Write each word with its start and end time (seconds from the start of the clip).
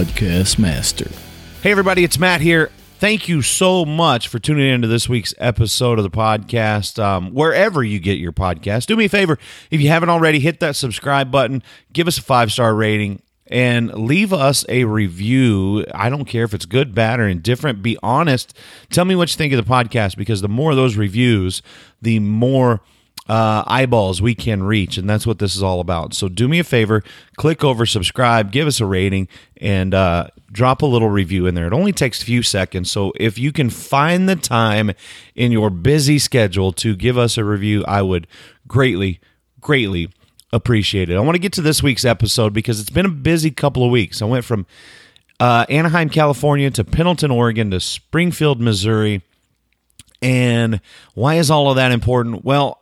Podcast 0.00 0.58
master. 0.58 1.10
Hey, 1.62 1.70
everybody, 1.70 2.04
it's 2.04 2.18
Matt 2.18 2.40
here. 2.40 2.70
Thank 3.00 3.28
you 3.28 3.42
so 3.42 3.84
much 3.84 4.28
for 4.28 4.38
tuning 4.38 4.66
into 4.66 4.88
this 4.88 5.10
week's 5.10 5.34
episode 5.36 5.98
of 5.98 6.04
the 6.04 6.10
podcast. 6.10 6.98
Um, 6.98 7.34
wherever 7.34 7.84
you 7.84 7.98
get 7.98 8.16
your 8.16 8.32
podcast, 8.32 8.86
do 8.86 8.96
me 8.96 9.04
a 9.04 9.08
favor 9.10 9.38
if 9.70 9.78
you 9.78 9.88
haven't 9.88 10.08
already, 10.08 10.40
hit 10.40 10.58
that 10.60 10.74
subscribe 10.74 11.30
button, 11.30 11.62
give 11.92 12.08
us 12.08 12.16
a 12.16 12.22
five 12.22 12.50
star 12.50 12.74
rating, 12.74 13.20
and 13.48 13.92
leave 13.92 14.32
us 14.32 14.64
a 14.70 14.84
review. 14.84 15.84
I 15.94 16.08
don't 16.08 16.24
care 16.24 16.44
if 16.44 16.54
it's 16.54 16.64
good, 16.64 16.94
bad, 16.94 17.20
or 17.20 17.28
indifferent. 17.28 17.82
Be 17.82 17.98
honest. 18.02 18.56
Tell 18.88 19.04
me 19.04 19.14
what 19.14 19.30
you 19.30 19.36
think 19.36 19.52
of 19.52 19.62
the 19.62 19.70
podcast 19.70 20.16
because 20.16 20.40
the 20.40 20.48
more 20.48 20.70
of 20.70 20.78
those 20.78 20.96
reviews, 20.96 21.60
the 22.00 22.20
more 22.20 22.80
uh, 23.28 23.62
eyeballs 23.66 24.20
we 24.20 24.34
can 24.34 24.62
reach, 24.62 24.98
and 24.98 25.08
that's 25.08 25.26
what 25.26 25.38
this 25.38 25.54
is 25.54 25.62
all 25.62 25.80
about. 25.80 26.14
So 26.14 26.28
do 26.28 26.48
me 26.48 26.58
a 26.58 26.64
favor, 26.64 27.02
click 27.36 27.62
over, 27.62 27.86
subscribe, 27.86 28.50
give 28.50 28.66
us 28.66 28.80
a 28.80 28.86
rating, 28.86 29.28
and 29.58 29.94
uh, 29.94 30.28
drop 30.50 30.82
a 30.82 30.86
little 30.86 31.10
review 31.10 31.46
in 31.46 31.54
there. 31.54 31.66
It 31.66 31.72
only 31.72 31.92
takes 31.92 32.22
a 32.22 32.24
few 32.24 32.42
seconds. 32.42 32.90
So 32.90 33.12
if 33.16 33.38
you 33.38 33.52
can 33.52 33.70
find 33.70 34.28
the 34.28 34.36
time 34.36 34.92
in 35.34 35.52
your 35.52 35.70
busy 35.70 36.18
schedule 36.18 36.72
to 36.74 36.96
give 36.96 37.16
us 37.16 37.38
a 37.38 37.44
review, 37.44 37.84
I 37.86 38.02
would 38.02 38.26
greatly, 38.66 39.20
greatly 39.60 40.10
appreciate 40.52 41.08
it. 41.08 41.16
I 41.16 41.20
want 41.20 41.36
to 41.36 41.40
get 41.40 41.52
to 41.54 41.62
this 41.62 41.82
week's 41.82 42.04
episode 42.04 42.52
because 42.52 42.80
it's 42.80 42.90
been 42.90 43.06
a 43.06 43.10
busy 43.10 43.50
couple 43.50 43.84
of 43.84 43.90
weeks. 43.90 44.20
I 44.20 44.24
went 44.24 44.44
from 44.44 44.66
uh, 45.38 45.66
Anaheim, 45.68 46.10
California 46.10 46.70
to 46.72 46.84
Pendleton, 46.84 47.30
Oregon 47.30 47.70
to 47.70 47.80
Springfield, 47.80 48.60
Missouri. 48.60 49.22
And 50.20 50.80
why 51.14 51.36
is 51.36 51.50
all 51.50 51.70
of 51.70 51.76
that 51.76 51.92
important? 51.92 52.44
Well, 52.44 52.79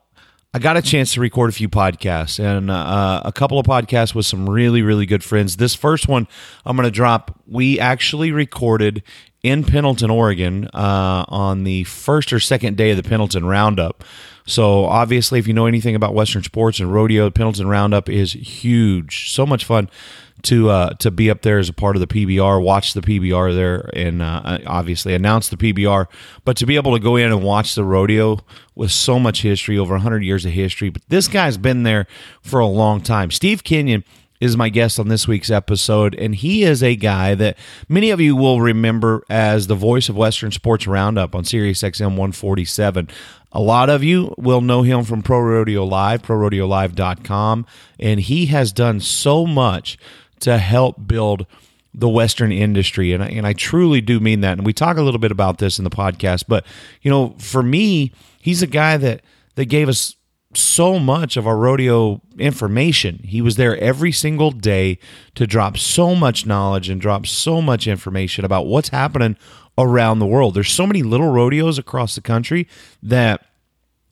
I 0.54 0.58
got 0.60 0.78
a 0.78 0.82
chance 0.82 1.12
to 1.12 1.20
record 1.20 1.50
a 1.50 1.52
few 1.52 1.68
podcasts 1.68 2.42
and 2.42 2.70
uh, 2.70 3.20
a 3.22 3.32
couple 3.32 3.58
of 3.58 3.66
podcasts 3.66 4.14
with 4.14 4.24
some 4.24 4.48
really, 4.48 4.80
really 4.80 5.04
good 5.04 5.22
friends. 5.22 5.58
This 5.58 5.74
first 5.74 6.08
one 6.08 6.26
I'm 6.64 6.74
going 6.74 6.86
to 6.86 6.90
drop, 6.90 7.38
we 7.46 7.78
actually 7.78 8.32
recorded 8.32 9.02
in 9.42 9.62
Pendleton, 9.62 10.10
Oregon 10.10 10.66
uh, 10.72 11.26
on 11.28 11.64
the 11.64 11.84
first 11.84 12.32
or 12.32 12.40
second 12.40 12.78
day 12.78 12.92
of 12.92 12.96
the 12.96 13.02
Pendleton 13.02 13.44
Roundup. 13.44 14.02
So, 14.46 14.86
obviously, 14.86 15.38
if 15.38 15.46
you 15.46 15.52
know 15.52 15.66
anything 15.66 15.94
about 15.94 16.14
Western 16.14 16.42
sports 16.42 16.80
and 16.80 16.90
rodeo, 16.90 17.26
the 17.26 17.32
Pendleton 17.32 17.68
Roundup 17.68 18.08
is 18.08 18.32
huge. 18.32 19.30
So 19.30 19.44
much 19.44 19.66
fun 19.66 19.90
to 20.42 20.70
uh, 20.70 20.94
to 20.94 21.10
be 21.10 21.30
up 21.30 21.42
there 21.42 21.58
as 21.58 21.68
a 21.68 21.72
part 21.72 21.96
of 21.96 22.00
the 22.00 22.06
PBR, 22.06 22.62
watch 22.62 22.94
the 22.94 23.00
PBR 23.00 23.54
there, 23.54 23.90
and 23.94 24.22
uh, 24.22 24.58
obviously 24.66 25.14
announce 25.14 25.48
the 25.48 25.56
PBR. 25.56 26.06
But 26.44 26.56
to 26.58 26.66
be 26.66 26.76
able 26.76 26.94
to 26.94 27.02
go 27.02 27.16
in 27.16 27.26
and 27.26 27.42
watch 27.42 27.74
the 27.74 27.84
rodeo 27.84 28.40
with 28.74 28.92
so 28.92 29.18
much 29.18 29.42
history, 29.42 29.78
over 29.78 29.94
100 29.94 30.22
years 30.22 30.44
of 30.44 30.52
history. 30.52 30.88
But 30.88 31.02
this 31.08 31.28
guy's 31.28 31.56
been 31.56 31.82
there 31.82 32.06
for 32.42 32.60
a 32.60 32.66
long 32.66 33.00
time. 33.00 33.30
Steve 33.30 33.64
Kenyon 33.64 34.04
is 34.40 34.56
my 34.56 34.68
guest 34.68 35.00
on 35.00 35.08
this 35.08 35.26
week's 35.26 35.50
episode, 35.50 36.14
and 36.14 36.34
he 36.34 36.62
is 36.62 36.82
a 36.82 36.94
guy 36.94 37.34
that 37.34 37.56
many 37.88 38.10
of 38.10 38.20
you 38.20 38.36
will 38.36 38.60
remember 38.60 39.24
as 39.28 39.66
the 39.66 39.74
voice 39.74 40.08
of 40.08 40.16
Western 40.16 40.52
Sports 40.52 40.86
Roundup 40.86 41.34
on 41.34 41.44
Sirius 41.44 41.82
XM 41.82 42.10
147. 42.10 43.08
A 43.50 43.60
lot 43.60 43.90
of 43.90 44.04
you 44.04 44.34
will 44.36 44.60
know 44.60 44.82
him 44.82 45.04
from 45.04 45.22
Pro 45.22 45.40
Rodeo 45.40 45.84
Live, 45.84 46.22
ProRodeoLive.com, 46.22 47.66
and 47.98 48.20
he 48.20 48.46
has 48.46 48.72
done 48.72 49.00
so 49.00 49.46
much 49.46 49.98
to 50.40 50.58
help 50.58 51.06
build 51.06 51.46
the 51.94 52.08
Western 52.08 52.52
industry. 52.52 53.12
And 53.12 53.22
I, 53.22 53.28
and 53.28 53.46
I 53.46 53.52
truly 53.52 54.00
do 54.00 54.20
mean 54.20 54.40
that. 54.42 54.58
And 54.58 54.66
we 54.66 54.72
talk 54.72 54.96
a 54.96 55.02
little 55.02 55.20
bit 55.20 55.32
about 55.32 55.58
this 55.58 55.78
in 55.78 55.84
the 55.84 55.90
podcast. 55.90 56.44
But, 56.48 56.64
you 57.02 57.10
know, 57.10 57.34
for 57.38 57.62
me, 57.62 58.12
he's 58.40 58.62
a 58.62 58.66
guy 58.66 58.96
that, 58.98 59.22
that 59.56 59.66
gave 59.66 59.88
us 59.88 60.14
so 60.54 60.98
much 60.98 61.36
of 61.36 61.46
our 61.46 61.56
rodeo 61.56 62.22
information. 62.38 63.20
He 63.24 63.42
was 63.42 63.56
there 63.56 63.76
every 63.78 64.12
single 64.12 64.50
day 64.50 64.98
to 65.34 65.46
drop 65.46 65.76
so 65.76 66.14
much 66.14 66.46
knowledge 66.46 66.88
and 66.88 67.00
drop 67.00 67.26
so 67.26 67.60
much 67.60 67.86
information 67.86 68.44
about 68.44 68.66
what's 68.66 68.88
happening 68.88 69.36
around 69.76 70.18
the 70.18 70.26
world. 70.26 70.54
There's 70.54 70.70
so 70.70 70.86
many 70.86 71.02
little 71.02 71.30
rodeos 71.30 71.78
across 71.78 72.14
the 72.14 72.20
country 72.20 72.66
that 73.02 73.44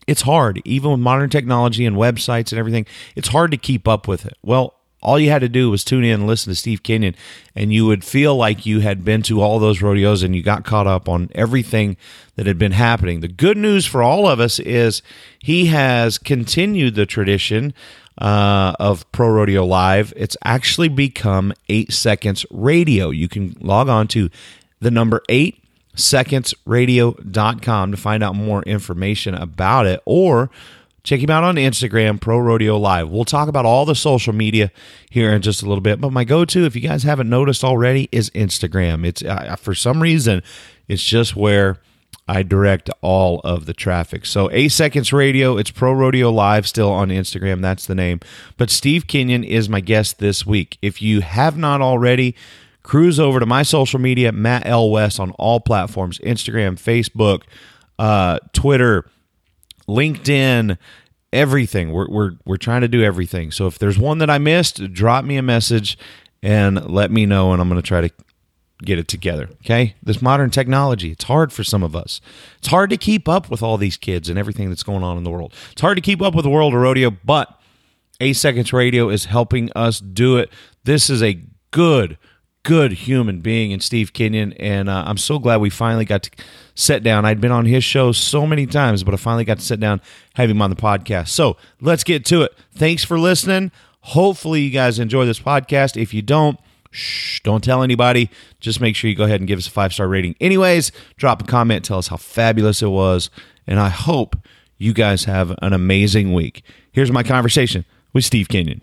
it's 0.06 0.22
hard, 0.22 0.62
even 0.64 0.92
with 0.92 1.00
modern 1.00 1.30
technology 1.30 1.84
and 1.84 1.96
websites 1.96 2.52
and 2.52 2.58
everything, 2.58 2.86
it's 3.16 3.28
hard 3.28 3.50
to 3.50 3.56
keep 3.56 3.88
up 3.88 4.06
with 4.06 4.24
it. 4.24 4.36
Well, 4.42 4.75
all 5.06 5.20
you 5.20 5.30
had 5.30 5.38
to 5.38 5.48
do 5.48 5.70
was 5.70 5.84
tune 5.84 6.02
in 6.02 6.14
and 6.14 6.26
listen 6.26 6.50
to 6.50 6.56
Steve 6.56 6.82
Kenyon, 6.82 7.14
and 7.54 7.72
you 7.72 7.86
would 7.86 8.02
feel 8.02 8.34
like 8.34 8.66
you 8.66 8.80
had 8.80 9.04
been 9.04 9.22
to 9.22 9.40
all 9.40 9.60
those 9.60 9.80
rodeos 9.80 10.24
and 10.24 10.34
you 10.34 10.42
got 10.42 10.64
caught 10.64 10.88
up 10.88 11.08
on 11.08 11.30
everything 11.32 11.96
that 12.34 12.46
had 12.46 12.58
been 12.58 12.72
happening. 12.72 13.20
The 13.20 13.28
good 13.28 13.56
news 13.56 13.86
for 13.86 14.02
all 14.02 14.28
of 14.28 14.40
us 14.40 14.58
is 14.58 15.02
he 15.38 15.66
has 15.66 16.18
continued 16.18 16.96
the 16.96 17.06
tradition 17.06 17.72
uh, 18.18 18.74
of 18.80 19.10
Pro 19.12 19.28
Rodeo 19.28 19.64
Live. 19.64 20.12
It's 20.16 20.36
actually 20.44 20.88
become 20.88 21.52
eight 21.68 21.92
seconds 21.92 22.44
radio. 22.50 23.10
You 23.10 23.28
can 23.28 23.54
log 23.60 23.88
on 23.88 24.08
to 24.08 24.28
the 24.80 24.90
number 24.90 25.22
eight 25.28 25.62
secondsradio.com 25.94 27.90
to 27.92 27.96
find 27.96 28.22
out 28.24 28.34
more 28.34 28.62
information 28.64 29.34
about 29.36 29.86
it 29.86 30.00
or 30.04 30.50
Check 31.06 31.20
him 31.20 31.30
out 31.30 31.44
on 31.44 31.54
Instagram, 31.54 32.20
Pro 32.20 32.36
Rodeo 32.36 32.76
Live. 32.76 33.08
We'll 33.08 33.24
talk 33.24 33.48
about 33.48 33.64
all 33.64 33.84
the 33.84 33.94
social 33.94 34.32
media 34.32 34.72
here 35.08 35.30
in 35.30 35.40
just 35.40 35.62
a 35.62 35.66
little 35.66 35.80
bit. 35.80 36.00
But 36.00 36.12
my 36.12 36.24
go-to, 36.24 36.64
if 36.66 36.74
you 36.74 36.82
guys 36.82 37.04
haven't 37.04 37.30
noticed 37.30 37.62
already, 37.62 38.08
is 38.10 38.28
Instagram. 38.30 39.06
It's 39.06 39.22
uh, 39.22 39.54
for 39.54 39.72
some 39.72 40.02
reason, 40.02 40.42
it's 40.88 41.04
just 41.04 41.36
where 41.36 41.78
I 42.26 42.42
direct 42.42 42.90
all 43.02 43.40
of 43.44 43.66
the 43.66 43.72
traffic. 43.72 44.26
So 44.26 44.50
8 44.50 44.68
seconds 44.70 45.12
radio. 45.12 45.56
It's 45.56 45.70
Pro 45.70 45.92
Rodeo 45.92 46.32
Live 46.32 46.66
still 46.66 46.90
on 46.90 47.10
Instagram. 47.10 47.62
That's 47.62 47.86
the 47.86 47.94
name. 47.94 48.18
But 48.56 48.68
Steve 48.68 49.06
Kenyon 49.06 49.44
is 49.44 49.68
my 49.68 49.78
guest 49.78 50.18
this 50.18 50.44
week. 50.44 50.76
If 50.82 51.00
you 51.00 51.20
have 51.20 51.56
not 51.56 51.80
already, 51.80 52.34
cruise 52.82 53.20
over 53.20 53.38
to 53.38 53.46
my 53.46 53.62
social 53.62 54.00
media, 54.00 54.32
Matt 54.32 54.66
L 54.66 54.90
West 54.90 55.20
on 55.20 55.30
all 55.38 55.60
platforms: 55.60 56.18
Instagram, 56.18 56.74
Facebook, 56.74 57.42
uh, 57.96 58.40
Twitter. 58.52 59.08
LinkedIn, 59.88 60.78
everything. 61.32 61.92
We're, 61.92 62.08
we're, 62.08 62.32
we're 62.44 62.56
trying 62.56 62.82
to 62.82 62.88
do 62.88 63.02
everything. 63.02 63.50
So 63.50 63.66
if 63.66 63.78
there's 63.78 63.98
one 63.98 64.18
that 64.18 64.30
I 64.30 64.38
missed, 64.38 64.92
drop 64.92 65.24
me 65.24 65.36
a 65.36 65.42
message 65.42 65.98
and 66.42 66.88
let 66.90 67.10
me 67.10 67.26
know, 67.26 67.52
and 67.52 67.60
I'm 67.60 67.68
going 67.68 67.80
to 67.80 67.86
try 67.86 68.00
to 68.02 68.10
get 68.82 68.98
it 68.98 69.08
together. 69.08 69.48
Okay. 69.64 69.94
This 70.02 70.20
modern 70.20 70.50
technology, 70.50 71.10
it's 71.10 71.24
hard 71.24 71.52
for 71.52 71.64
some 71.64 71.82
of 71.82 71.96
us. 71.96 72.20
It's 72.58 72.68
hard 72.68 72.90
to 72.90 72.96
keep 72.96 73.28
up 73.28 73.50
with 73.50 73.62
all 73.62 73.78
these 73.78 73.96
kids 73.96 74.28
and 74.28 74.38
everything 74.38 74.68
that's 74.68 74.82
going 74.82 75.02
on 75.02 75.16
in 75.16 75.24
the 75.24 75.30
world. 75.30 75.54
It's 75.72 75.80
hard 75.80 75.96
to 75.96 76.02
keep 76.02 76.20
up 76.20 76.34
with 76.34 76.44
the 76.44 76.50
world 76.50 76.74
of 76.74 76.80
rodeo, 76.80 77.10
but 77.24 77.58
8 78.20 78.34
Seconds 78.34 78.72
Radio 78.72 79.08
is 79.08 79.26
helping 79.26 79.70
us 79.74 80.00
do 80.00 80.36
it. 80.36 80.50
This 80.84 81.10
is 81.10 81.22
a 81.22 81.40
good, 81.70 82.18
good 82.66 82.90
human 82.92 83.38
being 83.38 83.70
in 83.70 83.78
Steve 83.78 84.12
Kenyon, 84.12 84.52
and 84.54 84.88
uh, 84.88 85.04
I'm 85.06 85.18
so 85.18 85.38
glad 85.38 85.60
we 85.60 85.70
finally 85.70 86.04
got 86.04 86.24
to 86.24 86.30
sit 86.74 87.04
down. 87.04 87.24
I'd 87.24 87.40
been 87.40 87.52
on 87.52 87.64
his 87.64 87.84
show 87.84 88.10
so 88.10 88.44
many 88.44 88.66
times, 88.66 89.04
but 89.04 89.14
I 89.14 89.18
finally 89.18 89.44
got 89.44 89.60
to 89.60 89.64
sit 89.64 89.78
down, 89.78 90.00
have 90.34 90.50
him 90.50 90.60
on 90.60 90.70
the 90.70 90.76
podcast. 90.76 91.28
So 91.28 91.56
let's 91.80 92.02
get 92.02 92.24
to 92.26 92.42
it. 92.42 92.52
Thanks 92.74 93.04
for 93.04 93.20
listening. 93.20 93.70
Hopefully, 94.00 94.62
you 94.62 94.70
guys 94.70 94.98
enjoy 94.98 95.26
this 95.26 95.38
podcast. 95.38 96.00
If 96.00 96.12
you 96.12 96.22
don't, 96.22 96.58
shh, 96.90 97.38
don't 97.44 97.62
tell 97.62 97.84
anybody. 97.84 98.30
Just 98.58 98.80
make 98.80 98.96
sure 98.96 99.08
you 99.08 99.16
go 99.16 99.24
ahead 99.24 99.40
and 99.40 99.46
give 99.46 99.60
us 99.60 99.68
a 99.68 99.70
five 99.70 99.92
star 99.92 100.08
rating. 100.08 100.34
Anyways, 100.40 100.90
drop 101.16 101.42
a 101.42 101.44
comment, 101.44 101.84
tell 101.84 101.98
us 101.98 102.08
how 102.08 102.16
fabulous 102.16 102.82
it 102.82 102.88
was, 102.88 103.30
and 103.68 103.78
I 103.78 103.90
hope 103.90 104.34
you 104.76 104.92
guys 104.92 105.24
have 105.24 105.54
an 105.62 105.72
amazing 105.72 106.32
week. 106.34 106.64
Here's 106.90 107.12
my 107.12 107.22
conversation 107.22 107.84
with 108.12 108.24
Steve 108.24 108.48
Kenyon 108.48 108.80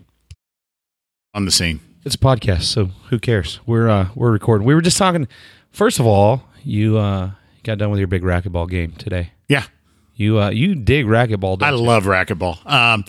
on 1.34 1.44
the 1.44 1.50
scene. 1.50 1.80
It's 2.04 2.16
a 2.16 2.18
podcast, 2.18 2.64
so 2.64 2.90
who 3.08 3.18
cares? 3.18 3.60
We're 3.64 3.88
uh, 3.88 4.08
we're 4.14 4.30
recording. 4.30 4.66
We 4.66 4.74
were 4.74 4.82
just 4.82 4.98
talking. 4.98 5.26
First 5.70 5.98
of 5.98 6.06
all, 6.06 6.42
you 6.62 6.98
uh, 6.98 7.30
got 7.62 7.78
done 7.78 7.90
with 7.90 7.98
your 7.98 8.08
big 8.08 8.22
racquetball 8.22 8.68
game 8.68 8.92
today. 8.92 9.32
Yeah, 9.48 9.64
you 10.14 10.38
uh, 10.38 10.50
you 10.50 10.74
dig 10.74 11.06
racquetball. 11.06 11.62
I 11.62 11.70
you? 11.70 11.78
love 11.78 12.04
racquetball. 12.04 12.64
Um, 12.70 13.06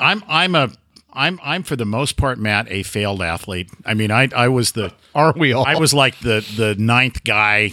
I'm 0.00 0.24
I'm 0.26 0.54
a 0.54 0.70
I'm 1.12 1.38
I'm 1.42 1.62
for 1.62 1.76
the 1.76 1.84
most 1.84 2.16
part, 2.16 2.38
Matt, 2.38 2.66
a 2.70 2.84
failed 2.84 3.20
athlete. 3.20 3.70
I 3.84 3.92
mean, 3.92 4.10
I 4.10 4.30
I 4.34 4.48
was 4.48 4.72
the 4.72 4.94
Are 5.14 5.34
we 5.36 5.52
all? 5.52 5.66
I 5.66 5.74
was 5.74 5.92
like 5.92 6.18
the 6.20 6.40
the 6.56 6.74
ninth 6.76 7.24
guy 7.24 7.70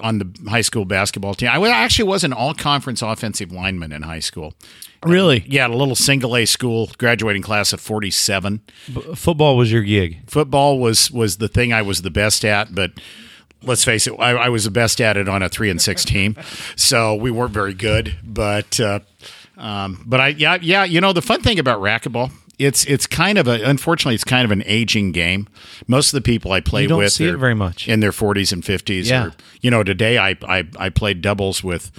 on 0.00 0.18
the 0.18 0.50
high 0.50 0.62
school 0.62 0.84
basketball 0.84 1.34
team. 1.34 1.48
I 1.48 1.68
actually 1.68 2.08
was 2.08 2.24
an 2.24 2.32
all 2.32 2.54
conference 2.54 3.02
offensive 3.02 3.52
lineman 3.52 3.92
in 3.92 4.02
high 4.02 4.18
school. 4.18 4.54
Really. 5.04 5.44
Yeah, 5.48 5.64
at 5.64 5.70
a 5.70 5.76
little 5.76 5.96
single 5.96 6.36
A 6.36 6.44
school, 6.46 6.90
graduating 6.98 7.42
class 7.42 7.72
of 7.72 7.80
forty 7.80 8.10
seven. 8.10 8.60
B- 8.92 9.00
football 9.14 9.56
was 9.56 9.70
your 9.72 9.82
gig. 9.82 10.28
Football 10.28 10.78
was 10.78 11.10
was 11.10 11.38
the 11.38 11.48
thing 11.48 11.72
I 11.72 11.82
was 11.82 12.02
the 12.02 12.10
best 12.10 12.44
at, 12.44 12.74
but 12.74 12.92
let's 13.62 13.84
face 13.84 14.06
it, 14.06 14.14
I, 14.18 14.30
I 14.32 14.48
was 14.48 14.64
the 14.64 14.70
best 14.70 15.00
at 15.00 15.16
it 15.16 15.28
on 15.28 15.42
a 15.42 15.48
three 15.48 15.70
and 15.70 15.80
six 15.80 16.04
team, 16.04 16.36
so 16.76 17.14
we 17.14 17.30
weren't 17.30 17.52
very 17.52 17.74
good. 17.74 18.16
But 18.24 18.78
uh, 18.80 19.00
um, 19.56 20.02
but 20.06 20.20
I 20.20 20.28
yeah 20.28 20.58
yeah 20.60 20.84
you 20.84 21.00
know 21.00 21.12
the 21.12 21.22
fun 21.22 21.42
thing 21.42 21.58
about 21.58 21.80
racquetball. 21.80 22.30
It's 22.58 22.84
it's 22.84 23.06
kind 23.06 23.38
of 23.38 23.48
a 23.48 23.62
unfortunately 23.62 24.14
it's 24.14 24.24
kind 24.24 24.44
of 24.44 24.50
an 24.50 24.62
aging 24.66 25.12
game. 25.12 25.48
Most 25.88 26.12
of 26.12 26.22
the 26.22 26.24
people 26.24 26.52
I 26.52 26.60
play 26.60 26.86
with 26.86 27.12
see 27.12 27.26
it 27.26 27.36
very 27.36 27.54
much. 27.54 27.88
in 27.88 28.00
their 28.00 28.12
40s 28.12 28.52
and 28.52 28.62
50s. 28.62 29.08
Yeah. 29.08 29.26
Or, 29.26 29.32
you 29.62 29.70
know, 29.70 29.82
today 29.82 30.18
I, 30.18 30.36
I 30.46 30.68
I 30.78 30.88
played 30.90 31.22
doubles 31.22 31.64
with 31.64 31.90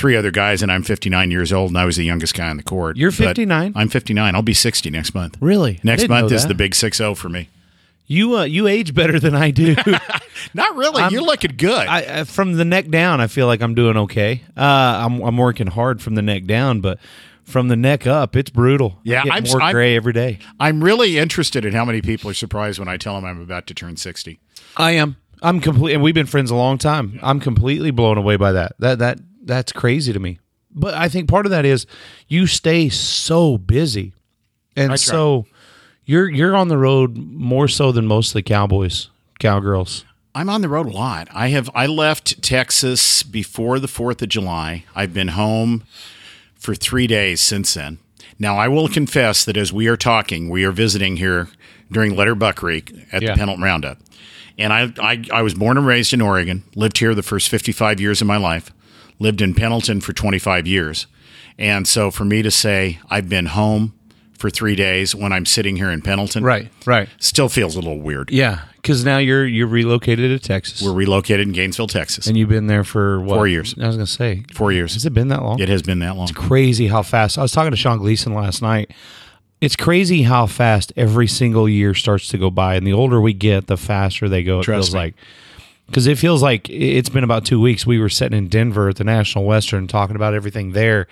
three 0.00 0.16
other 0.16 0.30
guys, 0.30 0.62
and 0.62 0.72
I'm 0.72 0.82
59 0.82 1.30
years 1.30 1.52
old, 1.52 1.70
and 1.70 1.78
I 1.78 1.84
was 1.84 1.96
the 1.96 2.04
youngest 2.04 2.34
guy 2.34 2.48
on 2.48 2.56
the 2.56 2.62
court. 2.62 2.96
You're 2.96 3.10
59? 3.10 3.74
I'm 3.76 3.88
59. 3.88 4.34
I'll 4.34 4.40
be 4.40 4.54
60 4.54 4.88
next 4.88 5.14
month. 5.14 5.36
Really? 5.40 5.78
Next 5.84 6.08
month 6.08 6.32
is 6.32 6.46
the 6.46 6.54
big 6.54 6.72
6-0 6.72 7.16
for 7.16 7.28
me. 7.28 7.50
You 8.06 8.38
uh, 8.38 8.42
you 8.42 8.66
age 8.66 8.92
better 8.92 9.20
than 9.20 9.36
I 9.36 9.52
do. 9.52 9.76
Not 10.54 10.74
really. 10.74 11.12
You're 11.12 11.22
looking 11.22 11.54
good. 11.56 11.86
I, 11.86 12.20
I, 12.20 12.24
from 12.24 12.54
the 12.54 12.64
neck 12.64 12.88
down, 12.88 13.20
I 13.20 13.28
feel 13.28 13.46
like 13.46 13.62
I'm 13.62 13.76
doing 13.76 13.96
okay. 13.96 14.42
Uh, 14.56 14.62
I'm 15.04 15.20
I'm 15.22 15.36
working 15.36 15.68
hard 15.68 16.02
from 16.02 16.16
the 16.16 16.22
neck 16.22 16.44
down, 16.46 16.80
but 16.80 16.98
from 17.44 17.68
the 17.68 17.76
neck 17.76 18.08
up, 18.08 18.34
it's 18.34 18.50
brutal. 18.50 18.98
Yeah, 19.04 19.20
I 19.20 19.24
get 19.24 19.32
I'm- 19.34 19.44
more 19.44 19.62
I'm- 19.62 19.72
gray 19.72 19.94
every 19.94 20.12
day. 20.12 20.40
I'm 20.58 20.82
really 20.82 21.18
interested 21.18 21.64
in 21.64 21.72
how 21.72 21.84
many 21.84 22.02
people 22.02 22.28
are 22.30 22.34
surprised 22.34 22.80
when 22.80 22.88
I 22.88 22.96
tell 22.96 23.14
them 23.14 23.24
I'm 23.24 23.40
about 23.40 23.68
to 23.68 23.74
turn 23.74 23.96
60. 23.96 24.40
I 24.76 24.90
am. 24.92 25.14
I'm 25.40 25.60
complete, 25.60 25.94
and 25.94 26.02
we've 26.02 26.14
been 26.14 26.26
friends 26.26 26.50
a 26.50 26.56
long 26.56 26.78
time. 26.78 27.20
I'm 27.22 27.38
completely 27.38 27.92
blown 27.92 28.18
away 28.18 28.34
by 28.36 28.50
that. 28.52 28.72
That 28.80 28.98
that 28.98 29.20
that's 29.50 29.72
crazy 29.72 30.12
to 30.12 30.18
me. 30.18 30.38
But 30.72 30.94
I 30.94 31.08
think 31.08 31.28
part 31.28 31.46
of 31.46 31.50
that 31.50 31.64
is 31.64 31.84
you 32.28 32.46
stay 32.46 32.88
so 32.88 33.58
busy, 33.58 34.12
and 34.76 34.90
so 34.98 35.46
you're 36.04 36.28
you're 36.30 36.56
on 36.56 36.68
the 36.68 36.78
road 36.78 37.16
more 37.16 37.68
so 37.68 37.92
than 37.92 38.06
most 38.06 38.28
of 38.30 38.34
the 38.34 38.42
cowboys, 38.42 39.08
cowgirls. 39.38 40.04
I'm 40.34 40.48
on 40.48 40.60
the 40.60 40.68
road 40.68 40.86
a 40.86 40.90
lot. 40.90 41.26
I 41.34 41.48
have 41.48 41.68
I 41.74 41.86
left 41.86 42.40
Texas 42.40 43.24
before 43.24 43.80
the 43.80 43.88
4th 43.88 44.22
of 44.22 44.28
July. 44.28 44.84
I've 44.94 45.12
been 45.12 45.28
home 45.28 45.82
for 46.54 46.74
3 46.76 47.06
days 47.08 47.40
since 47.40 47.74
then. 47.74 47.98
Now, 48.38 48.56
I 48.56 48.68
will 48.68 48.88
confess 48.88 49.44
that 49.44 49.56
as 49.56 49.72
we 49.72 49.88
are 49.88 49.96
talking, 49.96 50.48
we 50.48 50.64
are 50.64 50.70
visiting 50.72 51.16
here 51.16 51.48
during 51.90 52.14
Letter 52.14 52.36
Buckreek 52.36 52.92
at 53.12 53.22
Yeah. 53.22 53.32
the 53.32 53.38
Pendleton 53.38 53.64
Roundup. 53.64 53.98
And 54.56 54.72
I, 54.72 54.92
I 55.02 55.24
I 55.32 55.42
was 55.42 55.54
born 55.54 55.76
and 55.76 55.86
raised 55.86 56.12
in 56.12 56.20
Oregon, 56.20 56.62
lived 56.76 56.98
here 56.98 57.12
the 57.14 57.22
first 57.24 57.48
55 57.48 58.00
years 58.00 58.20
of 58.20 58.28
my 58.28 58.36
life, 58.36 58.70
lived 59.20 59.40
in 59.40 59.54
Pendleton 59.54 60.00
for 60.00 60.12
25 60.12 60.66
years. 60.66 61.06
And 61.58 61.86
so 61.86 62.10
for 62.10 62.24
me 62.24 62.42
to 62.42 62.50
say 62.50 62.98
I've 63.08 63.28
been 63.28 63.46
home 63.46 63.92
for 64.36 64.48
3 64.50 64.74
days 64.74 65.14
when 65.14 65.32
I'm 65.32 65.44
sitting 65.46 65.76
here 65.76 65.90
in 65.90 66.00
Pendleton 66.00 66.42
right. 66.42 66.68
Right, 66.86 67.08
still 67.18 67.48
feels 67.50 67.76
a 67.76 67.78
little 67.80 68.00
weird. 68.00 68.30
Yeah, 68.30 68.60
because 68.76 69.04
now 69.04 69.18
you're 69.18 69.44
you're 69.46 69.66
relocated 69.66 70.30
to 70.40 70.44
Texas, 70.48 70.80
We're 70.80 70.94
relocated 70.94 71.46
in 71.46 71.52
Gainesville, 71.52 71.88
Texas. 71.88 72.26
and 72.26 72.38
you've 72.38 72.48
been 72.48 72.66
there 72.66 72.82
for 72.82 73.20
what? 73.20 73.34
Four 73.36 73.46
years. 73.48 73.74
I 73.78 73.86
was 73.86 73.96
gonna 73.96 74.06
say 74.06 74.44
Four 74.54 74.72
years. 74.72 74.94
Has 74.94 75.04
it 75.04 75.12
been 75.12 75.28
that 75.28 75.42
long? 75.42 75.60
It 75.60 75.68
has 75.68 75.82
been 75.82 75.98
that 75.98 76.16
long. 76.16 76.28
crazy 76.28 76.86
how 76.86 77.02
fast. 77.02 77.36
I 77.36 77.42
was 77.42 77.52
talking 77.52 77.70
to 77.70 77.76
Sean 77.76 77.98
Gleason 77.98 78.32
last 78.32 78.62
night. 78.62 78.90
It's 79.60 79.76
crazy 79.76 80.22
how 80.22 80.46
fast 80.46 80.90
every 80.96 81.26
single 81.26 81.68
year 81.68 81.92
starts 81.92 82.28
to 82.28 82.38
go 82.38 82.48
by, 82.50 82.76
and 82.76 82.86
the 82.86 82.94
older 82.94 83.20
we 83.20 83.34
get, 83.34 83.66
the 83.66 83.76
faster 83.76 84.26
they 84.26 84.42
go. 84.42 84.60
It 84.60 84.62
Trust 84.62 84.76
feels 84.92 84.94
me. 84.94 85.00
like 85.00 85.14
because 85.90 86.06
it 86.06 86.16
feels 86.18 86.42
like 86.42 86.68
it's 86.70 87.08
been 87.08 87.24
about 87.24 87.44
two 87.44 87.60
weeks. 87.60 87.84
We 87.84 87.98
were 87.98 88.08
sitting 88.08 88.38
in 88.38 88.48
Denver 88.48 88.88
at 88.88 88.96
the 88.96 89.04
National 89.04 89.44
Western 89.44 89.86
talking 89.88 90.16
about 90.16 90.34
everything 90.34 90.72
there, 90.72 91.08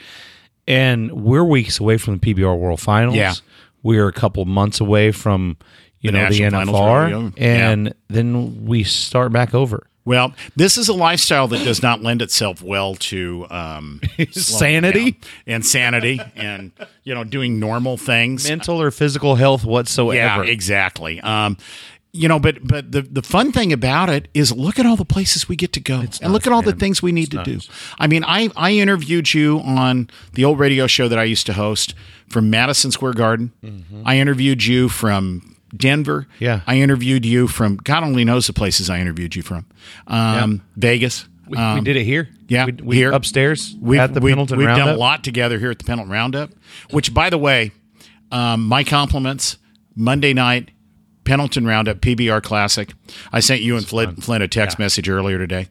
and 0.66 1.10
we're 1.12 1.44
weeks 1.44 1.80
away 1.80 1.98
from 1.98 2.18
the 2.18 2.34
PBR 2.34 2.58
World 2.58 2.80
Finals. 2.80 3.16
Yeah. 3.16 3.34
we're 3.82 4.08
a 4.08 4.12
couple 4.12 4.44
months 4.44 4.80
away 4.80 5.12
from 5.12 5.56
you 6.00 6.12
The 6.12 6.18
know 6.18 6.28
the 6.28 6.40
NFR, 6.40 7.34
and 7.36 7.94
then 8.08 8.64
we 8.66 8.84
start 8.84 9.32
back 9.32 9.54
over. 9.54 9.86
Well, 10.04 10.32
this 10.56 10.78
is 10.78 10.88
a 10.88 10.94
lifestyle 10.94 11.48
that 11.48 11.64
does 11.64 11.82
not 11.82 12.00
lend 12.00 12.22
itself 12.22 12.62
well 12.62 12.94
to 12.94 13.46
um, 13.50 14.00
Sanity? 14.30 15.20
and 15.46 15.66
sanity, 15.66 16.18
and 16.34 16.72
you 17.04 17.14
know, 17.14 17.24
doing 17.24 17.60
normal 17.60 17.98
things. 17.98 18.48
Mental 18.48 18.80
or 18.80 18.90
physical 18.90 19.34
health 19.34 19.66
whatsoever. 19.66 20.44
Yeah, 20.44 20.50
exactly. 20.50 21.20
Um, 21.20 21.58
you 22.12 22.26
know, 22.28 22.38
but 22.38 22.66
but 22.66 22.90
the 22.92 23.02
the 23.02 23.22
fun 23.22 23.52
thing 23.52 23.72
about 23.72 24.08
it 24.08 24.28
is 24.34 24.52
look 24.52 24.78
at 24.78 24.86
all 24.86 24.96
the 24.96 25.04
places 25.04 25.48
we 25.48 25.56
get 25.56 25.72
to 25.74 25.80
go, 25.80 26.00
and 26.22 26.32
look 26.32 26.46
at 26.46 26.52
all 26.52 26.62
the 26.62 26.72
things 26.72 27.02
we 27.02 27.12
need 27.12 27.30
to 27.32 27.42
do. 27.44 27.60
I 27.98 28.06
mean, 28.06 28.24
I 28.24 28.50
I 28.56 28.72
interviewed 28.72 29.32
you 29.34 29.60
on 29.60 30.08
the 30.32 30.44
old 30.44 30.58
radio 30.58 30.86
show 30.86 31.08
that 31.08 31.18
I 31.18 31.24
used 31.24 31.46
to 31.46 31.52
host 31.52 31.94
from 32.28 32.50
Madison 32.50 32.90
Square 32.90 33.14
Garden. 33.14 33.52
I 34.04 34.18
interviewed 34.18 34.64
you 34.64 34.88
from 34.88 35.56
Denver. 35.76 36.26
Yeah. 36.38 36.60
I 36.66 36.76
interviewed 36.78 37.26
you 37.26 37.46
from 37.46 37.76
God 37.76 38.02
only 38.02 38.24
knows 38.24 38.46
the 38.46 38.52
places 38.54 38.88
I 38.88 39.00
interviewed 39.00 39.36
you 39.36 39.42
from. 39.42 39.66
Um, 40.06 40.62
Vegas. 40.76 41.26
We, 41.46 41.56
Um, 41.56 41.78
we 41.78 41.80
did 41.84 41.96
it 41.96 42.04
here. 42.04 42.28
yeah, 42.48 42.66
we, 42.66 42.72
we 42.72 42.96
here. 42.96 43.10
upstairs 43.12 43.74
We've, 43.80 43.98
at 44.00 44.12
the 44.12 44.20
we've, 44.20 44.32
Pendleton 44.32 44.58
we've 44.58 44.66
Roundup. 44.66 44.86
done 44.86 44.94
a 44.94 44.98
lot 44.98 45.24
together 45.24 45.58
here 45.58 45.70
at 45.70 45.78
the 45.78 45.84
Pendleton 45.84 46.12
Roundup, 46.12 46.50
which, 46.90 47.14
by 47.14 47.30
the 47.30 47.38
way, 47.38 47.72
um, 48.30 48.66
my 48.66 48.84
compliments. 48.84 49.56
Monday 49.96 50.32
night, 50.34 50.70
Pendleton 51.28 51.66
Roundup, 51.66 52.00
PBR 52.00 52.42
Classic. 52.42 52.92
I 53.32 53.40
sent 53.40 53.60
you 53.60 53.76
and 53.76 53.86
Flint, 53.86 54.22
Flint 54.24 54.42
a 54.42 54.48
text 54.48 54.78
message 54.78 55.08
earlier 55.08 55.38
today. 55.38 55.68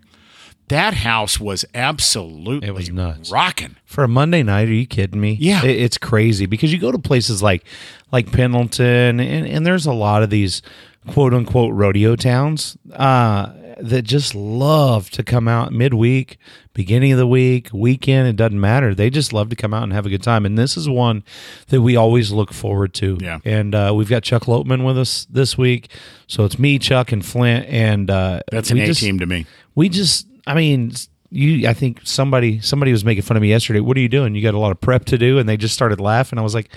That 0.69 0.95
house 0.95 1.39
was 1.39 1.63
absolutely 1.73 2.67
It 2.67 2.73
was 2.73 2.89
nuts. 2.89 3.31
rocking. 3.31 3.75
for 3.85 4.03
a 4.03 4.07
Monday 4.07 4.43
night. 4.43 4.67
Are 4.67 4.73
you 4.73 4.85
kidding 4.87 5.19
me? 5.21 5.37
Yeah. 5.39 5.63
It- 5.63 5.79
it's 5.81 5.97
crazy 5.97 6.45
because 6.45 6.73
you 6.73 6.79
go 6.79 6.91
to 6.91 6.99
places 6.99 7.41
like 7.41 7.63
like 8.11 8.31
Pendleton, 8.31 9.19
and, 9.19 9.47
and 9.47 9.65
there's 9.65 9.85
a 9.85 9.93
lot 9.93 10.23
of 10.23 10.29
these 10.29 10.61
quote 11.07 11.33
unquote 11.33 11.73
rodeo 11.73 12.15
towns 12.17 12.77
uh, 12.93 13.51
that 13.79 14.01
just 14.03 14.33
love 14.35 15.09
to 15.11 15.23
come 15.23 15.47
out 15.47 15.71
midweek, 15.71 16.37
beginning 16.73 17.11
of 17.13 17.17
the 17.17 17.27
week, 17.27 17.69
weekend. 17.73 18.27
It 18.27 18.35
doesn't 18.35 18.59
matter. 18.59 18.93
They 18.95 19.09
just 19.09 19.31
love 19.33 19.49
to 19.49 19.55
come 19.55 19.73
out 19.73 19.83
and 19.83 19.93
have 19.93 20.05
a 20.05 20.09
good 20.09 20.23
time. 20.23 20.45
And 20.45 20.57
this 20.57 20.75
is 20.75 20.89
one 20.89 21.23
that 21.67 21.81
we 21.81 21.95
always 21.95 22.31
look 22.31 22.51
forward 22.53 22.93
to. 22.95 23.17
Yeah. 23.21 23.39
And 23.45 23.73
uh, 23.75 23.93
we've 23.95 24.09
got 24.09 24.23
Chuck 24.23 24.43
Lopeman 24.43 24.85
with 24.85 24.97
us 24.97 25.25
this 25.29 25.57
week, 25.57 25.89
so 26.27 26.43
it's 26.43 26.57
me, 26.59 26.77
Chuck, 26.79 27.11
and 27.13 27.25
Flint, 27.25 27.65
and 27.67 28.09
uh, 28.09 28.41
That's 28.51 28.71
an 28.71 28.79
A 28.79 28.93
team 28.93 29.19
to 29.19 29.25
me. 29.25 29.45
we 29.75 29.87
just 29.89 30.27
i 30.47 30.53
mean 30.55 30.91
you 31.29 31.67
i 31.67 31.73
think 31.73 31.99
somebody 32.03 32.59
somebody 32.61 32.91
was 32.91 33.03
making 33.05 33.21
fun 33.21 33.37
of 33.37 33.41
me 33.41 33.49
yesterday 33.49 33.79
what 33.81 33.95
are 33.97 33.99
you 33.99 34.09
doing? 34.09 34.33
You 34.33 34.41
got 34.41 34.53
a 34.55 34.59
lot 34.59 34.71
of 34.71 34.79
prep 34.81 35.05
to 35.05 35.17
do 35.17 35.37
and 35.39 35.47
they 35.47 35.57
just 35.57 35.73
started 35.75 35.99
laughing. 35.99 36.39
I 36.39 36.41
was 36.41 36.55
like 36.55 36.69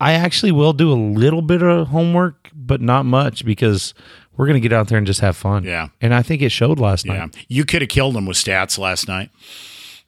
i 0.00 0.12
actually 0.12 0.52
will 0.52 0.72
do 0.72 0.90
a 0.92 0.94
little 0.94 1.42
bit 1.42 1.62
of 1.62 1.88
homework 1.88 2.50
but 2.54 2.80
not 2.80 3.04
much 3.06 3.44
because 3.44 3.94
we're 4.36 4.46
going 4.46 4.60
to 4.60 4.68
get 4.68 4.72
out 4.72 4.88
there 4.88 4.98
and 4.98 5.06
just 5.06 5.20
have 5.20 5.36
fun. 5.36 5.64
Yeah. 5.64 5.88
and 6.00 6.14
i 6.14 6.22
think 6.22 6.42
it 6.42 6.50
showed 6.50 6.78
last 6.80 7.06
night. 7.06 7.14
Yeah, 7.14 7.20
night. 7.26 7.46
You 7.48 7.64
could 7.64 7.82
have 7.82 7.88
killed 7.90 8.14
them 8.14 8.26
with 8.26 8.36
stats 8.36 8.78
last 8.78 9.06
night, 9.08 9.30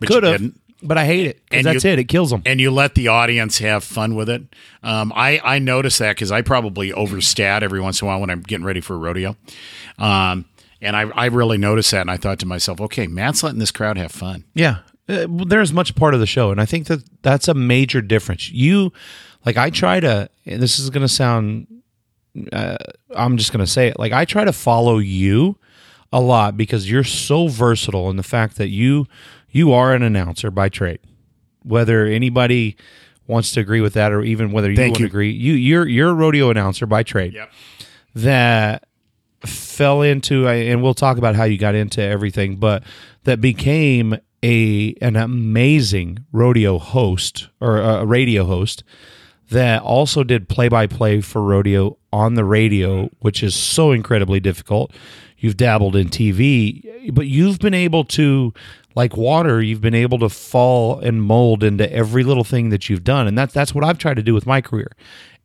but 0.00 0.09
could 0.09 0.25
you 0.25 0.30
have 0.30 0.52
but 0.83 0.97
i 0.97 1.04
hate 1.04 1.26
it 1.26 1.42
And 1.50 1.66
that's 1.66 1.85
you- 1.85 1.90
it 1.90 1.99
it 1.99 2.04
kills 2.04 2.30
them 2.30 2.42
and 2.47 2.61
you 2.61 2.71
let 2.71 2.95
the 2.95 3.09
audience 3.09 3.59
have 3.59 3.83
fun 3.83 4.14
with 4.14 4.28
it. 4.30 4.42
Um, 4.83 5.12
I 5.16 5.40
I 5.45 5.59
notice 5.59 5.99
that 5.99 6.14
because 6.16 6.30
I 6.30 6.40
probably 6.42 6.92
overstat 6.92 7.62
every 7.62 7.80
once 7.80 8.00
in 8.00 8.07
a 8.07 8.09
while 8.09 8.21
when 8.21 8.30
I'm 8.30 8.42
getting 8.42 8.64
ready 8.64 8.80
for 8.80 8.95
a 8.95 8.99
rodeo, 8.99 9.37
um, 9.99 10.45
and 10.80 10.97
I 10.97 11.02
I 11.14 11.26
really 11.26 11.58
noticed 11.58 11.90
that, 11.90 12.02
and 12.02 12.11
I 12.11 12.16
thought 12.16 12.38
to 12.40 12.47
myself, 12.47 12.80
okay, 12.80 13.06
Matt's 13.06 13.42
letting 13.42 13.58
this 13.58 13.70
crowd 13.73 13.97
have 13.99 14.12
fun. 14.12 14.44
Yeah, 14.54 14.78
uh, 15.08 15.26
well, 15.28 15.44
there's 15.47 15.73
much 15.73 15.94
part 15.94 16.14
of 16.14 16.20
the 16.20 16.26
show, 16.26 16.50
and 16.50 16.61
I 16.61 16.66
think 16.66 16.87
that 16.87 17.00
that's 17.23 17.49
a 17.49 17.54
major 17.54 18.00
difference. 18.00 18.50
You, 18.50 18.92
like, 19.44 19.56
I 19.56 19.70
try 19.70 20.00
to. 20.00 20.28
And 20.47 20.62
this 20.62 20.78
is 20.78 20.90
going 20.90 21.02
to 21.06 21.12
sound. 21.12 21.66
Uh, 22.52 22.76
I'm 23.14 23.37
just 23.37 23.52
going 23.52 23.64
to 23.64 23.70
say 23.70 23.88
it. 23.88 23.99
Like, 23.99 24.12
I 24.12 24.25
try 24.25 24.44
to 24.44 24.52
follow 24.52 24.99
you 24.99 25.58
a 26.12 26.20
lot 26.20 26.56
because 26.56 26.90
you're 26.90 27.04
so 27.04 27.49
versatile 27.49 28.08
in 28.11 28.16
the 28.16 28.23
fact 28.23 28.56
that 28.56 28.68
you 28.68 29.06
you 29.50 29.73
are 29.73 29.92
an 29.94 30.02
announcer 30.02 30.50
by 30.50 30.68
trade. 30.68 31.00
Whether 31.64 32.06
anybody 32.06 32.76
wants 33.26 33.52
to 33.52 33.61
agree 33.61 33.80
with 33.82 33.92
that, 33.94 34.12
or 34.12 34.23
even 34.23 34.52
whether 34.52 34.70
you 34.70 34.76
Thank 34.76 34.92
would 34.94 35.00
you. 35.00 35.06
agree, 35.06 35.30
you 35.30 35.52
you're 35.54 35.87
you're 35.87 36.11
a 36.11 36.14
rodeo 36.14 36.49
announcer 36.50 36.87
by 36.87 37.02
trade 37.02 37.35
Yep. 37.35 37.52
that 38.14 38.88
fell 39.45 40.02
into 40.02 40.49
and 40.49 40.83
we'll 40.83 40.95
talk 40.95 41.18
about 41.18 41.37
how 41.37 41.45
you 41.45 41.59
got 41.59 41.75
into 41.75 42.02
everything 42.02 42.57
but 42.57 42.83
that 43.25 43.40
became 43.40 44.18
a 44.42 44.95
an 45.00 45.16
amazing 45.16 46.25
rodeo 46.33 46.78
host 46.78 47.49
or 47.61 47.78
a 47.78 48.04
radio 48.04 48.45
host 48.45 48.83
that 49.50 49.80
also 49.83 50.23
did 50.25 50.49
play 50.49 50.68
by 50.68 50.87
play 50.87 51.21
for 51.21 51.42
rodeo 51.42 51.97
on 52.12 52.35
the 52.35 52.45
radio 52.45 53.09
which 53.21 53.42
is 53.42 53.54
so 53.54 53.92
incredibly 53.92 54.40
difficult. 54.40 54.92
You've 55.38 55.57
dabbled 55.57 55.95
in 55.95 56.09
TV 56.09 57.12
but 57.12 57.26
you've 57.26 57.59
been 57.59 57.75
able 57.75 58.04
to 58.04 58.52
like 58.99 59.17
water 59.17 59.62
you've 59.62 59.81
been 59.81 59.95
able 59.95 60.19
to 60.19 60.28
fall 60.28 60.99
and 60.99 61.23
mold 61.23 61.62
into 61.62 61.90
every 61.93 62.25
little 62.25 62.45
thing 62.45 62.71
that 62.71 62.88
you've 62.88 63.05
done 63.05 63.26
and 63.28 63.38
that's 63.38 63.55
that's 63.55 63.73
what 63.75 63.85
I've 63.85 63.99
tried 63.99 64.17
to 64.17 64.23
do 64.23 64.35
with 64.35 64.45
my 64.47 64.61
career 64.61 64.90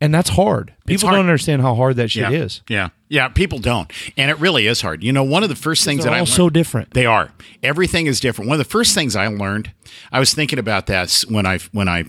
and 0.00 0.12
that's 0.12 0.30
hard 0.30 0.74
people 0.86 1.08
hard. 1.08 1.18
don't 1.18 1.26
understand 1.26 1.62
how 1.62 1.74
hard 1.74 1.96
that 1.96 2.10
shit 2.10 2.30
Yeah. 2.30 2.44
is 2.44 2.62
Yeah. 2.68 2.88
Yeah. 3.08 3.28
People 3.28 3.60
don't, 3.60 3.92
and 4.16 4.28
it 4.28 4.38
really 4.40 4.66
is 4.66 4.80
hard. 4.80 5.04
You 5.04 5.12
know, 5.12 5.22
one 5.22 5.42
of 5.44 5.48
the 5.48 5.54
first 5.56 5.84
things 5.84 6.02
that 6.02 6.10
I 6.12 6.18
all 6.18 6.24
learned- 6.24 6.28
so 6.30 6.50
different. 6.50 6.94
They 6.94 7.06
are. 7.06 7.30
Everything 7.62 8.06
is 8.08 8.18
different. 8.18 8.48
One 8.48 8.58
of 8.60 8.66
the 8.66 8.70
first 8.70 8.92
things 8.92 9.14
I 9.14 9.28
learned, 9.28 9.70
I 10.10 10.18
was 10.18 10.34
thinking 10.34 10.58
about 10.58 10.86
that 10.86 11.24
when 11.28 11.46
I 11.46 11.58
when 11.70 11.86
I 11.88 12.04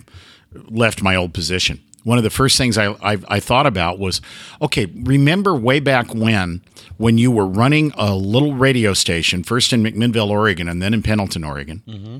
left 0.69 1.03
my 1.03 1.15
old 1.15 1.33
position. 1.33 1.81
One 2.05 2.19
of 2.19 2.23
the 2.23 2.29
first 2.29 2.55
things 2.55 2.77
I, 2.77 2.91
I 3.01 3.17
I 3.27 3.39
thought 3.39 3.65
about 3.65 3.97
was, 3.97 4.21
okay, 4.61 4.85
remember 4.85 5.55
way 5.55 5.79
back 5.79 6.13
when 6.13 6.61
when 6.97 7.17
you 7.17 7.31
were 7.31 7.47
running 7.47 7.91
a 7.97 8.15
little 8.15 8.53
radio 8.53 8.93
station, 8.93 9.43
first 9.43 9.73
in 9.73 9.83
McMinnville, 9.83 10.29
Oregon, 10.29 10.69
and 10.69 10.81
then 10.81 10.93
in 10.93 11.01
Pendleton, 11.01 11.43
Oregon. 11.43 11.81
Mm-hmm. 11.87 12.17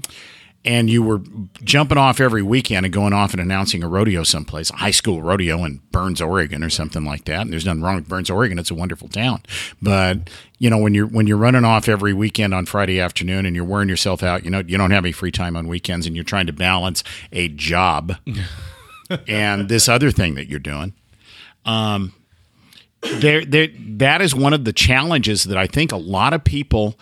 And 0.67 0.89
you 0.89 1.03
were 1.03 1.21
jumping 1.63 1.99
off 1.99 2.19
every 2.19 2.41
weekend 2.41 2.87
and 2.87 2.91
going 2.91 3.13
off 3.13 3.33
and 3.33 3.39
announcing 3.39 3.83
a 3.83 3.87
rodeo 3.87 4.23
someplace, 4.23 4.71
a 4.71 4.77
high 4.77 4.89
school 4.89 5.21
rodeo 5.21 5.63
in 5.63 5.79
Burns, 5.91 6.19
Oregon, 6.19 6.63
or 6.63 6.71
something 6.71 7.05
like 7.05 7.25
that. 7.25 7.41
And 7.41 7.53
there's 7.53 7.67
nothing 7.67 7.83
wrong 7.83 7.97
with 7.97 8.07
Burns, 8.07 8.31
Oregon; 8.31 8.57
it's 8.57 8.71
a 8.71 8.75
wonderful 8.75 9.07
town. 9.07 9.43
But 9.79 10.31
you 10.57 10.71
know, 10.71 10.79
when 10.79 10.95
you're 10.95 11.05
when 11.05 11.27
you're 11.27 11.37
running 11.37 11.65
off 11.65 11.87
every 11.87 12.13
weekend 12.13 12.55
on 12.55 12.65
Friday 12.65 12.99
afternoon 12.99 13.45
and 13.45 13.55
you're 13.55 13.63
wearing 13.63 13.89
yourself 13.89 14.23
out, 14.23 14.43
you 14.43 14.49
know, 14.49 14.63
you 14.65 14.79
don't 14.79 14.89
have 14.89 15.05
any 15.05 15.11
free 15.11 15.31
time 15.31 15.55
on 15.55 15.67
weekends, 15.67 16.07
and 16.07 16.15
you're 16.15 16.25
trying 16.25 16.47
to 16.47 16.53
balance 16.53 17.03
a 17.31 17.47
job 17.49 18.15
and 19.27 19.69
this 19.69 19.87
other 19.89 20.11
thing 20.11 20.35
that 20.35 20.47
you're 20.47 20.59
doing. 20.59 20.93
Um, 21.65 22.13
there, 23.01 23.45
there, 23.45 23.67
that 23.77 24.21
is 24.21 24.33
one 24.33 24.53
of 24.53 24.65
the 24.65 24.73
challenges 24.73 25.43
that 25.45 25.57
I 25.57 25.67
think 25.67 25.91
a 25.91 25.97
lot 25.97 26.33
of 26.33 26.43
people 26.43 26.95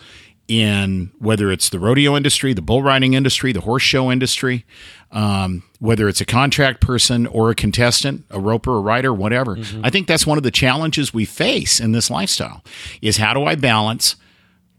in 0.46 1.10
whether 1.18 1.50
it's 1.50 1.70
the 1.70 1.78
rodeo 1.78 2.16
industry, 2.16 2.52
the 2.52 2.60
bull 2.60 2.82
riding 2.82 3.14
industry, 3.14 3.50
the 3.52 3.62
horse 3.62 3.82
show 3.82 4.12
industry, 4.12 4.66
um, 5.10 5.62
whether 5.78 6.06
it's 6.06 6.20
a 6.20 6.24
contract 6.26 6.82
person 6.82 7.26
or 7.26 7.48
a 7.50 7.54
contestant, 7.54 8.24
a 8.30 8.38
roper, 8.38 8.76
a 8.76 8.80
rider, 8.80 9.12
whatever. 9.14 9.56
I 9.82 9.88
think 9.88 10.06
that's 10.06 10.26
one 10.26 10.36
of 10.36 10.44
the 10.44 10.50
challenges 10.50 11.14
we 11.14 11.24
face 11.24 11.80
in 11.80 11.92
this 11.92 12.10
lifestyle 12.10 12.62
is 13.00 13.16
how 13.16 13.32
do 13.32 13.44
I 13.44 13.54
balance 13.54 14.16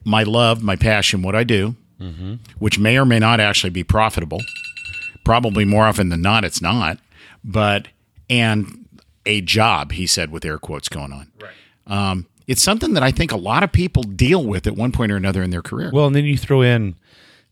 my 0.04 0.22
love, 0.22 0.62
my 0.62 0.76
passion, 0.76 1.24
what 1.24 1.36
I 1.36 1.44
do, 1.44 1.76
which 2.60 2.78
may 2.78 2.98
or 2.98 3.06
may 3.06 3.18
not 3.18 3.40
actually 3.40 3.72
be 3.72 3.84
profitable. 3.84 4.42
Probably 5.24 5.66
more 5.66 5.86
often 5.86 6.10
than 6.10 6.22
not, 6.22 6.46
it's 6.46 6.62
not. 6.62 7.00
But 7.46 7.88
and 8.30 8.86
a 9.26 9.42
job, 9.42 9.92
he 9.92 10.08
said, 10.08 10.32
with 10.32 10.44
air 10.44 10.58
quotes 10.58 10.90
going 10.90 11.14
on. 11.14 11.32
Right. 11.40 11.52
Um, 11.88 12.28
it's 12.48 12.62
something 12.62 12.94
that 12.94 13.04
I 13.04 13.12
think 13.12 13.32
a 13.32 13.38
lot 13.38 13.64
of 13.64 13.72
people 13.72 14.04
deal 14.04 14.44
with 14.44 14.68
at 14.68 14.76
one 14.76 14.92
point 14.92 15.12
or 15.12 15.16
another 15.16 15.42
in 15.44 15.52
their 15.52 15.62
career. 15.62 15.92
Well, 15.94 16.08
and 16.08 16.16
then 16.16 16.26
you 16.26 16.38
throw 16.38 16.62
in 16.62 16.96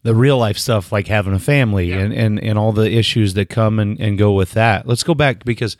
the 0.03 0.13
real 0.13 0.37
life 0.37 0.57
stuff 0.57 0.91
like 0.91 1.07
having 1.07 1.33
a 1.33 1.39
family 1.39 1.91
and, 1.93 2.13
and, 2.13 2.39
and 2.43 2.59
all 2.59 2.73
the 2.73 2.91
issues 2.91 3.35
that 3.35 3.49
come 3.49 3.79
and, 3.79 3.99
and 3.99 4.17
go 4.17 4.33
with 4.33 4.51
that. 4.51 4.87
Let's 4.87 5.03
go 5.03 5.13
back 5.13 5.45
because 5.45 5.77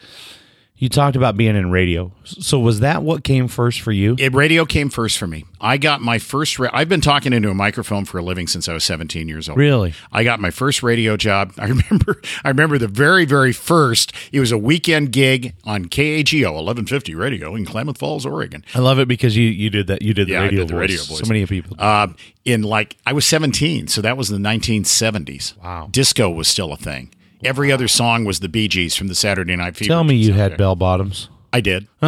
you 0.75 0.89
talked 0.89 1.15
about 1.15 1.37
being 1.37 1.55
in 1.55 1.71
radio. 1.71 2.11
So 2.25 2.59
was 2.59 2.81
that 2.81 3.03
what 3.03 3.23
came 3.23 3.47
first 3.47 3.79
for 3.81 3.91
you? 3.91 4.15
It, 4.19 4.33
radio 4.33 4.65
came 4.65 4.89
first 4.89 5.17
for 5.17 5.27
me. 5.27 5.45
I 5.61 5.77
got 5.77 6.01
my 6.01 6.19
first. 6.19 6.59
Ra- 6.59 6.71
I've 6.73 6.89
been 6.89 6.99
talking 6.99 7.31
into 7.31 7.49
a 7.49 7.53
microphone 7.53 8.03
for 8.05 8.17
a 8.17 8.21
living 8.21 8.47
since 8.47 8.67
I 8.67 8.73
was 8.73 8.83
17 8.83 9.29
years 9.29 9.47
old. 9.47 9.57
Really? 9.57 9.93
I 10.11 10.23
got 10.25 10.39
my 10.41 10.49
first 10.51 10.83
radio 10.83 11.15
job. 11.15 11.53
I 11.57 11.67
remember. 11.67 12.21
I 12.43 12.49
remember 12.49 12.77
the 12.77 12.87
very, 12.89 13.23
very 13.23 13.53
first. 13.53 14.11
It 14.33 14.39
was 14.41 14.51
a 14.51 14.57
weekend 14.57 15.11
gig 15.13 15.53
on 15.63 15.85
KAGO 15.85 16.47
1150 16.51 17.15
radio 17.15 17.55
in 17.55 17.65
Klamath 17.65 17.97
Falls, 17.99 18.25
Oregon. 18.25 18.65
I 18.75 18.79
love 18.79 18.99
it 18.99 19.07
because 19.07 19.37
you, 19.37 19.47
you 19.47 19.69
did 19.69 19.87
that. 19.87 20.01
You 20.01 20.13
did 20.13 20.27
the 20.27 20.33
Yeah, 20.33 20.41
I 20.41 20.43
radio 20.45 20.59
did 20.61 20.67
the 20.69 20.73
voice. 20.73 20.79
radio 20.81 21.03
voice. 21.03 21.19
So 21.19 21.25
many 21.27 21.45
people. 21.45 21.79
Um, 21.81 22.15
in 22.43 22.63
like 22.63 22.97
I 23.05 23.13
was 23.13 23.25
17, 23.25 23.87
so 23.87 24.01
that 24.01 24.17
was 24.17 24.31
in 24.31 24.41
the 24.41 24.49
1970s. 24.49 25.55
Wow. 25.63 25.87
Disco 25.91 26.29
was 26.29 26.47
still 26.47 26.73
a 26.73 26.77
thing. 26.77 27.09
Every 27.45 27.71
other 27.71 27.87
song 27.87 28.25
was 28.25 28.39
the 28.39 28.49
Bee 28.49 28.67
Gees 28.67 28.95
from 28.95 29.07
the 29.07 29.15
Saturday 29.15 29.55
Night 29.55 29.75
Fever. 29.75 29.89
Tell 29.89 30.03
me 30.03 30.15
you 30.15 30.33
had 30.33 30.57
bell 30.57 30.75
bottoms. 30.75 31.29
I 31.51 31.61
did. 31.61 31.87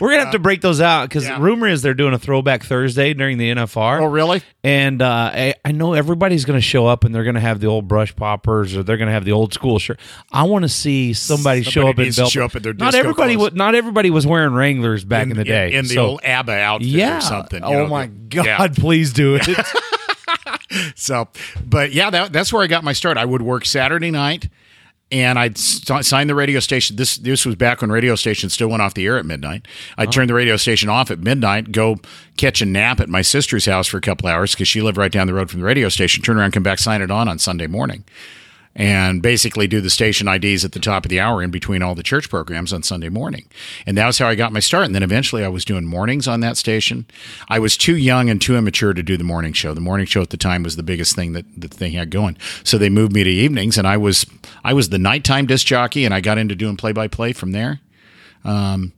We're 0.00 0.08
gonna 0.12 0.22
have 0.24 0.32
to 0.32 0.38
break 0.38 0.62
those 0.62 0.80
out 0.80 1.08
because 1.08 1.24
yeah. 1.24 1.38
rumor 1.38 1.68
is 1.68 1.82
they're 1.82 1.92
doing 1.92 2.14
a 2.14 2.18
throwback 2.18 2.64
Thursday 2.64 3.12
during 3.12 3.36
the 3.36 3.50
NFR. 3.50 4.00
Oh, 4.00 4.06
really? 4.06 4.40
And 4.64 5.02
uh, 5.02 5.30
I, 5.32 5.54
I 5.62 5.72
know 5.72 5.92
everybody's 5.92 6.46
going 6.46 6.56
to 6.56 6.62
show 6.62 6.86
up 6.86 7.04
and 7.04 7.14
they're 7.14 7.24
going 7.24 7.34
to 7.34 7.40
have 7.40 7.60
the 7.60 7.66
old 7.66 7.86
brush 7.86 8.16
poppers 8.16 8.74
or 8.74 8.82
they're 8.82 8.96
going 8.96 9.08
to 9.08 9.12
have 9.12 9.26
the 9.26 9.32
old 9.32 9.52
school 9.52 9.78
shirt. 9.78 10.00
I 10.32 10.44
want 10.44 10.62
to 10.62 10.70
see 10.70 11.12
somebody, 11.12 11.62
show 11.62 11.88
up 11.88 11.98
in 11.98 12.12
bell. 12.12 12.30
show 12.30 12.44
up 12.46 12.56
in 12.56 12.62
their 12.62 12.72
not 12.72 12.94
everybody. 12.94 13.36
Was, 13.36 13.52
not 13.52 13.74
everybody 13.74 14.08
was 14.08 14.26
wearing 14.26 14.54
Wranglers 14.54 15.04
back 15.04 15.28
in, 15.28 15.36
the 15.36 15.44
day. 15.44 15.74
in, 15.74 15.84
the 15.84 15.94
So- 15.94 16.06
old 16.06 16.20
ABBA 16.24 16.52
outfit 16.52 16.88
yeah. 16.88 17.18
or 17.18 17.20
something. 17.20 17.62
Oh 17.62 17.72
know, 17.72 17.86
my 17.86 18.06
the- 18.06 18.12
God! 18.12 18.46
yeah. 18.46 18.68
Please 18.74 19.12
do 19.12 19.38
it. 19.38 19.46
So, 20.94 21.28
but 21.64 21.92
yeah, 21.92 22.10
that, 22.10 22.32
that's 22.32 22.52
where 22.52 22.62
I 22.62 22.66
got 22.66 22.84
my 22.84 22.92
start. 22.92 23.16
I 23.16 23.24
would 23.24 23.42
work 23.42 23.64
Saturday 23.64 24.10
night, 24.10 24.48
and 25.10 25.38
I'd 25.38 25.58
st- 25.58 26.04
sign 26.04 26.26
the 26.26 26.34
radio 26.34 26.60
station. 26.60 26.96
This 26.96 27.16
this 27.16 27.44
was 27.44 27.56
back 27.56 27.80
when 27.80 27.90
radio 27.90 28.14
stations 28.14 28.54
still 28.54 28.68
went 28.68 28.82
off 28.82 28.94
the 28.94 29.06
air 29.06 29.18
at 29.18 29.26
midnight. 29.26 29.66
I'd 29.98 30.08
oh. 30.08 30.10
turn 30.12 30.28
the 30.28 30.34
radio 30.34 30.56
station 30.56 30.88
off 30.88 31.10
at 31.10 31.18
midnight, 31.18 31.72
go 31.72 31.96
catch 32.36 32.60
a 32.62 32.66
nap 32.66 33.00
at 33.00 33.08
my 33.08 33.22
sister's 33.22 33.66
house 33.66 33.88
for 33.88 33.96
a 33.96 34.00
couple 34.00 34.28
hours 34.28 34.52
because 34.52 34.68
she 34.68 34.80
lived 34.80 34.96
right 34.96 35.10
down 35.10 35.26
the 35.26 35.34
road 35.34 35.50
from 35.50 35.60
the 35.60 35.66
radio 35.66 35.88
station. 35.88 36.22
Turn 36.22 36.38
around, 36.38 36.52
come 36.52 36.62
back, 36.62 36.78
sign 36.78 37.02
it 37.02 37.10
on 37.10 37.28
on 37.28 37.38
Sunday 37.38 37.66
morning. 37.66 38.04
And 38.76 39.20
basically 39.20 39.66
do 39.66 39.80
the 39.80 39.90
station 39.90 40.28
IDs 40.28 40.64
at 40.64 40.70
the 40.72 40.78
top 40.78 41.04
of 41.04 41.08
the 41.08 41.18
hour 41.18 41.42
in 41.42 41.50
between 41.50 41.82
all 41.82 41.96
the 41.96 42.04
church 42.04 42.30
programs 42.30 42.72
on 42.72 42.84
Sunday 42.84 43.08
morning. 43.08 43.46
And 43.84 43.98
that 43.98 44.06
was 44.06 44.18
how 44.18 44.28
I 44.28 44.36
got 44.36 44.52
my 44.52 44.60
start. 44.60 44.86
And 44.86 44.94
then 44.94 45.02
eventually 45.02 45.44
I 45.44 45.48
was 45.48 45.64
doing 45.64 45.84
mornings 45.84 46.28
on 46.28 46.38
that 46.40 46.56
station. 46.56 47.04
I 47.48 47.58
was 47.58 47.76
too 47.76 47.96
young 47.96 48.30
and 48.30 48.40
too 48.40 48.56
immature 48.56 48.94
to 48.94 49.02
do 49.02 49.16
the 49.16 49.24
morning 49.24 49.52
show. 49.54 49.74
The 49.74 49.80
morning 49.80 50.06
show 50.06 50.22
at 50.22 50.30
the 50.30 50.36
time 50.36 50.62
was 50.62 50.76
the 50.76 50.84
biggest 50.84 51.16
thing 51.16 51.32
that, 51.32 51.46
that 51.60 51.72
they 51.72 51.90
had 51.90 52.10
going. 52.10 52.36
So 52.62 52.78
they 52.78 52.90
moved 52.90 53.12
me 53.12 53.24
to 53.24 53.30
evenings 53.30 53.76
and 53.76 53.88
I 53.88 53.96
was 53.96 54.24
I 54.62 54.72
was 54.72 54.90
the 54.90 54.98
nighttime 54.98 55.46
disc 55.46 55.66
jockey 55.66 56.04
and 56.04 56.14
I 56.14 56.20
got 56.20 56.38
into 56.38 56.54
doing 56.54 56.76
play 56.76 56.92
by 56.92 57.08
play 57.08 57.32
from 57.32 57.50
there. 57.50 57.80
Um, 58.44 58.92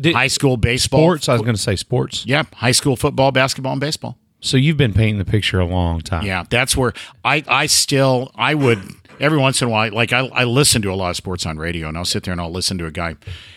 Did- 0.00 0.16
High 0.16 0.26
school 0.26 0.56
baseball. 0.56 1.00
sports. 1.00 1.28
I 1.28 1.34
was 1.34 1.42
going 1.42 1.54
to 1.54 1.62
say 1.62 1.76
sports. 1.76 2.26
Yeah, 2.26 2.42
high 2.54 2.72
school 2.72 2.96
football, 2.96 3.30
basketball, 3.30 3.72
and 3.72 3.80
baseball. 3.80 4.18
So 4.40 4.56
you've 4.56 4.76
been 4.76 4.92
painting 4.92 5.18
the 5.18 5.24
picture 5.24 5.60
a 5.60 5.66
long 5.66 6.00
time. 6.00 6.24
Yeah, 6.24 6.44
that's 6.48 6.76
where 6.76 6.92
I 7.24 7.44
I 7.46 7.66
still 7.66 8.30
I 8.34 8.54
would 8.54 8.80
every 9.18 9.38
once 9.38 9.60
in 9.60 9.68
a 9.68 9.70
while 9.70 9.92
like 9.92 10.12
I 10.12 10.26
I 10.28 10.44
listen 10.44 10.82
to 10.82 10.92
a 10.92 10.94
lot 10.94 11.10
of 11.10 11.16
sports 11.16 11.46
on 11.46 11.58
radio 11.58 11.88
and 11.88 11.96
I'll 11.96 12.04
sit 12.04 12.24
there 12.24 12.32
and 12.32 12.40
I'll 12.40 12.52
listen 12.52 12.78
to 12.78 12.86
a 12.86 12.90
guy 12.90 13.16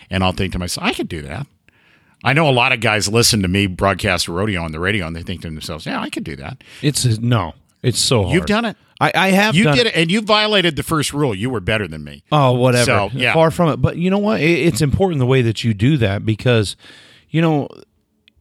and 0.09 0.23
I'll 0.23 0.33
think 0.33 0.53
to 0.53 0.59
myself 0.59 0.85
I 0.85 0.93
could 0.93 1.07
do 1.09 1.21
that. 1.23 1.47
I 2.23 2.33
know 2.33 2.49
a 2.49 2.51
lot 2.51 2.71
of 2.71 2.79
guys 2.79 3.09
listen 3.09 3.41
to 3.41 3.47
me 3.47 3.67
broadcast 3.67 4.27
rodeo 4.29 4.61
on 4.61 4.71
the 4.71 4.79
radio 4.79 5.07
and 5.07 5.15
they 5.15 5.23
think 5.23 5.41
to 5.41 5.49
themselves, 5.49 5.85
yeah, 5.85 5.99
I 6.01 6.09
could 6.09 6.23
do 6.23 6.35
that. 6.37 6.63
It's 6.81 7.05
no. 7.19 7.53
It's 7.81 7.99
so 7.99 8.23
hard. 8.23 8.33
You've 8.33 8.45
done 8.45 8.65
it. 8.65 8.77
I, 9.01 9.11
I 9.13 9.31
have. 9.31 9.55
You 9.55 9.65
done 9.65 9.75
did 9.75 9.87
it, 9.87 9.95
and 9.97 10.09
you 10.09 10.21
violated 10.21 10.77
the 10.77 10.83
first 10.83 11.11
rule. 11.13 11.35
You 11.35 11.49
were 11.49 11.59
better 11.59 11.85
than 11.87 12.05
me. 12.05 12.23
Oh, 12.31 12.53
whatever. 12.53 12.85
So, 12.85 13.09
yeah. 13.11 13.33
Far 13.33 13.51
from 13.51 13.69
it. 13.69 13.77
But 13.77 13.97
you 13.97 14.09
know 14.09 14.19
what? 14.19 14.39
It, 14.39 14.59
it's 14.59 14.81
important 14.81 15.19
the 15.19 15.25
way 15.25 15.41
that 15.41 15.65
you 15.65 15.73
do 15.73 15.97
that 15.97 16.25
because, 16.25 16.77
you 17.29 17.41
know, 17.41 17.67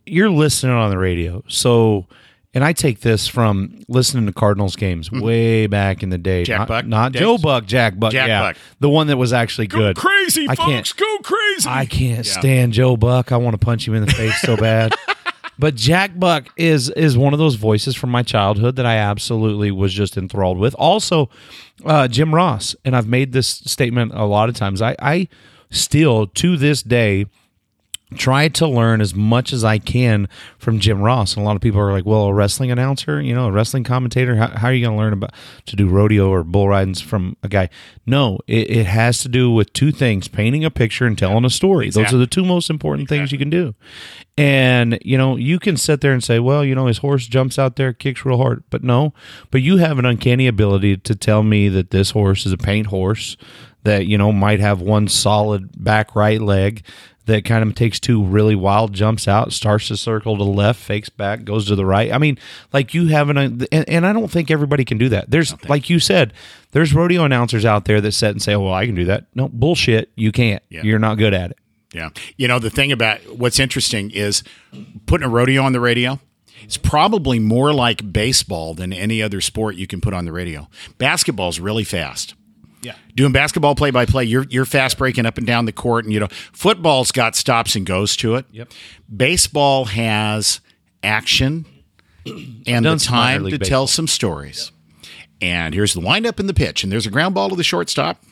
you're 0.07 0.31
listening 0.31 0.77
on 0.77 0.91
the 0.91 0.99
radio. 0.99 1.43
So, 1.49 2.07
and 2.55 2.63
I 2.63 2.73
take 2.73 3.01
this 3.01 3.27
from 3.29 3.83
listening 3.89 4.27
to 4.27 4.33
Cardinals 4.33 4.77
games 4.77 5.11
way 5.11 5.67
back 5.67 6.03
in 6.03 6.11
the 6.11 6.19
day. 6.19 6.45
Jack 6.45 6.61
not, 6.61 6.69
Buck 6.69 6.87
Not? 6.87 7.13
Joe 7.13 7.39
Buck, 7.39 7.67
Jack 7.67 7.99
Buck. 7.99 8.13
Jack 8.13 8.29
yeah. 8.29 8.41
Buck. 8.43 8.57
The 8.81 8.89
one 8.89 9.07
that 9.07 9.17
was 9.17 9.33
actually 9.33 9.67
good. 9.69 9.97
crazy, 9.97 10.47
I 10.49 10.57
can't- 10.57 10.97
Go 10.97 11.19
crazy. 11.19 11.69
I 11.69 11.87
can't 11.87 12.27
stand 12.27 12.73
Joe 12.73 12.97
Buck. 12.97 13.33
I 13.33 13.37
want 13.37 13.55
to 13.55 13.65
punch 13.65 13.89
him 13.89 13.95
in 13.95 14.05
the 14.05 14.13
face 14.13 14.41
so 14.41 14.57
bad. 14.57 14.95
But 15.59 15.75
Jack 15.77 16.19
Buck 16.19 16.49
is 16.57 16.89
is 16.91 17.17
one 17.17 17.33
of 17.33 17.39
those 17.39 17.55
voices 17.57 17.95
from 17.95 18.11
my 18.11 18.23
childhood 18.23 18.75
that 18.77 18.87
I 18.87 18.97
absolutely 18.97 19.71
was 19.71 19.93
just 19.93 20.17
enthralled 20.17 20.59
with. 20.59 20.75
Also, 20.75 21.29
uh, 21.85 22.09
Jim 22.09 22.35
Ross, 22.35 22.75
and 22.85 22.97
I've 22.97 23.07
made 23.07 23.33
this 23.33 23.49
statement 23.49 24.13
a 24.13 24.25
lot 24.25 24.49
of 24.49 24.57
times. 24.57 24.81
I, 24.83 24.97
I 24.99 25.29
still 25.71 26.27
to 26.27 26.57
this 26.57 26.83
day 26.83 27.27
try 28.13 28.49
to 28.49 28.67
learn 28.67 29.01
as 29.01 29.15
much 29.15 29.53
as 29.53 29.65
I 29.65 29.79
can 29.79 30.29
from 30.59 30.79
Jim 30.79 31.03
Ross. 31.03 31.35
And 31.35 31.43
a 31.43 31.47
lot 31.47 31.57
of 31.57 31.63
people 31.63 31.81
are 31.81 31.93
like, 31.93 32.07
well, 32.07 32.25
a 32.25 32.35
wrestling 32.35 32.71
announcer, 32.71 33.21
you 33.21 33.35
know, 33.35 33.49
a 33.49 33.53
wrestling 33.53 33.85
commentator, 33.85 34.37
how, 34.37 34.49
how 34.49 34.69
are 34.69 34.73
you 34.73 34.85
going 34.85 34.97
to 34.97 35.03
learn 35.03 35.13
about 35.13 35.33
to 35.67 35.77
do 35.77 35.89
rodeo 35.89 36.29
or 36.29 36.45
bull 36.45 36.69
ridings 36.69 37.01
from 37.01 37.37
a 37.43 37.49
guy? 37.49 37.69
No, 38.07 38.39
it, 38.47 38.71
it 38.71 38.87
has 38.87 39.19
to 39.21 39.29
do 39.29 39.51
with 39.51 39.73
two 39.73 39.93
things 39.93 40.29
painting 40.29 40.65
a 40.65 40.71
picture 40.71 41.07
and 41.07 41.17
telling 41.17 41.45
a 41.45 41.51
story. 41.51 41.91
Those 41.91 42.13
are 42.13 42.19
the 42.19 42.27
two 42.27 42.45
most 42.45 42.71
important 42.71 43.09
things 43.09 43.33
you 43.33 43.39
can 43.39 43.51
do. 43.51 43.75
And, 44.39 44.99
you 45.03 45.19
know, 45.19 45.37
you 45.37 45.59
can 45.59 45.77
sit 45.77 46.01
there 46.01 46.13
and 46.13 46.25
say, 46.25 46.39
well, 46.39 46.65
you 46.65 46.75
know, 46.75 46.87
his 46.87 46.99
horse 46.99 47.27
jumps 47.27 47.59
out 47.59 47.77
there, 47.77 47.93
kicks 47.93 48.25
real 48.25 48.39
hard. 48.39 48.65
But 48.71 48.83
no, 48.83 49.13
but 49.51 49.63
you 49.63 49.77
have 49.77 49.99
an 49.99 50.07
uncanny 50.07 50.47
ability 50.47 50.97
to 50.99 51.15
tell 51.15 51.43
me 51.43 51.69
that 51.69 51.91
this 51.91 52.13
horse 52.13 52.47
is 52.47 52.53
a 52.53 52.59
paint 52.59 52.87
horse 52.87 53.37
that, 53.85 54.07
you 54.07 54.17
know, 54.17 54.33
might 54.33 54.61
have 54.61 54.81
one 54.81 55.09
solid 55.09 55.83
back 55.83 56.15
right 56.15 56.41
leg 56.41 56.83
that 57.27 57.45
kind 57.45 57.63
of 57.63 57.75
takes 57.75 58.01
two 58.01 58.25
really 58.25 58.55
wild 58.57 58.93
jumps 58.93 59.29
out, 59.29 59.53
starts 59.53 59.89
to 59.89 59.97
circle 59.97 60.37
to 60.37 60.45
the 60.45 60.51
left, 60.51 60.81
fakes 60.81 61.09
back, 61.09 61.45
goes 61.45 61.67
to 61.67 61.77
the 61.77 61.87
right. 61.87 62.13
I 62.13 62.19
mean, 62.19 62.39
like 62.73 62.95
you 62.95 63.09
have 63.09 63.31
an, 63.31 63.39
and, 63.39 63.89
and 63.89 64.07
I 64.07 64.13
don't 64.13 64.31
think 64.31 64.51
everybody 64.51 64.85
can 64.85 64.99
do 64.99 65.09
that. 65.11 65.31
There's, 65.31 65.55
like 65.69 65.89
you 65.89 66.01
said, 66.01 66.33
there's 66.73 66.93
rodeo 66.93 67.25
announcers 67.25 67.65
out 67.65 67.85
there 67.85 68.01
that 68.01 68.13
sit 68.13 68.31
and 68.31 68.43
say, 68.43 68.55
oh, 68.55 68.61
well, 68.61 68.75
I 68.75 68.87
can 68.87 68.95
do 68.95 69.05
that. 69.05 69.27
No, 69.35 69.49
bullshit. 69.49 70.11
You 70.17 70.33
can't. 70.33 70.63
Yeah. 70.69 70.83
You're 70.83 70.99
not 70.99 71.19
good 71.19 71.35
at 71.35 71.53
it. 71.53 71.59
Yeah. 71.93 72.11
You 72.37 72.49
know, 72.49 72.59
the 72.59 72.71
thing 72.71 72.91
about 72.91 73.21
what's 73.37 73.61
interesting 73.61 74.11
is 74.11 74.43
putting 75.07 75.27
a 75.27 75.31
rodeo 75.31 75.63
on 75.63 75.73
the 75.73 75.81
radio. 75.81 76.19
It's 76.63 76.77
probably 76.77 77.39
more 77.39 77.73
like 77.73 78.13
baseball 78.13 78.75
than 78.75 78.93
any 78.93 79.21
other 79.21 79.41
sport 79.41 79.75
you 79.75 79.87
can 79.87 80.01
put 80.01 80.15
on 80.15 80.25
the 80.25 80.33
radio. 80.33 80.69
Basketball's 80.97 81.61
really 81.61 81.85
fast. 81.85 82.35
Yeah. 82.83 82.95
Doing 83.15 83.33
basketball 83.33 83.75
play 83.75 83.91
by 83.91 84.07
play, 84.07 84.25
you're 84.25 84.45
you're 84.51 84.65
fast 84.65 84.99
breaking 84.99 85.25
up 85.27 85.39
and 85.39 85.47
down 85.47 85.65
the 85.67 85.73
court, 85.73 86.05
and 86.05 86.13
you 86.13 86.21
know 86.21 86.29
football's 86.53 87.13
got 87.13 87.37
stops 87.37 87.77
and 87.77 87.87
goes 87.87 88.17
to 88.17 88.35
it. 88.35 88.45
Yep. 88.51 88.73
Baseball 89.15 89.85
has 89.87 90.61
action 91.03 91.65
and 92.27 92.85
the 92.85 92.91
done 92.91 92.99
some 92.99 93.15
minor 93.17 93.39
time 93.41 93.45
to 93.51 93.59
baseball. 93.59 93.69
tell 93.69 93.87
some 93.87 94.07
stories. 94.07 94.73
And 95.41 95.75
here's 95.75 95.93
the 95.93 95.99
windup 96.01 96.39
and 96.39 96.49
the 96.49 96.55
pitch, 96.55 96.85
and 96.85 96.93
there's 96.93 97.05
a 97.05 97.11
ground 97.11 97.35
ball 97.35 97.49
to 97.49 97.57
the 97.57 97.65
shortstop, 97.65 98.23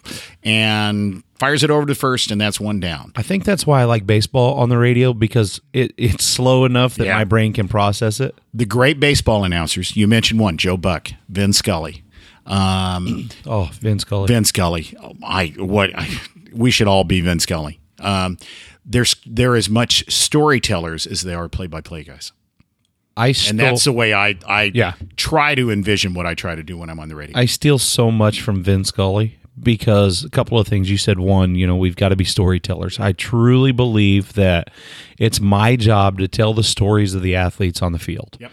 and 0.44 1.24
fires 1.40 1.62
it 1.64 1.70
over 1.70 1.86
to 1.86 1.94
first, 1.96 2.30
and 2.30 2.40
that's 2.40 2.60
one 2.60 2.78
down. 2.78 3.12
I 3.16 3.22
think 3.22 3.44
that's 3.44 3.66
why 3.66 3.80
I 3.80 3.84
like 3.84 4.06
baseball 4.06 4.54
on 4.58 4.68
the 4.68 4.78
radio 4.78 5.12
because 5.12 5.60
it, 5.72 5.92
it's 5.96 6.24
slow 6.24 6.64
enough 6.64 6.94
that 6.96 7.06
Yeah. 7.06 7.16
my 7.16 7.24
brain 7.24 7.52
can 7.52 7.66
process 7.66 8.20
it. 8.20 8.38
the 8.54 8.64
great 8.64 9.00
baseball 9.00 9.42
announcers. 9.44 9.96
You 9.96 10.06
mentioned 10.06 10.38
one, 10.38 10.56
Joe 10.56 10.76
Buck, 10.76 11.10
Vin 11.28 11.52
Scully. 11.52 12.04
Um, 12.50 13.28
Oh, 13.46 13.70
Vince 13.74 14.02
Scully. 14.02 14.26
Vin 14.28 14.44
Scully. 14.44 14.94
I 15.24 15.54
what 15.56 15.90
I, 15.98 16.08
we 16.52 16.70
should 16.70 16.88
all 16.88 17.04
be 17.04 17.20
Vin 17.20 17.38
Scully. 17.40 17.80
Um, 18.00 18.38
there's 18.84 19.14
they're 19.26 19.56
as 19.56 19.68
much 19.70 20.10
storytellers 20.12 21.06
as 21.06 21.22
they 21.22 21.34
are 21.34 21.48
play-by-play 21.48 22.04
guys, 22.04 22.32
I 23.16 23.32
stole, 23.32 23.50
and 23.50 23.60
that's 23.60 23.84
the 23.84 23.92
way 23.92 24.12
I 24.14 24.36
I 24.46 24.70
Yeah. 24.74 24.94
try 25.16 25.54
to 25.54 25.70
envision 25.70 26.14
what 26.14 26.26
I 26.26 26.34
try 26.34 26.54
to 26.54 26.62
do 26.62 26.76
when 26.78 26.90
I'm 26.90 26.98
on 26.98 27.08
the 27.08 27.16
radio. 27.16 27.38
I 27.38 27.44
steal 27.46 27.78
so 27.78 28.10
much 28.10 28.40
from 28.40 28.62
Vince 28.62 28.88
Scully 28.88 29.36
because 29.62 30.24
a 30.24 30.30
couple 30.30 30.58
of 30.58 30.66
things 30.66 30.90
you 30.90 30.96
said. 30.96 31.18
One, 31.18 31.54
you 31.54 31.66
know, 31.66 31.76
we've 31.76 31.96
got 31.96 32.08
to 32.08 32.16
be 32.16 32.24
storytellers. 32.24 32.98
I 32.98 33.12
truly 33.12 33.72
believe 33.72 34.32
that 34.32 34.70
it's 35.18 35.40
my 35.40 35.76
job 35.76 36.18
to 36.18 36.26
tell 36.28 36.54
the 36.54 36.62
stories 36.64 37.14
of 37.14 37.20
the 37.22 37.36
athletes 37.36 37.82
on 37.82 37.92
the 37.92 37.98
field. 37.98 38.38
Yep. 38.40 38.50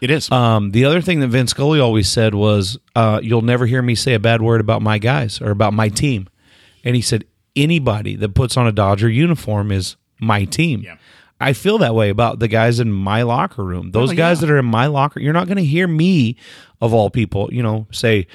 It 0.00 0.10
is. 0.10 0.30
Um, 0.30 0.70
the 0.70 0.84
other 0.86 1.00
thing 1.00 1.20
that 1.20 1.28
Vince 1.28 1.50
Scully 1.50 1.78
always 1.80 2.08
said 2.08 2.34
was, 2.34 2.78
uh, 2.96 3.20
"You'll 3.22 3.42
never 3.42 3.66
hear 3.66 3.82
me 3.82 3.94
say 3.94 4.14
a 4.14 4.18
bad 4.20 4.40
word 4.42 4.60
about 4.60 4.82
my 4.82 4.98
guys 4.98 5.40
or 5.40 5.50
about 5.50 5.74
my 5.74 5.88
team." 5.88 6.28
And 6.84 6.96
he 6.96 7.02
said, 7.02 7.24
"Anybody 7.54 8.16
that 8.16 8.34
puts 8.34 8.56
on 8.56 8.66
a 8.66 8.72
Dodger 8.72 9.08
uniform 9.10 9.70
is 9.72 9.96
my 10.18 10.44
team." 10.44 10.82
Yeah. 10.82 10.96
I 11.42 11.52
feel 11.54 11.78
that 11.78 11.94
way 11.94 12.10
about 12.10 12.38
the 12.38 12.48
guys 12.48 12.80
in 12.80 12.92
my 12.92 13.22
locker 13.22 13.64
room. 13.64 13.92
Those 13.92 14.12
Oh, 14.12 14.14
guys 14.14 14.38
yeah. 14.42 14.46
that 14.48 14.52
are 14.52 14.58
in 14.58 14.66
my 14.66 14.86
locker, 14.86 15.20
you're 15.20 15.32
not 15.32 15.46
going 15.46 15.56
to 15.56 15.64
hear 15.64 15.88
me, 15.88 16.36
of 16.82 16.92
all 16.92 17.08
people, 17.10 17.48
you 17.52 17.62
know, 17.62 17.86
say, 17.90 18.26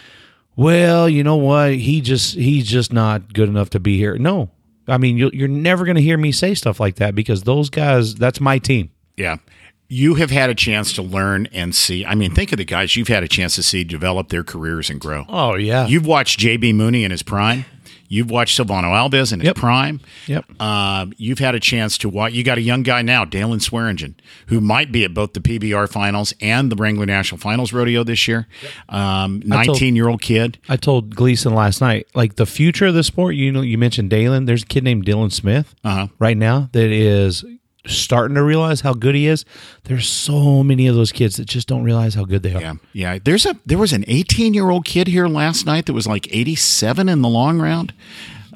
"Well, 0.55 1.07
you 1.09 1.23
know 1.23 1.35
what? 1.35 1.73
He 1.75 2.01
just 2.01 2.35
he's 2.35 2.67
just 2.67 2.93
not 2.93 3.33
good 3.33 3.49
enough 3.49 3.69
to 3.71 3.79
be 3.79 3.97
here." 3.97 4.17
No, 4.17 4.49
I 4.87 4.97
mean, 4.97 5.17
you're, 5.17 5.31
you're 5.33 5.47
never 5.47 5.85
going 5.85 5.97
to 5.97 6.01
hear 6.01 6.17
me 6.17 6.31
say 6.31 6.53
stuff 6.53 6.79
like 6.79 6.95
that 6.95 7.15
because 7.15 7.43
those 7.43 7.69
guys, 7.69 8.15
that's 8.15 8.39
my 8.39 8.57
team. 8.59 8.91
Yeah. 9.17 9.37
You 9.87 10.15
have 10.15 10.31
had 10.31 10.49
a 10.49 10.55
chance 10.55 10.93
to 10.93 11.01
learn 11.01 11.47
and 11.53 11.75
see. 11.75 12.05
I 12.05 12.15
mean, 12.15 12.33
think 12.33 12.51
of 12.51 12.57
the 12.57 12.65
guys 12.65 12.95
you've 12.95 13.07
had 13.07 13.23
a 13.23 13.27
chance 13.27 13.55
to 13.55 13.63
see 13.63 13.83
develop 13.83 14.29
their 14.29 14.43
careers 14.43 14.89
and 14.89 14.99
grow. 14.99 15.25
Oh 15.29 15.55
yeah, 15.55 15.85
You've 15.87 16.07
watched 16.07 16.39
JB 16.39 16.73
Mooney 16.73 17.03
in 17.03 17.11
his 17.11 17.21
prime. 17.23 17.65
You've 18.07 18.29
watched 18.29 18.59
Silvano 18.59 18.83
Alves 18.93 19.33
in 19.33 19.39
his 19.39 19.47
Yep. 19.47 19.55
prime. 19.55 19.99
Yep. 20.27 20.61
Um, 20.61 21.11
you've 21.17 21.39
had 21.39 21.55
a 21.55 21.59
chance 21.59 21.97
to 21.99 22.07
watch. 22.09 22.33
You 22.33 22.43
got 22.43 22.59
a 22.59 22.61
young 22.61 22.83
guy 22.83 23.01
now, 23.01 23.25
Daylon 23.25 23.59
Swearingen, 23.61 24.15
who 24.47 24.61
might 24.61 24.91
be 24.91 25.03
at 25.03 25.13
both 25.15 25.33
the 25.33 25.39
PBR 25.39 25.87
finals 25.91 26.31
and 26.39 26.71
the 26.71 26.75
Wrangler 26.75 27.07
National 27.07 27.39
Finals 27.39 27.73
rodeo 27.73 28.03
this 28.03 28.27
year. 28.27 28.47
Um, 28.89 29.41
19 29.43 29.95
year 29.95 30.07
old 30.07 30.21
kid. 30.21 30.59
I 30.69 30.77
told 30.77 31.15
Gleason 31.15 31.55
last 31.55 31.81
night, 31.81 32.05
like 32.13 32.35
the 32.35 32.45
future 32.45 32.85
of 32.85 32.93
the 32.93 33.03
sport. 33.03 33.33
You 33.35 33.51
know, 33.51 33.61
you 33.61 33.77
mentioned 33.79 34.11
Daylon. 34.11 34.45
There's 34.45 34.63
a 34.63 34.67
kid 34.67 34.83
named 34.83 35.05
Dylan 35.05 35.31
Smith 35.31 35.73
Uh-huh. 35.83 36.07
right 36.19 36.37
now 36.37 36.69
that 36.73 36.91
is 36.91 37.43
starting 37.87 38.35
to 38.35 38.43
realize 38.43 38.81
how 38.81 38.93
good 38.93 39.15
he 39.15 39.27
is. 39.27 39.45
There's 39.83 40.07
so 40.07 40.63
many 40.63 40.87
of 40.87 40.95
those 40.95 41.11
kids 41.11 41.37
that 41.37 41.45
just 41.45 41.67
don't 41.67 41.83
realize 41.83 42.13
how 42.15 42.25
good 42.25 42.43
they 42.43 42.53
are. 42.53 42.61
Yeah, 42.61 42.73
yeah. 42.93 43.19
There's 43.23 43.45
a 43.45 43.55
there 43.65 43.77
was 43.77 43.93
an 43.93 44.05
18 44.07 44.53
year 44.53 44.69
old 44.69 44.85
kid 44.85 45.07
here 45.07 45.27
last 45.27 45.65
night 45.65 45.85
that 45.85 45.93
was 45.93 46.07
like 46.07 46.27
87 46.35 47.07
in 47.09 47.21
the 47.21 47.29
long 47.29 47.59
round. 47.59 47.93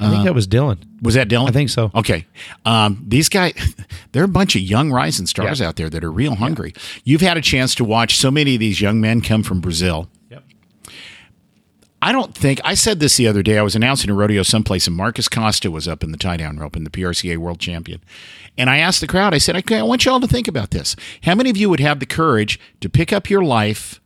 I 0.01 0.09
think 0.09 0.23
that 0.23 0.33
was 0.33 0.47
Dylan. 0.47 0.77
Was 1.01 1.15
that 1.15 1.27
Dylan? 1.27 1.49
I 1.49 1.51
think 1.51 1.69
so. 1.69 1.91
Okay. 1.93 2.25
Um, 2.63 3.03
these 3.05 3.27
guys, 3.27 3.53
they're 4.13 4.23
a 4.23 4.29
bunch 4.29 4.55
of 4.55 4.61
young 4.61 4.93
rising 4.93 5.25
stars 5.25 5.59
Yeah. 5.59 5.67
out 5.67 5.75
there 5.75 5.89
that 5.89 6.05
are 6.05 6.11
real 6.11 6.35
hungry. 6.35 6.73
You've 7.03 7.19
had 7.19 7.35
a 7.35 7.41
chance 7.41 7.75
to 7.75 7.83
watch 7.83 8.15
so 8.15 8.31
many 8.31 8.53
of 8.53 8.61
these 8.61 8.79
young 8.79 9.01
men 9.01 9.19
come 9.19 9.43
from 9.43 9.59
Brazil. 9.59 10.07
I 12.01 12.11
don't 12.13 12.33
think 12.33 12.61
I 12.63 12.75
said 12.75 12.99
this 13.01 13.17
the 13.17 13.27
other 13.27 13.43
day. 13.43 13.57
I 13.57 13.61
was 13.61 13.75
announcing 13.75 14.09
a 14.09 14.13
rodeo 14.13 14.41
someplace, 14.43 14.87
and 14.87 14.95
Marcos 14.95 15.27
Costa 15.27 15.69
was 15.69 15.87
up 15.87 16.01
in 16.03 16.11
the 16.13 16.17
tie 16.17 16.37
down 16.37 16.57
rope 16.57 16.75
and 16.77 16.85
the 16.85 16.89
PRCA 16.89 17.37
world 17.37 17.59
champion. 17.59 18.01
And 18.57 18.69
I 18.69 18.77
asked 18.77 19.01
the 19.01 19.07
crowd, 19.07 19.33
I 19.33 19.37
said, 19.37 19.57
okay, 19.57 19.79
I 19.79 19.83
want 19.83 20.05
you 20.05 20.11
all 20.13 20.21
to 20.21 20.27
think 20.27 20.47
about 20.47 20.71
this. 20.71 20.95
How 21.23 21.35
many 21.35 21.49
of 21.49 21.57
you 21.57 21.69
would 21.69 21.81
have 21.81 21.99
the 21.99 22.05
courage 22.05 22.57
to 22.79 22.89
pick 22.89 23.11
up 23.11 23.29
your 23.29 23.43
life, 23.43 23.99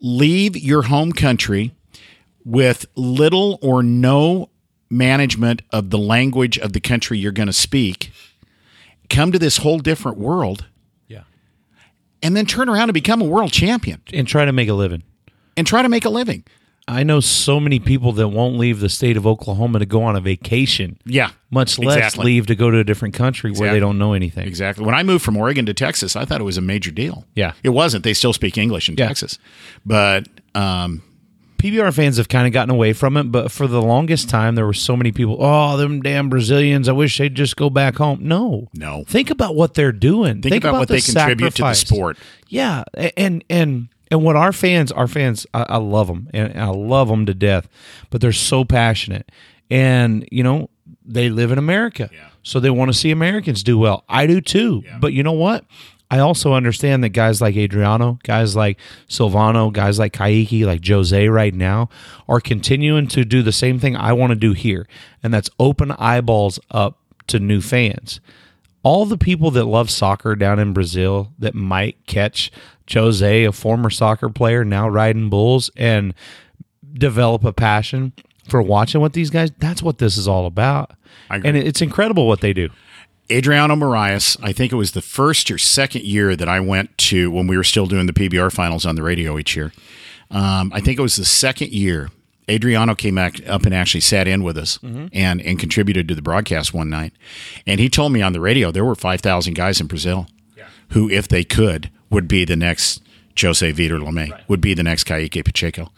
leave 0.00 0.54
your 0.56 0.82
home 0.82 1.12
country 1.12 1.72
with 2.44 2.84
little 2.94 3.58
or 3.62 3.82
no 3.82 4.50
management 4.90 5.62
of 5.70 5.88
the 5.88 5.98
language 5.98 6.58
of 6.58 6.74
the 6.74 6.80
country 6.80 7.18
you're 7.18 7.32
going 7.32 7.46
to 7.46 7.52
speak, 7.54 8.12
come 9.08 9.32
to 9.32 9.38
this 9.38 9.56
whole 9.58 9.78
different 9.78 10.18
world, 10.18 10.66
Yeah. 11.08 11.22
and 12.22 12.36
then 12.36 12.44
turn 12.44 12.68
around 12.68 12.90
and 12.90 12.94
become 12.94 13.22
a 13.22 13.24
world 13.24 13.50
champion 13.50 14.02
And 14.12 14.28
try 14.28 14.44
to 14.44 14.52
make 14.52 14.68
a 14.68 14.74
living. 14.74 15.02
and 15.56 15.66
try 15.66 15.80
to 15.80 15.88
make 15.88 16.04
a 16.04 16.10
living? 16.10 16.44
I 16.86 17.02
know 17.02 17.20
so 17.20 17.58
many 17.60 17.78
people 17.78 18.12
that 18.12 18.28
won't 18.28 18.58
leave 18.58 18.80
the 18.80 18.88
state 18.90 19.16
of 19.16 19.26
Oklahoma 19.26 19.78
to 19.78 19.86
go 19.86 20.02
on 20.02 20.16
a 20.16 20.20
vacation, 20.20 20.98
Yeah. 21.06 21.30
much 21.50 21.78
less 21.78 21.96
Exactly. 21.96 22.26
leave 22.26 22.46
to 22.48 22.54
go 22.54 22.70
to 22.70 22.78
a 22.78 22.84
different 22.84 23.14
country 23.14 23.52
where 23.52 23.72
they 23.72 23.80
don't 23.80 23.96
know 23.96 24.12
anything. 24.12 24.46
Exactly. 24.46 24.84
When 24.84 24.94
I 24.94 25.02
moved 25.02 25.24
from 25.24 25.36
Oregon 25.38 25.64
to 25.66 25.72
Texas, 25.74 26.14
I 26.14 26.24
thought 26.26 26.40
it 26.40 26.44
was 26.44 26.58
a 26.58 26.62
major 26.62 26.90
deal. 26.90 27.24
Yeah. 27.34 27.52
It 27.62 27.70
wasn't. 27.70 28.04
They 28.04 28.12
still 28.12 28.34
speak 28.34 28.58
English 28.58 28.88
in 28.90 28.96
Yeah. 28.98 29.08
Texas. 29.08 29.38
But 29.86 30.28
um, 30.54 31.02
PBR 31.56 31.94
fans 31.94 32.18
have 32.18 32.28
kind 32.28 32.46
of 32.46 32.52
gotten 32.52 32.68
away 32.70 32.92
from 32.92 33.16
it, 33.16 33.24
but 33.32 33.50
for 33.50 33.66
the 33.66 33.80
longest 33.80 34.28
time, 34.28 34.54
there 34.54 34.66
were 34.66 34.74
so 34.74 34.94
many 34.94 35.10
people. 35.10 35.38
Oh, 35.40 35.78
them 35.78 36.02
damn 36.02 36.28
Brazilians! 36.28 36.86
I 36.90 36.92
wish 36.92 37.16
they'd 37.16 37.34
just 37.34 37.56
go 37.56 37.70
back 37.70 37.96
home. 37.96 38.18
No, 38.20 38.68
No. 38.74 39.04
Think 39.08 39.30
about 39.30 39.56
what 39.56 39.72
they're 39.72 39.90
doing. 39.92 40.42
think, 40.42 40.56
about, 40.56 40.74
what 40.74 40.88
the 40.88 40.94
they 40.96 41.00
contribute 41.00 41.54
to 41.54 41.62
the 41.62 41.74
sacrifice. 41.74 41.80
sport. 41.80 42.18
Yeah, 42.48 42.84
and 43.16 43.42
and 43.48 43.88
and 44.14 44.24
what 44.24 44.36
our 44.36 44.52
fans, 44.52 44.92
our 44.92 45.06
fans, 45.08 45.46
I, 45.52 45.64
I 45.68 45.76
love 45.78 46.06
them 46.06 46.28
and 46.32 46.58
I 46.58 46.68
love 46.68 47.08
them 47.08 47.26
to 47.26 47.34
death, 47.34 47.68
but 48.10 48.20
they're 48.20 48.32
so 48.32 48.64
passionate, 48.64 49.30
and 49.70 50.26
you 50.30 50.42
know 50.42 50.70
they 51.04 51.28
live 51.28 51.52
in 51.52 51.58
America, 51.58 52.08
Yeah. 52.12 52.28
so 52.42 52.60
they 52.60 52.70
want 52.70 52.90
to 52.92 52.98
see 52.98 53.10
Americans 53.10 53.62
do 53.62 53.78
well. 53.78 54.04
I 54.08 54.26
do 54.26 54.40
too, 54.40 54.82
but 55.00 55.12
you 55.12 55.22
know 55.22 55.32
what? 55.32 55.64
I 56.10 56.18
also 56.20 56.52
understand 56.52 57.02
that 57.02 57.08
guys 57.10 57.40
like 57.40 57.56
Adriano, 57.56 58.18
guys 58.22 58.54
like 58.54 58.78
Silvano, 59.08 59.72
guys 59.72 59.98
like 59.98 60.12
Kaique, 60.12 60.64
like 60.64 60.86
Jose 60.86 61.28
right 61.28 61.54
now 61.54 61.88
are 62.28 62.40
continuing 62.40 63.08
to 63.08 63.24
do 63.24 63.42
the 63.42 63.52
same 63.52 63.78
thing 63.80 63.96
I 63.96 64.12
want 64.12 64.30
to 64.30 64.36
do 64.36 64.52
here, 64.52 64.86
and 65.22 65.34
that's 65.34 65.50
open 65.58 65.90
eyeballs 65.92 66.60
up 66.70 66.98
to 67.26 67.38
new 67.38 67.60
fans 67.60 68.20
all 68.86 69.06
the 69.06 69.16
people 69.16 69.50
that 69.50 69.64
love 69.64 69.88
soccer 69.90 70.36
down 70.36 70.58
in 70.58 70.74
Brazil 70.74 71.32
that 71.38 71.54
might 71.54 71.96
catch 72.06 72.52
Jose, 72.92 73.44
a 73.44 73.52
former 73.52 73.90
soccer 73.90 74.28
player, 74.28 74.64
now 74.64 74.88
riding 74.88 75.30
bulls, 75.30 75.70
and 75.76 76.14
develop 76.92 77.44
a 77.44 77.52
passion 77.52 78.12
for 78.48 78.60
watching 78.62 79.00
what 79.00 79.12
these 79.14 79.30
guys. 79.30 79.50
That's 79.58 79.82
what 79.82 79.98
this 79.98 80.16
is 80.16 80.28
all 80.28 80.46
about, 80.46 80.92
I 81.30 81.36
agree. 81.36 81.48
and 81.48 81.58
it's 81.58 81.80
incredible 81.82 82.26
what 82.28 82.40
they 82.40 82.52
do. 82.52 82.68
Adriano 83.32 83.74
Moraes, 83.74 84.36
I 84.42 84.52
think 84.52 84.70
it 84.70 84.76
was 84.76 84.92
the 84.92 85.00
first 85.00 85.50
or 85.50 85.56
second 85.56 86.04
year 86.04 86.36
that 86.36 86.48
I 86.48 86.60
went 86.60 86.96
to 86.98 87.30
when 87.30 87.46
we 87.46 87.56
were 87.56 87.64
still 87.64 87.86
doing 87.86 88.04
the 88.06 88.12
PBR 88.12 88.52
finals 88.52 88.84
on 88.84 88.96
the 88.96 89.02
radio 89.02 89.38
each 89.38 89.56
year. 89.56 89.72
Um, 90.30 90.70
I 90.74 90.80
think 90.80 90.98
it 90.98 91.02
was 91.02 91.16
the 91.16 91.24
second 91.24 91.70
year. 91.70 92.10
Adriano 92.50 92.94
came 92.94 93.14
back 93.14 93.40
up 93.48 93.64
and 93.64 93.74
actually 93.74 94.02
sat 94.02 94.28
in 94.28 94.42
with 94.42 94.58
us 94.58 94.78
and, 94.82 95.40
and 95.40 95.58
contributed 95.58 96.06
to 96.08 96.14
the 96.14 96.20
broadcast 96.20 96.74
one 96.74 96.90
night. 96.90 97.14
And 97.66 97.80
he 97.80 97.88
told 97.88 98.12
me 98.12 98.20
on 98.20 98.34
the 98.34 98.40
radio 98.40 98.70
there 98.70 98.84
were 98.84 98.94
5,000 98.94 99.54
guys 99.54 99.80
in 99.80 99.86
Brazil 99.86 100.26
who, 100.90 101.08
if 101.08 101.26
they 101.26 101.44
could, 101.44 101.88
would 102.10 102.28
be 102.28 102.44
the 102.44 102.56
next 102.56 103.02
Jose 103.40 103.72
Vitor 103.72 103.98
Leme, 104.00 104.32
would 104.48 104.60
be 104.60 104.74
the 104.74 104.82
next 104.82 105.04
Kaique 105.04 105.44
Pacheco. 105.44 105.90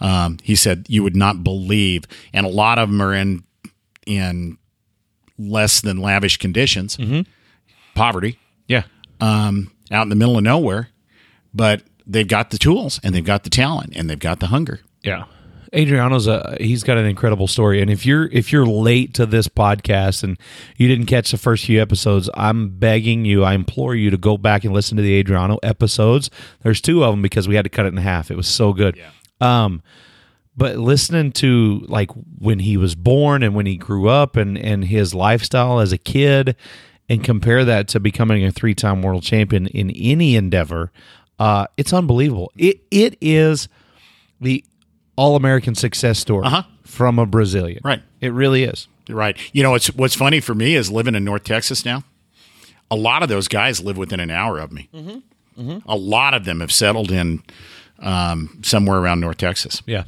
Um, 0.00 0.38
he 0.42 0.54
said, 0.54 0.84
You 0.88 1.02
would 1.02 1.16
not 1.16 1.42
believe, 1.44 2.04
and 2.32 2.44
a 2.44 2.48
lot 2.50 2.78
of 2.78 2.88
them 2.90 3.00
are 3.00 3.14
in 3.14 3.44
in 4.06 4.58
less 5.38 5.80
than 5.80 5.96
lavish 5.98 6.36
conditions, 6.36 6.98
poverty, 7.94 8.38
Yeah, 8.68 8.82
um, 9.20 9.70
out 9.90 10.02
in 10.02 10.08
the 10.08 10.16
middle 10.16 10.36
of 10.36 10.42
nowhere, 10.44 10.88
but 11.54 11.82
they've 12.06 12.26
got 12.28 12.50
the 12.50 12.58
tools 12.58 13.00
and 13.02 13.14
they've 13.14 13.24
got 13.24 13.44
the 13.44 13.50
talent 13.50 13.92
and 13.96 14.08
they've 14.10 14.18
got 14.18 14.40
the 14.40 14.48
hunger. 14.48 14.80
yeah. 15.02 15.24
Adriano's 15.74 16.26
a 16.26 16.56
he's 16.60 16.82
got 16.82 16.98
an 16.98 17.06
incredible 17.06 17.46
story, 17.46 17.80
and 17.80 17.90
if 17.90 18.04
you're 18.04 18.26
if 18.26 18.52
you're 18.52 18.66
late 18.66 19.14
to 19.14 19.24
this 19.24 19.48
podcast 19.48 20.22
and 20.22 20.38
you 20.76 20.86
didn't 20.86 21.06
catch 21.06 21.30
the 21.30 21.38
first 21.38 21.64
few 21.64 21.80
episodes, 21.80 22.28
I'm 22.34 22.68
begging 22.78 23.24
you, 23.24 23.42
I 23.44 23.54
implore 23.54 23.94
you 23.94 24.10
to 24.10 24.18
go 24.18 24.36
back 24.36 24.64
and 24.64 24.74
listen 24.74 24.96
to 24.96 25.02
the 25.02 25.18
Adriano 25.18 25.58
episodes. 25.62 26.30
There's 26.60 26.80
two 26.80 27.04
of 27.04 27.12
them 27.12 27.22
because 27.22 27.48
we 27.48 27.54
had 27.54 27.64
to 27.64 27.70
cut 27.70 27.86
it 27.86 27.94
in 27.94 27.96
half. 27.96 28.30
It 28.30 28.36
was 28.36 28.48
so 28.48 28.72
good. 28.72 29.00
Um, 29.40 29.82
but 30.56 30.76
listening 30.76 31.32
to 31.32 31.84
like 31.88 32.10
when 32.38 32.58
he 32.58 32.76
was 32.76 32.94
born 32.94 33.42
and 33.42 33.54
when 33.54 33.66
he 33.66 33.76
grew 33.76 34.08
up 34.08 34.36
and 34.36 34.58
and 34.58 34.84
his 34.84 35.14
lifestyle 35.14 35.80
as 35.80 35.92
a 35.92 35.98
kid 35.98 36.54
and 37.08 37.24
compare 37.24 37.64
that 37.64 37.88
to 37.88 38.00
becoming 38.00 38.44
a 38.44 38.52
three-time 38.52 39.02
world 39.02 39.22
champion 39.22 39.66
in 39.68 39.90
any 39.90 40.36
endeavor 40.36 40.92
uh 41.38 41.66
it's 41.76 41.92
unbelievable 41.92 42.52
it 42.56 42.80
it 42.90 43.16
is 43.20 43.68
the 44.40 44.64
all-american 45.16 45.74
success 45.74 46.18
story 46.18 46.46
Uh-huh. 46.46 46.62
from 46.84 47.18
a 47.18 47.26
brazilian 47.26 47.80
Right. 47.84 48.02
it 48.20 48.32
really 48.32 48.64
is 48.64 48.88
Right. 49.08 49.36
You 49.52 49.64
know, 49.64 49.74
it's 49.74 49.88
what's 49.94 50.14
funny 50.14 50.38
for 50.38 50.54
me 50.54 50.76
is 50.76 50.88
living 50.88 51.16
in 51.16 51.24
North 51.24 51.42
Texas 51.42 51.84
now. 51.84 52.04
A 52.88 52.94
lot 52.94 53.24
of 53.24 53.28
those 53.28 53.48
guys 53.48 53.80
live 53.82 53.96
within 53.96 54.20
an 54.20 54.30
hour 54.30 54.58
of 54.60 54.70
me. 54.70 54.88
A 55.86 55.96
lot 55.96 56.34
of 56.34 56.44
them 56.44 56.60
have 56.60 56.70
settled 56.70 57.10
in 57.10 57.42
um, 57.98 58.60
somewhere 58.62 58.98
around 58.98 59.18
North 59.20 59.38
Texas. 59.38 59.82
yeah 59.86 60.04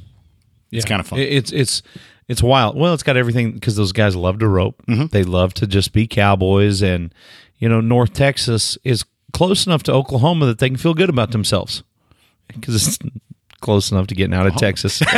It's 0.71 0.85
kind 0.85 1.01
of 1.01 1.09
fun. 1.09 1.19
It's 1.19 1.51
it's 1.53 1.83
it's 2.29 2.40
wild. 2.43 2.77
Well, 2.77 2.95
it's 2.95 3.03
got 3.03 3.17
everything 3.17 3.53
because 3.53 3.75
those 3.75 3.90
guys 3.93 4.14
love 4.14 4.38
to 4.38 4.49
rope. 4.49 4.81
Mm-hmm. 4.87 5.07
They 5.07 5.25
love 5.25 5.55
to 5.55 5.67
just 5.67 5.93
be 5.93 6.07
cowboys, 6.07 6.81
and 6.81 7.12
you 7.59 7.69
know, 7.69 7.81
North 7.81 8.12
Texas 8.14 8.79
is 8.85 9.05
close 9.33 9.67
enough 9.67 9.83
to 9.85 9.93
Oklahoma 9.93 10.47
that 10.47 10.61
they 10.61 10.69
can 10.69 10.79
feel 10.79 10.95
good 10.95 11.11
about 11.11 11.33
themselves 11.33 11.83
because 12.47 12.75
it's 12.77 12.99
close 13.64 13.90
enough 13.90 14.07
to 14.09 14.14
getting 14.14 14.35
Oh. 14.35 14.40
out 14.40 14.46
of 14.46 14.55
Texas. 14.57 15.03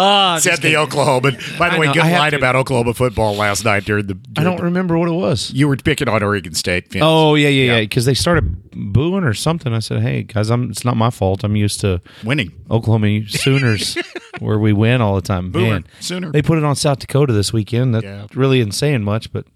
Ah, 0.00 0.38
Said 0.40 0.58
the 0.60 0.76
Oklahoma. 0.76 1.32
By 1.58 1.70
the 1.70 1.76
I 1.76 1.78
way, 1.78 1.86
know, 1.86 1.94
good 1.94 2.02
I 2.02 2.06
have 2.08 2.18
line 2.20 2.30
to- 2.32 2.36
about 2.36 2.54
Oklahoma 2.54 2.92
football 2.94 3.34
last 3.34 3.64
night 3.64 3.84
during 3.84 4.06
the. 4.06 4.18
I 4.36 4.44
don't 4.44 4.60
remember 4.60 4.96
what 4.98 5.08
it 5.08 5.12
was. 5.12 5.50
You 5.52 5.66
were 5.66 5.76
picking 5.76 6.08
on 6.08 6.22
Oregon 6.22 6.52
State. 6.54 6.92
Fans. 6.92 7.02
Oh 7.04 7.34
yeah, 7.34 7.48
yeah, 7.48 7.72
yeah. 7.74 7.80
Because 7.80 8.04
they 8.04 8.14
started 8.14 8.70
booing 8.92 9.24
or 9.24 9.32
something. 9.34 9.72
I 9.72 9.78
said, 9.80 10.02
"Hey 10.02 10.22
guys, 10.24 10.50
I'm. 10.50 10.70
It's 10.70 10.84
not 10.84 10.96
my 10.96 11.08
fault. 11.10 11.42
I'm 11.42 11.56
used 11.56 11.80
to 11.80 12.00
winning. 12.22 12.52
Oklahoma 12.70 13.26
Sooners, 13.28 13.96
where 14.40 14.58
we 14.58 14.72
win 14.74 15.00
all 15.00 15.16
the 15.16 15.22
time. 15.22 15.50
Boomer, 15.50 15.66
Man, 15.70 15.86
Sooner. 16.00 16.30
They 16.32 16.42
put 16.42 16.58
it 16.58 16.64
on 16.64 16.76
South 16.76 16.98
Dakota 17.00 17.32
this 17.32 17.52
weekend. 17.52 17.94
That's 17.94 18.04
Yeah. 18.04 18.26
really 18.34 18.60
ain't 18.60 18.74
saying 18.74 19.02
much, 19.02 19.32
but 19.32 19.46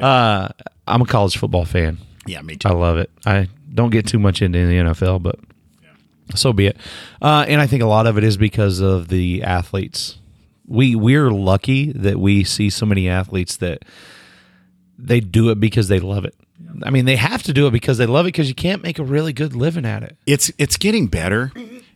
uh, 0.00 0.48
I'm 0.86 1.02
a 1.02 1.06
college 1.06 1.36
football 1.38 1.64
fan. 1.64 1.98
Yeah, 2.26 2.42
me 2.42 2.54
too. 2.56 2.68
I 2.68 2.72
love 2.72 2.98
it. 2.98 3.10
I 3.26 3.48
don't 3.74 3.90
get 3.90 4.06
too 4.06 4.18
much 4.20 4.40
into 4.42 4.58
the 4.66 4.74
NFL, 4.74 5.22
but 5.22 5.36
so 6.34 6.52
be 6.52 6.66
it. 6.66 6.76
Uh, 7.20 7.44
and 7.48 7.60
I 7.60 7.66
think 7.66 7.82
a 7.82 7.86
lot 7.86 8.06
of 8.06 8.18
it 8.18 8.24
is 8.24 8.36
because 8.36 8.80
of 8.80 9.08
the 9.08 9.42
athletes. 9.42 10.18
We 10.66 10.94
we're 10.94 11.30
lucky 11.30 11.92
that 11.92 12.18
we 12.18 12.44
see 12.44 12.70
so 12.70 12.86
many 12.86 13.08
athletes 13.08 13.56
that 13.56 13.84
they 14.98 15.20
do 15.20 15.50
it 15.50 15.58
because 15.58 15.88
they 15.88 15.98
love 16.00 16.24
it. 16.24 16.34
I 16.84 16.90
mean, 16.90 17.04
they 17.04 17.16
have 17.16 17.42
to 17.44 17.52
do 17.52 17.66
it 17.66 17.72
because 17.72 17.98
they 17.98 18.06
love 18.06 18.26
it 18.26 18.28
because 18.28 18.48
you 18.48 18.54
can't 18.54 18.82
make 18.82 18.98
a 18.98 19.04
really 19.04 19.32
good 19.32 19.54
living 19.54 19.84
at 19.84 20.02
it. 20.02 20.16
it's 20.26 20.52
it's 20.58 20.76
getting 20.76 21.06
better. 21.08 21.52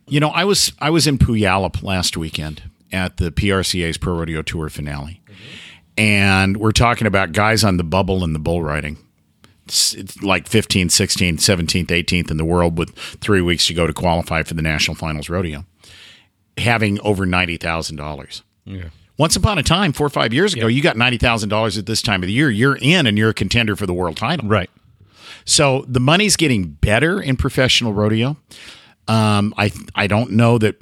You 0.09 0.21
know, 0.21 0.29
I 0.31 0.45
was 0.45 0.73
I 0.81 0.91
was 0.91 1.07
in 1.07 1.19
Puyallup 1.19 1.83
last 1.83 2.17
weekend 2.17 2.63
at 2.93 3.17
the 3.17 3.31
PRCA's 3.31 3.97
Pro 3.97 4.19
Rodeo 4.19 4.43
Tour 4.43 4.69
finale, 4.69 5.23
and 5.97 6.57
we're 6.57 6.73
talking 6.73 7.07
about 7.07 7.33
guys 7.33 7.65
on 7.65 7.77
the 7.77 7.85
bubble 7.85 8.25
in 8.25 8.33
the 8.33 8.39
bull 8.39 8.63
riding. 8.63 8.99
Like 10.23 10.47
15th, 10.49 10.89
16th, 10.89 11.39
17th, 11.39 11.87
18th 11.87 12.31
in 12.31 12.37
the 12.37 12.45
world 12.45 12.77
with 12.77 12.95
three 13.21 13.41
weeks 13.41 13.67
to 13.69 13.75
go 13.75 13.87
to 13.87 13.95
qualify 13.95 14.43
for 14.43 14.53
the 14.53 14.61
national 14.61 14.95
finals 14.95 15.31
rodeo, 15.31 15.65
having 16.59 17.01
over 17.01 17.25
ninety 17.25 17.57
thousand 17.57 17.97
dollars. 17.97 18.43
Yeah. 18.67 18.89
Once 19.17 19.37
upon 19.37 19.59
a 19.59 19.63
time, 19.63 19.93
four 19.93 20.07
or 20.07 20.11
five 20.11 20.35
years 20.35 20.53
ago, 20.53 20.67
you 20.67 20.83
got 20.83 20.97
ninety 20.99 21.17
thousand 21.17 21.49
dollars 21.49 21.79
at 21.79 21.87
this 21.87 22.03
time 22.03 22.23
of 22.23 22.27
the 22.27 22.33
year. 22.33 22.51
You're 22.51 22.77
in, 22.77 23.07
and 23.07 23.17
you're 23.17 23.31
a 23.31 23.35
contender 23.35 23.75
for 23.75 23.87
the 23.87 23.95
world 23.95 24.19
title. 24.19 24.49
Right. 24.49 24.69
So 25.47 25.85
the 25.89 26.01
money's 26.01 26.37
getting 26.37 26.65
better 26.71 27.21
in 27.21 27.37
professional 27.37 27.93
rodeo. 27.95 28.37
Um, 29.09 29.55
I 29.57 29.73
I 29.95 30.07
don't 30.07 30.33
know 30.33 30.59
that 30.59 30.77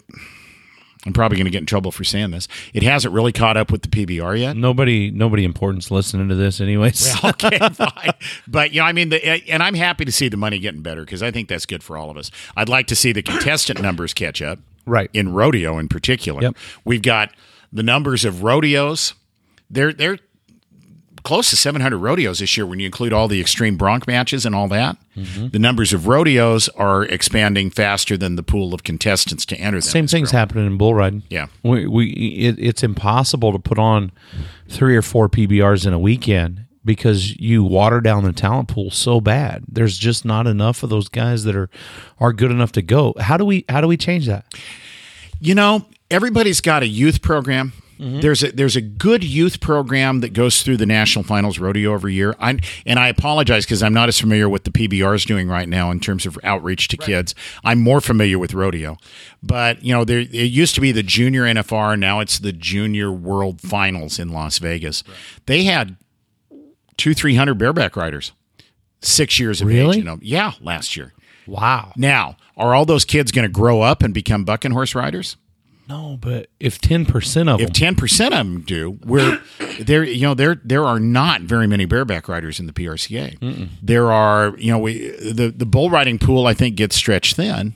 I'm 1.04 1.12
probably 1.12 1.36
going 1.36 1.46
to 1.46 1.50
get 1.50 1.58
in 1.60 1.66
trouble 1.66 1.90
for 1.90 2.04
saying 2.04 2.30
this. 2.30 2.46
It 2.72 2.84
hasn't 2.84 3.12
really 3.12 3.32
caught 3.32 3.56
up 3.56 3.72
with 3.72 3.82
the 3.82 3.88
PBR 3.88 4.38
yet. 4.38 4.56
Nobody 4.56 5.10
nobody 5.10 5.44
important's 5.44 5.90
listening 5.90 6.28
to 6.28 6.34
this 6.36 6.60
anyways. 6.60 7.12
okay, 7.24 7.58
fine. 7.58 8.12
But 8.46 8.72
you 8.72 8.80
know, 8.80 8.86
I 8.86 8.92
mean, 8.92 9.08
the, 9.08 9.24
and 9.50 9.62
I'm 9.62 9.74
happy 9.74 10.04
to 10.04 10.12
see 10.12 10.28
the 10.28 10.36
money 10.36 10.58
getting 10.60 10.82
better 10.82 11.04
because 11.04 11.22
I 11.22 11.30
think 11.32 11.48
that's 11.48 11.66
good 11.66 11.82
for 11.82 11.96
all 11.96 12.08
of 12.10 12.16
us. 12.16 12.30
I'd 12.56 12.68
like 12.68 12.86
to 12.86 12.94
see 12.96 13.10
the 13.12 13.22
contestant 13.22 13.82
numbers 13.82 14.14
catch 14.14 14.40
up, 14.40 14.60
Right. 14.86 15.10
In 15.12 15.32
rodeo, 15.32 15.78
in 15.78 15.88
particular, 15.88 16.40
Yep. 16.42 16.56
we've 16.84 17.02
got 17.02 17.32
the 17.72 17.82
numbers 17.82 18.24
of 18.24 18.42
rodeos. 18.44 19.14
They're 19.70 19.92
they're 19.92 20.18
close 21.22 21.50
to 21.50 21.56
700 21.56 21.98
rodeos 21.98 22.38
this 22.40 22.56
year 22.56 22.66
when 22.66 22.80
you 22.80 22.86
include 22.86 23.12
all 23.12 23.28
the 23.28 23.40
extreme 23.40 23.76
bronc 23.76 24.06
matches 24.06 24.44
and 24.44 24.54
all 24.54 24.68
that. 24.68 24.96
Mm-hmm. 25.16 25.48
The 25.48 25.58
numbers 25.58 25.92
of 25.92 26.06
rodeos 26.06 26.68
are 26.70 27.04
expanding 27.04 27.70
faster 27.70 28.16
than 28.16 28.36
the 28.36 28.42
pool 28.42 28.74
of 28.74 28.82
contestants 28.82 29.44
to 29.46 29.56
enter 29.56 29.78
them. 29.78 29.82
Same 29.82 30.06
thing's 30.06 30.30
growing. 30.30 30.40
happening 30.40 30.66
in 30.66 30.78
bull 30.78 30.94
riding. 30.94 31.22
Yeah. 31.28 31.46
we, 31.62 31.86
we 31.86 32.10
it, 32.10 32.58
it's 32.58 32.82
impossible 32.82 33.52
to 33.52 33.58
put 33.58 33.78
on 33.78 34.12
three 34.68 34.96
or 34.96 35.02
four 35.02 35.28
PBRs 35.28 35.86
in 35.86 35.92
a 35.92 35.98
weekend 35.98 36.64
because 36.84 37.36
you 37.38 37.62
water 37.62 38.00
down 38.00 38.24
the 38.24 38.32
talent 38.32 38.68
pool 38.68 38.90
so 38.90 39.20
bad. 39.20 39.64
There's 39.68 39.96
just 39.96 40.24
not 40.24 40.46
enough 40.46 40.82
of 40.82 40.90
those 40.90 41.08
guys 41.08 41.44
that 41.44 41.54
are 41.54 41.70
are 42.18 42.32
good 42.32 42.50
enough 42.50 42.72
to 42.72 42.82
go. 42.82 43.14
How 43.20 43.36
do 43.36 43.44
we 43.44 43.64
how 43.68 43.80
do 43.80 43.86
we 43.86 43.96
change 43.96 44.26
that? 44.26 44.46
You 45.40 45.54
know, 45.54 45.86
everybody's 46.10 46.60
got 46.60 46.82
a 46.82 46.86
youth 46.86 47.22
program. 47.22 47.72
Mm-hmm. 47.98 48.20
There's 48.20 48.42
a 48.42 48.52
there's 48.52 48.76
a 48.76 48.80
good 48.80 49.22
youth 49.22 49.60
program 49.60 50.20
that 50.20 50.32
goes 50.32 50.62
through 50.62 50.76
the 50.78 50.86
national 50.86 51.24
finals 51.24 51.58
rodeo 51.58 51.94
every 51.94 52.14
year. 52.14 52.34
I 52.40 52.58
and 52.86 52.98
I 52.98 53.08
apologize 53.08 53.64
because 53.64 53.82
I'm 53.82 53.94
not 53.94 54.08
as 54.08 54.18
familiar 54.18 54.48
with 54.48 54.64
the 54.64 54.70
PBR 54.70 55.14
is 55.14 55.24
doing 55.24 55.48
right 55.48 55.68
now 55.68 55.90
in 55.90 56.00
terms 56.00 56.26
of 56.26 56.38
outreach 56.42 56.88
to 56.88 56.96
kids. 56.96 57.34
I'm 57.64 57.80
more 57.80 58.00
familiar 58.00 58.38
with 58.38 58.54
rodeo, 58.54 58.96
but 59.42 59.82
you 59.84 59.92
know, 59.92 60.04
there 60.04 60.20
it 60.20 60.32
used 60.32 60.74
to 60.74 60.80
be 60.80 60.92
the 60.92 61.02
junior 61.02 61.42
NFR. 61.42 61.98
Now 61.98 62.20
it's 62.20 62.38
the 62.38 62.52
junior 62.52 63.12
World 63.12 63.60
Finals 63.60 64.18
in 64.18 64.30
Las 64.30 64.58
Vegas. 64.58 65.04
They 65.46 65.64
had 65.64 65.96
two 66.96 67.14
three 67.14 67.36
hundred 67.36 67.54
bareback 67.58 67.96
riders, 67.96 68.32
six 69.00 69.38
years 69.38 69.60
of 69.60 69.68
Really? 69.68 69.90
age. 69.90 69.96
You 69.98 70.04
know, 70.04 70.18
yeah, 70.22 70.52
last 70.60 70.96
year. 70.96 71.12
Wow. 71.46 71.92
Now, 71.96 72.36
are 72.56 72.74
all 72.74 72.84
those 72.84 73.04
kids 73.04 73.32
going 73.32 73.44
to 73.46 73.52
grow 73.52 73.80
up 73.80 74.02
and 74.02 74.14
become 74.14 74.44
bucking 74.44 74.70
horse 74.70 74.94
riders? 74.94 75.36
No, 75.92 76.16
but 76.18 76.48
if 76.58 76.80
ten 76.80 77.04
percent 77.04 77.50
of 77.50 77.60
if 77.60 77.70
ten 77.74 77.94
percent 77.94 78.32
of 78.32 78.38
them 78.46 78.62
do, 78.62 78.98
we're 79.04 79.42
there. 79.78 80.02
You 80.02 80.22
know, 80.22 80.32
there 80.32 80.58
there 80.64 80.86
are 80.86 80.98
not 80.98 81.42
very 81.42 81.66
many 81.66 81.84
bareback 81.84 82.28
riders 82.28 82.58
in 82.58 82.66
the 82.66 82.72
PRCA. 82.72 83.68
There 83.82 84.10
are, 84.10 84.56
you 84.56 84.72
know, 84.72 84.78
we 84.78 85.10
the 85.10 85.52
the 85.54 85.66
bull 85.66 85.90
riding 85.90 86.18
pool 86.18 86.46
I 86.46 86.54
think 86.54 86.76
gets 86.76 86.96
stretched 86.96 87.36
thin 87.36 87.74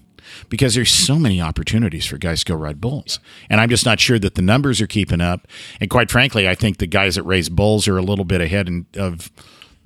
because 0.48 0.74
there's 0.74 0.90
so 0.90 1.16
many 1.16 1.42
opportunities 1.42 2.06
for 2.06 2.16
guys 2.16 2.42
to 2.42 2.52
go 2.52 2.54
ride 2.54 2.80
bulls, 2.80 3.20
and 3.50 3.60
I'm 3.60 3.68
just 3.68 3.84
not 3.84 4.00
sure 4.00 4.18
that 4.18 4.34
the 4.34 4.42
numbers 4.42 4.80
are 4.80 4.86
keeping 4.86 5.20
up. 5.20 5.46
And 5.78 5.90
quite 5.90 6.10
frankly, 6.10 6.48
I 6.48 6.54
think 6.54 6.78
the 6.78 6.86
guys 6.86 7.16
that 7.16 7.24
raise 7.24 7.50
bulls 7.50 7.86
are 7.86 7.98
a 7.98 8.02
little 8.02 8.24
bit 8.24 8.40
ahead 8.40 8.66
in, 8.66 8.86
of 8.96 9.30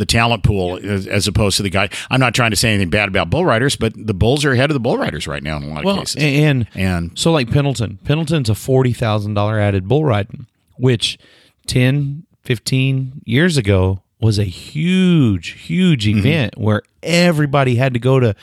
the 0.00 0.06
talent 0.06 0.42
pool 0.42 0.80
as, 0.82 1.06
as 1.06 1.28
opposed 1.28 1.58
to 1.58 1.62
the 1.62 1.68
guy. 1.68 1.90
I'm 2.10 2.18
not 2.18 2.34
trying 2.34 2.50
to 2.50 2.56
say 2.56 2.70
anything 2.70 2.88
bad 2.88 3.08
about 3.08 3.28
bull 3.28 3.44
riders, 3.44 3.76
but 3.76 3.92
the 3.94 4.14
bulls 4.14 4.46
are 4.46 4.52
ahead 4.52 4.70
of 4.70 4.74
the 4.74 4.80
bull 4.80 4.96
riders 4.96 5.28
right 5.28 5.42
now 5.42 5.58
in 5.58 5.64
a 5.64 5.68
lot 5.68 5.80
of 5.80 5.84
well, 5.84 5.98
cases. 5.98 6.16
and 6.16 6.66
and 6.74 7.16
So 7.18 7.30
like 7.30 7.50
Pendleton, 7.50 7.98
Pendleton's 8.02 8.48
a 8.48 8.54
forty 8.54 8.94
thousand 8.94 9.34
dollar 9.34 9.60
added 9.60 9.86
bull 9.86 10.04
riding, 10.04 10.46
which 10.76 11.18
10, 11.66 12.24
15 12.42 13.22
years 13.26 13.58
ago 13.58 14.02
was 14.20 14.38
a 14.38 14.44
huge, 14.44 15.50
huge 15.50 16.06
mm-hmm. 16.06 16.18
event 16.18 16.58
where 16.58 16.82
everybody 17.02 17.76
had 17.76 17.92
to 17.92 18.00
go 18.00 18.18
to 18.18 18.34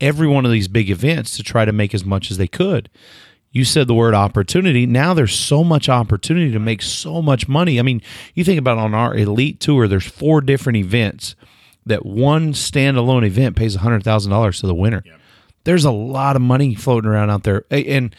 every 0.00 0.26
one 0.26 0.44
of 0.44 0.50
these 0.50 0.68
big 0.68 0.90
events 0.90 1.36
to 1.36 1.42
try 1.44 1.64
to 1.64 1.72
make 1.72 1.94
as 1.94 2.04
much 2.04 2.30
as 2.30 2.36
they 2.36 2.48
could. 2.48 2.90
You 3.54 3.64
said 3.64 3.86
the 3.86 3.94
word 3.94 4.12
opportunity. 4.12 4.84
Now 4.84 5.14
there's 5.14 5.34
so 5.34 5.64
much 5.64 5.88
opportunity 5.88 6.52
to 6.52 6.58
make 6.58 6.82
so 6.82 7.22
much 7.22 7.48
money. 7.48 7.78
I 7.78 7.82
mean, 7.82 8.02
you 8.34 8.44
think 8.44 8.58
about 8.58 8.76
on 8.76 8.94
our 8.94 9.14
elite 9.16 9.60
tour, 9.60 9.88
there's 9.88 10.04
four 10.04 10.42
different 10.42 10.76
events 10.76 11.34
that 11.86 12.04
one 12.04 12.52
standalone 12.52 13.24
event 13.24 13.56
pays 13.56 13.76
$100,000 13.76 14.60
to 14.60 14.66
the 14.66 14.74
winner 14.74 15.02
there's 15.64 15.84
a 15.84 15.90
lot 15.90 16.36
of 16.36 16.42
money 16.42 16.74
floating 16.74 17.10
around 17.10 17.30
out 17.30 17.42
there 17.42 17.64
and 17.70 18.14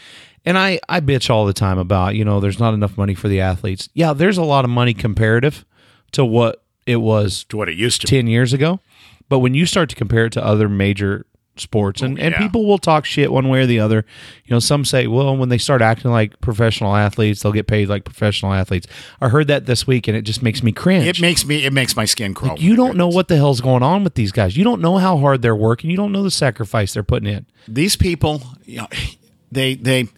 and 0.46 0.58
I 0.58 0.80
I 0.90 1.00
bitch 1.00 1.30
all 1.30 1.46
the 1.46 1.54
time 1.54 1.78
about 1.78 2.16
you 2.16 2.26
know 2.26 2.40
there's 2.40 2.60
not 2.60 2.74
enough 2.74 2.98
money 2.98 3.16
for 3.16 3.28
the 3.28 3.42
athletes 3.42 3.90
yeah 3.94 4.14
there's 4.14 4.38
a 4.38 4.44
lot 4.44 4.66
of 4.66 4.72
money 4.72 4.94
comparative 4.94 5.66
to 6.12 6.26
what 6.26 6.64
it 6.86 6.98
was 6.98 7.44
to 7.46 7.58
what 7.58 7.70
it 7.70 7.76
used 7.76 8.02
to 8.02 8.08
be. 8.08 8.18
10 8.18 8.28
years 8.28 8.52
ago 8.54 8.80
but 9.30 9.40
when 9.40 9.54
you 9.54 9.66
start 9.66 9.90
to 9.90 9.96
compare 9.96 10.26
it 10.26 10.34
to 10.34 10.44
other 10.44 10.68
major 10.68 11.26
sports 11.58 12.02
and, 12.02 12.20
oh, 12.20 12.22
and 12.22 12.34
yeah. 12.34 12.40
people 12.40 12.66
will 12.66 12.78
talk 12.78 13.06
shit 13.06 13.32
one 13.32 13.50
way 13.50 13.62
or 13.62 13.66
the 13.66 13.80
other. 13.80 14.06
You 14.46 14.54
know 14.54 14.60
some 14.60 14.86
say 14.86 15.08
well 15.08 15.36
when 15.36 15.50
they 15.50 15.58
start 15.58 15.82
acting 15.82 16.12
like 16.12 16.40
professional 16.42 16.96
athletes 16.96 17.42
they'll 17.42 17.52
get 17.52 17.68
paid 17.68 17.90
like 17.90 18.06
professional 18.06 18.54
athletes. 18.54 18.88
I 19.22 19.30
heard 19.30 19.48
that 19.48 19.66
this 19.66 19.88
week 19.88 20.08
and 20.08 20.18
it 20.18 20.24
just 20.24 20.44
makes 20.44 20.64
me 20.64 20.72
cringe. 20.72 21.06
It 21.06 21.22
makes 21.22 21.46
me 21.46 21.66
it 21.66 21.74
makes 21.74 21.96
my 21.96 22.06
skin 22.06 22.34
crawl. 22.34 22.60
you 22.60 22.76
don't 22.76 22.98
know 22.98 23.08
what 23.08 23.28
the 23.28 23.38
hell's 23.38 23.62
going 23.62 23.84
on 23.84 24.04
with 24.04 24.16
these 24.16 24.32
guys. 24.32 24.58
You 24.58 24.64
don't 24.64 24.82
know 24.82 24.98
how 24.98 25.18
hard 25.18 25.42
they're 25.42 25.56
working. 25.56 25.90
You 25.90 25.98
don't 25.98 26.12
know 26.12 26.24
the 26.24 26.32
sacrifice 26.32 26.94
they're 26.94 27.04
putting 27.04 27.30
in. 27.30 27.46
These 27.68 27.96
people, 27.96 28.42
you 28.64 28.80
know, 28.80 28.88
they 29.52 29.76
they 29.76 30.10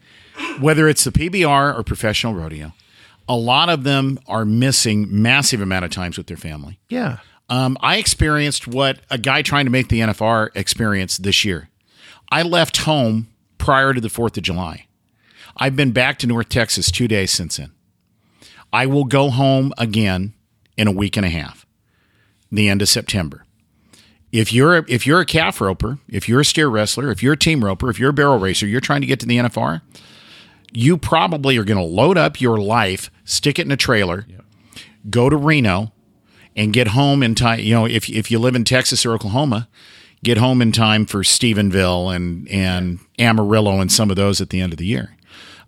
whether 0.60 0.88
it's 0.88 1.04
the 1.04 1.12
PBR 1.12 1.78
or 1.78 1.84
professional 1.84 2.34
rodeo, 2.34 2.74
a 3.28 3.36
lot 3.36 3.70
of 3.70 3.84
them 3.84 4.20
are 4.28 4.46
missing 4.46 5.08
massive 5.10 5.62
amount 5.62 5.86
of 5.86 5.92
times 5.92 6.18
with 6.18 6.28
their 6.28 6.38
family. 6.38 6.80
yeah 6.90 7.20
Um, 7.50 7.78
I 7.82 7.98
experienced 7.98 8.68
what 8.68 9.00
a 9.10 9.18
guy 9.18 9.42
trying 9.42 9.66
to 9.66 9.72
make 9.72 9.88
the 9.88 10.02
NFR 10.02 10.50
experienced 10.54 11.24
this 11.24 11.46
year. 11.46 11.70
I 12.30 12.42
left 12.42 12.78
home 12.78 13.30
prior 13.58 13.94
to 13.94 14.02
the 14.02 14.10
Fourth 14.10 14.36
of 14.38 14.44
July. 14.44 14.88
I've 15.56 15.76
been 15.76 15.92
back 15.92 16.20
to 16.20 16.28
North 16.28 16.50
Texas 16.50 16.92
two 16.92 17.08
days 17.08 17.32
since 17.32 17.58
then. 17.58 17.72
I 18.72 18.86
will 18.86 19.06
go 19.06 19.30
home 19.30 19.74
again 19.78 20.34
in 20.78 20.88
a 20.88 20.92
week 20.92 21.16
and 21.16 21.26
a 21.26 21.30
half, 21.30 21.66
the 22.52 22.68
end 22.68 22.82
of 22.82 22.90
September. 22.90 23.46
If 24.32 24.52
you're 24.52 24.78
a, 24.78 24.86
if 24.90 25.08
you're 25.08 25.22
a 25.22 25.26
calf 25.26 25.62
roper, 25.62 26.00
if 26.10 26.28
you're 26.28 26.42
a 26.42 26.46
steer 26.46 26.68
wrestler, 26.68 27.10
if 27.12 27.24
you're 27.24 27.34
a 27.34 27.38
team 27.38 27.64
roper, 27.64 27.90
if 27.90 27.98
you're 27.98 28.10
a 28.10 28.14
barrel 28.14 28.38
racer, 28.38 28.68
you're 28.68 28.82
trying 28.82 29.02
to 29.02 29.08
get 29.08 29.22
to 29.22 29.26
the 29.26 29.38
NFR, 29.38 29.82
you 30.74 30.98
probably 30.98 31.58
are 31.58 31.64
going 31.64 31.78
to 31.78 31.84
load 31.84 32.18
up 32.18 32.42
your 32.42 32.58
life, 32.58 33.10
stick 33.24 33.58
it 33.58 33.66
in 33.66 33.72
a 33.72 33.78
trailer, 33.78 34.28
go 35.10 35.30
to 35.30 35.38
Reno, 35.38 35.94
and 36.58 36.74
get 36.74 36.90
home 36.90 37.24
in 37.24 37.36
time. 37.36 37.60
You 37.60 37.74
know, 37.74 37.86
if 37.86 38.10
if 38.10 38.30
you 38.30 38.40
live 38.40 38.56
in 38.56 38.66
Texas 38.66 39.06
or 39.06 39.14
Oklahoma, 39.14 39.70
get 40.24 40.38
home 40.40 40.62
in 40.62 40.74
time 40.74 41.06
for 41.06 41.20
Stephenville 41.20 42.14
and 42.14 42.50
and 42.50 43.00
Amarillo 43.18 43.80
and 43.80 43.90
some 43.92 44.10
of 44.10 44.18
those 44.18 44.42
at 44.42 44.50
the 44.50 44.60
end 44.60 44.74
of 44.74 44.80
the 44.80 44.86
year. 44.86 45.16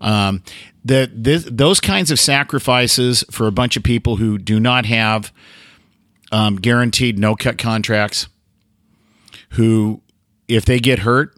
Um, 0.02 0.44
the 0.84 1.10
this, 1.14 1.46
those 1.50 1.80
kinds 1.80 2.12
of 2.12 2.20
sacrifices 2.20 3.24
for 3.32 3.48
a 3.48 3.52
bunch 3.52 3.78
of 3.78 3.84
people 3.84 4.18
who 4.18 4.38
do 4.38 4.60
not 4.60 4.86
have 4.86 5.32
um, 6.32 6.56
guaranteed 6.58 7.20
no 7.20 7.36
cut 7.36 7.58
contracts, 7.58 8.28
who 9.52 10.02
if 10.48 10.66
they 10.66 10.80
get 10.80 11.00
hurt, 11.00 11.38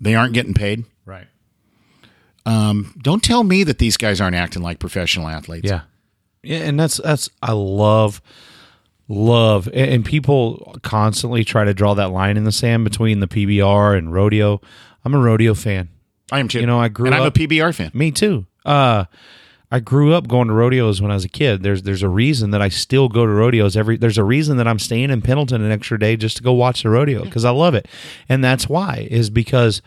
they 0.00 0.14
aren't 0.14 0.34
getting 0.34 0.54
paid. 0.54 0.84
right 1.04 1.26
Um, 2.46 2.94
don't 3.02 3.22
tell 3.22 3.42
me 3.42 3.64
that 3.64 3.78
these 3.78 3.96
guys 3.96 4.20
aren't 4.20 4.36
acting 4.36 4.62
like 4.62 4.78
professional 4.78 5.26
athletes. 5.28 5.68
Yeah. 5.68 5.82
Yeah, 6.44 6.58
and 6.58 6.78
that's 6.78 6.96
that's 6.96 7.30
I 7.40 7.52
love 7.52 8.20
love 9.12 9.68
and, 9.72 10.04
people 10.04 10.76
constantly 10.82 11.44
try 11.44 11.64
to 11.64 11.74
draw 11.74 11.94
that 11.94 12.10
line 12.10 12.36
in 12.36 12.44
the 12.44 12.52
sand 12.52 12.84
between 12.84 13.20
the 13.20 13.28
PBR 13.28 13.96
and 13.96 14.12
rodeo. 14.12 14.60
I'm 15.04 15.14
a 15.14 15.18
rodeo 15.18 15.54
fan. 15.54 15.88
I 16.30 16.38
am 16.38 16.48
too. 16.48 16.60
You 16.60 16.66
know, 16.66 16.80
I 16.80 16.88
grew 16.88 17.06
and 17.06 17.14
I'm 17.14 17.26
a 17.26 17.30
PBR 17.30 17.74
fan. 17.74 17.90
Me 17.94 18.10
too. 18.10 18.46
Uh 18.64 19.04
I 19.70 19.80
grew 19.80 20.12
up 20.12 20.28
going 20.28 20.48
to 20.48 20.54
rodeos 20.54 21.00
when 21.00 21.10
I 21.10 21.14
was 21.14 21.24
a 21.24 21.30
kid. 21.30 21.62
There's 21.62 21.82
there's 21.82 22.02
a 22.02 22.08
reason 22.08 22.50
that 22.50 22.60
I 22.62 22.68
still 22.68 23.08
go 23.08 23.24
to 23.24 23.32
rodeos 23.32 23.76
every 23.76 23.96
there's 23.96 24.18
a 24.18 24.24
reason 24.24 24.56
that 24.58 24.68
I'm 24.68 24.78
staying 24.78 25.10
in 25.10 25.22
Pendleton 25.22 25.62
an 25.62 25.72
extra 25.72 25.98
day 25.98 26.16
just 26.16 26.36
to 26.38 26.42
go 26.42 26.52
watch 26.52 26.82
the 26.82 26.90
rodeo 26.90 27.24
because 27.24 27.44
I 27.44 27.50
love 27.50 27.74
it. 27.74 27.88
And 28.28 28.42
that's 28.42 28.68
why 28.68 29.08
is 29.10 29.30
because 29.30 29.82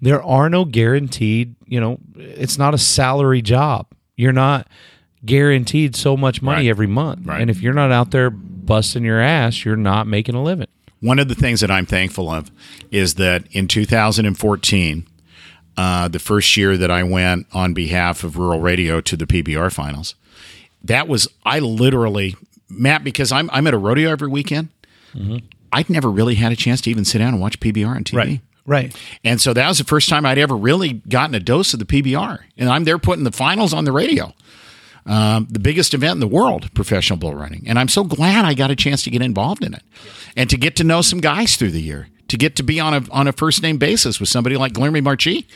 there 0.00 0.22
are 0.22 0.48
no 0.48 0.64
guaranteed, 0.64 1.54
you 1.66 1.80
know, 1.80 1.98
it's 2.16 2.58
not 2.58 2.74
a 2.74 2.78
salary 2.78 3.42
job. 3.42 3.86
You're 4.16 4.32
not 4.32 4.66
guaranteed 5.24 5.94
so 5.96 6.16
much 6.16 6.40
money 6.42 6.62
Right. 6.66 6.70
every 6.70 6.86
month. 6.86 7.26
Right. 7.26 7.40
And 7.40 7.50
if 7.50 7.60
you're 7.62 7.74
not 7.74 7.92
out 7.92 8.10
there 8.10 8.30
busting 8.30 9.04
your 9.04 9.20
ass, 9.20 9.64
you're 9.64 9.76
not 9.76 10.06
making 10.06 10.34
a 10.34 10.42
living. 10.42 10.66
One 11.00 11.18
of 11.18 11.28
the 11.28 11.34
things 11.34 11.60
that 11.60 11.70
I'm 11.70 11.86
thankful 11.86 12.30
of 12.30 12.50
is 12.90 13.14
that 13.14 13.44
in 13.52 13.68
2014, 13.68 15.06
uh, 15.76 16.08
the 16.08 16.18
first 16.18 16.56
year 16.56 16.76
that 16.76 16.90
I 16.90 17.02
went 17.02 17.46
on 17.52 17.72
behalf 17.72 18.22
of 18.24 18.36
Rural 18.36 18.60
Radio 18.60 19.00
to 19.00 19.16
the 19.16 19.26
PBR 19.26 19.72
finals, 19.72 20.14
that 20.84 21.08
was 21.08 21.28
I 21.44 21.58
literally 21.58 22.36
Matt 22.68 23.02
because 23.04 23.32
I'm 23.32 23.48
I'm 23.52 23.66
at 23.66 23.74
a 23.74 23.78
rodeo 23.78 24.10
every 24.10 24.28
weekend. 24.28 24.68
I'd 25.72 25.88
never 25.90 26.10
really 26.10 26.34
had 26.36 26.52
a 26.52 26.56
chance 26.56 26.80
to 26.82 26.90
even 26.90 27.04
sit 27.04 27.18
down 27.18 27.28
and 27.34 27.40
watch 27.40 27.60
PBR 27.60 27.86
on 27.96 28.04
TV. 28.04 28.16
Right. 28.16 28.40
Right. 28.66 28.96
And 29.24 29.40
so 29.40 29.52
that 29.54 29.66
was 29.68 29.78
the 29.78 29.84
first 29.84 30.08
time 30.08 30.24
I'd 30.26 30.38
ever 30.38 30.56
really 30.56 30.94
gotten 31.08 31.34
a 31.34 31.40
dose 31.40 31.72
of 31.72 31.78
the 31.80 31.84
PBR. 31.86 32.40
And 32.58 32.68
I'm 32.68 32.84
there 32.84 32.98
putting 32.98 33.24
the 33.24 33.32
finals 33.32 33.72
on 33.72 33.84
the 33.84 33.90
radio. 33.92 34.34
Um, 35.10 35.48
the 35.50 35.58
biggest 35.58 35.92
event 35.92 36.14
in 36.14 36.20
the 36.20 36.28
world, 36.28 36.72
professional 36.72 37.18
bull 37.18 37.34
running. 37.34 37.64
And 37.66 37.80
I'm 37.80 37.88
so 37.88 38.04
glad 38.04 38.44
I 38.44 38.54
got 38.54 38.70
a 38.70 38.76
chance 38.76 39.02
to 39.02 39.10
get 39.10 39.22
involved 39.22 39.64
in 39.64 39.74
it 39.74 39.82
and 40.36 40.48
to 40.48 40.56
get 40.56 40.76
to 40.76 40.84
know 40.84 41.02
some 41.02 41.18
guys 41.18 41.56
through 41.56 41.72
the 41.72 41.82
year, 41.82 42.06
to 42.28 42.36
get 42.36 42.54
to 42.56 42.62
be 42.62 42.78
on 42.78 42.94
a, 42.94 43.02
on 43.10 43.26
a 43.26 43.32
first 43.32 43.60
name 43.60 43.76
basis 43.76 44.20
with 44.20 44.28
somebody 44.28 44.56
like 44.56 44.72
Guilherme 44.72 45.02
Marchi 45.02 45.48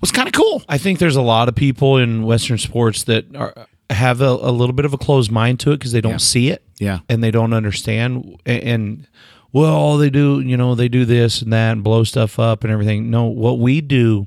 was 0.00 0.10
kind 0.10 0.28
of 0.28 0.32
cool. 0.32 0.62
I 0.66 0.78
think 0.78 0.98
there's 0.98 1.16
a 1.16 1.20
lot 1.20 1.50
of 1.50 1.54
people 1.54 1.98
in 1.98 2.22
Western 2.22 2.56
sports 2.56 3.04
that 3.04 3.36
are, 3.36 3.66
have 3.90 4.22
a, 4.22 4.30
a 4.30 4.50
little 4.50 4.72
bit 4.72 4.86
of 4.86 4.94
a 4.94 4.98
closed 4.98 5.30
mind 5.30 5.60
to 5.60 5.72
it 5.72 5.78
because 5.78 5.92
they 5.92 6.00
don't 6.00 6.18
see 6.18 6.48
it. 6.48 6.64
Yeah. 6.78 7.00
And 7.10 7.22
they 7.22 7.30
don't 7.30 7.52
understand. 7.52 8.40
And, 8.46 8.62
and, 8.62 9.08
well, 9.52 9.74
all 9.74 9.98
they 9.98 10.08
do, 10.08 10.40
you 10.40 10.56
know, 10.56 10.74
they 10.74 10.88
do 10.88 11.04
this 11.04 11.42
and 11.42 11.52
that 11.52 11.72
and 11.72 11.84
blow 11.84 12.04
stuff 12.04 12.38
up 12.38 12.64
and 12.64 12.72
everything. 12.72 13.10
No, 13.10 13.26
what 13.26 13.58
we 13.58 13.82
do 13.82 14.26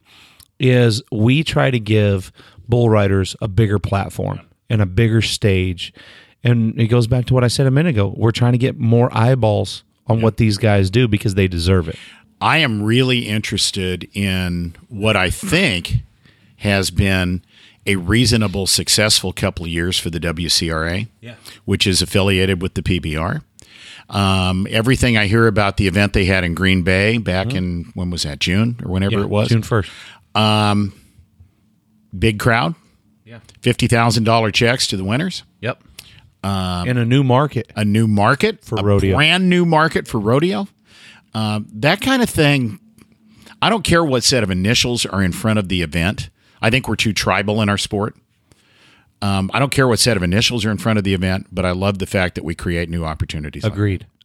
is 0.60 1.02
we 1.12 1.44
try 1.44 1.72
to 1.72 1.80
give 1.80 2.32
bull 2.70 2.88
riders 2.88 3.36
a 3.42 3.48
bigger 3.48 3.80
platform 3.80 4.42
and 4.70 4.82
a 4.82 4.86
bigger 4.86 5.22
stage. 5.22 5.94
And 6.44 6.80
it 6.80 6.88
goes 6.88 7.08
back 7.08 7.26
to 7.26 7.34
what 7.34 7.44
I 7.44 7.48
said 7.48 7.66
a 7.66 7.72
minute 7.72 7.92
ago. 7.92 8.14
We're 8.16 8.32
trying 8.32 8.52
to 8.52 8.58
get 8.58 8.80
more 8.80 9.10
eyeballs 9.16 9.84
on 10.08 10.22
what 10.22 10.38
these 10.38 10.58
guys 10.58 10.90
do 10.90 11.08
because 11.08 11.36
they 11.36 11.48
deserve 11.48 11.90
it. 11.90 11.98
I 12.40 12.60
am 12.60 12.84
really 12.84 13.28
interested 13.28 14.08
in 14.14 14.76
what 14.88 15.16
I 15.16 15.30
think 15.30 16.04
has 16.58 16.92
been 16.92 17.44
a 17.86 17.96
reasonable, 17.96 18.68
successful 18.68 19.32
couple 19.32 19.66
of 19.66 19.72
years 19.72 19.98
for 19.98 20.10
the 20.10 20.20
WCRA, 20.20 21.08
yeah. 21.22 21.36
which 21.66 21.88
is 21.88 22.02
affiliated 22.02 22.62
with 22.62 22.74
the 22.74 22.82
PBR. 22.82 23.42
Um, 24.10 24.68
everything 24.70 25.18
I 25.18 25.26
hear 25.28 25.48
about 25.48 25.78
the 25.78 25.88
event 25.88 26.14
they 26.14 26.26
had 26.26 26.44
in 26.44 26.54
Green 26.54 26.84
Bay 26.84 27.18
back 27.18 27.54
in 27.54 27.92
when 27.96 28.12
was 28.12 28.24
that 28.24 28.40
June 28.40 28.80
or 28.84 28.92
whenever 28.92 29.20
it 29.20 29.30
was, 29.30 29.50
June 29.50 29.64
1st. 29.64 30.92
big 32.18 32.40
crowd, 32.40 32.76
Yeah. 33.36 33.54
fifty 33.62 33.88
thousand 33.88 34.24
dollar 34.24 34.52
checks 34.52 34.88
to 34.88 34.98
the 34.98 35.04
winners, 35.04 35.44
Yep. 35.62 35.82
in 36.44 36.98
a 36.98 37.06
new 37.06 37.24
market. 37.24 37.72
a 37.76 37.84
new 37.86 38.08
market 38.08 38.64
For 38.64 38.78
a 38.80 38.84
rodeo. 38.84 39.16
brand 39.16 39.50
new 39.50 39.66
market 39.66 40.08
for 40.08 40.20
rodeo. 40.20 40.68
Um, 41.34 41.68
that 41.74 42.02
kind 42.02 42.22
of 42.22 42.30
thing. 42.30 42.80
I 43.62 43.70
don't 43.70 43.84
care 43.84 44.04
what 44.04 44.24
set 44.24 44.44
of 44.44 44.52
initials 44.52 45.06
are 45.06 45.24
in 45.24 45.32
front 45.32 45.60
of 45.60 45.70
the 45.70 45.82
event. 45.82 46.30
I 46.62 46.70
think 46.70 46.88
we're 46.88 46.96
too 46.96 47.14
tribal 47.14 47.62
in 47.62 47.70
our 47.70 47.78
sport. 47.78 48.16
Um, 49.22 49.50
I 49.54 49.60
don't 49.60 49.72
care 49.72 49.88
what 49.88 49.98
set 50.00 50.18
of 50.18 50.24
initials 50.24 50.66
are 50.66 50.72
in 50.72 50.78
front 50.78 50.98
of 51.00 51.04
the 51.04 51.14
event, 51.14 51.48
but 51.52 51.66
I 51.66 51.72
love 51.72 51.98
the 52.00 52.06
fact 52.06 52.36
that 52.36 52.44
we 52.44 52.54
create 52.54 52.90
new 52.90 53.06
opportunities. 53.06 53.64
like 53.64 53.74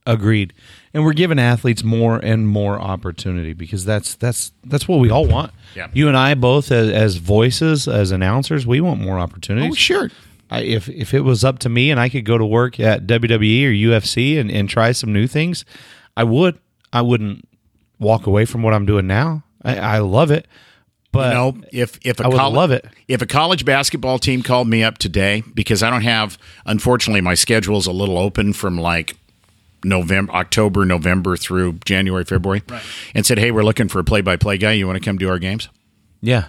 Agreed. 0.07 0.53
And 0.95 1.05
we're 1.05 1.13
giving 1.13 1.39
athletes 1.39 1.85
more 1.85 2.17
and 2.17 2.49
more 2.49 2.81
opportunity 2.81 3.53
because 3.53 3.85
that's 3.85 4.15
that's 4.17 4.53
that's 4.65 4.89
what 4.89 4.99
we 4.99 5.11
all 5.11 5.27
want. 5.27 5.53
Yeah. 5.77 5.89
You 5.93 6.09
and 6.09 6.17
I 6.17 6.35
both 6.35 6.73
as, 6.73 6.91
as 6.91 7.17
voices, 7.17 7.87
as 7.87 8.11
announcers, 8.11 8.67
we 8.67 8.81
want 8.81 9.01
more 9.01 9.19
opportunities. 9.19 9.73
Oh, 9.73 9.75
sure. 9.75 10.11
I, 10.51 10.63
if 10.63 10.89
if 10.89 11.15
it 11.15 11.21
was 11.21 11.45
up 11.45 11.59
to 11.61 11.69
me 11.69 11.91
and 11.91 12.01
I 12.01 12.09
could 12.09 12.25
go 12.25 12.39
to 12.39 12.47
work 12.47 12.81
at 12.81 13.07
WWE 13.07 13.67
or 13.67 13.71
UFC 13.71 14.39
and, 14.41 14.51
and 14.51 14.69
try 14.69 14.93
some 14.93 15.13
new 15.13 15.27
things, 15.27 15.65
I 16.17 16.25
would. 16.25 16.59
I 16.93 17.03
wouldn't 17.03 17.47
walk 18.01 18.27
away 18.27 18.45
from 18.47 18.63
what 18.63 18.75
I'm 18.75 18.85
doing 18.87 19.07
now. 19.07 19.45
I, 19.63 19.77
I 19.77 19.99
love 19.99 20.33
it. 20.33 20.49
But 21.13 21.29
You 21.29 21.35
know, 21.35 21.57
if 21.73 21.99
if 22.03 22.21
a 22.21 22.25
I 22.25 22.29
would 22.29 22.37
love 22.37 22.71
it. 22.71 22.87
If 23.09 23.21
a 23.21 23.27
college 23.27 23.65
basketball 23.65 24.19
team 24.19 24.43
called 24.43 24.69
me 24.69 24.83
up 24.83 24.99
today 24.99 25.43
because 25.55 25.83
I 25.83 25.91
don't 25.91 26.03
have, 26.03 26.39
unfortunately, 26.67 27.21
my 27.21 27.35
schedule's 27.35 27.87
a 27.87 27.93
little 27.93 28.17
open 28.17 28.53
from 28.53 28.79
like 28.79 29.17
November, 29.85 30.33
October, 30.33 30.85
November 30.85 31.37
through 31.37 31.75
January, 31.85 32.25
February, 32.25 32.63
and 33.15 33.25
said, 33.25 33.39
"Hey, 33.39 33.51
we're 33.51 33.65
looking 33.65 33.89
for 33.89 33.99
a 33.99 34.05
play-by-play 34.05 34.59
guy. 34.59 34.73
You 34.73 34.87
want 34.87 34.99
to 34.99 35.05
come 35.05 35.19
do 35.19 35.29
our 35.29 35.39
games?" 35.39 35.69
yeah, 36.21 36.47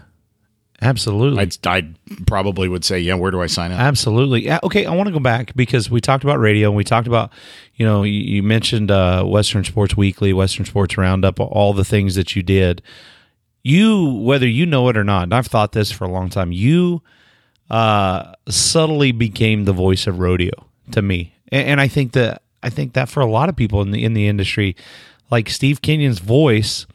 absolutely. 0.82 1.40
I'd, 1.42 1.68
I 1.68 1.94
probably 2.26 2.68
would 2.68 2.84
say, 2.84 3.00
"Yeah, 3.00 3.16
where 3.16 3.32
do 3.32 3.42
I 3.42 3.48
sign 3.48 3.72
up?" 3.72 3.80
Absolutely. 3.80 4.46
Yeah, 4.46 4.60
Okay, 4.64 4.86
I 4.86 4.94
want 4.96 5.08
to 5.08 5.14
go 5.14 5.20
back 5.20 5.56
because 5.56 5.90
we 5.90 6.02
talked 6.02 6.24
about 6.24 6.40
radio 6.40 6.70
and 6.70 6.76
we 6.78 6.84
talked 6.84 7.08
about, 7.08 7.32
you 7.76 7.86
know, 7.86 8.04
you, 8.04 8.20
you 8.20 8.44
mentioned 8.44 8.92
uh, 8.92 9.24
Western 9.24 9.64
Sports 9.64 9.96
Weekly, 9.96 10.34
Western 10.34 10.66
Sports 10.66 10.98
Roundup, 10.98 11.40
all 11.40 11.74
the 11.74 11.86
things 11.86 12.16
that 12.16 12.36
you 12.36 12.44
did. 12.44 12.82
You, 13.64 14.06
whether 14.24 14.48
you 14.48 14.66
know 14.66 14.90
it 14.90 14.98
or 14.98 15.04
not, 15.04 15.24
and 15.24 15.34
I've 15.36 15.46
thought 15.48 15.72
this 15.72 15.92
for 15.92 16.06
a 16.06 16.10
long 16.10 16.30
time, 16.30 16.52
you 16.52 17.04
uh, 17.70 18.34
subtly 18.50 19.12
became 19.12 19.66
the 19.66 19.74
voice 19.74 20.08
of 20.08 20.20
rodeo 20.20 20.52
to 20.92 21.02
me, 21.04 21.36
and, 21.52 21.68
and 21.68 21.82
I 21.82 21.88
think 21.88 22.14
that 22.14 22.42
I 22.64 22.70
think 22.70 22.94
that 22.94 23.10
for 23.10 23.22
a 23.22 23.26
lot 23.26 23.50
of 23.50 23.56
people 23.56 23.82
in 23.82 23.92
the 23.92 24.04
in 24.04 24.14
the 24.14 24.28
industry, 24.28 24.76
like 25.30 25.50
Steve 25.50 25.82
Kenyon's 25.82 26.20
voice 26.20 26.86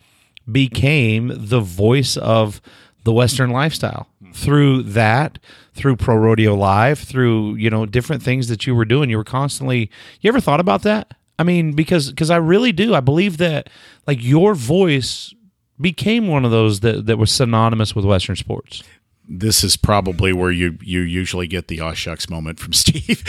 became 0.51 1.33
the 1.35 1.61
voice 1.61 2.17
of 2.17 2.61
the 3.05 3.13
Western 3.13 3.51
lifestyle 3.51 4.09
through 4.33 4.83
that, 4.83 5.39
through 5.75 5.97
Pro 5.97 6.17
Rodeo 6.17 6.55
Live, 6.55 6.99
through 6.99 7.55
you 7.55 7.71
know 7.71 7.87
different 7.87 8.23
things 8.23 8.49
that 8.49 8.67
you 8.67 8.75
were 8.75 8.85
doing. 8.85 9.11
You 9.11 9.17
were 9.17 9.25
constantly. 9.25 9.91
You 10.21 10.29
ever 10.29 10.41
thought 10.41 10.61
about 10.61 10.83
that? 10.83 11.15
I 11.39 11.43
mean, 11.43 11.73
because 11.73 12.11
because 12.11 12.31
I 12.31 12.37
really 12.37 12.73
do. 12.73 12.95
I 12.95 13.01
believe 13.01 13.39
that 13.39 13.71
like 14.07 14.23
your 14.23 14.55
voice 14.55 15.35
became 15.81 16.29
one 16.29 16.45
of 16.45 16.51
those 16.51 16.81
that 16.81 17.07
that 17.07 17.19
was 17.19 17.31
synonymous 17.31 17.95
with 17.95 18.05
Western 18.05 18.37
sports. 18.37 18.83
This 19.29 19.65
is 19.65 19.77
probably 19.77 20.33
where 20.33 20.51
you 20.51 20.79
you 20.83 21.01
usually 21.01 21.47
get 21.47 21.69
the 21.69 21.81
"aw 21.81 21.93
shucks" 21.95 22.29
moment 22.31 22.61
from 22.61 22.73
Steve. 22.75 23.23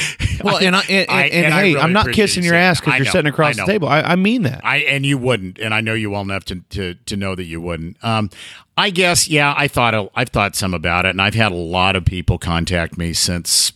Well, 0.43 0.57
and 0.57 0.75
I, 0.75 0.81
and, 0.89 1.09
I- 1.09 1.23
and, 1.23 1.45
and 1.45 1.53
I 1.53 1.57
hey, 1.61 1.67
really 1.69 1.81
I'm 1.81 1.93
not 1.93 2.11
kissing 2.11 2.43
your 2.43 2.55
ass 2.55 2.79
because 2.79 2.95
you're 2.97 3.05
know, 3.05 3.11
sitting 3.11 3.29
across 3.29 3.55
the 3.55 3.65
table. 3.65 3.87
I, 3.87 4.01
I 4.01 4.15
mean 4.15 4.43
that. 4.43 4.61
I 4.63 4.77
and 4.77 5.05
you 5.05 5.17
wouldn't, 5.17 5.59
and 5.59 5.73
I 5.73 5.81
know 5.81 5.93
you 5.93 6.11
well 6.11 6.21
enough 6.21 6.45
to 6.45 6.61
to 6.69 6.93
to 6.93 7.17
know 7.17 7.35
that 7.35 7.45
you 7.45 7.59
wouldn't. 7.61 8.03
Um, 8.03 8.29
I 8.77 8.91
guess, 8.91 9.27
yeah, 9.27 9.55
I 9.57 9.67
thought 9.67 10.11
I've 10.15 10.29
thought 10.29 10.55
some 10.55 10.73
about 10.75 11.05
it, 11.05 11.09
and 11.09 11.21
I've 11.21 11.33
had 11.33 11.51
a 11.51 11.55
lot 11.55 11.95
of 11.95 12.05
people 12.05 12.37
contact 12.37 12.95
me 12.97 13.13
since 13.13 13.71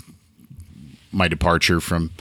my 1.11 1.27
departure 1.27 1.81
from 1.81 2.11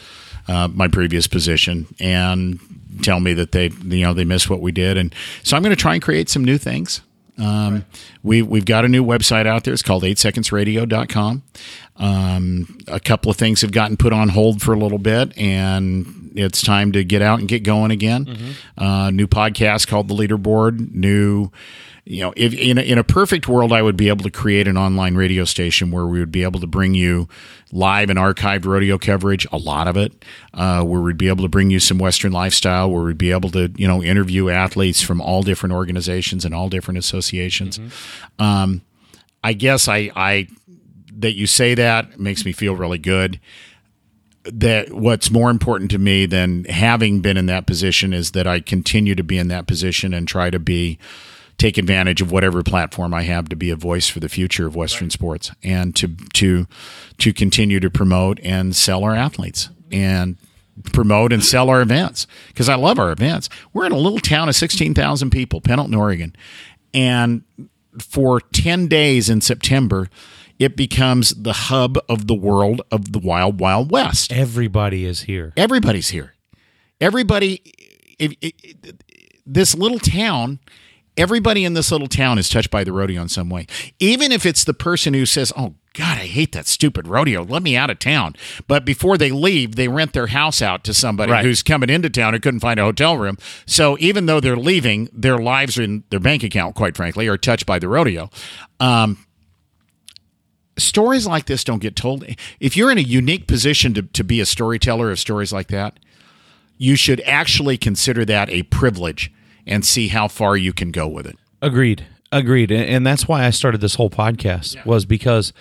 uh, 0.49 0.69
my 0.69 0.89
previous 0.89 1.27
position 1.27 1.87
and 2.01 2.59
tell 3.03 3.21
me 3.21 3.35
that 3.35 3.53
they 3.53 3.69
you 3.69 4.03
know 4.05 4.15
they 4.15 4.25
miss 4.25 4.49
what 4.49 4.61
we 4.63 4.73
did, 4.73 4.97
and 4.97 5.15
so 5.43 5.57
I'm 5.57 5.63
going 5.63 5.77
to 5.77 5.81
try 5.81 5.93
and 5.95 6.03
create 6.03 6.31
some 6.31 6.43
new 6.45 6.57
things. 6.57 7.03
Um, 7.41 7.85
we, 8.23 8.43
we've 8.43 8.65
got 8.65 8.85
a 8.85 8.89
new 8.89 9.05
website 9.05 9.47
out 9.47 9.65
there. 9.65 9.73
It's 9.73 9.83
called 9.83 10.03
8secondsradio.com. 10.03 11.43
Um, 11.97 12.79
a 12.89 13.01
couple 13.01 13.31
of 13.31 13.37
things 13.37 13.61
have 13.63 13.73
gotten 13.73 13.97
put 13.97 14.13
on 14.13 14.29
hold 14.31 14.63
for 14.63 14.73
a 14.73 14.79
little 14.79 14.99
bit, 14.99 15.37
and 15.39 16.33
it's 16.35 16.63
time 16.63 16.93
to 16.93 17.05
get 17.05 17.23
out 17.23 17.41
and 17.41 17.49
get 17.49 17.63
going 17.63 17.91
again. 17.91 18.55
Uh, 18.79 19.11
new 19.11 19.27
podcast 19.27 19.87
called 19.87 20.09
The 20.09 20.15
Leaderboard. 20.15 20.95
New, 20.95 21.51
you 22.05 22.23
know, 22.23 22.33
if 22.37 22.55
in 22.55 22.79
a, 22.79 22.81
in 22.81 22.99
a 22.99 23.05
perfect 23.05 23.47
world, 23.49 23.73
I 23.73 23.83
would 23.83 23.97
be 23.97 24.09
able 24.09 24.25
to 24.25 24.31
create 24.31 24.67
an 24.67 24.77
online 24.77 25.15
radio 25.15 25.45
station 25.45 25.91
where 25.91 26.07
we 26.07 26.19
would 26.19 26.33
be 26.33 26.43
able 26.43 26.61
to 26.61 26.67
bring 26.67 26.95
you 26.95 27.29
live 27.73 28.11
and 28.11 28.19
archived 28.19 28.65
rodeo 28.65 28.99
coverage, 28.99 29.47
a 29.53 29.59
lot 29.59 29.87
of 29.87 29.97
it, 29.97 30.25
uh, 30.55 30.83
where 30.83 31.01
we'd 31.01 31.19
be 31.19 31.29
able 31.29 31.45
to 31.45 31.49
bring 31.49 31.71
you 31.71 31.79
some 31.79 31.99
Western 31.99 32.33
lifestyle, 32.33 32.91
where 32.91 33.03
we'd 33.03 33.19
be 33.19 33.31
able 33.31 33.51
to, 33.51 33.71
you 33.77 33.87
know, 33.87 34.03
interview 34.03 34.49
athletes 34.49 35.03
from 35.03 35.21
all 35.21 35.43
different 35.43 35.75
organizations 35.75 36.45
and 36.45 36.55
all 36.55 36.69
different 36.69 36.99
associations. 36.99 37.79
Um, 38.39 38.83
I 39.45 39.53
guess 39.53 39.89
I, 39.89 40.11
I 40.17 40.49
that 41.19 41.37
you 41.37 41.47
say 41.47 41.75
that 41.75 42.19
makes 42.19 42.45
me 42.45 42.53
feel 42.53 42.75
really 42.75 42.99
good. 42.99 43.41
That 44.45 44.93
what's 44.93 45.31
more 45.31 45.51
important 45.51 45.91
to 45.91 45.99
me 45.99 46.25
than 46.25 46.65
having 46.65 47.21
been 47.21 47.37
in 47.37 47.47
that 47.47 47.67
position 47.67 48.15
is 48.15 48.31
that 48.33 48.47
I 48.47 48.61
continue 48.61 49.15
to 49.15 49.23
be 49.23 49.37
in 49.37 49.49
that 49.49 49.67
position 49.67 50.15
and 50.15 50.27
try 50.27 50.49
to 50.49 50.59
be 50.59 50.99
take 51.61 51.77
advantage 51.77 52.23
of 52.23 52.33
whatever 52.33 52.63
platform 52.63 53.13
I 53.13 53.23
have 53.23 53.51
to 53.51 53.57
be 53.57 53.71
a 53.71 53.77
voice 53.77 54.09
for 54.09 54.19
the 54.19 54.31
future 54.31 54.67
of 54.67 54.75
Western 54.75 55.11
sports 55.11 55.53
and 55.63 55.95
to 55.97 56.09
to 56.35 56.67
to 57.19 57.33
continue 57.33 57.81
to 57.81 57.91
promote 57.91 58.41
and 58.43 58.75
sell 58.75 59.05
our 59.05 59.15
athletes 59.15 59.69
and 59.93 60.39
promote 60.93 61.33
and 61.33 61.45
sell 61.45 61.69
our 61.69 61.83
events 61.83 62.27
because 62.49 62.71
I 62.71 62.77
love 62.77 62.99
our 62.99 63.13
events. 63.13 63.51
We're 63.75 63.85
in 63.85 63.93
a 63.93 63.99
little 63.99 64.19
town 64.19 64.49
of 64.49 64.57
16,000 64.57 65.29
people, 65.29 65.61
Pendleton, 65.61 65.95
Oregon. 65.95 66.35
And 66.95 67.43
for 67.99 68.41
10 68.41 68.87
days 68.87 69.29
in 69.29 69.43
September, 69.43 70.09
it 70.59 70.77
becomes 70.77 71.31
the 71.31 71.53
hub 71.53 71.99
of 72.09 72.27
the 72.27 72.35
world 72.35 72.81
of 72.91 73.13
the 73.13 73.19
wild, 73.19 73.61
wild 73.61 73.91
west. 73.91 74.33
Everybody 74.33 75.05
is 75.05 75.23
here. 75.23 75.53
Everybody's 75.57 76.09
here. 76.09 76.35
Everybody, 77.01 77.61
if, 78.19 78.33
if, 78.41 78.53
this 79.45 79.75
little 79.75 79.99
town, 79.99 80.61
everybody 81.17 81.65
in 81.65 81.75
this 81.75 81.91
little 81.93 82.07
town 82.09 82.39
is 82.39 82.49
touched 82.49 82.71
by 82.71 82.85
the 82.85 82.93
rodeo 82.93 83.23
in 83.23 83.29
some 83.29 83.51
way. 83.51 83.67
Even 83.99 84.33
if 84.33 84.47
it's 84.47 84.65
the 84.65 84.75
person 84.75 85.15
who 85.15 85.27
says, 85.27 85.53
"Oh 85.57 85.75
God, 85.95 86.19
I 86.19 86.27
hate 86.27 86.53
that 86.53 86.67
stupid 86.67 87.07
rodeo. 87.09 87.43
Let 87.43 87.63
me 87.63 87.77
out 87.77 87.91
of 87.91 87.99
town." 87.99 88.37
But 88.67 88.85
before 88.85 89.19
they 89.19 89.31
leave, 89.31 89.77
they 89.77 89.89
rent 89.89 90.13
their 90.13 90.29
house 90.29 90.63
out 90.63 90.85
to 90.85 90.95
somebody 90.95 91.33
Right. 91.33 91.45
who's 91.45 91.63
coming 91.63 91.91
into 91.91 92.09
town 92.11 92.33
who 92.35 92.41
couldn't 92.41 92.61
find 92.61 92.79
a 92.81 92.85
hotel 92.85 93.17
room. 93.17 93.37
So 93.67 93.97
even 94.01 94.27
though 94.27 94.41
they're 94.41 94.57
leaving, 94.57 95.09
their 95.13 95.39
lives 95.39 95.79
in 95.79 96.05
their 96.11 96.21
bank 96.21 96.43
account, 96.43 96.75
quite 96.75 96.97
frankly, 96.97 97.27
are 97.29 97.37
touched 97.39 97.67
by 97.67 97.79
the 97.79 97.89
rodeo. 97.89 98.31
Um, 98.79 99.27
stories 100.79 101.27
like 101.27 101.47
this 101.47 101.65
don't 101.65 101.81
get 101.83 101.97
told. 101.97 102.25
If 102.59 102.77
you're 102.77 102.91
in 102.91 102.99
a 102.99 103.03
unique 103.03 103.47
position 103.47 103.93
to, 103.95 104.03
to 104.03 104.25
be 104.25 104.41
a 104.41 104.47
storyteller 104.47 105.11
of 105.11 105.19
stories 105.19 105.53
like 105.53 105.69
that, 105.69 105.99
you 106.79 106.97
should 106.97 107.21
actually 107.23 107.77
consider 107.77 108.25
that 108.25 108.49
a 108.49 108.63
privilege 108.65 109.31
and 109.71 109.85
see 109.85 110.09
how 110.09 110.29
far 110.29 110.57
you 110.57 110.73
can 110.73 110.91
go 110.91 111.09
with 111.09 111.27
it. 111.27 111.39
Agreed. 111.63 112.07
Agreed. 112.33 112.71
And, 112.71 113.07
that's 113.07 113.27
why 113.27 113.45
I 113.45 113.51
started 113.51 113.81
this 113.81 113.95
whole 113.95 114.11
podcast 114.11 114.85
was 114.85 115.05
because, 115.05 115.53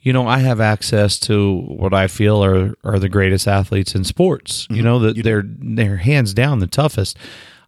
you 0.00 0.12
know, 0.12 0.26
I 0.26 0.38
have 0.38 0.60
access 0.60 1.18
to 1.20 1.60
what 1.62 1.94
I 1.94 2.06
feel 2.06 2.44
are, 2.44 2.74
are 2.84 2.98
the 2.98 3.08
greatest 3.08 3.48
athletes 3.48 3.94
in 3.94 4.04
sports. 4.04 4.66
You 4.68 4.76
mm-hmm. 4.76 4.84
know, 4.84 4.98
that 4.98 5.22
they're 5.22 5.44
they're 5.46 5.96
hands 5.96 6.34
down 6.34 6.58
the 6.58 6.66
toughest. 6.66 7.16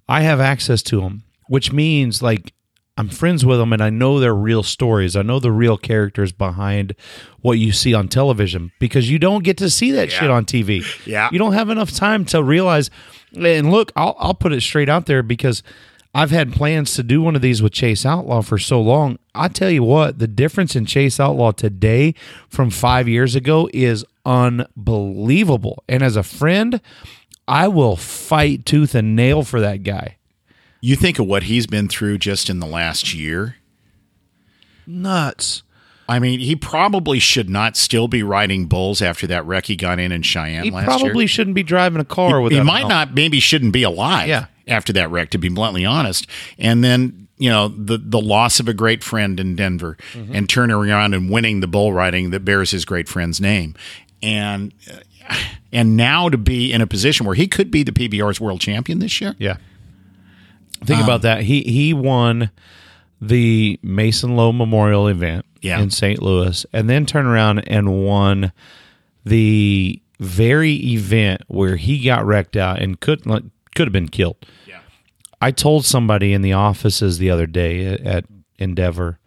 I 0.09 0.23
have 0.23 0.41
access 0.41 0.83
to 0.85 1.01
them, 1.01 1.23
which 1.49 1.73
means 1.73 2.21
like 2.21 2.53
I'm 2.99 3.09
friends 3.09 3.47
with 3.47 3.59
them 3.59 3.73
and 3.73 3.83
I 3.83 3.89
know 3.89 4.21
their 4.21 4.35
real 4.35 4.63
stories. 4.63 5.17
I 5.17 5.23
know 5.23 5.39
the 5.39 5.51
real 5.51 5.79
characters 5.79 6.33
behind 6.33 6.95
what 7.41 7.59
you 7.59 7.73
see 7.73 7.95
on 7.95 8.09
television 8.09 8.73
because 8.79 9.11
you 9.11 9.19
don't 9.19 9.43
get 9.43 9.57
to 9.57 9.71
see 9.71 9.93
that 9.93 10.13
shit 10.13 10.29
on 10.29 10.45
TV. 10.45 10.85
Yeah. 11.07 11.31
You 11.33 11.39
don't 11.39 11.55
have 11.55 11.71
enough 11.71 11.93
time 11.93 12.27
to 12.27 12.43
realize. 12.43 12.91
And 13.35 13.71
look, 13.71 13.91
I'll, 13.97 14.17
I'll 14.19 14.35
put 14.35 14.53
it 14.53 14.61
straight 14.61 14.91
out 14.91 15.07
there 15.07 15.23
because 15.23 15.63
I've 16.13 16.31
had 16.31 16.53
plans 16.53 16.95
to 16.95 17.03
do 17.05 17.23
one 17.23 17.37
of 17.37 17.43
these 17.43 17.63
with 17.63 17.73
Chase 17.73 18.05
Outlaw 18.05 18.43
for 18.43 18.59
so 18.59 18.81
long. 18.81 19.19
I 19.35 19.49
tell 19.49 19.71
you 19.71 19.85
what, 19.85 20.19
the 20.19 20.27
difference 20.27 20.75
in 20.75 20.85
Chase 20.85 21.21
Outlaw 21.21 21.53
today 21.53 22.15
from 22.49 22.71
five 22.71 23.09
years 23.09 23.37
ago 23.37 23.71
is 23.73 24.05
unbelievable. 24.27 25.85
And 25.89 26.03
as 26.03 26.17
a 26.17 26.25
friend, 26.25 26.81
I 27.47 27.69
will 27.69 27.97
fight 27.97 28.67
tooth 28.67 28.95
and 28.95 29.15
nail 29.15 29.45
for 29.45 29.61
that 29.61 29.85
guy. 29.85 30.17
You 30.81 30.97
think 30.97 31.19
of 31.19 31.27
what 31.27 31.45
he's 31.45 31.67
been 31.67 31.89
through 31.89 32.19
just 32.19 32.51
in 32.51 32.59
the 32.59 32.67
last 32.67 33.15
year. 33.15 33.57
Nuts. 34.87 35.63
I 36.11 36.19
mean, 36.19 36.41
he 36.41 36.57
probably 36.57 37.19
should 37.21 37.49
not 37.49 37.77
still 37.77 38.09
be 38.09 38.23
riding 38.23 38.67
bulls 38.67 39.01
after 39.01 39.27
that 39.29 39.47
wreck 39.47 39.67
he 39.67 39.77
got 39.77 39.99
in 40.01 40.11
in 40.13 40.23
Cheyenne 40.23 40.65
He 40.65 40.71
last 40.71 40.85
probably 40.85 41.27
shouldn't 41.27 41.55
be 41.55 41.63
driving 41.63 42.01
a 42.01 42.05
car 42.05 42.41
with 42.41 42.53
he 42.53 42.61
might 42.61 42.89
not, 42.89 43.15
maybe 43.15 43.39
shouldn't 43.41 43.73
be 43.73 43.85
alive 43.85 44.29
Yeah. 44.29 44.47
after 44.67 44.93
that 44.95 45.11
wreck, 45.11 45.31
to 45.31 45.39
be 45.39 45.49
bluntly 45.49 45.85
honest. 45.85 46.27
And 46.59 46.83
then, 46.83 47.29
you 47.39 47.49
know, 47.49 47.69
the, 47.69 47.97
the 47.97 48.21
loss 48.21 48.59
of 48.61 48.67
a 48.69 48.75
great 48.75 49.05
friend 49.05 49.39
in 49.39 49.55
Denver 49.55 49.97
Mm-hmm. 50.13 50.35
and 50.35 50.49
turning 50.49 50.75
around 50.75 51.15
and 51.15 51.31
winning 51.31 51.61
the 51.61 51.69
bull 51.69 51.93
riding 51.93 52.31
that 52.31 52.45
bears 52.45 52.73
his 52.73 52.85
great 52.85 53.09
friend's 53.09 53.41
name. 53.41 53.75
And, 54.23 54.75
and 55.73 55.97
now 55.97 56.29
to 56.29 56.37
be 56.37 56.73
in 56.73 56.81
a 56.81 56.87
position 56.89 57.25
where 57.25 57.37
he 57.37 57.47
could 57.47 57.71
be 57.71 57.85
the 57.85 57.93
PBR's 57.93 58.41
world 58.41 58.61
champion 58.61 58.99
this 58.99 59.21
year. 59.21 59.37
Yeah. 59.39 59.53
Um, 60.81 60.87
Think 60.87 61.03
about 61.05 61.23
that. 61.23 61.43
He 61.43 61.61
he 61.63 61.93
won 61.93 62.51
the 63.21 63.79
Mason 63.83 64.35
Lowe 64.37 64.53
Memorial 64.53 65.07
event 65.09 65.45
Yeah. 65.61 65.81
in 65.81 65.91
St. 65.91 66.23
Louis 66.23 66.65
and 66.73 66.89
then 66.89 67.05
turned 67.07 67.29
around 67.29 67.59
and 67.69 68.05
won 68.05 68.53
the 69.25 70.01
very 70.19 70.75
event 70.75 71.43
where 71.49 71.77
he 71.77 72.03
got 72.05 72.25
wrecked 72.25 72.57
out 72.57 72.81
and 72.81 72.99
could 73.01 73.27
like, 73.27 73.43
could 73.75 73.87
have 73.87 73.93
been 73.93 74.09
killed. 74.09 74.37
Yeah. 74.67 74.81
I 75.41 75.51
told 75.51 75.85
somebody 75.85 76.33
in 76.33 76.43
the 76.43 76.53
offices 76.53 77.19
the 77.19 77.31
other 77.31 77.47
day 77.47 77.87
at, 77.87 78.01
at 78.01 78.25
Endeavor, 78.59 79.19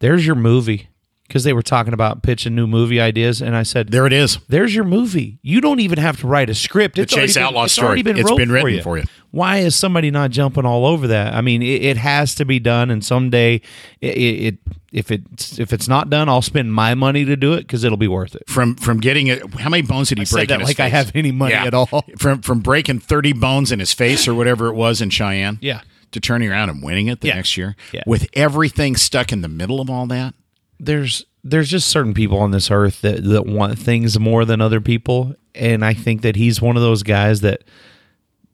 there's 0.00 0.26
your 0.26 0.36
movie 0.36 0.88
because 1.26 1.44
they 1.44 1.52
were 1.52 1.62
talking 1.62 1.92
about 1.94 2.22
pitching 2.22 2.54
new 2.54 2.66
movie 2.66 3.00
ideas 3.00 3.40
and 3.40 3.54
I 3.54 3.62
said 3.62 3.88
There 3.90 4.06
it 4.06 4.12
is. 4.12 4.38
there's 4.48 4.74
your 4.74 4.84
movie. 4.84 5.38
You 5.42 5.60
don't 5.60 5.80
even 5.80 5.98
have 5.98 6.18
to 6.20 6.26
write 6.26 6.50
a 6.50 6.54
script. 6.54 6.98
It's 6.98 7.12
Chase 7.14 7.18
already 7.18 7.34
been- 7.34 7.42
Outlaw 7.44 7.64
it's 7.64 7.72
story. 7.72 8.02
been 8.02 8.18
It's 8.18 8.32
been 8.32 8.48
for 8.48 8.54
written 8.54 8.74
you. 8.74 8.82
for 8.82 8.98
you. 8.98 9.04
Why 9.32 9.58
is 9.58 9.76
somebody 9.76 10.10
not 10.10 10.30
jumping 10.30 10.64
all 10.66 10.84
over 10.84 11.06
that? 11.06 11.34
I 11.34 11.40
mean, 11.40 11.62
it, 11.62 11.82
it 11.84 11.96
has 11.96 12.34
to 12.36 12.44
be 12.44 12.58
done, 12.58 12.90
and 12.90 13.04
someday, 13.04 13.60
it, 14.00 14.08
it 14.16 14.58
if 14.92 15.10
it's 15.12 15.58
if 15.58 15.72
it's 15.72 15.86
not 15.86 16.10
done, 16.10 16.28
I'll 16.28 16.42
spend 16.42 16.74
my 16.74 16.94
money 16.96 17.24
to 17.24 17.36
do 17.36 17.52
it 17.52 17.60
because 17.60 17.84
it'll 17.84 17.96
be 17.96 18.08
worth 18.08 18.34
it. 18.34 18.42
From 18.48 18.74
from 18.74 18.98
getting 18.98 19.28
it, 19.28 19.54
how 19.54 19.68
many 19.70 19.82
bones 19.82 20.08
did 20.08 20.18
he 20.18 20.24
said 20.24 20.34
break? 20.36 20.48
that 20.48 20.54
in 20.54 20.60
his 20.60 20.68
like 20.70 20.80
I 20.80 20.88
have 20.88 21.12
any 21.14 21.30
money 21.30 21.54
at 21.54 21.74
all. 21.74 21.86
From 22.18 22.42
from 22.42 22.60
breaking 22.60 22.98
thirty 23.00 23.32
bones 23.32 23.70
in 23.70 23.78
his 23.78 23.92
face 23.94 24.26
or 24.26 24.34
whatever 24.34 24.66
it 24.66 24.74
was 24.74 25.00
in 25.00 25.10
Cheyenne. 25.10 25.58
Yeah. 25.60 25.82
To 26.10 26.18
turning 26.18 26.50
around 26.50 26.70
and 26.70 26.82
winning 26.82 27.06
it 27.06 27.20
the 27.20 27.28
Yeah. 27.28 27.36
next 27.36 27.56
year. 27.56 27.76
Yeah. 27.92 28.02
With 28.04 28.26
everything 28.32 28.96
stuck 28.96 29.30
in 29.30 29.42
the 29.42 29.48
middle 29.48 29.80
of 29.80 29.88
all 29.88 30.06
that. 30.08 30.34
There's 30.80 31.24
there's 31.44 31.70
just 31.70 31.88
certain 31.88 32.14
people 32.14 32.38
on 32.38 32.50
this 32.50 32.68
earth 32.68 33.00
that 33.02 33.22
that 33.22 33.46
want 33.46 33.78
things 33.78 34.18
more 34.18 34.44
than 34.44 34.60
other 34.60 34.80
people, 34.80 35.36
and 35.54 35.84
I 35.84 35.94
think 35.94 36.22
that 36.22 36.34
he's 36.34 36.60
one 36.60 36.76
of 36.76 36.82
those 36.82 37.04
guys 37.04 37.42
that 37.42 37.62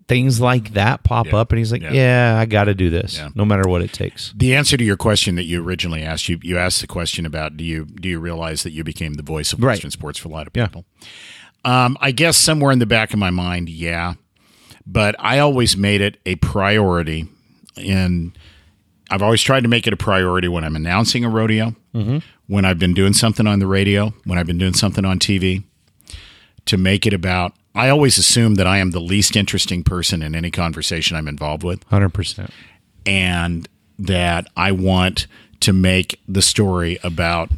things 0.08 0.40
like 0.40 0.74
that 0.74 1.02
pop 1.02 1.26
Yeah. 1.26 1.36
up, 1.36 1.50
and 1.52 1.58
he's 1.58 1.72
like, 1.72 1.82
Yeah. 1.82 1.92
yeah, 1.92 2.38
I 2.40 2.46
got 2.46 2.64
to 2.64 2.74
do 2.74 2.90
this, 2.90 3.16
Yeah. 3.18 3.30
no 3.34 3.44
matter 3.44 3.68
what 3.68 3.82
it 3.82 3.92
takes. 3.92 4.32
The 4.36 4.54
answer 4.54 4.76
to 4.76 4.84
your 4.84 4.96
question 4.96 5.34
that 5.36 5.44
you 5.44 5.62
originally 5.62 6.02
asked, 6.02 6.28
you 6.28 6.38
you 6.42 6.58
asked 6.58 6.80
the 6.80 6.86
question 6.86 7.26
about 7.26 7.56
do 7.56 7.64
you 7.64 7.84
do 7.86 8.08
you 8.08 8.18
realize 8.20 8.62
that 8.62 8.70
you 8.72 8.84
became 8.84 9.14
the 9.14 9.22
voice 9.22 9.52
of 9.52 9.60
Right. 9.62 9.72
Western 9.72 9.90
sports 9.90 10.18
for 10.18 10.28
a 10.28 10.32
lot 10.32 10.46
of 10.46 10.52
people? 10.52 10.84
Um, 11.64 11.96
I 12.00 12.12
guess 12.12 12.36
somewhere 12.36 12.70
in 12.72 12.78
the 12.78 12.86
back 12.86 13.12
of 13.12 13.18
my 13.18 13.30
mind, 13.30 13.68
yeah. 13.68 14.14
But 14.86 15.16
I 15.18 15.40
always 15.40 15.76
made 15.76 16.00
it 16.00 16.18
a 16.24 16.36
priority 16.36 17.26
and 17.76 18.38
I've 19.10 19.22
always 19.22 19.42
tried 19.42 19.62
to 19.64 19.68
make 19.68 19.86
it 19.88 19.92
a 19.92 19.96
priority 19.96 20.46
when 20.48 20.62
I'm 20.64 20.76
announcing 20.76 21.24
a 21.24 21.28
rodeo, 21.28 21.74
when 22.46 22.64
I've 22.64 22.78
been 22.78 22.94
doing 22.94 23.12
something 23.12 23.46
on 23.46 23.58
the 23.58 23.66
radio, 23.66 24.12
when 24.24 24.38
I've 24.38 24.46
been 24.46 24.58
doing 24.58 24.74
something 24.74 25.04
on 25.04 25.18
TV, 25.18 25.64
to 26.66 26.76
make 26.76 27.06
it 27.06 27.12
about. 27.12 27.52
I 27.76 27.90
always 27.90 28.18
assume 28.18 28.54
that 28.54 28.66
I 28.66 28.78
am 28.78 28.90
the 28.90 29.00
least 29.00 29.36
interesting 29.36 29.84
person 29.84 30.22
in 30.22 30.34
any 30.34 30.50
conversation 30.50 31.16
I'm 31.16 31.28
involved 31.28 31.62
with 31.62 31.84
Hundred 31.84 32.10
percent. 32.14 32.50
and 33.04 33.68
that 33.98 34.48
I 34.56 34.72
want 34.72 35.26
to 35.60 35.72
make 35.72 36.20
the 36.28 36.42
story 36.42 36.98
about 37.02 37.50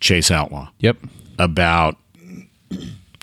Chase 0.00 0.30
Outlaw, 0.30 0.70
Yep. 0.80 0.98
about 1.38 1.96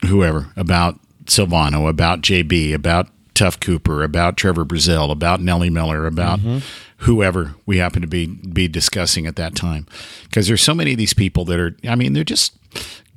whoever, 0.08 0.52
about 0.56 1.00
Silvano, 1.26 1.88
about 1.90 2.22
JB, 2.22 2.74
about 2.74 3.08
Tuf 3.36 3.60
Cooper, 3.60 4.04
about 4.04 4.36
Trevor 4.38 4.66
Brazile, 4.66 5.12
about 5.12 5.42
Nellie 5.42 5.70
Miller, 5.70 6.06
about 6.06 6.40
mm-hmm. 6.40 6.60
whoever 7.06 7.56
we 7.66 7.78
happen 7.78 8.02
to 8.02 8.08
be 8.08 8.26
be 8.28 8.68
discussing 8.68 9.26
at 9.26 9.36
that 9.38 9.56
time. 9.56 9.86
Because 10.24 10.48
there's 10.48 10.62
so 10.62 10.74
many 10.74 10.92
of 10.92 10.98
these 10.98 11.14
people 11.14 11.46
that 11.46 11.60
are, 11.60 11.76
I 11.88 11.96
mean, 11.96 12.14
they're 12.14 12.24
just 12.24 12.56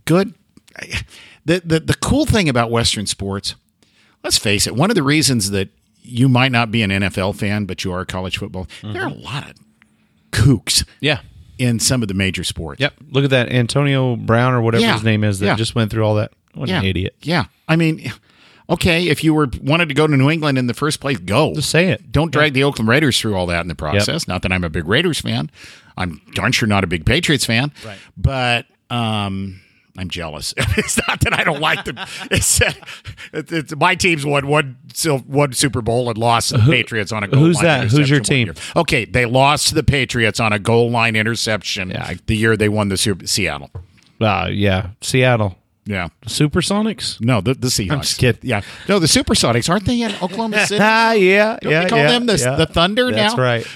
good. 0.05 0.35
The, 1.45 1.61
the 1.65 1.81
the 1.81 1.95
cool 1.95 2.25
thing 2.27 2.49
about 2.49 2.71
Western 2.71 3.07
sports, 3.07 3.55
let's 4.23 4.39
face 4.39 4.67
it, 4.67 4.77
one 4.77 4.91
of 4.91 4.95
the 4.95 5.03
reasons 5.03 5.51
that 5.51 5.69
you 6.03 6.29
might 6.29 6.53
not 6.53 6.71
be 6.71 6.83
an 6.83 6.91
NFL 6.91 7.37
fan, 7.37 7.65
but 7.65 7.85
you 7.85 7.93
are 7.93 8.01
a 8.01 8.07
college 8.07 8.39
football, 8.39 8.67
there 8.83 9.03
are 9.03 9.09
a 9.09 9.15
lot 9.15 9.49
of 9.51 9.57
kooks 10.33 10.85
Yeah. 11.01 11.21
in 11.59 11.79
some 11.79 12.03
of 12.03 12.09
the 12.09 12.15
major 12.15 12.45
sports. 12.45 12.81
Yep. 12.81 12.95
Look 13.11 13.25
at 13.25 13.31
that 13.31 13.51
Antonio 13.53 14.17
Brown 14.17 14.53
or 14.55 14.61
whatever 14.63 14.83
Yeah. 14.85 14.95
his 14.95 15.05
name 15.05 15.23
is 15.25 15.39
that 15.41 15.47
Yeah. 15.47 15.57
just 15.57 15.75
went 15.75 15.91
through 15.91 16.05
all 16.05 16.17
that. 16.17 16.33
What 16.55 16.69
Yeah. 16.69 16.81
an 16.81 16.85
idiot. 16.85 17.15
Yeah. 17.23 17.45
I 17.69 17.77
mean, 17.77 18.13
okay, 18.69 19.09
if 19.09 19.23
you 19.25 19.33
were 19.35 19.49
wanted 19.63 19.89
to 19.89 19.95
go 19.95 20.07
to 20.07 20.17
New 20.17 20.29
England 20.31 20.59
in 20.59 20.67
the 20.67 20.75
first 20.75 21.01
place, 21.01 21.19
go. 21.19 21.55
Just 21.55 21.71
say 21.71 21.89
it. 21.91 22.11
Don't 22.13 22.31
drag 22.33 22.53
the 22.53 22.65
Oakland 22.65 22.89
Raiders 22.89 23.19
through 23.21 23.35
all 23.37 23.47
that 23.47 23.61
in 23.63 23.69
the 23.69 23.75
process. 23.75 24.27
Not 24.29 24.43
that 24.43 24.53
I'm 24.53 24.65
a 24.65 24.71
big 24.71 24.87
Raiders 24.89 25.21
fan. 25.21 25.51
I'm 25.97 26.21
darn 26.35 26.53
sure 26.53 26.67
not 26.69 26.85
a 26.85 26.87
big 26.87 27.05
Patriots 27.07 27.45
fan. 27.47 27.73
Right. 27.87 27.99
But 28.17 28.67
um, 28.91 29.61
I'm 29.99 30.09
jealous. 30.09 30.55
it's 30.59 30.99
not 31.07 31.21
that 31.21 31.39
I 31.39 31.45
don't 31.45 31.61
like 31.61 31.85
them. 31.85 31.97
It's, 32.31 32.59
that 32.61 32.79
it's, 33.33 33.53
it's 33.53 33.77
my 33.77 33.95
team's 33.95 34.25
won 34.25 34.47
one 34.47 34.77
one 35.27 35.53
Super 35.53 35.83
Bowl 35.83 36.09
and 36.09 36.17
lost 36.17 36.49
to 36.51 36.59
the 36.59 36.71
Patriots 36.71 37.13
on 37.13 37.23
a 37.23 37.29
goal 37.29 37.41
who's 37.41 37.57
line 37.57 37.65
that? 37.65 37.91
Who's 37.91 38.09
your 38.09 38.21
team? 38.21 38.55
Okay, 38.75 39.05
they 39.05 39.27
lost 39.27 39.69
to 39.69 39.75
the 39.75 39.83
Patriots 39.83 40.41
on 40.41 40.53
a 40.53 40.59
goal 40.59 40.91
line 40.91 41.15
interception 41.17 41.91
Yeah, 41.91 42.05
I- 42.05 42.19
the 42.27 42.37
year 42.37 42.57
they 42.57 42.69
won 42.71 42.89
the 42.89 42.97
Super 42.97 43.27
Seattle. 43.27 43.71
Uh, 44.21 44.49
yeah. 44.51 44.91
Seattle. 45.03 45.59
Yeah. 45.85 46.09
Supersonics? 46.27 47.21
No, 47.21 47.41
the, 47.41 47.55
the 47.55 47.67
Seahawks. 47.69 48.03
just 48.03 48.19
kidding. 48.19 48.49
Yeah. 48.49 48.61
No, 48.89 48.99
the 48.99 49.07
Supersonics, 49.09 49.69
aren't 49.69 49.85
they 49.85 50.01
in 50.03 50.13
Oklahoma 50.23 50.65
City? 50.67 50.81
Ah, 50.83 51.13
yeah, 51.13 51.59
Don't 51.61 51.73
yeah. 51.73 51.83
they 51.83 51.89
call 51.91 51.99
yeah, 51.99 52.07
them 52.13 52.27
the, 52.27 52.37
yeah. 52.39 52.55
the 52.57 52.67
Thunder 52.67 53.11
That's 53.11 53.37
now? 53.37 53.43
right. 53.43 53.67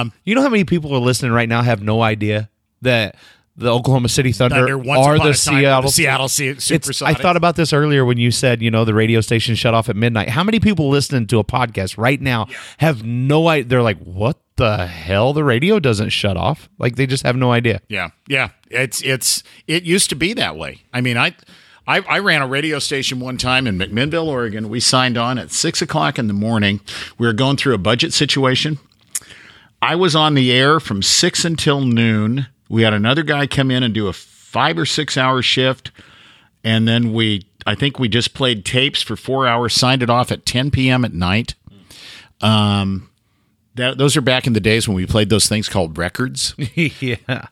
Um, 0.00 0.12
You 0.24 0.34
know 0.34 0.42
how 0.42 0.48
many 0.48 0.64
people 0.64 0.92
are 0.94 0.98
listening 1.00 1.32
right 1.32 1.48
now 1.48 1.62
have 1.62 1.80
no 1.82 2.02
idea 2.02 2.50
that 2.82 3.14
the 3.56 3.70
Oklahoma 3.70 4.08
City 4.08 4.32
Thunder, 4.32 4.66
Thunder 4.66 4.90
are 4.90 5.18
the 5.18 5.30
a 5.30 5.34
time 5.34 5.54
were 5.56 5.58
Seattle 5.58 5.82
the 5.82 5.88
Seattle 5.88 6.28
Supersonics. 6.28 7.02
I 7.02 7.14
thought 7.14 7.36
about 7.36 7.56
this 7.56 7.72
earlier 7.72 8.04
when 8.04 8.18
you 8.18 8.30
said, 8.30 8.62
you 8.62 8.70
know, 8.70 8.84
the 8.84 8.94
radio 8.94 9.20
station 9.20 9.54
shut 9.54 9.74
off 9.74 9.88
at 9.88 9.96
midnight. 9.96 10.30
How 10.30 10.42
many 10.42 10.58
people 10.58 10.88
listening 10.88 11.26
to 11.28 11.38
a 11.38 11.44
podcast 11.44 11.98
right 11.98 12.20
now 12.20 12.46
have 12.78 13.04
no 13.04 13.48
idea? 13.48 13.64
They're 13.68 13.82
like, 13.82 13.98
what 13.98 14.38
the 14.56 14.86
hell? 14.86 15.32
The 15.32 15.44
radio 15.44 15.78
doesn't 15.80 16.10
shut 16.10 16.36
off. 16.36 16.68
Like 16.78 16.96
they 16.96 17.06
just 17.06 17.24
have 17.24 17.36
no 17.36 17.52
idea. 17.52 17.82
Yeah, 17.88 18.10
yeah. 18.26 18.50
It's 18.70 19.02
it's 19.02 19.42
it 19.66 19.82
used 19.82 20.08
to 20.10 20.16
be 20.16 20.32
that 20.34 20.56
way. 20.56 20.82
I 20.92 21.00
mean, 21.00 21.16
I. 21.16 21.34
I, 21.84 21.98
I 22.08 22.18
ran 22.20 22.42
a 22.42 22.46
radio 22.46 22.78
station 22.78 23.18
one 23.18 23.38
time 23.38 23.66
in 23.66 23.76
McMinnville, 23.76 24.28
Oregon. 24.28 24.68
We 24.68 24.78
signed 24.78 25.18
on 25.18 25.36
at 25.36 25.50
six 25.50 25.82
o'clock 25.82 26.16
in 26.16 26.28
the 26.28 26.32
morning. 26.32 26.80
We 27.18 27.26
were 27.26 27.32
going 27.32 27.56
through 27.56 27.74
a 27.74 27.78
budget 27.78 28.12
situation. 28.12 28.78
I 29.82 29.96
was 29.96 30.14
on 30.14 30.34
the 30.34 30.52
air 30.52 30.78
from 30.78 31.02
six 31.02 31.44
until 31.44 31.80
noon. 31.80 32.46
We 32.72 32.82
had 32.82 32.94
another 32.94 33.22
guy 33.22 33.46
come 33.46 33.70
in 33.70 33.82
and 33.82 33.92
do 33.92 34.08
a 34.08 34.12
five 34.12 34.78
or 34.78 34.86
six 34.86 35.16
hour 35.18 35.42
shift. 35.42 35.92
And 36.64 36.88
then 36.88 37.12
we, 37.12 37.46
I 37.66 37.74
think 37.74 37.98
we 37.98 38.08
just 38.08 38.34
played 38.34 38.64
tapes 38.64 39.02
for 39.02 39.14
four 39.14 39.46
hours, 39.46 39.74
signed 39.74 40.02
it 40.02 40.08
off 40.08 40.32
at 40.32 40.46
10 40.46 40.70
p.m. 40.70 41.04
at 41.04 41.12
night. 41.12 41.54
Um, 42.40 43.10
that, 43.74 43.98
those 43.98 44.16
are 44.16 44.20
back 44.20 44.46
in 44.46 44.52
the 44.54 44.60
days 44.60 44.88
when 44.88 44.94
we 44.96 45.06
played 45.06 45.28
those 45.28 45.48
things 45.48 45.68
called 45.68 45.98
records. 45.98 46.54
yeah. 46.74 47.46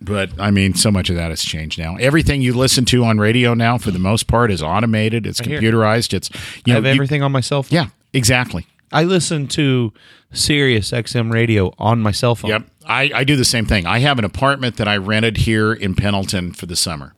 But 0.00 0.30
I 0.40 0.50
mean, 0.50 0.74
so 0.74 0.90
much 0.90 1.08
of 1.10 1.16
that 1.16 1.30
has 1.30 1.42
changed 1.42 1.78
now. 1.78 1.96
Everything 1.96 2.42
you 2.42 2.52
listen 2.54 2.84
to 2.86 3.04
on 3.04 3.18
radio 3.18 3.54
now, 3.54 3.78
for 3.78 3.90
the 3.90 3.98
most 3.98 4.26
part, 4.26 4.50
is 4.50 4.62
automated. 4.62 5.26
It's 5.26 5.40
computerized. 5.40 6.12
It's 6.14 6.30
I 6.34 6.38
you 6.66 6.72
have 6.74 6.82
know, 6.82 6.88
you- 6.90 6.94
everything 6.96 7.22
on 7.22 7.32
my 7.32 7.40
cell 7.40 7.62
phone. 7.62 7.74
yeah, 7.76 7.86
exactly. 8.12 8.66
I 8.92 9.04
listen 9.04 9.46
to 9.48 9.92
Sirius 10.32 10.90
XM 10.92 11.32
radio 11.32 11.72
on 11.78 12.00
my 12.00 12.10
cell 12.10 12.34
phone. 12.34 12.50
Yep. 12.50 12.62
I, 12.86 13.10
I 13.14 13.24
do 13.24 13.36
the 13.36 13.44
same 13.44 13.66
thing. 13.66 13.86
I 13.86 13.98
have 13.98 14.18
an 14.18 14.24
apartment 14.24 14.76
that 14.76 14.88
I 14.88 14.96
rented 14.96 15.38
here 15.38 15.72
in 15.72 15.94
Pendleton 15.94 16.52
for 16.52 16.66
the 16.66 16.76
summer. 16.76 17.14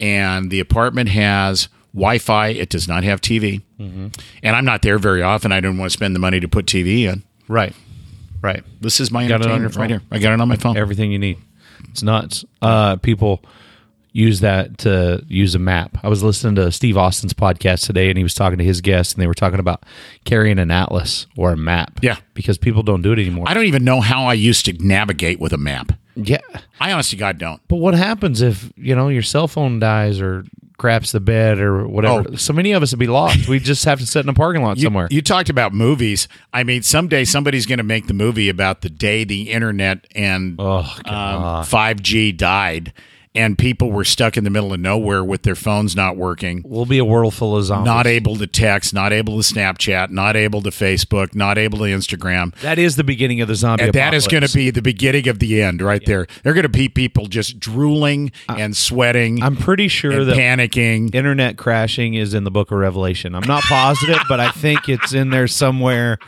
And 0.00 0.50
the 0.50 0.60
apartment 0.60 1.10
has 1.10 1.68
Wi 1.94 2.18
Fi. 2.18 2.48
It 2.48 2.68
does 2.68 2.88
not 2.88 3.04
have 3.04 3.20
TV. 3.20 3.62
Mm-hmm. 3.78 4.08
And 4.42 4.56
I'm 4.56 4.64
not 4.64 4.82
there 4.82 4.98
very 4.98 5.22
often. 5.22 5.52
I 5.52 5.60
don't 5.60 5.78
want 5.78 5.90
to 5.90 5.96
spend 5.96 6.14
the 6.14 6.20
money 6.20 6.40
to 6.40 6.48
put 6.48 6.66
TV 6.66 7.02
in. 7.02 7.22
Right. 7.48 7.74
Right. 8.40 8.62
This 8.80 9.00
is 9.00 9.10
my 9.10 9.26
Got 9.26 9.40
it 9.40 9.46
on 9.46 9.52
entertainment 9.52 9.76
right 9.76 9.90
here. 9.90 10.02
I 10.10 10.18
got 10.18 10.32
it 10.32 10.40
on 10.40 10.48
my 10.48 10.56
phone. 10.56 10.76
everything 10.76 11.10
you 11.10 11.18
need. 11.18 11.38
It's 11.90 12.02
nuts. 12.02 12.44
Uh, 12.62 12.96
people 12.96 13.42
use 14.12 14.40
that 14.40 14.78
to 14.78 15.22
use 15.28 15.54
a 15.54 15.58
map. 15.58 15.98
I 16.02 16.08
was 16.08 16.22
listening 16.22 16.54
to 16.56 16.72
Steve 16.72 16.96
Austin's 16.96 17.32
podcast 17.34 17.86
today, 17.86 18.08
and 18.08 18.16
he 18.18 18.22
was 18.24 18.34
talking 18.34 18.58
to 18.58 18.64
his 18.64 18.80
guests, 18.80 19.12
and 19.14 19.22
they 19.22 19.26
were 19.26 19.34
talking 19.34 19.60
about 19.60 19.84
carrying 20.24 20.58
an 20.58 20.70
atlas 20.70 21.26
or 21.36 21.52
a 21.52 21.56
map. 21.56 21.98
Yeah. 22.02 22.16
because 22.34 22.58
people 22.58 22.82
don't 22.82 23.02
do 23.02 23.12
it 23.12 23.18
anymore. 23.18 23.44
I 23.48 23.54
don't 23.54 23.64
even 23.66 23.84
know 23.84 24.00
how 24.00 24.24
I 24.24 24.34
used 24.34 24.64
to 24.66 24.72
navigate 24.74 25.40
with 25.40 25.52
a 25.52 25.58
map. 25.58 25.92
yeah, 26.16 26.38
I 26.80 26.92
honestly 26.92 27.18
God 27.18 27.38
don't. 27.38 27.60
but 27.68 27.76
what 27.76 27.94
happens 27.94 28.40
if 28.42 28.72
you 28.76 28.94
know 28.96 29.08
your 29.08 29.22
cell 29.22 29.46
phone 29.46 29.78
dies 29.78 30.20
or 30.20 30.44
craps 30.76 31.10
the 31.12 31.20
bed 31.20 31.58
or 31.60 31.86
whatever? 31.88 32.24
Oh. 32.32 32.36
So 32.36 32.52
many 32.52 32.72
of 32.72 32.82
us 32.82 32.92
would 32.92 32.98
be 33.00 33.06
lost. 33.08 33.48
we 33.48 33.58
just 33.58 33.84
have 33.84 33.98
to 34.00 34.06
sit 34.06 34.24
in 34.24 34.28
a 34.28 34.34
parking 34.34 34.62
lot 34.62 34.76
You, 34.78 34.84
somewhere. 34.84 35.08
you 35.10 35.22
talked 35.22 35.48
about 35.50 35.72
movies. 35.74 36.26
I 36.52 36.62
mean, 36.64 36.82
someday 36.82 37.24
somebody's 37.24 37.66
going 37.66 37.78
to 37.78 37.84
make 37.84 38.06
the 38.06 38.14
movie 38.14 38.48
about 38.48 38.80
the 38.82 38.88
day 38.90 39.24
the 39.24 39.50
internet 39.50 40.06
and 40.14 40.56
oh, 40.60 40.78
um, 40.78 41.02
God. 41.04 41.66
5G 41.66 42.36
died, 42.36 42.92
and 43.38 43.56
people 43.56 43.90
were 43.90 44.04
stuck 44.04 44.36
in 44.36 44.44
the 44.44 44.50
middle 44.50 44.72
of 44.72 44.80
nowhere 44.80 45.22
with 45.24 45.42
their 45.42 45.54
phones 45.54 45.94
not 45.94 46.16
working, 46.16 46.62
we'll 46.66 46.86
be 46.86 46.98
a 46.98 47.04
world 47.04 47.34
full 47.34 47.56
of 47.56 47.64
zombies. 47.64 47.86
not 47.86 48.06
able 48.06 48.36
to 48.36 48.46
text, 48.46 48.92
not 48.92 49.12
able 49.12 49.40
to 49.40 49.54
Snapchat, 49.54 50.10
not 50.10 50.36
able 50.36 50.60
to 50.62 50.70
Facebook, 50.70 51.34
not 51.34 51.56
able 51.56 51.78
to 51.78 51.84
Instagram. 51.84 52.54
that 52.60 52.78
is 52.78 52.96
the 52.96 53.04
beginning 53.04 53.40
of 53.40 53.48
the 53.48 53.54
zombie. 53.54 53.84
And 53.84 53.92
that 53.94 54.12
is 54.14 54.26
going 54.26 54.46
to 54.46 54.52
be 54.52 54.70
the 54.70 54.82
beginning 54.82 55.28
of 55.28 55.38
the 55.38 55.62
end 55.62 55.80
right 55.80 56.04
there. 56.04 56.26
They're 56.42 56.54
going 56.54 56.64
to 56.64 56.68
be 56.68 56.88
people 56.88 57.26
just 57.26 57.58
drooling 57.58 58.32
and 58.48 58.76
sweating 58.76 59.42
I'm 59.42 59.56
pretty 59.56 59.88
sure 59.88 60.24
that 60.24 60.36
panicking. 60.36 61.14
internet 61.14 61.56
crashing 61.56 62.14
is 62.14 62.34
in 62.34 62.44
the 62.44 62.50
book 62.50 62.70
of 62.70 62.78
revelation 62.78 63.34
i'm 63.34 63.46
not 63.46 63.62
positive 63.62 64.18
but 64.28 64.40
i 64.40 64.50
think 64.50 64.88
it's 64.88 65.12
in 65.12 65.30
there 65.30 65.46
somewhere 65.46 66.18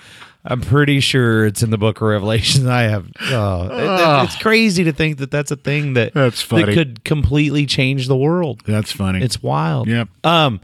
i'm 0.44 0.60
pretty 0.60 1.00
sure 1.00 1.44
it's 1.46 1.62
in 1.62 1.70
the 1.70 1.76
book 1.78 1.96
of 2.00 2.08
revelation 2.08 2.66
i 2.66 2.82
have 2.82 3.06
oh, 3.30 3.64
it- 3.66 3.72
it- 3.72 4.24
it's 4.24 4.36
crazy 4.36 4.84
to 4.84 4.92
think 4.92 5.18
that 5.18 5.30
that's 5.30 5.50
a 5.50 5.56
thing 5.56 5.94
that 5.94 6.14
That's 6.14 6.46
that 6.46 6.66
could 6.74 7.04
completely 7.04 7.66
change 7.66 8.08
the 8.08 8.16
world. 8.16 8.62
That's 8.66 8.90
funny. 8.92 9.22
it's 9.22 9.42
wild. 9.42 9.88
Yep. 9.88 10.08
um 10.24 10.60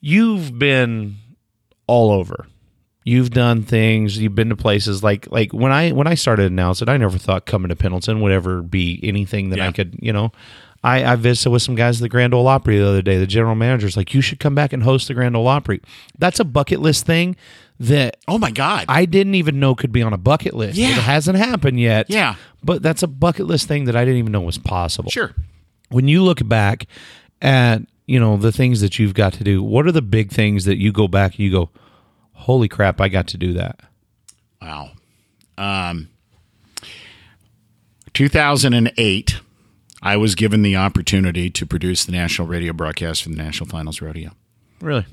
you've 0.00 0.58
been 0.58 1.16
all 1.86 2.10
over. 2.10 2.46
You've 3.04 3.30
done 3.30 3.62
things. 3.62 4.18
You've 4.18 4.34
been 4.34 4.48
to 4.48 4.56
places 4.56 5.02
like 5.04 5.30
like 5.30 5.52
when 5.52 5.70
i 5.70 5.90
when 5.92 6.06
i 6.08 6.14
started 6.14 6.50
announcing 6.50 6.88
i 6.88 6.96
never 6.96 7.18
thought 7.18 7.46
coming 7.46 7.68
to 7.68 7.76
pendleton 7.76 8.20
would 8.20 8.32
ever 8.32 8.62
be 8.62 8.98
anything 9.02 9.50
that 9.50 9.60
i 9.60 9.70
could 9.72 9.96
you 10.00 10.12
know. 10.12 10.32
I, 10.84 11.04
I 11.12 11.16
visited 11.16 11.50
with 11.50 11.62
some 11.62 11.74
guys 11.74 11.96
at 11.98 12.02
the 12.02 12.08
Grand 12.08 12.32
Ole 12.32 12.46
Opry 12.46 12.78
the 12.78 12.86
other 12.86 13.02
day. 13.02 13.16
The 13.18 13.26
general 13.26 13.56
manager's 13.56 13.96
like, 13.96 14.14
"You 14.14 14.20
should 14.20 14.38
come 14.38 14.54
back 14.54 14.72
and 14.72 14.84
host 14.84 15.08
the 15.08 15.14
Grand 15.14 15.34
Ole 15.34 15.48
Opry." 15.48 15.80
That's 16.16 16.38
a 16.38 16.44
bucket 16.44 16.80
list 16.80 17.06
thing 17.06 17.34
that 17.80 18.16
oh 18.26 18.38
my 18.38 18.50
God. 18.50 18.86
I 18.88 19.04
didn't 19.04 19.34
even 19.34 19.60
know 19.60 19.74
could 19.74 19.92
be 19.92 20.02
on 20.02 20.12
a 20.12 20.18
bucket 20.18 20.54
list. 20.54 20.78
Yeah. 20.78 20.88
It 20.88 20.94
hasn't 20.94 21.38
happened 21.38 21.78
yet. 21.78 22.08
Yeah. 22.08 22.36
but 22.64 22.82
that's 22.82 23.02
a 23.02 23.06
bucket 23.06 23.46
list 23.46 23.68
thing 23.68 23.84
that 23.84 23.96
I 23.96 24.04
didn't 24.04 24.18
even 24.18 24.32
know 24.32 24.40
was 24.40 24.58
possible 24.58 25.10
sure. 25.10 25.34
when 25.90 26.08
you 26.08 26.22
look 26.22 26.46
back 26.48 26.86
at 27.42 27.82
you 28.06 28.18
know 28.18 28.36
the 28.36 28.52
things 28.52 28.80
that 28.80 28.98
you've 28.98 29.14
got 29.14 29.32
to 29.34 29.44
do 29.44 29.62
what 29.62 29.86
are 29.86 29.92
the 29.92 30.00
big 30.02 30.30
things 30.30 30.64
that 30.64 30.78
you 30.78 30.90
go 30.92 31.06
back 31.08 31.32
and 31.32 31.40
you 31.40 31.50
go 31.50 31.70
holy 32.32 32.68
crap 32.68 33.00
i 33.00 33.08
got 33.08 33.26
to 33.28 33.36
do 33.36 33.52
that 33.52 33.80
Wow. 34.62 34.90
Um, 35.58 36.08
2008, 38.14 39.40
I 40.02 40.16
was 40.16 40.34
given 40.34 40.62
the 40.62 40.76
opportunity 40.76 41.50
to 41.50 41.66
produce 41.66 42.04
the 42.04 42.12
national 42.12 42.48
radio 42.48 42.72
broadcast 42.72 43.22
for 43.22 43.28
the 43.28 43.36
National 43.36 43.68
Finals 43.68 44.00
Rodeo. 44.00 44.30
really 44.80 45.06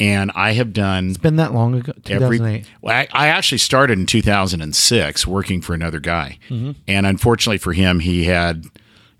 And 0.00 0.30
I 0.34 0.52
have 0.52 0.72
done 0.72 1.08
it's 1.08 1.18
been 1.18 1.36
that 1.36 1.52
long 1.52 1.74
ago 1.74 1.92
2008 2.04 2.22
every. 2.22 2.64
Well, 2.80 2.94
I, 2.94 3.08
I 3.12 3.28
actually 3.28 3.58
started 3.58 3.98
in 3.98 4.06
2006 4.06 5.26
working 5.26 5.60
for 5.60 5.74
another 5.74 5.98
guy. 6.00 6.38
And 6.48 7.06
unfortunately 7.06 7.58
for 7.58 7.72
him, 7.72 8.00
he 8.00 8.24
had. 8.24 8.64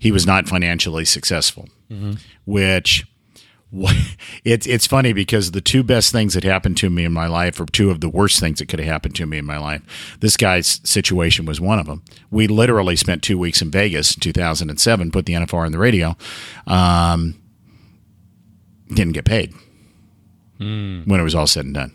He 0.01 0.13
was 0.13 0.25
not 0.25 0.47
financially 0.47 1.03
successful, 1.03 1.67
which 2.45 3.05
it's 4.45 4.65
it's 4.65 4.87
funny 4.87 5.11
because 5.11 5.51
the 5.51 5.59
two 5.59 5.83
best 5.83 6.13
things 6.13 6.33
that 6.35 6.45
happened 6.45 6.77
to 6.77 6.89
me 6.89 7.03
in 7.03 7.11
my 7.11 7.27
life, 7.27 7.59
or 7.59 7.65
two 7.65 7.89
of 7.91 7.99
the 7.99 8.07
worst 8.07 8.39
things 8.39 8.59
that 8.59 8.67
could 8.69 8.79
have 8.79 8.87
happened 8.87 9.15
to 9.15 9.25
me 9.25 9.37
in 9.37 9.45
my 9.45 9.57
life, 9.57 10.17
this 10.21 10.37
guy's 10.37 10.79
situation 10.85 11.45
was 11.45 11.59
one 11.59 11.79
of 11.79 11.85
them. 11.85 12.01
We 12.31 12.47
literally 12.47 12.95
spent 12.95 13.21
two 13.21 13.37
weeks 13.37 13.61
in 13.61 13.69
Vegas 13.71 14.15
in 14.15 14.21
2007, 14.21 15.11
put 15.11 15.25
the 15.25 15.33
NFR 15.33 15.65
on 15.65 15.71
the 15.73 15.77
radio, 15.77 16.15
um, 16.65 17.35
didn't 18.87 19.13
get 19.13 19.25
paid 19.25 19.53
when 20.59 21.19
it 21.19 21.23
was 21.23 21.35
all 21.35 21.47
said 21.47 21.65
and 21.65 21.73
done. 21.73 21.91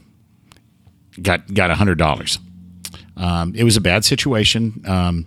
Got 1.20 1.52
got 1.52 1.70
a 1.70 1.74
hundred 1.74 1.98
dollars. 1.98 2.38
Um, 3.16 3.54
it 3.54 3.64
was 3.64 3.76
a 3.76 3.80
bad 3.80 4.04
situation. 4.04 4.82
Um, 4.86 5.26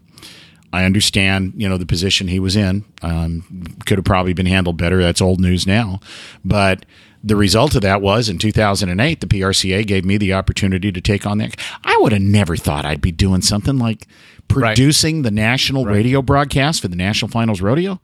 I 0.74 0.84
understand, 0.84 1.54
you 1.56 1.70
know, 1.70 1.78
the 1.78 1.86
position 1.86 2.28
he 2.28 2.40
was 2.40 2.58
in 2.58 2.84
um, 3.02 3.78
could 3.86 3.98
have 3.98 4.06
probably 4.06 4.34
been 4.34 4.46
handled 4.46 4.78
better. 4.78 5.02
That's 5.02 5.22
old 5.22 5.40
news 5.40 5.66
now, 5.66 6.02
but 6.44 6.86
the 7.24 7.36
result 7.36 7.76
of 7.76 7.82
that 7.82 8.02
was 8.02 8.30
in 8.30 8.38
2008, 8.38 9.22
the 9.22 9.28
PRCA 9.28 9.86
gave 9.86 10.06
me 10.06 10.18
the 10.18 10.34
opportunity 10.34 10.92
to 10.92 11.02
take 11.02 11.26
on 11.26 11.40
that. 11.40 11.56
I 11.84 11.98
would 12.02 12.12
have 12.12 12.22
never 12.22 12.56
thought 12.56 12.86
I'd 12.86 13.02
be 13.02 13.12
doing 13.12 13.42
something 13.42 13.78
like 13.78 14.08
producing 14.48 15.22
the 15.22 15.32
national 15.32 15.86
radio 15.86 16.22
broadcast 16.22 16.82
for 16.82 16.88
the 16.88 16.96
National 16.96 17.30
Finals 17.30 17.62
Rodeo. 17.62 18.02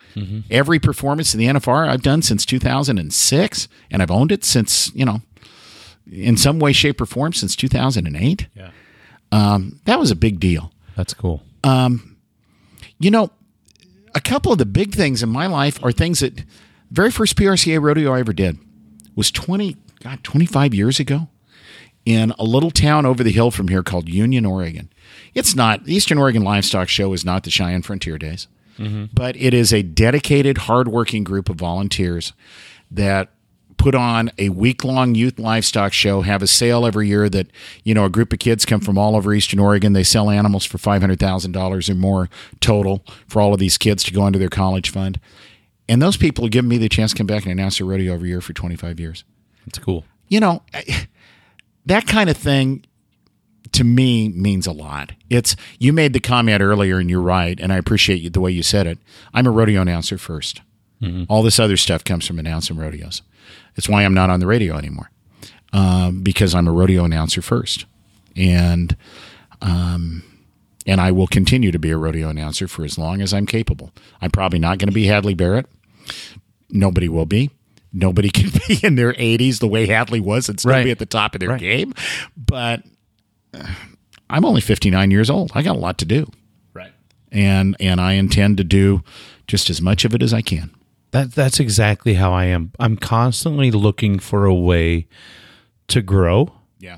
Every 0.49 0.79
performance 0.79 1.33
in 1.33 1.39
the 1.39 1.47
NFR 1.47 1.87
I've 1.87 2.01
done 2.03 2.21
since 2.21 2.45
2006, 2.45 3.67
and 3.91 4.01
I've 4.01 4.11
owned 4.11 4.31
it 4.31 4.43
since, 4.43 4.91
you 4.93 5.05
know, 5.05 5.21
in 6.11 6.37
some 6.37 6.59
way, 6.59 6.73
shape, 6.73 6.99
or 7.01 7.05
form 7.05 7.33
since 7.33 7.55
2008. 7.55 8.47
Yeah. 8.55 8.69
Um, 9.31 9.79
that 9.85 9.99
was 9.99 10.11
a 10.11 10.15
big 10.15 10.39
deal. 10.39 10.71
that's 10.95 11.13
cool 11.13 11.41
You 12.99 13.11
know, 13.11 13.31
a 14.15 14.21
couple 14.21 14.51
of 14.51 14.57
the 14.59 14.65
big 14.65 14.93
things 14.93 15.23
in 15.23 15.29
my 15.29 15.47
life 15.47 15.83
are 15.83 15.91
things 15.91 16.19
that 16.19 16.43
very 16.91 17.09
first 17.09 17.35
PRCA 17.35 17.81
rodeo 17.81 18.13
I 18.13 18.19
ever 18.19 18.33
did 18.33 18.57
was 19.15 19.31
20, 19.31 19.75
God, 20.03 20.23
25 20.23 20.73
years 20.73 20.99
ago 20.99 21.29
in 22.05 22.31
a 22.37 22.43
little 22.43 22.71
town 22.71 23.05
over 23.05 23.23
the 23.23 23.31
hill 23.31 23.51
from 23.51 23.67
here 23.67 23.83
called 23.83 24.09
Union, 24.09 24.45
Oregon. 24.45 24.91
It's 25.33 25.55
not, 25.55 25.85
the 25.85 25.95
Eastern 25.95 26.17
Oregon 26.17 26.43
Livestock 26.43 26.89
Show 26.89 27.13
is 27.13 27.23
not 27.23 27.43
the 27.43 27.49
Cheyenne 27.49 27.81
Frontier 27.81 28.17
Days, 28.17 28.47
mm-hmm. 28.77 29.05
but 29.13 29.35
it 29.37 29.53
is 29.53 29.73
a 29.73 29.81
dedicated, 29.81 30.59
hardworking 30.59 31.23
group 31.23 31.49
of 31.49 31.55
volunteers 31.55 32.33
that 32.91 33.29
put 33.77 33.95
on 33.95 34.31
a 34.37 34.49
week 34.49 34.83
long 34.83 35.15
youth 35.15 35.37
livestock 35.37 35.91
show, 35.91 36.21
have 36.21 36.41
a 36.41 36.47
sale 36.47 36.85
every 36.85 37.07
year 37.07 37.27
that, 37.29 37.47
you 37.83 37.93
know, 37.93 38.05
a 38.05 38.09
group 38.09 38.31
of 38.31 38.39
kids 38.39 38.65
come 38.65 38.79
from 38.79 38.97
all 38.97 39.15
over 39.15 39.33
Eastern 39.33 39.59
Oregon. 39.59 39.93
They 39.93 40.03
sell 40.03 40.29
animals 40.29 40.63
for 40.63 40.77
$500,000 40.77 41.89
or 41.89 41.95
more 41.95 42.29
total 42.61 43.03
for 43.27 43.41
all 43.41 43.53
of 43.53 43.59
these 43.59 43.77
kids 43.77 44.03
to 44.05 44.13
go 44.13 44.25
into 44.25 44.39
their 44.39 44.47
college 44.47 44.89
fund. 44.89 45.19
And 45.89 46.01
those 46.01 46.15
people 46.15 46.45
have 46.45 46.51
given 46.51 46.69
me 46.69 46.77
the 46.77 46.87
chance 46.87 47.11
to 47.11 47.17
come 47.17 47.27
back 47.27 47.43
and 47.43 47.51
announce 47.51 47.79
a 47.79 47.85
rodeo 47.85 48.13
every 48.13 48.29
year 48.29 48.41
for 48.41 48.53
25 48.53 48.99
years. 48.99 49.25
It's 49.67 49.79
cool. 49.79 50.05
You 50.29 50.39
know, 50.39 50.63
that 51.85 52.07
kind 52.07 52.29
of 52.29 52.37
thing 52.37 52.85
to 53.73 53.83
me 53.83 54.29
means 54.29 54.67
a 54.67 54.71
lot. 54.71 55.11
It's 55.29 55.55
you 55.79 55.93
made 55.93 56.13
the 56.13 56.19
comment 56.19 56.61
earlier, 56.61 56.99
and 56.99 57.09
you're 57.09 57.21
right, 57.21 57.59
and 57.59 57.73
I 57.73 57.77
appreciate 57.77 58.21
you, 58.21 58.29
the 58.29 58.41
way 58.41 58.51
you 58.51 58.63
said 58.63 58.87
it. 58.87 58.99
I'm 59.33 59.47
a 59.47 59.51
rodeo 59.51 59.81
announcer 59.81 60.17
1st 60.17 60.61
All 61.27 61.43
this 61.43 61.59
other 61.59 61.75
stuff 61.75 62.03
comes 62.03 62.25
from 62.25 62.39
announcing 62.39 62.77
rodeos. 62.77 63.21
It's 63.75 63.89
why 63.89 64.05
I'm 64.05 64.13
not 64.13 64.29
on 64.29 64.39
the 64.39 64.47
radio 64.47 64.77
anymore 64.77 65.09
um, 65.73 66.21
because 66.21 66.55
I'm 66.55 66.67
a 66.67 66.71
rodeo 66.71 67.03
announcer 67.03 67.41
first, 67.41 67.85
and 68.37 68.95
um, 69.61 70.23
and 70.85 71.01
I 71.01 71.11
will 71.11 71.27
continue 71.27 71.71
to 71.71 71.79
be 71.79 71.89
a 71.91 71.97
rodeo 71.97 72.29
announcer 72.29 72.67
for 72.67 72.85
as 72.85 72.97
long 72.97 73.21
as 73.21 73.33
I'm 73.33 73.45
capable. 73.45 73.91
I'm 74.21 74.31
probably 74.31 74.59
not 74.59 74.77
going 74.77 74.89
to 74.89 74.93
be 74.93 75.07
Hadley 75.07 75.33
Barrett. 75.33 75.65
Nobody 76.69 77.09
will 77.09 77.25
be. 77.25 77.49
Nobody 77.93 78.29
can 78.31 78.49
be 78.67 78.79
in 78.83 78.95
their 78.95 79.13
80s 79.13 79.59
the 79.59 79.67
way 79.67 79.85
Hadley 79.85 80.19
was 80.19 80.49
and 80.49 80.59
still 80.59 80.71
Right. 80.71 80.83
be 80.83 80.91
at 80.91 80.99
the 80.99 81.05
top 81.05 81.35
of 81.35 81.39
their 81.39 81.49
Right. 81.49 81.59
game. 81.61 81.93
But 82.35 82.83
uh, 83.53 83.67
I'm 84.29 84.45
only 84.45 84.61
59 84.61 85.11
years 85.11 85.29
old. 85.29 85.51
I 85.53 85.61
got 85.61 85.75
a 85.75 85.79
lot 85.79 85.97
to 85.99 86.05
do, 86.05 86.29
Right. 86.73 86.91
and 87.31 87.75
and 87.79 88.01
I 88.01 88.13
intend 88.13 88.57
to 88.57 88.63
do 88.63 89.03
just 89.47 89.69
as 89.69 89.81
much 89.81 90.05
of 90.05 90.15
it 90.15 90.23
as 90.23 90.33
I 90.33 90.41
can. 90.41 90.71
That 91.11 91.33
that's 91.33 91.59
exactly 91.59 92.15
how 92.15 92.33
I 92.33 92.45
am. 92.45 92.71
I'm 92.79 92.97
constantly 92.97 93.69
looking 93.69 94.17
for 94.17 94.45
a 94.45 94.53
way 94.55 95.05
to 95.89 96.01
grow. 96.01 96.51
Yeah. 96.79 96.97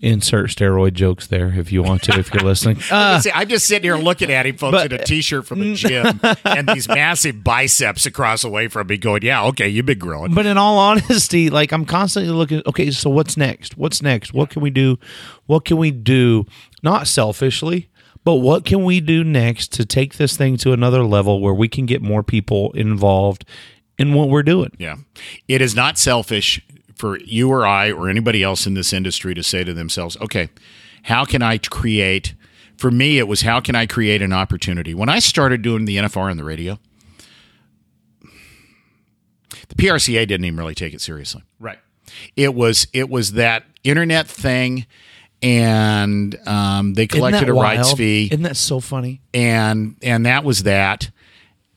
Insert 0.00 0.50
steroid 0.50 0.92
jokes 0.92 1.26
there 1.26 1.54
if 1.56 1.72
you 1.72 1.82
want 1.82 2.02
to, 2.02 2.18
if 2.18 2.32
you're 2.32 2.42
listening. 2.42 2.76
Uh, 2.90 3.18
See, 3.18 3.30
I'm 3.32 3.48
just 3.48 3.66
sitting 3.66 3.82
here 3.84 3.96
looking 3.96 4.30
at 4.30 4.44
him, 4.44 4.56
folks, 4.58 4.72
but- 4.72 4.92
in 4.92 5.00
a 5.00 5.04
t-shirt 5.04 5.46
from 5.46 5.60
the 5.60 5.74
gym 5.74 6.20
and 6.44 6.68
these 6.68 6.86
massive 6.86 7.42
biceps 7.42 8.04
across 8.04 8.42
the 8.42 8.50
way 8.50 8.68
from 8.68 8.86
me, 8.88 8.98
going, 8.98 9.22
"Yeah, 9.22 9.44
okay, 9.46 9.68
you've 9.68 9.86
been 9.86 9.98
growing." 9.98 10.34
but 10.34 10.44
in 10.44 10.58
all 10.58 10.78
honesty, 10.78 11.48
like 11.48 11.72
I'm 11.72 11.86
constantly 11.86 12.30
looking. 12.32 12.62
Okay, 12.66 12.90
so 12.90 13.08
what's 13.08 13.36
next? 13.38 13.78
What's 13.78 14.02
next? 14.02 14.34
What 14.34 14.50
can 14.50 14.60
we 14.60 14.68
do? 14.70 14.98
What 15.46 15.64
can 15.64 15.78
we 15.78 15.90
do? 15.90 16.44
Not 16.82 17.06
selfishly, 17.08 17.88
but 18.22 18.34
what 18.34 18.66
can 18.66 18.84
we 18.84 19.00
do 19.00 19.24
next 19.24 19.72
to 19.72 19.86
take 19.86 20.16
this 20.18 20.36
thing 20.36 20.58
to 20.58 20.72
another 20.72 21.04
level 21.04 21.40
where 21.40 21.54
we 21.54 21.68
can 21.68 21.86
get 21.86 22.02
more 22.02 22.22
people 22.22 22.70
involved 22.72 23.46
in 23.98 24.12
what 24.12 24.28
we're 24.28 24.42
doing? 24.42 24.70
Yeah. 24.78 24.96
It 25.48 25.62
is 25.62 25.74
not 25.74 25.96
selfish 25.98 26.60
for 26.96 27.18
you 27.20 27.50
or 27.50 27.66
I 27.66 27.92
or 27.92 28.08
anybody 28.08 28.42
else 28.42 28.66
in 28.66 28.74
this 28.74 28.92
industry 28.92 29.34
to 29.34 29.42
say 29.42 29.62
to 29.64 29.72
themselves, 29.74 30.16
okay, 30.20 30.48
how 31.04 31.24
can 31.24 31.42
I 31.42 31.58
create? 31.58 32.34
For 32.76 32.90
me, 32.90 33.18
it 33.18 33.28
was 33.28 33.42
how 33.42 33.60
can 33.60 33.74
I 33.74 33.86
create 33.86 34.20
an 34.22 34.32
opportunity? 34.32 34.92
When 34.94 35.08
I 35.08 35.18
started 35.18 35.62
doing 35.62 35.84
the 35.84 35.96
NFR 35.96 36.30
on 36.30 36.36
the 36.36 36.44
radio, 36.44 36.78
the 39.68 39.74
PRCA 39.74 40.26
didn't 40.26 40.44
even 40.44 40.58
really 40.58 40.74
take 40.74 40.94
it 40.94 41.00
seriously. 41.00 41.42
Right. 41.58 41.78
It 42.36 42.54
was 42.54 42.86
it 42.92 43.08
was 43.08 43.32
that 43.32 43.64
internet 43.82 44.26
thing, 44.26 44.86
and 45.42 46.36
um, 46.46 46.94
they 46.94 47.06
collected 47.06 47.48
a 47.48 47.52
rights 47.52 47.92
fee 47.92 48.28
Isn't 48.30 48.42
that 48.42 48.56
so 48.56 48.80
funny? 48.80 49.20
and 49.34 49.96
and 50.02 50.26
that 50.26 50.44
was 50.44 50.62
that 50.64 51.10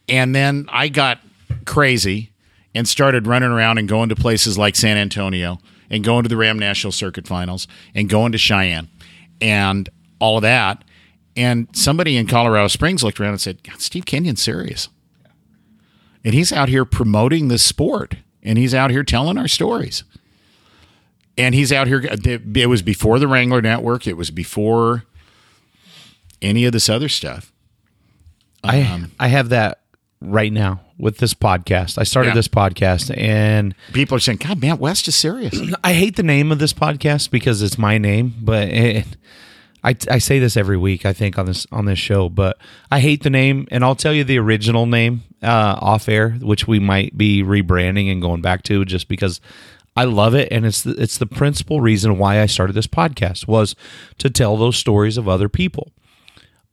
and 0.07 0.33
then 0.33 0.65
i 0.69 0.87
got 0.87 1.19
crazy 1.65 2.28
and 2.75 2.87
started 2.87 3.27
running 3.27 3.49
around 3.49 3.77
and 3.77 3.87
going 3.87 4.09
to 4.09 4.15
places 4.15 4.57
like 4.57 4.75
san 4.75 4.97
antonio 4.97 5.59
and 5.89 6.03
going 6.03 6.23
to 6.23 6.29
the 6.29 6.37
ram 6.37 6.59
national 6.59 6.91
circuit 6.91 7.27
finals 7.27 7.67
and 7.95 8.09
going 8.09 8.31
to 8.31 8.37
cheyenne 8.37 8.87
and 9.41 9.89
all 10.19 10.37
of 10.37 10.41
that. 10.41 10.83
And 11.35 11.67
somebody 11.73 12.17
in 12.17 12.27
colorado 12.27 12.67
springs 12.67 13.03
looked 13.03 13.19
around 13.19 13.31
and 13.31 13.41
said 13.41 13.63
God, 13.63 13.81
steve 13.81 14.05
kenyon's 14.05 14.41
serious. 14.41 14.89
And 16.23 16.33
he's 16.33 16.51
out 16.51 16.69
here 16.69 16.85
promoting 16.85 17.47
this 17.47 17.63
sport 17.63 18.15
and 18.43 18.57
he's 18.57 18.73
out 18.73 18.91
here 18.91 19.03
telling 19.03 19.37
our 19.37 19.47
stories. 19.47 20.03
And 21.37 21.55
he's 21.55 21.71
out 21.71 21.87
here 21.87 22.05
uh, 22.09 22.17
it 22.25 22.67
was 22.67 22.81
before 22.81 23.19
the 23.19 23.27
wrangler 23.27 23.61
network. 23.61 24.05
It 24.05 24.17
was 24.17 24.29
before 24.29 25.05
any 26.41 26.65
of 26.65 26.73
this 26.73 26.89
other 26.89 27.07
stuff. 27.07 27.53
I 28.61 28.81
um, 28.81 29.11
I 29.19 29.29
have 29.29 29.49
that 29.49 29.79
right 30.19 30.51
now 30.51 30.81
with 30.99 31.17
this 31.17 31.33
podcast. 31.33 31.97
I 31.97 32.03
started 32.03 32.29
Yeah. 32.29 32.35
this 32.35 32.47
podcast 32.47 33.15
and 33.17 33.73
people 33.93 34.17
are 34.17 34.19
saying, 34.19 34.39
God, 34.39 34.61
Matt 34.61 34.79
West 34.79 35.07
is 35.07 35.15
serious. 35.15 35.57
I 35.83 35.93
hate 35.93 36.15
the 36.17 36.23
name 36.23 36.51
of 36.51 36.59
this 36.59 36.73
podcast 36.73 37.31
because 37.31 37.61
it's 37.61 37.77
my 37.77 37.97
name, 37.97 38.35
but 38.41 38.67
it, 38.67 39.05
I, 39.83 39.95
I 40.11 40.17
say 40.17 40.39
this 40.39 40.57
every 40.57 40.75
week. 40.77 41.05
I 41.05 41.13
think 41.13 41.37
on 41.39 41.45
this 41.45 41.65
on 41.71 41.85
this 41.85 41.97
show, 41.99 42.27
but 42.27 42.57
I 42.91 42.99
hate 42.99 43.23
the 43.23 43.29
name, 43.29 43.65
and 43.71 43.83
I'll 43.83 43.95
tell 43.95 44.13
you 44.13 44.25
the 44.25 44.37
original 44.37 44.85
name 44.85 45.23
uh, 45.41 45.77
off 45.79 46.09
air, 46.09 46.31
which 46.31 46.67
we 46.67 46.79
might 46.79 47.17
be 47.17 47.43
rebranding 47.43 48.11
and 48.11 48.21
going 48.21 48.41
back 48.41 48.63
to, 48.63 48.83
just 48.83 49.07
because 49.07 49.39
I 49.95 50.03
love 50.03 50.35
it, 50.35 50.49
and 50.51 50.65
it's 50.65 50.81
the, 50.83 50.91
it's 51.01 51.17
the 51.17 51.25
principal 51.25 51.79
reason 51.79 52.17
why 52.17 52.41
I 52.41 52.45
started 52.45 52.73
this 52.73 52.87
podcast 52.87 53.47
was 53.47 53.73
to 54.17 54.29
tell 54.29 54.57
those 54.57 54.75
stories 54.75 55.15
of 55.17 55.29
other 55.29 55.47
people. 55.47 55.93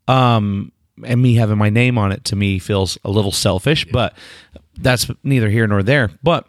Um, 0.08 0.72
and 1.04 1.20
me 1.20 1.34
having 1.34 1.58
my 1.58 1.70
name 1.70 1.98
on 1.98 2.12
it 2.12 2.24
to 2.24 2.36
me 2.36 2.58
feels 2.58 2.98
a 3.04 3.10
little 3.10 3.32
selfish, 3.32 3.86
but 3.90 4.14
that's 4.78 5.10
neither 5.22 5.48
here 5.50 5.66
nor 5.66 5.82
there. 5.82 6.10
But 6.22 6.46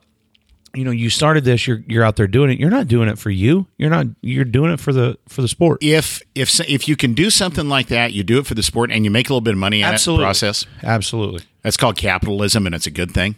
you 0.73 0.83
know 0.83 0.91
you 0.91 1.09
started 1.09 1.43
this 1.43 1.65
you're 1.65 1.83
you're 1.87 2.03
out 2.03 2.17
there 2.17 2.27
doing 2.27 2.51
it 2.51 2.59
you're 2.59 2.69
not 2.69 2.87
doing 2.87 3.09
it 3.09 3.17
for 3.17 3.31
you 3.31 3.65
you're 3.77 3.89
not 3.89 4.05
you're 4.21 4.45
doing 4.45 4.71
it 4.71 4.79
for 4.79 4.93
the 4.93 5.17
for 5.27 5.41
the 5.41 5.47
sport 5.47 5.81
if 5.81 6.21
if 6.35 6.59
if 6.69 6.87
you 6.87 6.95
can 6.95 7.13
do 7.13 7.29
something 7.29 7.67
like 7.67 7.87
that, 7.87 8.13
you 8.13 8.23
do 8.23 8.37
it 8.39 8.45
for 8.45 8.53
the 8.53 8.61
sport 8.61 8.91
and 8.91 9.03
you 9.03 9.09
make 9.09 9.29
a 9.29 9.33
little 9.33 9.41
bit 9.41 9.53
of 9.53 9.57
money 9.57 9.81
in 9.81 9.85
Absolutely. 9.85 10.23
that 10.23 10.27
process. 10.27 10.65
absolutely 10.83 11.43
That's 11.63 11.77
called 11.77 11.97
capitalism, 11.97 12.65
and 12.65 12.75
it's 12.75 12.85
a 12.85 12.91
good 12.91 13.11
thing. 13.11 13.35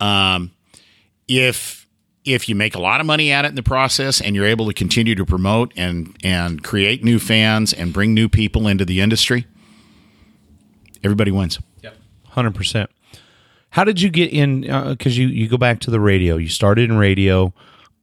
Um, 0.00 0.50
if 1.26 1.86
if 2.24 2.48
you 2.48 2.54
make 2.54 2.74
a 2.74 2.80
lot 2.80 3.00
of 3.00 3.06
money 3.06 3.32
at 3.32 3.44
it 3.44 3.48
in 3.48 3.54
the 3.54 3.62
process, 3.62 4.20
and 4.20 4.36
you're 4.36 4.44
able 4.44 4.66
to 4.66 4.74
continue 4.74 5.14
to 5.14 5.24
promote 5.24 5.72
and 5.76 6.16
and 6.22 6.62
create 6.62 7.02
new 7.02 7.18
fans 7.18 7.72
and 7.72 7.92
bring 7.92 8.12
new 8.12 8.28
people 8.28 8.68
into 8.68 8.84
the 8.84 9.00
industry, 9.00 9.46
everybody 11.04 11.30
wins. 11.30 11.58
Yep. 11.82 11.96
100% 12.32 12.88
how 13.70 13.84
did 13.84 14.00
you 14.00 14.08
get 14.08 14.32
in 14.32 14.62
because 14.62 15.18
you 15.18 15.26
you 15.28 15.46
go 15.48 15.56
back 15.58 15.78
to 15.80 15.90
the 15.90 16.00
radio 16.00 16.36
you 16.36 16.48
started 16.48 16.88
in 16.90 16.96
radio 16.96 17.52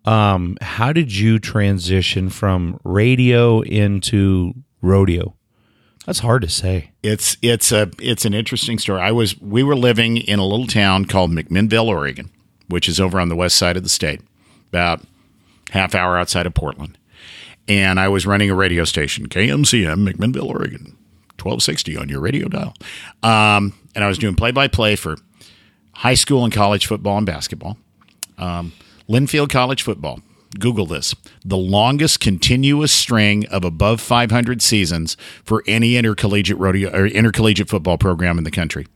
um 0.05 0.57
how 0.61 0.93
did 0.93 1.15
you 1.15 1.39
transition 1.39 2.29
from 2.29 2.79
radio 2.83 3.61
into 3.61 4.53
rodeo 4.81 5.35
that's 6.05 6.19
hard 6.19 6.43
to 6.43 6.49
say 6.49 6.91
It's 7.01 7.35
it's 7.41 7.71
a 7.71 7.89
it's 7.99 8.25
an 8.25 8.35
interesting 8.35 8.77
story. 8.77 9.01
I 9.01 9.11
was 9.11 9.39
we 9.41 9.63
were 9.63 9.75
living 9.75 10.17
in 10.17 10.37
a 10.37 10.45
little 10.45 10.67
town 10.67 11.05
called 11.05 11.31
McMinnville, 11.31 11.87
Oregon, 11.87 12.29
which 12.67 12.87
is 12.87 12.99
over 12.99 13.19
on 13.19 13.29
the 13.29 13.35
west 13.35 13.55
side 13.57 13.75
of 13.75 13.81
the 13.81 13.89
state, 13.89 14.21
about 14.69 15.01
half 15.71 15.95
hour 15.95 16.15
outside 16.15 16.45
of 16.45 16.53
Portland. 16.53 16.99
And 17.67 17.99
I 17.99 18.07
was 18.07 18.27
running 18.27 18.51
a 18.51 18.55
radio 18.55 18.83
station, 18.83 19.27
KMCM, 19.27 20.07
McMinnville, 20.07 20.47
Oregon, 20.47 20.95
twelve 21.45 21.61
sixty 21.61 21.95
on 21.95 22.09
your 22.09 22.21
radio 22.21 22.47
dial. 22.47 22.73
Um, 23.21 23.73
and 23.93 24.03
I 24.03 24.07
was 24.07 24.17
doing 24.17 24.33
play 24.33 24.49
by 24.49 24.67
play 24.67 24.95
for 24.95 25.15
high 25.93 26.15
school 26.15 26.43
and 26.43 26.51
college 26.51 26.87
football 26.87 27.17
and 27.17 27.25
basketball. 27.25 27.77
Um, 28.39 28.73
Linfield 29.07 29.49
College 29.49 29.83
football. 29.83 30.21
Google 30.57 30.87
this. 30.87 31.13
The 31.43 31.57
longest 31.57 32.19
continuous 32.19 32.91
string 32.91 33.45
of 33.47 33.63
above 33.63 34.01
500 34.01 34.61
seasons 34.61 35.17
for 35.43 35.63
any 35.67 35.97
intercollegiate 35.97 36.57
rodeo 36.57 36.89
or 36.91 37.05
intercollegiate 37.05 37.69
football 37.69 37.99
program 37.99 38.39
in 38.39 38.43
the 38.43 38.51
country. 38.51 38.87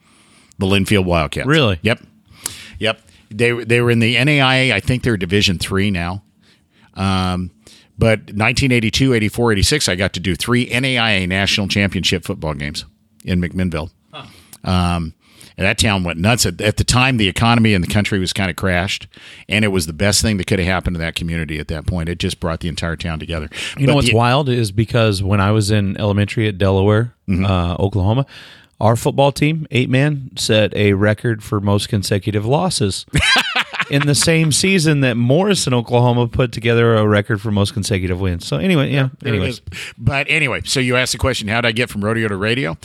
The 0.57 0.65
Linfield 0.65 1.05
Wildcats. 1.05 1.47
Really? 1.47 1.77
Yep. 1.83 2.01
Yep. 2.79 3.01
They 3.29 3.51
they 3.63 3.79
were 3.81 3.91
in 3.91 3.99
the 3.99 4.15
NAIA. 4.15 4.71
I 4.71 4.79
think 4.79 5.03
they're 5.03 5.17
Division 5.17 5.59
three 5.59 5.91
now. 5.91 6.23
Um, 6.95 7.51
but 7.99 8.19
1982, 8.19 9.13
84, 9.13 9.51
86, 9.51 9.89
I 9.89 9.95
got 9.95 10.13
to 10.13 10.21
do 10.21 10.35
three 10.35 10.67
NAIA 10.69 11.27
national 11.27 11.67
championship 11.67 12.23
football 12.23 12.53
games 12.53 12.85
in 13.25 13.41
McMinnville. 13.41 13.91
Um, 14.63 15.13
and 15.57 15.65
that 15.65 15.77
town 15.77 16.05
went 16.05 16.17
nuts. 16.17 16.45
At, 16.45 16.61
at 16.61 16.77
the 16.77 16.85
time, 16.85 17.17
the 17.17 17.27
economy 17.27 17.73
in 17.73 17.81
the 17.81 17.87
country 17.87 18.17
was 18.17 18.31
kind 18.31 18.49
of 18.49 18.55
crashed, 18.55 19.07
and 19.49 19.65
it 19.65 19.67
was 19.67 19.87
the 19.87 19.93
best 19.93 20.21
thing 20.21 20.37
that 20.37 20.47
could 20.47 20.59
have 20.59 20.67
happened 20.67 20.95
to 20.95 20.99
that 20.99 21.15
community 21.15 21.59
at 21.59 21.67
that 21.67 21.85
point. 21.85 22.07
It 22.07 22.17
just 22.17 22.39
brought 22.39 22.61
the 22.61 22.69
entire 22.69 22.95
town 22.95 23.19
together. 23.19 23.49
You 23.77 23.85
know 23.85 23.95
what's 23.95 24.13
wild 24.13 24.47
is 24.47 24.71
because 24.71 25.21
when 25.21 25.41
I 25.41 25.51
was 25.51 25.69
in 25.69 25.97
elementary 25.97 26.47
at 26.47 26.57
Delaware, 26.57 27.13
uh, 27.29 27.75
Oklahoma, 27.77 28.25
our 28.79 28.95
football 28.95 29.33
team, 29.33 29.67
eight 29.71 29.89
man, 29.89 30.31
set 30.37 30.73
a 30.73 30.93
record 30.93 31.43
for 31.43 31.59
most 31.59 31.89
consecutive 31.89 32.45
losses 32.45 33.05
in 33.89 34.05
the 34.05 34.15
same 34.15 34.51
season 34.51 35.01
that 35.01 35.15
Morrison, 35.15 35.73
Oklahoma, 35.73 36.27
put 36.27 36.51
together 36.51 36.95
a 36.95 37.07
record 37.07 37.41
for 37.41 37.51
most 37.51 37.73
consecutive 37.73 38.19
wins. 38.19 38.45
So 38.45 38.57
anyway, 38.57 38.91
yeah. 38.91 39.09
It 39.21 39.27
Anyways. 39.27 39.61
But 39.97 40.27
anyway, 40.29 40.61
so 40.65 40.79
you 40.79 40.95
asked 40.95 41.11
the 41.11 41.17
question, 41.17 41.47
how 41.47 41.61
did 41.61 41.67
I 41.67 41.71
get 41.71 41.89
from 41.89 42.03
rodeo 42.03 42.27
to 42.27 42.35
radio? 42.35 42.77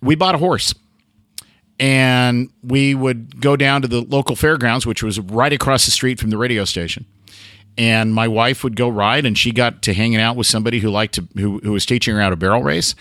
We 0.00 0.14
bought 0.14 0.34
a 0.34 0.38
horse. 0.38 0.74
And 1.78 2.48
we 2.62 2.94
would 2.94 3.40
go 3.40 3.54
down 3.54 3.82
to 3.82 3.88
the 3.88 4.00
local 4.00 4.34
fairgrounds, 4.34 4.86
which 4.86 5.02
was 5.02 5.20
right 5.20 5.52
across 5.52 5.84
the 5.84 5.90
street 5.90 6.18
from 6.18 6.30
the 6.30 6.38
radio 6.38 6.64
station. 6.64 7.04
and 7.78 8.14
my 8.14 8.26
wife 8.26 8.64
would 8.64 8.76
go 8.76 8.88
ride, 8.88 9.26
and 9.26 9.36
she 9.36 9.52
got 9.52 9.82
to 9.82 9.92
hanging 9.94 10.20
out 10.20 10.36
with 10.36 10.46
somebody 10.46 10.80
who 10.80 10.90
liked 10.90 11.14
to 11.14 11.28
who, 11.36 11.58
who 11.62 11.72
was 11.72 11.84
teaching 11.84 12.14
her 12.14 12.20
how 12.20 12.30
to 12.30 12.36
barrel 12.36 12.62
race, 12.62 12.94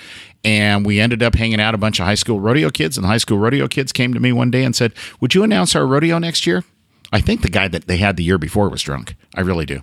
and 0.43 0.85
we 0.85 0.99
ended 0.99 1.23
up 1.23 1.35
hanging 1.35 1.61
out 1.61 1.73
a 1.73 1.77
bunch 1.77 1.99
of 1.99 2.05
high 2.05 2.15
school 2.15 2.39
rodeo 2.39 2.69
kids, 2.69 2.97
and 2.97 3.03
the 3.03 3.07
high 3.07 3.17
school 3.17 3.37
rodeo 3.37 3.67
kids 3.67 3.91
came 3.91 4.13
to 4.13 4.19
me 4.19 4.31
one 4.31 4.51
day 4.51 4.63
and 4.63 4.75
said, 4.75 4.93
"Would 5.21 5.33
you 5.33 5.43
announce 5.43 5.75
our 5.75 5.85
rodeo 5.85 6.17
next 6.17 6.45
year?" 6.45 6.63
I 7.11 7.21
think 7.21 7.41
the 7.41 7.49
guy 7.49 7.67
that 7.67 7.87
they 7.87 7.97
had 7.97 8.17
the 8.17 8.23
year 8.23 8.37
before 8.37 8.69
was 8.69 8.81
drunk. 8.81 9.15
I 9.35 9.41
really 9.41 9.65
do 9.65 9.81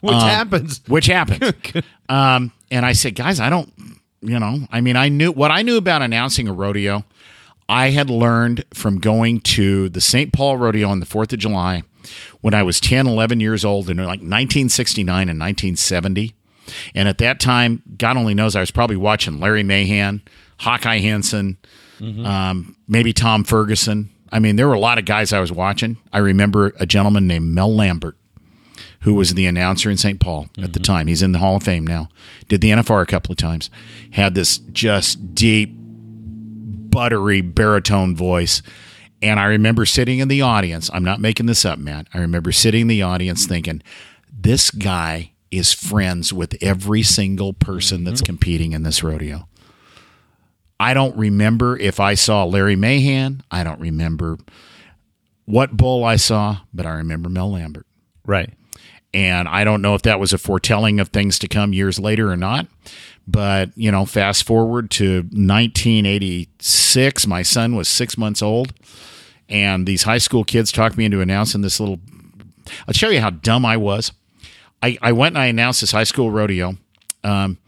Which 0.00 0.14
happens. 0.14 0.80
which 0.86 1.06
happened. 1.06 1.84
um, 2.08 2.52
and 2.70 2.84
I 2.86 2.92
said, 2.92 3.14
guys, 3.14 3.40
I 3.40 3.50
don't, 3.50 3.72
you 4.20 4.38
know, 4.38 4.66
I 4.70 4.80
mean, 4.80 4.96
I 4.96 5.08
knew 5.08 5.32
what 5.32 5.50
I 5.50 5.62
knew 5.62 5.76
about 5.76 6.02
announcing 6.02 6.48
a 6.48 6.52
rodeo. 6.52 7.04
I 7.68 7.90
had 7.90 8.10
learned 8.10 8.64
from 8.74 8.98
going 8.98 9.40
to 9.40 9.88
the 9.88 10.00
St. 10.00 10.32
Paul 10.32 10.56
Rodeo 10.58 10.88
on 10.88 11.00
the 11.00 11.06
4th 11.06 11.32
of 11.32 11.38
July 11.38 11.84
when 12.40 12.52
I 12.54 12.62
was 12.62 12.80
10, 12.80 13.06
11 13.06 13.40
years 13.40 13.64
old 13.64 13.88
in 13.88 13.96
like 13.96 14.20
1969 14.20 15.28
and 15.28 15.40
1970. 15.40 16.34
And 16.94 17.08
at 17.08 17.18
that 17.18 17.40
time, 17.40 17.82
God 17.96 18.16
only 18.16 18.34
knows, 18.34 18.54
I 18.56 18.60
was 18.60 18.70
probably 18.70 18.96
watching 18.96 19.40
Larry 19.40 19.62
Mahan, 19.62 20.22
Hawkeye 20.58 20.98
Henson, 20.98 21.56
um, 22.24 22.76
maybe 22.88 23.12
Tom 23.12 23.44
Ferguson. 23.44 24.10
I 24.32 24.38
mean, 24.38 24.56
there 24.56 24.66
were 24.66 24.74
a 24.74 24.80
lot 24.80 24.98
of 24.98 25.04
guys 25.04 25.32
I 25.32 25.40
was 25.40 25.52
watching. 25.52 25.98
I 26.12 26.18
remember 26.18 26.72
a 26.80 26.86
gentleman 26.86 27.26
named 27.26 27.46
Mel 27.46 27.72
Lambert 27.72 28.16
who 29.02 29.14
was 29.14 29.34
the 29.34 29.46
announcer 29.46 29.90
in 29.90 29.96
St. 29.96 30.20
Paul 30.20 30.48
at 30.58 30.72
the 30.72 30.78
mm-hmm. 30.78 30.82
time. 30.82 31.06
He's 31.08 31.22
in 31.22 31.32
the 31.32 31.38
Hall 31.38 31.56
of 31.56 31.62
Fame 31.62 31.86
now. 31.86 32.08
Did 32.48 32.60
the 32.60 32.70
NFR 32.70 33.02
a 33.02 33.06
couple 33.06 33.32
of 33.32 33.36
times. 33.36 33.68
Had 34.12 34.34
this 34.34 34.58
just 34.58 35.34
deep, 35.34 35.72
buttery 35.74 37.40
baritone 37.40 38.14
voice. 38.14 38.62
And 39.20 39.40
I 39.40 39.44
remember 39.46 39.86
sitting 39.86 40.20
in 40.20 40.28
the 40.28 40.42
audience. 40.42 40.88
I'm 40.92 41.04
not 41.04 41.20
making 41.20 41.46
this 41.46 41.64
up, 41.64 41.78
Matt. 41.78 42.06
I 42.14 42.18
remember 42.18 42.52
sitting 42.52 42.82
in 42.82 42.88
the 42.88 43.02
audience 43.02 43.44
thinking, 43.44 43.82
this 44.32 44.70
guy 44.70 45.32
is 45.50 45.72
friends 45.72 46.32
with 46.32 46.56
every 46.60 47.02
single 47.02 47.52
person 47.52 48.04
that's 48.04 48.20
mm-hmm. 48.20 48.26
competing 48.26 48.72
in 48.72 48.84
this 48.84 49.02
rodeo. 49.02 49.48
I 50.82 50.94
don't 50.94 51.16
remember 51.16 51.78
if 51.78 52.00
I 52.00 52.14
saw 52.14 52.42
Larry 52.42 52.74
Mahan. 52.74 53.44
I 53.52 53.62
don't 53.62 53.78
remember 53.78 54.36
what 55.44 55.76
bull 55.76 56.02
I 56.02 56.16
saw, 56.16 56.62
but 56.74 56.86
I 56.86 56.94
remember 56.94 57.28
Mel 57.28 57.52
Lambert. 57.52 57.86
Right. 58.26 58.50
And 59.14 59.46
I 59.46 59.62
don't 59.62 59.80
know 59.80 59.94
if 59.94 60.02
that 60.02 60.18
was 60.18 60.32
a 60.32 60.38
foretelling 60.38 60.98
of 60.98 61.10
things 61.10 61.38
to 61.38 61.46
come 61.46 61.72
years 61.72 62.00
later 62.00 62.32
or 62.32 62.36
not. 62.36 62.66
But, 63.28 63.70
you 63.76 63.92
know, 63.92 64.04
fast 64.04 64.42
forward 64.42 64.90
to 64.92 65.18
1986, 65.30 67.26
my 67.28 67.42
son 67.42 67.76
was 67.76 67.86
six 67.86 68.18
months 68.18 68.42
old. 68.42 68.74
And 69.48 69.86
these 69.86 70.02
high 70.02 70.18
school 70.18 70.42
kids 70.42 70.72
talked 70.72 70.96
me 70.96 71.04
into 71.04 71.20
announcing 71.20 71.60
this 71.60 71.78
little. 71.78 72.00
I'll 72.88 72.94
show 72.94 73.10
you 73.10 73.20
how 73.20 73.30
dumb 73.30 73.64
I 73.64 73.76
was. 73.76 74.10
I, 74.82 74.98
I 75.00 75.12
went 75.12 75.36
and 75.36 75.42
I 75.44 75.46
announced 75.46 75.80
this 75.82 75.92
high 75.92 76.02
school 76.02 76.32
rodeo. 76.32 76.76
Um, 77.22 77.58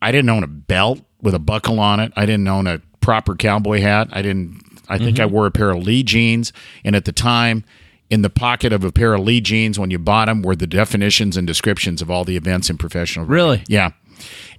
I 0.00 0.10
didn't 0.10 0.30
own 0.30 0.42
a 0.42 0.46
belt 0.46 1.02
with 1.24 1.34
a 1.34 1.40
buckle 1.40 1.80
on 1.80 1.98
it. 1.98 2.12
I 2.14 2.26
didn't 2.26 2.46
own 2.46 2.68
a 2.68 2.80
proper 3.00 3.34
cowboy 3.34 3.80
hat. 3.80 4.08
I 4.12 4.22
didn't. 4.22 4.62
I 4.88 4.98
think 4.98 5.18
I 5.18 5.24
mm-hmm. 5.24 5.34
wore 5.34 5.46
a 5.46 5.50
pair 5.50 5.70
of 5.70 5.82
Lee 5.82 6.02
jeans, 6.02 6.52
and 6.84 6.94
at 6.94 7.06
the 7.06 7.12
time, 7.12 7.64
in 8.10 8.20
the 8.22 8.30
pocket 8.30 8.72
of 8.72 8.84
a 8.84 8.92
pair 8.92 9.14
of 9.14 9.22
Lee 9.22 9.40
jeans, 9.40 9.78
when 9.78 9.90
you 9.90 9.98
bought 9.98 10.26
them, 10.26 10.42
were 10.42 10.54
the 10.54 10.66
definitions 10.66 11.36
and 11.36 11.46
descriptions 11.46 12.02
of 12.02 12.10
all 12.10 12.24
the 12.24 12.36
events 12.36 12.68
in 12.68 12.76
professional. 12.76 13.24
Really? 13.24 13.64
Yeah. 13.66 13.92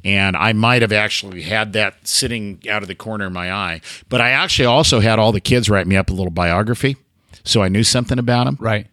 And 0.03 0.35
I 0.35 0.53
might 0.53 0.81
have 0.81 0.91
actually 0.91 1.43
had 1.43 1.73
that 1.73 2.07
sitting 2.07 2.61
out 2.69 2.81
of 2.81 2.87
the 2.87 2.95
corner 2.95 3.27
of 3.27 3.33
my 3.33 3.51
eye, 3.51 3.81
but 4.09 4.19
I 4.19 4.31
actually 4.31 4.65
also 4.65 4.99
had 4.99 5.19
all 5.19 5.31
the 5.31 5.39
kids 5.39 5.69
write 5.69 5.87
me 5.87 5.95
up 5.95 6.09
a 6.09 6.13
little 6.13 6.31
biography, 6.31 6.97
so 7.43 7.61
I 7.61 7.69
knew 7.69 7.83
something 7.83 8.19
about 8.19 8.45
them. 8.45 8.57
Right. 8.59 8.87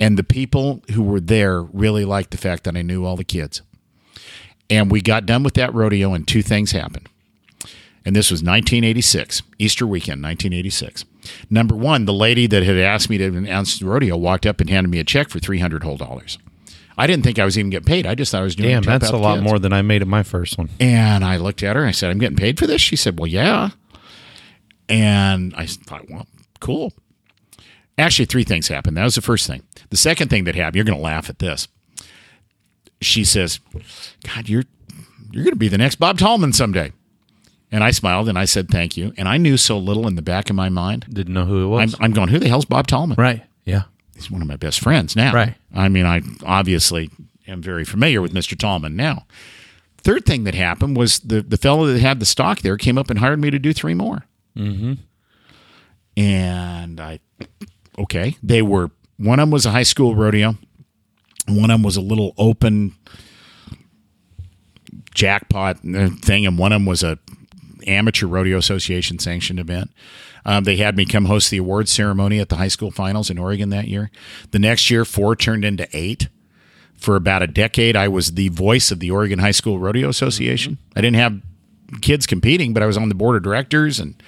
And 0.00 0.18
the 0.18 0.24
people 0.24 0.82
who 0.92 1.02
were 1.02 1.20
there 1.20 1.62
really 1.62 2.04
liked 2.04 2.30
the 2.30 2.36
fact 2.38 2.64
that 2.64 2.76
I 2.76 2.82
knew 2.82 3.04
all 3.04 3.16
the 3.16 3.24
kids. 3.24 3.62
And 4.68 4.90
we 4.90 5.00
got 5.00 5.26
done 5.26 5.42
with 5.42 5.54
that 5.54 5.72
rodeo, 5.74 6.12
and 6.12 6.26
two 6.26 6.42
things 6.42 6.72
happened. 6.72 7.08
And 8.04 8.14
this 8.14 8.30
was 8.30 8.40
1986, 8.40 9.42
Easter 9.58 9.86
weekend, 9.86 10.22
1986. 10.22 11.04
Number 11.50 11.74
one, 11.74 12.04
the 12.04 12.12
lady 12.12 12.46
that 12.46 12.62
had 12.62 12.76
asked 12.76 13.10
me 13.10 13.18
to 13.18 13.26
announce 13.26 13.78
the 13.78 13.86
rodeo 13.86 14.16
walked 14.16 14.46
up 14.46 14.60
and 14.60 14.70
handed 14.70 14.90
me 14.90 15.00
a 15.00 15.04
check 15.04 15.28
for 15.28 15.40
300 15.40 15.82
whole 15.82 15.96
dollars. 15.96 16.38
I 16.98 17.06
didn't 17.06 17.24
think 17.24 17.38
I 17.38 17.44
was 17.44 17.58
even 17.58 17.70
getting 17.70 17.86
paid. 17.86 18.06
I 18.06 18.14
just 18.14 18.32
thought 18.32 18.40
I 18.40 18.44
was 18.44 18.56
doing 18.56 18.70
Damn, 18.70 18.78
it 18.78 18.84
to 18.84 18.90
help 18.90 19.00
that's 19.02 19.12
a 19.12 19.16
lot 19.16 19.34
kids. 19.36 19.44
more 19.44 19.58
than 19.58 19.72
I 19.72 19.82
made 19.82 20.02
at 20.02 20.08
my 20.08 20.22
first 20.22 20.56
one. 20.56 20.70
And 20.80 21.24
I 21.24 21.36
looked 21.36 21.62
at 21.62 21.76
her 21.76 21.82
and 21.82 21.88
I 21.88 21.92
said, 21.92 22.10
I'm 22.10 22.18
getting 22.18 22.36
paid 22.38 22.58
for 22.58 22.66
this. 22.66 22.80
She 22.80 22.96
said, 22.96 23.18
Well, 23.18 23.26
yeah. 23.26 23.70
And 24.88 25.54
I 25.56 25.66
thought, 25.66 26.08
Well, 26.08 26.26
cool. 26.60 26.92
Actually, 27.98 28.26
three 28.26 28.44
things 28.44 28.68
happened. 28.68 28.96
That 28.96 29.04
was 29.04 29.14
the 29.14 29.22
first 29.22 29.46
thing. 29.46 29.62
The 29.90 29.96
second 29.96 30.28
thing 30.28 30.44
that 30.44 30.54
happened, 30.54 30.76
you're 30.76 30.84
going 30.84 30.98
to 30.98 31.02
laugh 31.02 31.28
at 31.30 31.38
this. 31.38 31.66
She 33.00 33.24
says, 33.24 33.60
God, 34.24 34.48
you're 34.48 34.64
you're 35.30 35.44
going 35.44 35.52
to 35.52 35.58
be 35.58 35.68
the 35.68 35.78
next 35.78 35.96
Bob 35.96 36.18
Tallman 36.18 36.52
someday. 36.52 36.92
And 37.70 37.82
I 37.84 37.90
smiled 37.90 38.28
and 38.28 38.38
I 38.38 38.44
said, 38.44 38.68
Thank 38.68 38.96
you. 38.96 39.12
And 39.16 39.28
I 39.28 39.36
knew 39.36 39.56
so 39.56 39.76
little 39.76 40.06
in 40.06 40.14
the 40.14 40.22
back 40.22 40.48
of 40.50 40.56
my 40.56 40.68
mind. 40.68 41.06
Didn't 41.10 41.34
know 41.34 41.44
who 41.44 41.62
it 41.62 41.66
I'm, 41.66 41.70
was. 41.70 41.94
I'm 42.00 42.12
going, 42.12 42.28
Who 42.28 42.38
the 42.38 42.48
hell's 42.48 42.64
Bob 42.64 42.86
Tallman? 42.86 43.16
right. 43.18 43.42
Yeah. 43.64 43.82
He's 44.14 44.30
one 44.30 44.40
of 44.40 44.48
my 44.48 44.56
best 44.56 44.80
friends 44.80 45.14
now. 45.14 45.32
Right. 45.34 45.54
I 45.74 45.88
mean, 45.88 46.06
I 46.06 46.22
obviously 46.44 47.10
am 47.46 47.60
very 47.60 47.84
familiar 47.84 48.22
with 48.22 48.32
Mr. 48.32 48.56
Tallman 48.56 48.96
now. 48.96 49.26
Third 49.98 50.24
thing 50.24 50.44
that 50.44 50.54
happened 50.54 50.96
was 50.96 51.18
the 51.18 51.42
the 51.42 51.56
fellow 51.58 51.86
that 51.86 52.00
had 52.00 52.20
the 52.20 52.26
stock 52.26 52.60
there 52.60 52.76
came 52.76 52.96
up 52.96 53.10
and 53.10 53.18
hired 53.18 53.40
me 53.40 53.50
to 53.50 53.58
do 53.58 53.72
three 53.72 53.92
more. 53.92 54.24
Mm-hmm. 54.56 54.94
And 56.16 57.00
I, 57.00 57.18
okay, 57.98 58.36
they 58.42 58.62
were 58.62 58.90
one 59.18 59.38
of 59.38 59.42
them 59.42 59.50
was 59.50 59.66
a 59.66 59.70
high 59.72 59.82
school 59.82 60.14
rodeo, 60.14 60.56
one 61.48 61.70
of 61.70 61.74
them 61.74 61.82
was 61.82 61.96
a 61.96 62.00
little 62.00 62.34
open 62.38 62.94
jackpot 65.14 65.78
thing, 65.80 66.46
and 66.46 66.58
one 66.58 66.72
of 66.72 66.80
them 66.80 66.86
was 66.86 67.02
a 67.02 67.18
amateur 67.86 68.26
rodeo 68.26 68.58
association 68.58 69.18
sanctioned 69.18 69.60
event. 69.60 69.90
Um, 70.44 70.64
they 70.64 70.76
had 70.76 70.96
me 70.96 71.04
come 71.04 71.24
host 71.24 71.50
the 71.50 71.58
awards 71.58 71.90
ceremony 71.90 72.38
at 72.38 72.48
the 72.48 72.56
high 72.56 72.68
school 72.68 72.90
finals 72.90 73.30
in 73.30 73.38
Oregon 73.38 73.70
that 73.70 73.88
year. 73.88 74.10
The 74.52 74.58
next 74.58 74.90
year, 74.90 75.04
four 75.04 75.34
turned 75.34 75.64
into 75.64 75.88
eight. 75.92 76.28
For 76.96 77.14
about 77.14 77.42
a 77.42 77.46
decade, 77.46 77.94
I 77.94 78.08
was 78.08 78.32
the 78.32 78.48
voice 78.48 78.90
of 78.90 79.00
the 79.00 79.10
Oregon 79.10 79.38
High 79.38 79.50
School 79.50 79.78
Rodeo 79.78 80.08
Association. 80.08 80.78
I 80.96 81.02
didn't 81.02 81.16
have 81.16 81.42
kids 82.00 82.26
competing, 82.26 82.72
but 82.72 82.82
I 82.82 82.86
was 82.86 82.96
on 82.96 83.10
the 83.10 83.14
board 83.14 83.36
of 83.36 83.42
directors 83.42 84.00
and 84.00 84.20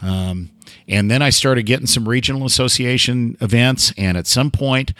um, 0.00 0.50
and 0.88 1.10
then 1.10 1.22
I 1.22 1.30
started 1.30 1.64
getting 1.64 1.86
some 1.86 2.08
regional 2.08 2.44
association 2.44 3.36
events. 3.40 3.92
And 3.96 4.16
at 4.16 4.26
some 4.26 4.50
point, 4.50 4.92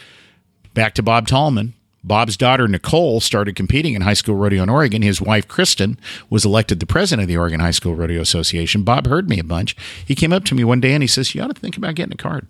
back 0.74 0.94
to 0.94 1.02
Bob 1.02 1.26
Tallman. 1.26 1.74
Bob's 2.02 2.36
daughter 2.36 2.68
Nicole 2.68 3.20
started 3.20 3.56
competing 3.56 3.94
in 3.94 4.02
high 4.02 4.14
school 4.14 4.34
rodeo 4.34 4.62
in 4.62 4.68
Oregon. 4.68 5.00
His 5.00 5.22
wife 5.22 5.48
Kristen 5.48 5.98
was 6.28 6.44
elected 6.44 6.78
the 6.78 6.86
president 6.86 7.24
of 7.24 7.28
the 7.28 7.38
Oregon 7.38 7.60
High 7.60 7.70
School 7.70 7.94
Rodeo 7.94 8.20
Association. 8.20 8.82
Bob 8.82 9.06
heard 9.06 9.30
me 9.30 9.38
a 9.38 9.44
bunch. 9.44 9.74
He 10.04 10.14
came 10.14 10.32
up 10.32 10.44
to 10.44 10.54
me 10.54 10.64
one 10.64 10.80
day 10.80 10.92
and 10.92 11.02
he 11.02 11.06
says, 11.06 11.34
"You 11.34 11.42
ought 11.42 11.54
to 11.54 11.58
think 11.58 11.78
about 11.78 11.94
getting 11.94 12.12
a 12.12 12.16
card." 12.16 12.46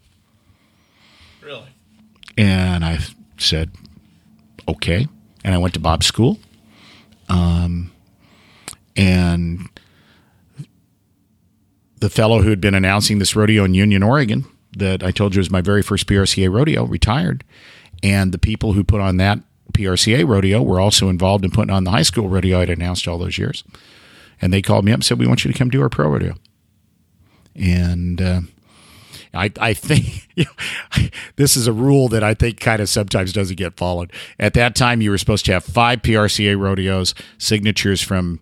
Really? 1.41 1.68
And 2.37 2.85
I 2.85 2.99
said, 3.39 3.70
"Okay." 4.66 5.07
And 5.45 5.55
I 5.55 5.59
went 5.59 5.75
to 5.75 5.81
Bob's 5.81 6.07
school. 6.07 6.41
Um, 7.29 7.93
and 8.97 9.68
the 12.01 12.11
fellow 12.11 12.43
who 12.43 12.51
had 12.51 12.61
been 12.61 12.75
announcing 12.75 13.18
this 13.18 13.37
rodeo 13.37 13.64
in 13.64 13.75
Union, 13.75 14.03
Oregon, 14.03 14.47
that 14.77 15.05
I 15.05 15.11
told 15.11 15.35
you 15.35 15.39
was 15.39 15.51
my 15.51 15.61
very 15.61 15.83
first 15.83 16.07
PRCA 16.07 16.51
rodeo, 16.53 16.85
retired. 16.85 17.45
And 18.05 18.32
the 18.32 18.38
people 18.38 18.74
who 18.74 18.84
put 18.84 19.00
on 19.00 19.16
that 19.16 19.38
PRCA 19.72 20.28
rodeo 20.28 20.62
were 20.62 20.78
also 20.78 21.09
involved 21.09 21.42
in 21.42 21.50
putting 21.50 21.74
on 21.74 21.84
the 21.84 21.90
high 21.90 22.02
school 22.02 22.28
rodeo 22.28 22.61
I'd 22.61 22.68
announced 22.68 23.09
all 23.09 23.18
those 23.18 23.38
years. 23.38 23.64
And 24.42 24.52
they 24.52 24.61
called 24.61 24.84
me 24.84 24.92
up 24.92 24.96
and 24.96 25.05
said, 25.05 25.18
We 25.18 25.26
want 25.26 25.42
you 25.42 25.50
to 25.50 25.59
come 25.59 25.70
do 25.70 25.80
our 25.80 25.88
pro 25.88 26.09
rodeo. 26.09 26.34
And 27.57 28.20
uh, 28.20 28.40
I, 29.32 29.50
I 29.59 29.72
think 29.72 30.28
you 30.36 30.44
know, 30.44 31.09
this 31.36 31.57
is 31.57 31.66
a 31.66 31.72
rule 31.72 32.09
that 32.09 32.22
I 32.22 32.34
think 32.34 32.61
kind 32.61 32.82
of 32.82 32.90
sometimes 32.90 33.32
doesn't 33.32 33.57
get 33.57 33.78
followed. 33.78 34.12
At 34.38 34.52
that 34.52 34.76
time, 34.76 35.00
you 35.00 35.11
were 35.11 35.18
supposed 35.18 35.46
to 35.46 35.52
have 35.52 35.64
five 35.64 36.02
PRCA 36.02 36.59
rodeos, 36.59 37.14
signatures 37.38 38.02
from 38.02 38.38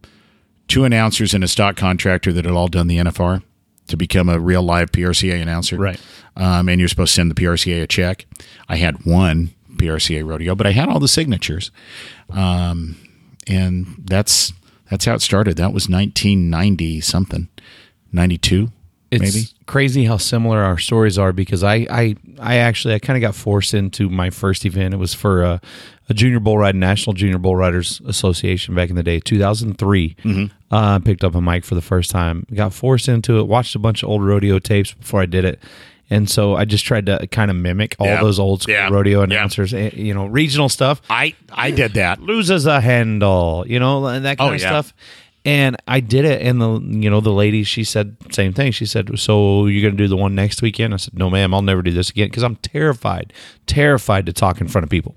two 0.66 0.82
announcers 0.82 1.34
and 1.34 1.44
a 1.44 1.48
stock 1.48 1.76
contractor 1.76 2.32
that 2.32 2.44
had 2.44 2.54
all 2.54 2.68
done 2.68 2.88
the 2.88 2.98
NFR 2.98 3.44
to 3.92 3.96
become 3.96 4.28
a 4.28 4.40
real 4.40 4.62
live 4.62 4.90
PRCA 4.90 5.40
announcer. 5.40 5.76
Right. 5.76 6.00
Um, 6.36 6.68
and 6.68 6.80
you're 6.80 6.88
supposed 6.88 7.12
to 7.12 7.16
send 7.16 7.30
the 7.30 7.34
PRCA 7.34 7.82
a 7.82 7.86
check. 7.86 8.26
I 8.68 8.76
had 8.76 9.06
one 9.06 9.54
PRCA 9.76 10.26
rodeo, 10.26 10.54
but 10.54 10.66
I 10.66 10.72
had 10.72 10.88
all 10.88 10.98
the 10.98 11.08
signatures. 11.08 11.70
Um, 12.30 12.96
and 13.46 13.86
that's 14.04 14.52
that's 14.90 15.04
how 15.04 15.14
it 15.14 15.22
started. 15.22 15.56
That 15.56 15.72
was 15.72 15.88
1990 15.88 17.00
something, 17.00 17.48
92 18.12 18.72
It's 19.12 19.34
maybe. 19.34 19.46
crazy 19.66 20.04
how 20.06 20.16
similar 20.16 20.60
our 20.62 20.78
stories 20.78 21.18
are 21.18 21.32
because 21.32 21.62
I 21.62 21.86
I, 21.90 22.16
I 22.40 22.56
actually 22.56 22.94
I 22.94 22.98
kind 22.98 23.16
of 23.16 23.20
got 23.20 23.34
forced 23.34 23.74
into 23.74 24.08
my 24.08 24.30
first 24.30 24.64
event. 24.64 24.94
It 24.94 24.96
was 24.96 25.14
for 25.14 25.42
a, 25.42 25.60
a 26.08 26.14
junior 26.14 26.40
bull 26.40 26.58
ride 26.58 26.74
National 26.74 27.12
Junior 27.14 27.38
Bull 27.38 27.54
Riders 27.54 28.00
Association 28.06 28.74
back 28.74 28.90
in 28.90 28.96
the 28.96 29.02
day, 29.02 29.20
2003. 29.20 30.16
Mm-hmm. 30.24 30.74
Uh, 30.74 30.96
I 30.96 30.98
picked 30.98 31.22
up 31.24 31.34
a 31.34 31.40
mic 31.42 31.64
for 31.64 31.74
the 31.74 31.82
first 31.82 32.10
time. 32.10 32.46
Got 32.54 32.72
forced 32.72 33.08
into 33.08 33.38
it. 33.38 33.46
Watched 33.46 33.74
a 33.74 33.78
bunch 33.78 34.02
of 34.02 34.08
old 34.08 34.24
rodeo 34.24 34.58
tapes 34.58 34.92
before 34.94 35.20
I 35.20 35.26
did 35.26 35.44
it, 35.44 35.60
And 36.10 36.28
so 36.28 36.56
I 36.56 36.64
just 36.64 36.84
tried 36.84 37.06
to 37.06 37.26
kind 37.28 37.50
of 37.50 37.56
mimic 37.56 37.94
all 37.98 38.06
Yeah. 38.06 38.20
those 38.20 38.38
old 38.38 38.62
school 38.62 38.74
Yeah. 38.74 38.88
rodeo 38.90 39.22
announcers, 39.22 39.72
eh, 39.74 39.90
you 39.94 40.12
know, 40.14 40.26
regional 40.26 40.68
stuff 40.68 41.00
I 41.10 41.34
I 41.52 41.70
did 41.70 41.92
that. 41.94 42.20
loses 42.22 42.66
a 42.66 42.80
handle, 42.80 43.64
you 43.68 43.78
know, 43.78 44.06
and 44.06 44.24
that 44.24 44.38
kind 44.38 44.50
Oh, 44.50 44.54
of 44.54 44.60
yeah. 44.60 44.68
stuff. 44.68 44.94
And 45.44 45.76
I 45.88 45.98
did 45.98 46.24
it, 46.24 46.40
and 46.42 46.60
the 46.60 46.78
you 46.80 47.10
know 47.10 47.20
the 47.20 47.32
lady 47.32 47.64
she 47.64 47.82
said 47.82 48.16
same 48.30 48.52
thing. 48.52 48.70
She 48.70 48.86
said, 48.86 49.18
"So 49.18 49.66
you're 49.66 49.82
going 49.82 49.96
to 49.96 50.02
do 50.04 50.06
the 50.06 50.16
one 50.16 50.36
next 50.36 50.62
weekend?" 50.62 50.94
I 50.94 50.98
said, 50.98 51.18
"No, 51.18 51.28
ma'am, 51.30 51.52
I'll 51.52 51.62
never 51.62 51.82
do 51.82 51.90
this 51.90 52.10
again 52.10 52.28
because 52.28 52.44
I'm 52.44 52.56
terrified, 52.56 53.32
terrified 53.66 54.26
to 54.26 54.32
talk 54.32 54.60
in 54.60 54.68
front 54.68 54.84
of 54.84 54.90
people." 54.90 55.16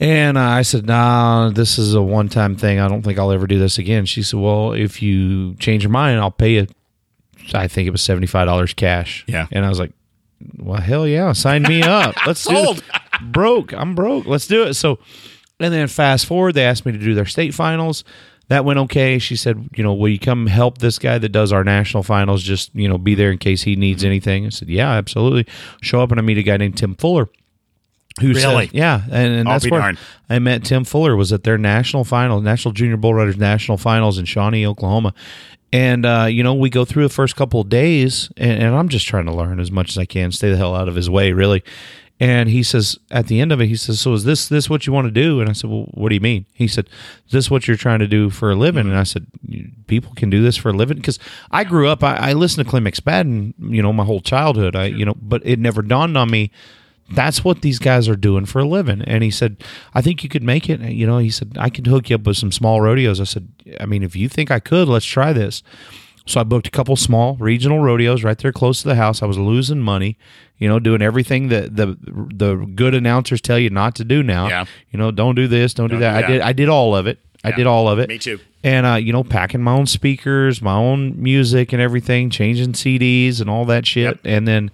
And 0.00 0.38
uh, 0.38 0.42
I 0.42 0.62
said, 0.62 0.86
"Nah, 0.86 1.50
this 1.50 1.78
is 1.78 1.92
a 1.92 2.00
one 2.00 2.28
time 2.30 2.56
thing. 2.56 2.78
I 2.78 2.88
don't 2.88 3.02
think 3.02 3.18
I'll 3.18 3.32
ever 3.32 3.46
do 3.46 3.58
this 3.58 3.76
again." 3.78 4.06
She 4.06 4.22
said, 4.22 4.40
"Well, 4.40 4.72
if 4.72 5.02
you 5.02 5.54
change 5.56 5.82
your 5.82 5.90
mind, 5.90 6.18
I'll 6.20 6.30
pay 6.30 6.52
you." 6.54 6.66
I 7.52 7.66
think 7.68 7.88
it 7.88 7.90
was 7.90 8.02
seventy 8.02 8.26
five 8.26 8.46
dollars 8.46 8.72
cash. 8.72 9.24
Yeah. 9.26 9.48
and 9.50 9.66
I 9.66 9.68
was 9.68 9.78
like, 9.80 9.92
"Well, 10.56 10.80
hell 10.80 11.06
yeah, 11.06 11.32
sign 11.32 11.62
me 11.64 11.82
up. 11.82 12.14
Let's 12.26 12.44
do 12.44 12.54
it. 12.56 12.82
broke. 13.32 13.74
I'm 13.74 13.94
broke. 13.94 14.26
Let's 14.26 14.46
do 14.46 14.62
it." 14.62 14.74
So, 14.74 14.98
and 15.60 15.74
then 15.74 15.88
fast 15.88 16.24
forward, 16.26 16.52
they 16.54 16.64
asked 16.64 16.86
me 16.86 16.92
to 16.92 16.98
do 16.98 17.14
their 17.14 17.26
state 17.26 17.52
finals. 17.52 18.04
That 18.48 18.64
went 18.64 18.78
okay. 18.80 19.18
She 19.18 19.36
said, 19.36 19.68
"You 19.76 19.84
know, 19.84 19.92
will 19.94 20.08
you 20.08 20.18
come 20.18 20.46
help 20.46 20.78
this 20.78 20.98
guy 20.98 21.18
that 21.18 21.28
does 21.30 21.52
our 21.52 21.64
national 21.64 22.02
finals? 22.02 22.42
Just 22.42 22.74
you 22.74 22.88
know, 22.88 22.96
be 22.98 23.14
there 23.14 23.30
in 23.30 23.38
case 23.38 23.62
he 23.62 23.76
needs 23.76 24.04
anything." 24.04 24.46
I 24.46 24.48
said, 24.48 24.68
"Yeah, 24.68 24.90
absolutely." 24.92 25.46
Show 25.82 26.00
up 26.00 26.10
and 26.10 26.18
I 26.18 26.22
meet 26.22 26.38
a 26.38 26.42
guy 26.42 26.56
named 26.56 26.76
Tim 26.76 26.94
Fuller. 26.94 27.28
Who 28.20 28.32
Really? 28.32 28.66
said, 28.66 28.74
yeah, 28.74 29.02
and, 29.12 29.32
and 29.32 29.46
that's 29.48 29.70
where 29.70 29.80
darned. 29.80 29.98
I 30.28 30.40
met 30.40 30.64
Tim 30.64 30.82
Fuller 30.84 31.14
was 31.14 31.32
at 31.32 31.44
their 31.44 31.56
national 31.56 32.02
finals, 32.04 32.42
National 32.42 32.72
Junior 32.72 32.96
Bull 32.96 33.14
Riders 33.14 33.36
National 33.36 33.78
Finals 33.78 34.18
in 34.18 34.24
Shawnee, 34.24 34.66
Oklahoma. 34.66 35.14
And 35.72 36.04
uh, 36.06 36.26
you 36.28 36.42
know, 36.42 36.54
we 36.54 36.70
go 36.70 36.84
through 36.84 37.04
the 37.04 37.14
first 37.14 37.36
couple 37.36 37.60
of 37.60 37.68
days, 37.68 38.30
and, 38.36 38.62
and 38.62 38.74
I'm 38.74 38.88
just 38.88 39.06
trying 39.06 39.26
to 39.26 39.32
learn 39.32 39.60
as 39.60 39.70
much 39.70 39.90
as 39.90 39.98
I 39.98 40.04
can, 40.06 40.32
stay 40.32 40.50
the 40.50 40.56
hell 40.56 40.74
out 40.74 40.88
of 40.88 40.94
his 40.96 41.08
way, 41.10 41.32
really. 41.32 41.62
And 42.20 42.48
he 42.48 42.64
says 42.64 42.98
at 43.10 43.28
the 43.28 43.40
end 43.40 43.52
of 43.52 43.60
it, 43.60 43.66
he 43.66 43.76
says, 43.76 44.00
"So 44.00 44.12
is 44.12 44.24
this 44.24 44.48
this 44.48 44.68
what 44.68 44.86
you 44.86 44.92
want 44.92 45.06
to 45.06 45.12
do?" 45.12 45.40
And 45.40 45.48
I 45.48 45.52
said, 45.52 45.70
"Well, 45.70 45.86
what 45.92 46.08
do 46.08 46.16
you 46.16 46.20
mean?" 46.20 46.46
He 46.52 46.66
said, 46.66 46.88
"Is 47.26 47.32
this 47.32 47.50
what 47.50 47.68
you're 47.68 47.76
trying 47.76 48.00
to 48.00 48.08
do 48.08 48.28
for 48.28 48.50
a 48.50 48.56
living?" 48.56 48.84
Mm-hmm. 48.84 48.90
And 48.90 48.98
I 48.98 49.04
said, 49.04 49.26
"People 49.86 50.12
can 50.16 50.28
do 50.28 50.42
this 50.42 50.56
for 50.56 50.70
a 50.70 50.72
living 50.72 50.96
because 50.96 51.18
I 51.50 51.62
grew 51.62 51.88
up. 51.88 52.02
I, 52.02 52.16
I 52.16 52.32
listened 52.32 52.66
to 52.66 52.70
Clem 52.70 52.84
McSpadden, 52.84 53.54
you 53.58 53.82
know, 53.82 53.92
my 53.92 54.04
whole 54.04 54.20
childhood. 54.20 54.74
I, 54.74 54.86
you 54.86 55.04
know, 55.04 55.14
but 55.20 55.42
it 55.46 55.58
never 55.58 55.82
dawned 55.82 56.16
on 56.16 56.30
me." 56.30 56.50
that's 57.10 57.42
what 57.42 57.62
these 57.62 57.78
guys 57.78 58.08
are 58.08 58.16
doing 58.16 58.44
for 58.44 58.60
a 58.60 58.66
living. 58.66 59.02
And 59.02 59.22
he 59.22 59.30
said, 59.30 59.64
I 59.94 60.02
think 60.02 60.22
you 60.22 60.28
could 60.28 60.42
make 60.42 60.68
it. 60.68 60.80
You 60.80 61.06
know, 61.06 61.18
he 61.18 61.30
said, 61.30 61.56
I 61.58 61.70
could 61.70 61.86
hook 61.86 62.10
you 62.10 62.16
up 62.16 62.24
with 62.24 62.36
some 62.36 62.52
small 62.52 62.80
rodeos. 62.80 63.20
I 63.20 63.24
said, 63.24 63.48
I 63.80 63.86
mean, 63.86 64.02
if 64.02 64.14
you 64.14 64.28
think 64.28 64.50
I 64.50 64.60
could, 64.60 64.88
let's 64.88 65.06
try 65.06 65.32
this. 65.32 65.62
So 66.28 66.40
I 66.40 66.44
booked 66.44 66.66
a 66.66 66.70
couple 66.70 66.94
small 66.94 67.36
regional 67.36 67.78
rodeos 67.78 68.22
right 68.22 68.36
there 68.36 68.52
close 68.52 68.82
to 68.82 68.88
the 68.88 68.96
house. 68.96 69.22
I 69.22 69.26
was 69.26 69.38
losing 69.38 69.80
money, 69.80 70.18
you 70.58 70.68
know, 70.68 70.78
doing 70.78 71.00
everything 71.00 71.48
that 71.48 71.74
the 71.74 71.96
the 72.04 72.54
good 72.74 72.94
announcers 72.94 73.40
tell 73.40 73.58
you 73.58 73.70
not 73.70 73.94
to 73.96 74.04
do 74.04 74.22
now. 74.22 74.46
Yeah. 74.48 74.66
You 74.90 74.98
know, 74.98 75.10
don't 75.10 75.34
do 75.34 75.48
this, 75.48 75.72
don't, 75.72 75.88
do 75.88 75.94
Don't 75.94 76.00
that. 76.00 76.20
do 76.20 76.26
I 76.26 76.28
did 76.28 76.40
I 76.42 76.52
did 76.52 76.68
all 76.68 76.94
of 76.94 77.06
it. 77.06 77.18
I 77.44 77.52
did 77.52 77.66
all 77.66 77.88
of 77.88 77.98
it. 77.98 78.08
Me 78.08 78.18
too. 78.18 78.40
And 78.62 78.84
uh, 78.84 78.94
you 78.94 79.12
know, 79.12 79.24
packing 79.24 79.62
my 79.62 79.72
own 79.72 79.86
speakers, 79.86 80.60
my 80.60 80.74
own 80.74 81.20
music 81.22 81.72
and 81.72 81.80
everything, 81.80 82.28
changing 82.28 82.72
CDs 82.72 83.40
and 83.40 83.48
all 83.48 83.64
that 83.64 83.86
shit. 83.86 84.16
Yep. 84.16 84.20
And 84.24 84.46
then 84.46 84.70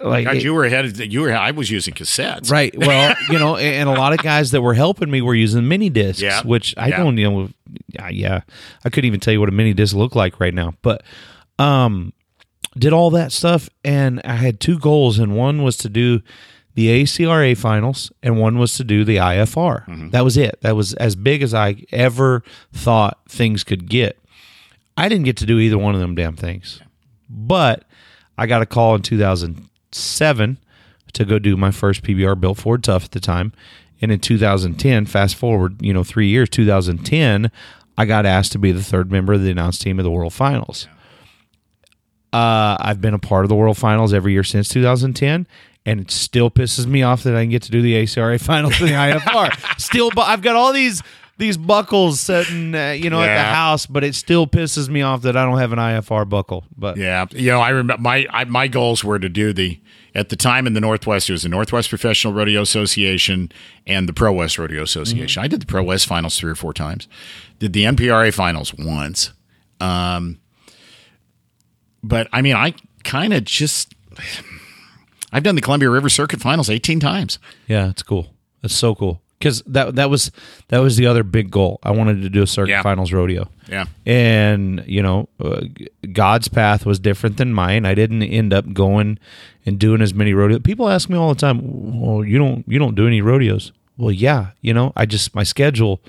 like 0.00 0.24
God, 0.24 0.36
it- 0.36 0.42
you 0.42 0.54
were 0.54 0.64
ahead. 0.64 0.84
Of, 0.86 0.98
you 1.00 1.20
were. 1.22 1.32
I 1.34 1.50
was 1.50 1.70
using 1.70 1.94
cassettes. 1.94 2.50
Right. 2.50 2.76
Well, 2.76 3.14
you 3.30 3.38
know, 3.38 3.56
and 3.56 3.88
a 3.88 3.92
lot 3.92 4.12
of 4.12 4.18
guys 4.20 4.50
that 4.52 4.62
were 4.62 4.74
helping 4.74 5.10
me 5.10 5.20
were 5.22 5.34
using 5.34 5.66
mini 5.68 5.90
discs, 5.90 6.22
Yeah. 6.22 6.42
which 6.42 6.74
I 6.76 6.88
Yeah. 6.88 6.96
don't, 6.98 7.18
you 7.18 7.30
know, 7.30 7.48
yeah, 7.88 8.08
yeah, 8.08 8.40
I 8.84 8.90
couldn't 8.90 9.06
even 9.08 9.20
tell 9.20 9.32
you 9.32 9.40
what 9.40 9.48
a 9.48 9.52
mini 9.52 9.74
disc 9.74 9.94
looked 9.94 10.16
like 10.16 10.40
right 10.40 10.54
now. 10.54 10.74
But 10.82 11.02
um, 11.58 12.12
did 12.76 12.92
all 12.92 13.10
that 13.10 13.30
stuff, 13.32 13.68
and 13.84 14.20
I 14.24 14.36
had 14.36 14.58
two 14.60 14.78
goals, 14.78 15.18
and 15.18 15.36
one 15.36 15.62
was 15.62 15.76
to 15.78 15.88
do 15.88 16.22
the 16.74 16.88
ACRA 17.02 17.54
finals, 17.56 18.10
and 18.22 18.40
one 18.40 18.58
was 18.58 18.74
to 18.78 18.84
do 18.84 19.04
the 19.04 19.16
IFR. 19.16 20.10
That 20.10 20.24
was 20.24 20.36
it. 20.36 20.58
That 20.62 20.74
was 20.74 20.92
as 20.94 21.14
big 21.14 21.42
as 21.42 21.54
I 21.54 21.76
ever 21.92 22.42
thought 22.72 23.20
things 23.28 23.62
could 23.62 23.88
get. 23.88 24.18
I 24.96 25.08
didn't 25.08 25.24
get 25.24 25.36
to 25.38 25.46
do 25.46 25.58
either 25.60 25.78
one 25.78 25.94
of 25.94 26.00
them 26.00 26.14
damn 26.16 26.34
things, 26.36 26.80
but 27.28 27.84
I 28.36 28.46
got 28.46 28.62
a 28.62 28.66
call 28.66 28.94
in 28.96 29.02
2007 29.94 30.58
to 31.12 31.24
go 31.24 31.38
do 31.38 31.56
my 31.56 31.70
first 31.70 32.02
PBR 32.02 32.38
built 32.40 32.58
Ford 32.58 32.82
Tough 32.82 33.04
at 33.04 33.10
the 33.12 33.20
time. 33.20 33.52
And 34.00 34.10
in 34.10 34.20
2010, 34.20 35.06
fast 35.06 35.36
forward, 35.36 35.80
you 35.80 35.94
know, 35.94 36.04
three 36.04 36.28
years, 36.28 36.48
2010, 36.50 37.50
I 37.96 38.04
got 38.04 38.26
asked 38.26 38.52
to 38.52 38.58
be 38.58 38.72
the 38.72 38.82
third 38.82 39.10
member 39.10 39.32
of 39.32 39.42
the 39.42 39.50
announced 39.50 39.82
team 39.82 39.98
of 39.98 40.04
the 40.04 40.10
World 40.10 40.34
Finals. 40.34 40.88
Uh, 42.32 42.76
I've 42.80 43.00
been 43.00 43.14
a 43.14 43.18
part 43.18 43.44
of 43.44 43.48
the 43.48 43.54
World 43.54 43.78
Finals 43.78 44.12
every 44.12 44.32
year 44.32 44.42
since 44.42 44.68
2010, 44.68 45.46
and 45.86 46.00
it 46.00 46.10
still 46.10 46.50
pisses 46.50 46.86
me 46.86 47.04
off 47.04 47.22
that 47.22 47.36
I 47.36 47.42
can 47.44 47.50
get 47.50 47.62
to 47.62 47.70
do 47.70 47.80
the 47.80 47.94
ACRA 47.94 48.38
Finals 48.40 48.80
and 48.80 48.90
the 48.90 48.94
IFR. 48.94 49.80
still, 49.80 50.10
I've 50.16 50.42
got 50.42 50.56
all 50.56 50.72
these 50.72 51.02
these 51.36 51.56
buckles 51.56 52.20
sitting, 52.20 52.74
uh, 52.74 52.90
you 52.90 53.10
know, 53.10 53.20
at 53.20 53.34
the 53.34 53.42
house, 53.42 53.86
but 53.86 54.04
it 54.04 54.14
still 54.14 54.46
pisses 54.46 54.88
me 54.88 55.02
off 55.02 55.22
that 55.22 55.36
I 55.36 55.44
don't 55.44 55.58
have 55.58 55.72
an 55.72 55.78
IFR 55.78 56.28
buckle. 56.28 56.64
But 56.76 56.96
Yeah, 56.96 57.26
you 57.30 57.50
know, 57.50 57.60
I 57.60 57.70
remember 57.70 58.00
my 58.00 58.26
I, 58.30 58.44
my 58.44 58.68
goals 58.68 59.02
were 59.02 59.18
to 59.18 59.28
do 59.28 59.52
the 59.52 59.80
at 60.14 60.28
the 60.28 60.36
time 60.36 60.66
in 60.66 60.74
the 60.74 60.80
Northwest. 60.80 61.28
It 61.28 61.32
was 61.32 61.42
the 61.42 61.48
Northwest 61.48 61.88
Professional 61.88 62.32
Rodeo 62.32 62.62
Association 62.62 63.50
and 63.86 64.08
the 64.08 64.12
Pro 64.12 64.32
West 64.32 64.58
Rodeo 64.58 64.82
Association. 64.82 65.42
I 65.42 65.48
did 65.48 65.60
the 65.60 65.66
Pro 65.66 65.82
West 65.82 66.06
finals 66.06 66.38
three 66.38 66.52
or 66.52 66.56
four 66.56 66.72
times. 66.72 67.08
Did 67.58 67.72
the 67.72 67.84
NPRA 67.84 68.32
finals 68.32 68.72
once. 68.74 69.32
Um, 69.80 70.38
but 72.02 72.28
I 72.32 72.42
mean, 72.42 72.54
I 72.54 72.74
kind 73.02 73.32
of 73.32 73.44
just 73.44 73.92
I've 75.32 75.42
done 75.42 75.56
the 75.56 75.62
Columbia 75.62 75.90
River 75.90 76.08
Circuit 76.08 76.40
finals 76.40 76.70
eighteen 76.70 77.00
times. 77.00 77.40
Yeah, 77.66 77.90
it's 77.90 78.04
cool. 78.04 78.28
That's 78.62 78.76
so 78.76 78.94
cool 78.94 79.20
because 79.44 79.62
that 79.66 79.94
that 79.96 80.08
was 80.08 80.32
that 80.68 80.78
was 80.78 80.96
the 80.96 81.06
other 81.06 81.22
big 81.22 81.50
goal. 81.50 81.78
I 81.82 81.90
wanted 81.90 82.22
to 82.22 82.30
do 82.30 82.42
a 82.42 82.46
circuit 82.46 82.70
Yeah. 82.70 82.82
finals 82.82 83.12
rodeo. 83.12 83.48
Yeah. 83.68 83.84
and 84.06 84.82
you 84.86 85.02
know, 85.02 85.28
uh, 85.42 85.60
God's 86.12 86.48
path 86.48 86.86
was 86.86 86.98
different 86.98 87.36
than 87.36 87.52
mine. 87.52 87.84
I 87.84 87.94
didn't 87.94 88.22
end 88.22 88.52
up 88.54 88.72
going 88.72 89.18
and 89.66 89.78
doing 89.78 90.00
as 90.00 90.14
many 90.14 90.32
rodeos. 90.32 90.60
People 90.62 90.88
ask 90.88 91.08
me 91.10 91.16
all 91.18 91.28
the 91.34 91.40
time, 91.40 91.60
"Well, 92.00 92.24
you 92.24 92.38
don't 92.38 92.64
you 92.66 92.78
don't 92.78 92.94
do 92.94 93.06
any 93.06 93.20
rodeos?" 93.20 93.72
Well, 93.98 94.12
yeah, 94.12 94.48
you 94.62 94.72
know, 94.72 94.92
I 94.96 95.04
just 95.06 95.34
my 95.34 95.42
schedule. 95.44 96.00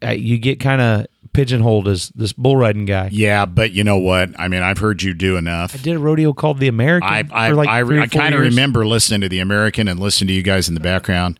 I, 0.00 0.12
you 0.12 0.38
get 0.38 0.60
kind 0.60 0.80
of 0.80 1.06
pigeonholed 1.34 1.88
as 1.88 2.08
this 2.14 2.32
bull 2.32 2.56
riding 2.56 2.86
guy. 2.86 3.10
Yeah, 3.12 3.44
but 3.44 3.72
you 3.72 3.84
know 3.84 3.98
what? 3.98 4.30
I 4.38 4.48
mean, 4.48 4.62
I've 4.62 4.78
heard 4.78 5.02
you 5.02 5.12
do 5.12 5.36
enough. 5.36 5.74
I 5.74 5.78
did 5.78 5.96
a 5.96 5.98
rodeo 5.98 6.32
called 6.32 6.58
the 6.60 6.68
American. 6.68 7.10
I 7.10 7.24
I, 7.30 7.50
like 7.50 7.68
I, 7.68 7.80
I 8.02 8.06
kind 8.06 8.34
of 8.34 8.40
remember 8.40 8.86
listening 8.86 9.20
to 9.22 9.28
the 9.28 9.40
American 9.40 9.86
and 9.88 10.00
listening 10.00 10.28
to 10.28 10.32
you 10.34 10.42
guys 10.42 10.68
in 10.68 10.74
the 10.74 10.80
background, 10.80 11.38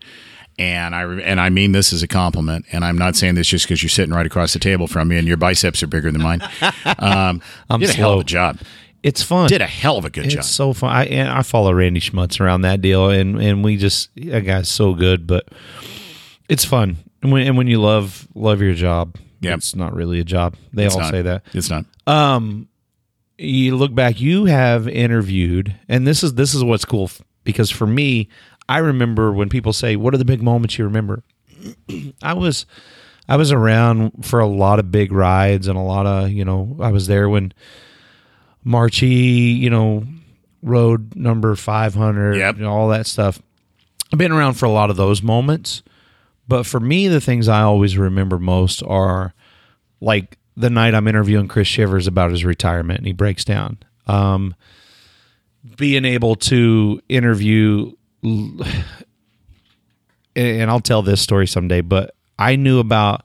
and 0.58 0.94
I 0.94 1.02
and 1.04 1.40
I 1.40 1.48
mean 1.50 1.72
this 1.72 1.92
as 1.92 2.02
a 2.02 2.08
compliment, 2.08 2.64
and 2.72 2.84
I'm 2.84 2.96
not 2.98 3.16
saying 3.16 3.34
this 3.34 3.46
just 3.48 3.64
because 3.66 3.82
you're 3.82 3.90
sitting 3.90 4.14
right 4.14 4.26
across 4.26 4.52
the 4.52 4.58
table 4.58 4.86
from 4.86 5.08
me 5.08 5.16
and 5.18 5.26
your 5.26 5.36
biceps 5.36 5.82
are 5.82 5.86
bigger 5.86 6.10
than 6.10 6.22
mine. 6.22 6.40
Um, 6.98 7.42
I'm 7.70 7.80
did 7.80 7.90
a 7.90 7.92
hell 7.94 8.14
of 8.14 8.20
a 8.20 8.24
job. 8.24 8.58
It's 9.02 9.22
fun. 9.22 9.48
Did 9.48 9.60
a 9.60 9.66
hell 9.66 9.98
of 9.98 10.04
a 10.04 10.10
good 10.10 10.26
It's 10.26 10.34
job. 10.34 10.44
so 10.44 10.72
fun. 10.72 10.90
I 10.94 11.38
I 11.38 11.42
follow 11.42 11.72
Randy 11.72 12.00
Schmutz 12.00 12.40
around 12.40 12.62
that 12.62 12.80
deal, 12.80 13.10
and 13.10 13.40
and 13.40 13.62
we 13.64 13.76
just 13.76 14.10
that 14.16 14.40
guy's 14.44 14.68
so 14.68 14.94
good, 14.94 15.26
but 15.26 15.48
it's 16.48 16.64
fun. 16.64 16.96
And 17.22 17.32
when 17.32 17.46
and 17.46 17.56
when 17.56 17.66
you 17.66 17.80
love 17.80 18.26
love 18.34 18.60
your 18.62 18.74
job, 18.74 19.16
Yep. 19.40 19.58
it's 19.58 19.74
not 19.74 19.94
really 19.94 20.20
a 20.20 20.24
job. 20.24 20.56
They 20.72 20.86
It's 20.86 20.94
all 20.94 21.02
not. 21.02 21.10
say 21.10 21.22
that. 21.22 21.42
It's 21.52 21.68
not. 21.70 21.84
Um, 22.06 22.68
you 23.36 23.76
look 23.76 23.94
back, 23.94 24.20
you 24.20 24.44
have 24.46 24.86
interviewed, 24.88 25.74
and 25.88 26.06
this 26.06 26.22
is 26.22 26.34
this 26.34 26.54
is 26.54 26.62
what's 26.64 26.84
cool 26.84 27.10
because 27.44 27.70
for 27.70 27.86
me, 27.86 28.28
I 28.68 28.78
remember 28.78 29.32
when 29.32 29.48
people 29.48 29.72
say, 29.72 29.96
"What 29.96 30.14
are 30.14 30.18
the 30.18 30.24
big 30.24 30.42
moments 30.42 30.78
you 30.78 30.84
remember?" 30.84 31.22
I 32.22 32.34
was 32.34 32.66
I 33.28 33.36
was 33.36 33.52
around 33.52 34.24
for 34.24 34.40
a 34.40 34.46
lot 34.46 34.78
of 34.78 34.90
big 34.90 35.12
rides 35.12 35.66
and 35.68 35.78
a 35.78 35.82
lot 35.82 36.06
of 36.06 36.30
you 36.30 36.44
know 36.44 36.76
I 36.80 36.90
was 36.90 37.06
there 37.06 37.28
when 37.28 37.52
Marchi 38.62 39.06
you 39.06 39.70
know 39.70 40.04
rode 40.62 41.14
number 41.14 41.54
five 41.56 41.94
hundred, 41.94 42.36
Yep. 42.36 42.56
know, 42.58 42.70
all 42.70 42.88
that 42.88 43.06
stuff. 43.06 43.40
I've 44.12 44.18
been 44.18 44.32
around 44.32 44.54
for 44.54 44.66
a 44.66 44.70
lot 44.70 44.90
of 44.90 44.96
those 44.96 45.22
moments, 45.22 45.82
but 46.48 46.64
for 46.64 46.80
me, 46.80 47.08
the 47.08 47.20
things 47.20 47.48
I 47.48 47.62
always 47.62 47.98
remember 47.98 48.38
most 48.38 48.82
are 48.82 49.34
like 50.00 50.38
the 50.56 50.70
night 50.70 50.94
I'm 50.94 51.08
interviewing 51.08 51.48
Chris 51.48 51.66
Shivers 51.66 52.06
about 52.06 52.30
his 52.30 52.44
retirement 52.44 52.98
and 52.98 53.06
he 53.06 53.12
breaks 53.12 53.44
down. 53.44 53.78
Um, 54.06 54.54
being 55.76 56.04
able 56.04 56.36
to 56.36 57.00
interview, 57.08 57.92
and 60.36 60.70
I'll 60.70 60.80
tell 60.80 61.02
this 61.02 61.20
story 61.20 61.46
someday, 61.46 61.80
but 61.80 62.14
I 62.38 62.56
knew 62.56 62.78
about 62.80 63.22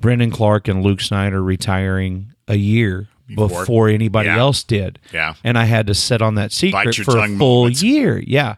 Brendon 0.00 0.30
Clark 0.30 0.68
and 0.68 0.82
Luke 0.82 1.00
Snyder 1.00 1.42
retiring 1.42 2.32
a 2.46 2.56
year 2.56 3.08
before, 3.28 3.48
Before. 3.48 3.88
anybody 3.88 4.28
Yeah. 4.28 4.38
else 4.38 4.62
did. 4.64 4.98
Yeah. 5.12 5.34
And 5.44 5.58
I 5.58 5.64
had 5.64 5.86
to 5.88 5.94
sit 5.94 6.22
on 6.22 6.36
that 6.36 6.50
secret 6.52 6.94
for 6.96 7.18
a 7.18 7.26
full 7.28 7.62
moments. 7.64 7.82
year. 7.82 8.22
Yeah. 8.26 8.56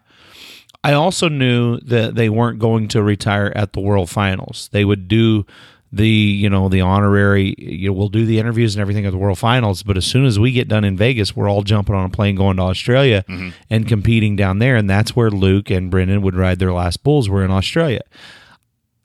I 0.83 0.93
also 0.93 1.27
knew 1.29 1.77
that 1.81 2.15
they 2.15 2.29
weren't 2.29 2.57
going 2.57 2.87
to 2.89 3.03
retire 3.03 3.51
at 3.55 3.73
the 3.73 3.81
World 3.81 4.09
Finals. 4.09 4.69
They 4.71 4.83
would 4.85 5.07
do 5.07 5.45
the 5.93 6.07
you 6.07 6.49
know 6.49 6.69
the 6.69 6.81
honorary 6.81 7.53
you 7.57 7.89
know, 7.89 7.93
we'll 7.93 8.07
do 8.07 8.25
the 8.25 8.39
interviews 8.39 8.75
and 8.75 8.81
everything 8.81 9.05
at 9.05 9.11
the 9.11 9.17
world 9.17 9.37
finals 9.37 9.83
but 9.83 9.97
as 9.97 10.05
soon 10.05 10.25
as 10.25 10.39
we 10.39 10.51
get 10.51 10.67
done 10.67 10.83
in 10.83 10.95
vegas 10.95 11.35
we're 11.35 11.49
all 11.49 11.63
jumping 11.63 11.95
on 11.95 12.05
a 12.05 12.09
plane 12.09 12.35
going 12.35 12.57
to 12.57 12.63
australia 12.63 13.25
mm-hmm. 13.27 13.49
and 13.69 13.87
competing 13.87 14.35
down 14.35 14.59
there 14.59 14.75
and 14.75 14.89
that's 14.89 15.15
where 15.15 15.29
luke 15.29 15.69
and 15.69 15.91
brendan 15.91 16.21
would 16.21 16.35
ride 16.35 16.59
their 16.59 16.71
last 16.73 17.03
bulls 17.03 17.29
were 17.29 17.43
in 17.43 17.51
australia. 17.51 18.01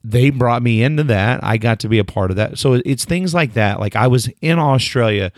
They 0.08 0.30
brought 0.30 0.62
me 0.62 0.84
into 0.84 1.02
that. 1.04 1.42
I 1.42 1.56
got 1.56 1.80
to 1.80 1.88
be 1.88 1.98
a 1.98 2.04
part 2.04 2.30
of 2.30 2.36
that. 2.36 2.58
So 2.60 2.74
it's 2.84 3.04
things 3.04 3.34
like 3.34 3.54
that. 3.54 3.80
Like 3.80 3.96
i 3.96 4.06
was 4.06 4.28
in 4.40 4.58
australia 4.58 5.32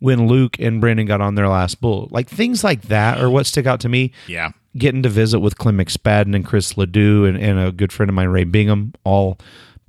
when 0.00 0.26
luke 0.26 0.58
and 0.58 0.82
brendan 0.82 1.06
got 1.06 1.22
on 1.22 1.34
their 1.34 1.48
last 1.48 1.80
bull. 1.80 2.08
Like 2.10 2.28
things 2.28 2.62
like 2.62 2.82
that 2.82 3.18
are 3.18 3.30
what 3.30 3.46
stick 3.46 3.64
out 3.66 3.80
to 3.80 3.88
me. 3.88 4.12
Yeah. 4.26 4.50
getting 4.76 5.02
to 5.04 5.08
visit 5.08 5.40
with 5.40 5.56
Clem 5.56 5.78
McSpadden 5.78 6.34
and 6.34 6.44
Chris 6.44 6.76
Ledoux 6.76 7.24
and, 7.24 7.38
and 7.38 7.58
a 7.58 7.72
good 7.72 7.92
friend 7.92 8.10
of 8.10 8.14
mine, 8.14 8.28
Ray 8.28 8.44
Bingham, 8.44 8.92
all 9.04 9.38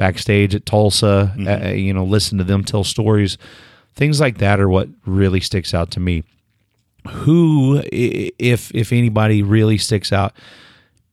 backstage 0.03 0.53
at 0.53 0.65
Tulsa, 0.65 1.33
uh, 1.47 1.69
you 1.69 1.93
know, 1.93 2.03
listen 2.03 2.37
to 2.37 2.43
them 2.43 2.63
tell 2.63 2.83
stories. 2.83 3.37
Things 3.95 4.19
like 4.19 4.39
that 4.39 4.59
are 4.59 4.67
what 4.69 4.89
really 5.05 5.39
sticks 5.39 5.73
out 5.73 5.91
to 5.91 5.99
me. 6.01 6.23
Who, 7.09 7.81
if 7.91 8.73
if 8.73 8.91
anybody 8.93 9.43
really 9.43 9.77
sticks 9.77 10.11
out, 10.13 10.33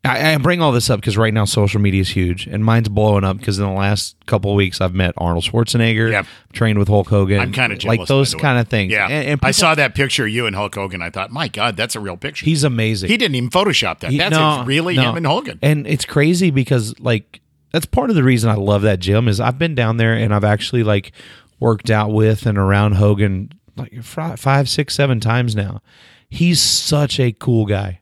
I, 0.04 0.32
I 0.34 0.36
bring 0.38 0.62
all 0.62 0.70
this 0.72 0.88
up 0.88 1.00
because 1.00 1.16
right 1.18 1.34
now 1.34 1.44
social 1.44 1.80
media 1.80 2.00
is 2.00 2.08
huge 2.10 2.46
and 2.46 2.64
mine's 2.64 2.88
blowing 2.88 3.22
up 3.24 3.38
because 3.38 3.58
in 3.58 3.64
the 3.66 3.72
last 3.72 4.14
couple 4.26 4.50
of 4.52 4.56
weeks 4.56 4.80
I've 4.80 4.94
met 4.94 5.14
Arnold 5.18 5.44
Schwarzenegger, 5.44 6.10
Yep. 6.12 6.26
trained 6.52 6.78
with 6.78 6.86
Hulk 6.88 7.08
Hogan. 7.08 7.40
I'm 7.40 7.52
kind 7.52 7.72
of 7.72 7.82
like 7.84 8.06
those 8.06 8.32
by 8.32 8.36
the 8.36 8.36
way. 8.38 8.42
kind 8.42 8.58
of 8.60 8.68
things. 8.68 8.92
Yeah. 8.92 9.08
and, 9.08 9.28
and 9.30 9.40
I 9.42 9.50
saw 9.50 9.74
that 9.74 9.94
picture 9.96 10.24
of 10.26 10.30
you 10.30 10.46
and 10.46 10.54
Hulk 10.56 10.74
Hogan. 10.74 11.02
I 11.02 11.10
thought, 11.10 11.30
my 11.32 11.48
God, 11.48 11.76
that's 11.76 11.96
a 11.96 12.00
real 12.00 12.16
picture. 12.16 12.44
he's 12.44 12.62
amazing. 12.64 13.10
he 13.10 13.16
didn't 13.16 13.34
even 13.34 13.50
Photoshop 13.50 13.98
that. 14.00 14.10
He- 14.12 14.18
That's 14.18 14.32
no, 14.34 14.64
really 14.64 14.94
no. 14.96 15.10
him 15.10 15.16
and 15.16 15.26
Hogan. 15.26 15.58
And 15.60 15.86
it's 15.88 16.04
crazy 16.04 16.50
because 16.50 16.98
like 17.00 17.40
that's 17.72 17.86
part 17.86 18.10
of 18.10 18.16
the 18.16 18.22
reason 18.22 18.50
I 18.50 18.54
love 18.54 18.82
that 18.82 19.00
gym 19.00 19.28
is 19.28 19.40
I've 19.40 19.58
been 19.58 19.74
down 19.74 19.96
there 19.96 20.14
and 20.14 20.34
I've 20.34 20.44
actually 20.44 20.82
like 20.82 21.12
worked 21.58 21.90
out 21.90 22.10
with 22.12 22.46
and 22.46 22.58
around 22.58 22.92
Hogan 22.92 23.52
like 23.76 24.02
five, 24.02 24.68
six, 24.68 24.94
seven 24.94 25.20
times 25.20 25.54
now. 25.54 25.80
He's 26.28 26.60
such 26.60 27.18
a 27.18 27.32
cool 27.32 27.66
guy. 27.66 28.00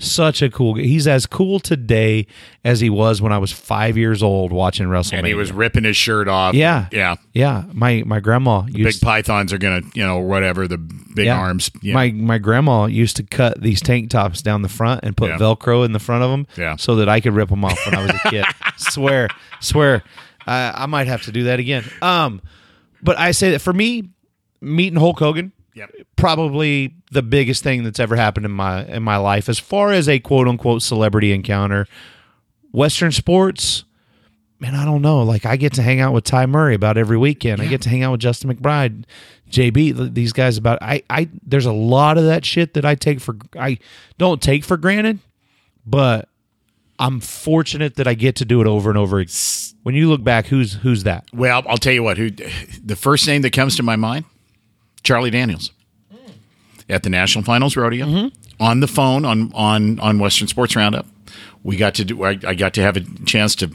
Such 0.00 0.42
a 0.42 0.48
cool 0.50 0.74
guy. 0.74 0.82
He's 0.82 1.08
as 1.08 1.26
cool 1.26 1.58
today 1.58 2.28
as 2.64 2.78
he 2.78 2.88
was 2.88 3.20
when 3.20 3.32
I 3.32 3.38
was 3.38 3.50
five 3.50 3.96
years 3.98 4.22
old 4.22 4.52
watching 4.52 4.86
WrestleMania. 4.86 5.18
and 5.18 5.26
he 5.26 5.34
was 5.34 5.50
ripping 5.50 5.82
his 5.82 5.96
shirt 5.96 6.28
off. 6.28 6.54
yeah, 6.54 6.86
Yeah. 6.92 7.16
yeah. 7.34 7.64
My 7.72 8.04
my 8.06 8.20
grandma 8.20 8.62
Big 8.62 9.00
pythons 9.00 9.52
are 9.52 9.58
to, 9.58 9.82
you 9.94 10.04
know, 10.06 10.18
whatever, 10.18 10.68
the 10.68 10.78
big 10.78 11.26
yeah. 11.26 11.36
arms. 11.38 11.70
Yeah. 11.82 11.94
My 11.94 12.12
my 12.12 12.38
grandma 12.38 12.86
used 12.86 13.16
to 13.16 13.24
cut 13.24 13.60
these 13.60 13.80
tank 13.80 14.10
tops 14.10 14.40
down 14.40 14.62
the 14.62 14.68
front 14.68 15.00
and 15.02 15.16
put 15.16 15.30
Yeah. 15.30 15.38
Velcro 15.38 15.84
in 15.84 15.90
the 15.92 15.98
front 15.98 16.22
of 16.22 16.30
them, 16.30 16.46
Yeah. 16.56 16.76
so 16.76 16.94
that 16.96 17.08
I 17.08 17.18
could 17.20 17.32
rip 17.34 17.48
them 17.48 17.64
off 17.64 17.78
when 17.84 17.96
I 17.96 18.02
was 18.02 18.10
a 18.24 18.30
kid. 18.30 18.44
swear, 18.76 19.26
swear, 19.60 20.04
I, 20.46 20.84
I 20.84 20.86
might 20.86 21.08
have 21.08 21.22
to 21.24 21.32
do 21.32 21.44
that 21.44 21.58
again. 21.58 21.84
Um, 22.02 22.40
but 23.02 23.18
I 23.18 23.32
say 23.32 23.50
that 23.50 23.58
for 23.60 23.72
me, 23.72 24.10
meeting 24.60 24.98
Hulk 24.98 25.18
Hogan, 25.18 25.50
Yep. 25.78 25.90
probably 26.16 26.94
the 27.12 27.22
biggest 27.22 27.62
thing 27.62 27.84
that's 27.84 28.00
ever 28.00 28.16
happened 28.16 28.46
in 28.46 28.52
my 28.52 28.84
in 28.86 29.02
my 29.02 29.16
life 29.16 29.48
as 29.48 29.58
far 29.58 29.92
as 29.92 30.08
a 30.08 30.18
quote 30.18 30.48
unquote 30.48 30.82
celebrity 30.82 31.32
encounter. 31.32 31.86
Western 32.72 33.12
sports, 33.12 33.84
man, 34.60 34.74
I 34.74 34.84
don't 34.84 35.02
know. 35.02 35.22
Like 35.22 35.46
I 35.46 35.56
get 35.56 35.72
to 35.74 35.82
hang 35.82 36.00
out 36.00 36.12
with 36.12 36.24
Ty 36.24 36.46
Murray 36.46 36.74
about 36.74 36.98
every 36.98 37.16
weekend. 37.16 37.62
I 37.62 37.66
get 37.66 37.80
to 37.82 37.88
hang 37.88 38.02
out 38.02 38.12
with 38.12 38.20
Justin 38.20 38.54
McBride, 38.54 39.04
JB, 39.50 40.14
these 40.14 40.32
guys 40.32 40.58
about 40.58 40.78
I 40.82 41.02
I 41.08 41.28
there's 41.46 41.66
a 41.66 41.72
lot 41.72 42.18
of 42.18 42.24
that 42.24 42.44
shit 42.44 42.74
that 42.74 42.84
I 42.84 42.94
take 42.94 43.20
for 43.20 43.36
I 43.58 43.78
don't 44.18 44.42
take 44.42 44.64
for 44.64 44.76
granted, 44.76 45.20
but 45.86 46.28
I'm 46.98 47.20
fortunate 47.20 47.94
that 47.96 48.08
I 48.08 48.14
get 48.14 48.36
to 48.36 48.44
do 48.44 48.60
it 48.60 48.66
over 48.66 48.90
and 48.90 48.98
over. 48.98 49.24
When 49.82 49.94
you 49.94 50.08
look 50.08 50.24
back, 50.24 50.46
who's 50.46 50.74
who's 50.74 51.04
that? 51.04 51.24
Well, 51.32 51.62
I'll 51.68 51.78
tell 51.78 51.92
you 51.92 52.02
what. 52.02 52.18
Who 52.18 52.30
the 52.30 52.96
first 52.96 53.26
name 53.26 53.42
that 53.42 53.52
comes 53.52 53.76
to 53.76 53.82
my 53.82 53.96
mind? 53.96 54.24
Charlie 55.02 55.30
Daniels 55.30 55.72
at 56.88 57.02
the 57.02 57.10
National 57.10 57.44
Finals 57.44 57.76
Rodeo 57.76 58.06
Mm-hmm. 58.06 58.62
on 58.62 58.80
the 58.80 58.88
phone 58.88 59.24
on 59.24 59.52
on 59.54 59.98
on 60.00 60.18
Western 60.18 60.48
Sports 60.48 60.74
Roundup. 60.76 61.06
We 61.62 61.76
got 61.76 61.94
to 61.96 62.04
do. 62.04 62.22
I, 62.24 62.38
I 62.46 62.54
got 62.54 62.74
to 62.74 62.82
have 62.82 62.96
a 62.96 63.00
chance 63.26 63.54
to. 63.56 63.70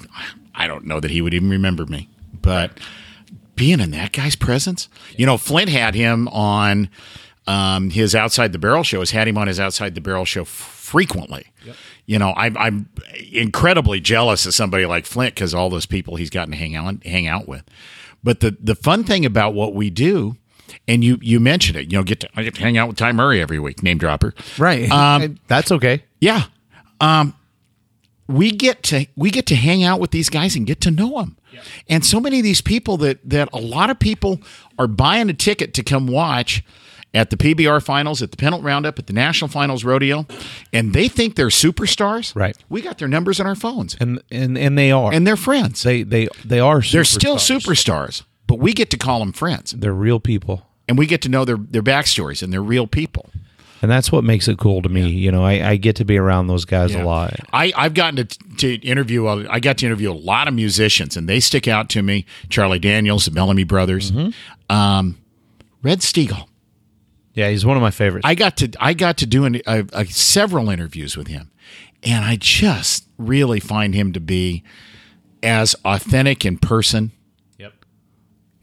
I 0.55 0.67
don't 0.67 0.85
know 0.85 0.99
that 0.99 1.11
he 1.11 1.21
would 1.21 1.33
even 1.33 1.49
remember 1.49 1.85
me, 1.85 2.09
but 2.41 2.79
being 3.55 3.79
in 3.79 3.91
that 3.91 4.11
guy's 4.13 4.35
presence, 4.35 4.87
you 5.17 5.25
know, 5.25 5.37
Flint 5.37 5.69
had 5.69 5.93
him 5.95 6.27
on 6.29 6.89
um, 7.45 7.89
his 7.89 8.15
Outside 8.15 8.51
the 8.51 8.57
Barrel 8.59 8.83
show. 8.83 8.99
Has 8.99 9.11
had 9.11 9.27
him 9.27 9.37
on 9.37 9.47
his 9.47 9.59
Outside 9.59 9.95
the 9.95 10.01
Barrel 10.01 10.25
show 10.25 10.41
f- 10.41 10.47
frequently. 10.47 11.45
You 12.05 12.19
know, 12.19 12.33
I'm, 12.35 12.57
I'm 12.57 12.89
incredibly 13.31 13.99
jealous 14.01 14.45
of 14.45 14.53
somebody 14.53 14.85
like 14.85 15.05
Flint 15.05 15.35
because 15.35 15.53
all 15.53 15.69
those 15.69 15.85
people 15.85 16.15
he's 16.17 16.29
gotten 16.29 16.51
to 16.51 16.57
hang 16.57 16.75
out 16.75 17.03
hang 17.05 17.27
out 17.27 17.47
with. 17.47 17.63
But 18.23 18.39
the 18.39 18.57
the 18.59 18.75
fun 18.75 19.03
thing 19.03 19.25
about 19.25 19.53
what 19.53 19.73
we 19.75 19.89
do, 19.89 20.37
and 20.87 21.03
you 21.03 21.17
you 21.21 21.39
mentioned 21.39 21.77
it, 21.77 21.91
you 21.91 21.97
know, 21.97 22.03
get 22.03 22.19
to 22.21 22.29
I 22.35 22.43
get 22.43 22.55
to 22.55 22.61
hang 22.61 22.77
out 22.77 22.87
with 22.87 22.97
Ty 22.97 23.11
Murray 23.13 23.41
every 23.41 23.59
week, 23.59 23.83
name 23.83 23.97
dropper. 23.97 24.33
Right. 24.57 24.89
Um, 24.91 25.39
That's 25.47 25.71
okay. 25.71 26.03
Yeah. 26.19 26.43
Um, 27.01 27.35
we 28.27 28.51
get 28.51 28.83
to 28.83 29.05
we 29.15 29.31
get 29.31 29.45
to 29.47 29.55
hang 29.55 29.83
out 29.83 29.99
with 29.99 30.11
these 30.11 30.29
guys 30.29 30.55
and 30.55 30.65
get 30.65 30.79
to 30.81 30.91
know 30.91 31.19
them. 31.19 31.37
And 31.87 32.03
so 32.03 32.19
many 32.19 32.39
of 32.39 32.43
these 32.43 32.61
people 32.61 32.97
that 32.97 33.19
that 33.29 33.49
a 33.53 33.59
lot 33.59 33.89
of 33.89 33.99
people 33.99 34.41
are 34.79 34.87
buying 34.87 35.29
a 35.29 35.33
ticket 35.33 35.73
to 35.75 35.83
come 35.83 36.07
watch 36.07 36.63
at 37.13 37.29
the 37.29 37.37
PBR 37.37 37.83
finals, 37.83 38.23
at 38.23 38.31
the 38.31 38.37
Pendleton 38.37 38.65
Roundup, 38.65 38.97
at 38.97 39.05
the 39.05 39.13
National 39.13 39.47
Finals 39.47 39.83
Rodeo, 39.83 40.25
and 40.71 40.93
they 40.93 41.07
think 41.07 41.35
they're 41.35 41.49
superstars. 41.49 42.35
Right. 42.35 42.57
We 42.69 42.81
got 42.81 42.97
their 42.97 43.07
numbers 43.07 43.39
on 43.39 43.45
our 43.45 43.53
phones, 43.53 43.95
And 43.99 44.19
and 44.31 44.57
and 44.57 44.75
they 44.77 44.91
are. 44.91 45.13
and 45.13 45.27
they're 45.27 45.35
friends. 45.35 45.83
they 45.83 46.01
they 46.01 46.27
they 46.43 46.59
are 46.59 46.79
superstars. 46.79 46.91
They're 46.91 47.03
still 47.03 47.35
superstars. 47.35 48.23
But 48.53 48.59
we 48.61 48.73
get 48.73 48.89
to 48.91 48.97
call 48.97 49.17
them 49.19 49.33
friends, 49.33 49.71
They're 49.71 49.93
real 49.93 50.19
people. 50.19 50.67
and 50.87 50.95
we 50.97 51.07
get 51.07 51.21
to 51.23 51.29
know 51.29 51.43
their 51.43 51.57
their 51.57 51.81
backstories, 51.81 52.43
and 52.43 52.53
they're 52.53 52.61
real 52.61 52.85
people. 52.85 53.31
And 53.81 53.89
that's 53.91 54.11
what 54.11 54.23
makes 54.23 54.47
it 54.47 54.57
cool 54.59 54.81
to 54.83 54.89
me. 54.89 55.09
You 55.09 55.31
know, 55.31 55.43
I, 55.43 55.71
I 55.71 55.75
get 55.75 55.95
to 55.97 56.05
be 56.05 56.17
around 56.17 56.47
those 56.47 56.65
guys 56.65 56.93
a 56.95 57.03
lot. 57.03 57.33
I, 57.51 57.73
I've 57.75 57.93
gotten 57.93 58.15
to, 58.27 58.37
to 58.57 58.75
interview. 58.87 59.27
a- 59.27 59.49
I 59.49 59.59
got 59.59 59.79
to 59.79 59.85
interview 59.87 60.11
a 60.11 60.13
lot 60.13 60.47
of 60.47 60.53
musicians, 60.53 61.17
and 61.17 61.27
they 61.27 61.39
stick 61.41 61.67
out 61.67 61.89
to 61.89 62.01
me. 62.03 62.25
Charlie 62.49 62.79
Daniels, 62.79 63.25
the 63.25 63.31
Bellamy 63.31 63.63
Brothers, 63.65 64.13
um, 64.69 65.17
Red 65.81 65.99
Steagall. 65.99 66.47
Yeah, 67.33 67.49
he's 67.49 67.65
one 67.65 67.75
of 67.75 67.81
my 67.81 67.91
favorites. 67.91 68.25
I 68.25 68.35
got 68.35 68.55
to 68.57 68.69
I 68.79 68.93
got 68.93 69.17
to 69.17 69.25
do 69.25 69.45
an, 69.45 69.55
a, 69.65 69.83
a, 69.91 70.05
several 70.05 70.69
interviews 70.69 71.17
with 71.17 71.27
him, 71.27 71.49
and 72.03 72.23
I 72.23 72.35
just 72.39 73.05
really 73.17 73.59
find 73.59 73.95
him 73.95 74.13
to 74.13 74.19
be 74.19 74.63
as 75.41 75.75
authentic 75.83 76.45
in 76.45 76.57
person. 76.59 77.11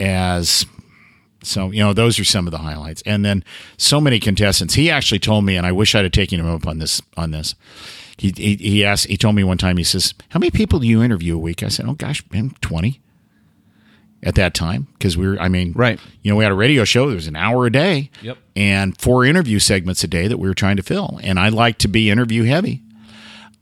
As 0.01 0.65
so 1.43 1.71
you 1.71 1.81
know 1.83 1.93
those 1.93 2.19
are 2.19 2.23
some 2.23 2.47
of 2.47 2.51
the 2.51 2.57
highlights. 2.57 3.01
And 3.05 3.23
then 3.23 3.43
so 3.77 4.01
many 4.01 4.19
contestants. 4.19 4.73
He 4.73 4.89
actually 4.91 5.19
told 5.19 5.45
me 5.45 5.55
and 5.55 5.65
i 5.65 5.71
wish 5.71 5.95
i'd 5.95 6.03
have 6.03 6.11
taken 6.11 6.39
him 6.39 6.47
up 6.47 6.67
on 6.67 6.79
this 6.79 7.01
on 7.15 7.31
this. 7.31 7.55
He, 8.17 8.31
he, 8.35 8.55
he 8.57 8.85
asked 8.85 9.07
he 9.07 9.17
told 9.17 9.35
me 9.35 9.43
one 9.43 9.57
time 9.57 9.77
he 9.77 9.83
says 9.83 10.13
how 10.29 10.39
many 10.39 10.51
people 10.51 10.79
do 10.79 10.87
you 10.87 11.01
interview 11.01 11.35
a 11.35 11.39
week? 11.39 11.63
I 11.63 11.69
said 11.69 11.85
oh 11.87 11.93
gosh 11.93 12.23
man 12.31 12.51
20 12.61 12.99
at 14.23 14.35
that 14.35 14.53
time. 14.53 14.87
Because 14.93 15.17
we 15.17 15.27
were 15.27 15.39
i 15.39 15.47
mean 15.47 15.73
Right. 15.75 15.99
you 16.21 16.31
know 16.31 16.35
we 16.37 16.43
had 16.43 16.51
a 16.51 16.55
radio 16.55 16.83
show 16.83 17.07
there 17.07 17.15
was 17.15 17.27
an 17.27 17.35
hour 17.35 17.65
a 17.65 17.71
day 17.71 18.11
Yep. 18.21 18.37
and 18.55 18.99
four 18.99 19.25
interview 19.25 19.57
segments 19.59 20.03
a 20.03 20.07
day 20.07 20.27
that 20.27 20.37
we 20.37 20.47
were 20.47 20.53
trying 20.55 20.77
to 20.77 20.83
fill. 20.83 21.19
And 21.23 21.39
i 21.39 21.49
like 21.49 21.77
to 21.79 21.87
be 21.87 22.09
interview 22.09 22.43
heavy. 22.43 22.81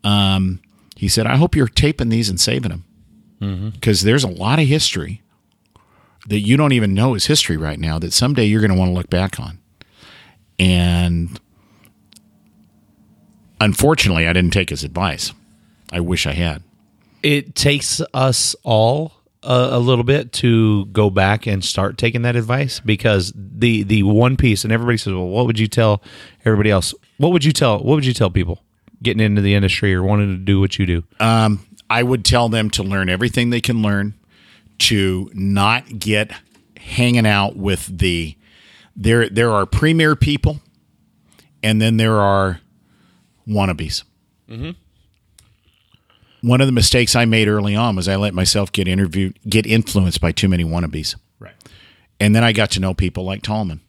Um, 0.03 0.59
he 0.95 1.07
said 1.07 1.27
i 1.27 1.35
hope 1.37 1.55
you're 1.55 1.67
taping 1.67 2.09
these 2.09 2.27
and 2.29 2.39
saving 2.39 2.71
them 2.71 3.71
because 3.73 4.01
there's 4.01 4.25
a 4.25 4.29
lot 4.29 4.59
of 4.59 4.67
history 4.67 5.21
that 6.28 6.39
you 6.39 6.57
don't 6.57 6.74
even 6.74 6.93
know 6.93 7.15
is 7.15 7.26
history 7.26 7.57
right 7.57 7.80
now 7.80 7.99
that 7.99 8.13
someday 8.13 8.45
you're 8.45 8.61
going 8.61 8.72
to 8.72 8.78
want 8.78 8.89
to 8.89 8.93
look 8.93 9.09
back 9.09 9.39
on. 9.39 9.59
And 10.57 11.39
unfortunately, 13.61 14.28
I 14.28 14.34
didn't 14.34 14.51
take 14.51 14.70
his 14.70 14.84
advice. 14.84 15.34
I 15.91 15.99
wish 16.01 16.28
I 16.28 16.34
had. 16.34 16.63
It 17.24 17.55
takes 17.55 18.01
us 18.13 18.55
all 18.63 19.13
a, 19.43 19.70
a 19.72 19.80
little 19.80 20.03
bit 20.03 20.32
to 20.34 20.86
go 20.88 21.09
back 21.09 21.47
and 21.47 21.63
start 21.63 21.97
taking 21.97 22.22
that 22.24 22.36
advice 22.36 22.80
because 22.80 23.34
the 23.36 23.84
the 23.84 24.03
one 24.03 24.38
piece 24.38 24.63
and 24.63 24.74
everybody 24.74 24.97
says, 24.97 25.13
well, 25.13 25.28
what 25.28 25.45
would 25.45 25.59
you 25.59 25.67
tell 25.67 26.01
everybody 26.45 26.70
else? 26.70 26.93
What 27.17 27.32
would 27.32 27.43
you 27.43 27.51
tell? 27.51 27.78
What 27.78 27.95
would 27.95 28.05
you 28.05 28.13
tell 28.13 28.30
people 28.30 28.61
getting 29.01 29.24
into 29.24 29.41
the 29.41 29.55
industry 29.55 29.93
or 29.93 30.03
wanting 30.03 30.30
to 30.38 30.43
do 30.43 30.59
what 30.59 30.78
you 30.78 30.86
do? 30.86 31.03
Um, 31.20 31.65
I 31.89 32.03
would 32.03 32.24
tell 32.24 32.49
them 32.49 32.70
to 32.72 32.84
learn 32.84 33.09
everything 33.09 33.49
they 33.49 33.61
can 33.61 33.82
learn, 33.82 34.13
to 34.80 35.30
not 35.34 35.99
get 35.99 36.32
hanging 36.77 37.27
out 37.27 37.55
with 37.55 37.97
the 37.99 38.36
there. 38.95 39.30
There 39.30 39.51
are 39.51 39.65
premier 39.65 40.15
people, 40.15 40.59
and 41.61 41.82
then 41.82 41.97
there 41.97 42.19
are 42.19 42.61
wannabes. 43.47 44.03
Mm-hmm. 44.49 44.71
One 46.47 46.61
of 46.61 46.67
the 46.67 46.73
mistakes 46.73 47.15
I 47.15 47.25
made 47.25 47.47
early 47.47 47.75
on 47.75 47.95
was 47.95 48.07
I 48.07 48.15
let 48.15 48.34
myself 48.34 48.71
get 48.71 48.88
interviewed, 48.88 49.38
get 49.47 49.65
influenced 49.65 50.21
by 50.21 50.32
too 50.32 50.47
many 50.47 50.63
wannabes. 50.63 51.15
Right. 51.38 51.55
And 52.19 52.34
then 52.34 52.43
I 52.43 52.53
got 52.53 52.71
to 52.71 52.80
know 52.80 52.93
people 52.93 53.25
like 53.25 53.41
Tallman. 53.41 53.82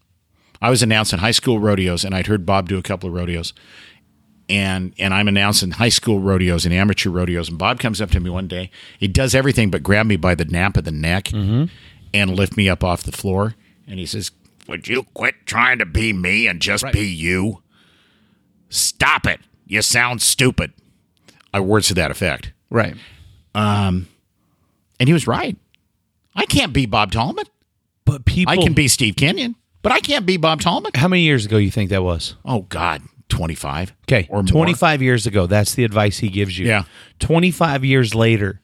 I 0.61 0.69
was 0.69 0.83
announcing 0.83 1.21
high 1.21 1.31
school 1.31 1.59
rodeos, 1.59 2.05
and 2.05 2.15
I'd 2.15 2.27
heard 2.27 2.45
Bob 2.45 2.69
do 2.69 2.77
a 2.77 2.83
couple 2.83 3.09
of 3.09 3.15
rodeos. 3.15 3.55
And 4.51 4.93
and 4.99 5.15
I'm 5.15 5.29
announcing 5.29 5.71
high 5.71 5.89
school 5.89 6.21
rodeos 6.21 6.67
and 6.67 6.75
amateur 6.75 7.09
rodeos. 7.09 7.49
And 7.49 7.57
Bob 7.57 7.79
comes 7.79 8.01
up 8.01 8.11
to 8.11 8.21
me 8.21 8.29
one 8.29 8.49
day. 8.49 8.71
He 8.99 9.09
does 9.09 9.35
everything 9.35 9.71
but 9.71 9.83
grab 9.83 10.07
me 10.07 10.17
by 10.17 10.35
the 10.35 10.45
nape 10.45 10.77
of 10.77 10.85
the 10.85 10.91
neck 10.91 11.27
mm-hmm. 11.27 11.67
and 12.13 12.37
lift 12.37 12.57
me 12.57 12.69
up 12.69 12.83
off 12.83 13.05
the 13.05 13.13
floor. 13.13 13.55
And 13.87 13.99
he 13.99 14.07
says, 14.07 14.33
"Would 14.69 14.89
you 14.89 15.05
quit 15.15 15.47
trying 15.47 15.79
to 15.79 15.87
be 15.87 16.13
me 16.13 16.49
and 16.49 16.61
just 16.61 16.85
be 16.93 17.07
you? 17.07 17.63
Stop 18.69 19.27
it! 19.27 19.41
You 19.67 19.81
sound 19.83 20.21
stupid." 20.21 20.73
I 21.55 21.61
words 21.61 21.89
to 21.89 21.95
that 21.95 22.11
effect. 22.11 22.53
Right. 22.71 22.95
Um, 23.55 24.09
and 25.01 25.09
he 25.09 25.13
was 25.13 25.27
right. 25.27 25.57
I 26.37 26.47
can't 26.47 26.73
be 26.73 26.87
Bob 26.87 27.11
Tallman. 27.11 27.47
But 28.05 28.25
people 28.25 28.53
I 28.53 28.57
can 28.57 28.73
be 28.73 28.89
Steve 28.89 29.17
Kenyon, 29.17 29.55
but 29.83 29.93
I 29.93 30.01
can't 30.01 30.27
be 30.27 30.37
Bob 30.37 30.61
Tallman. 30.61 30.93
How 30.95 31.07
many 31.07 31.23
years 31.23 31.47
ago 31.47 31.59
you 31.59 31.71
think 31.71 31.91
that 31.91 32.03
was? 32.03 32.35
Oh 32.45 32.63
God, 32.63 33.03
twenty 33.31 33.55
five. 33.55 33.95
Okay. 34.07 34.27
or 34.29 34.43
more. 34.43 34.45
25 34.45 35.01
years 35.03 35.27
ago, 35.27 35.47
that's 35.47 35.75
the 35.75 35.85
advice 35.85 36.19
he 36.19 36.29
gives 36.29 36.59
you. 36.59 36.67
Yeah. 36.67 36.83
25 37.21 37.85
years 37.85 38.15
later, 38.15 38.61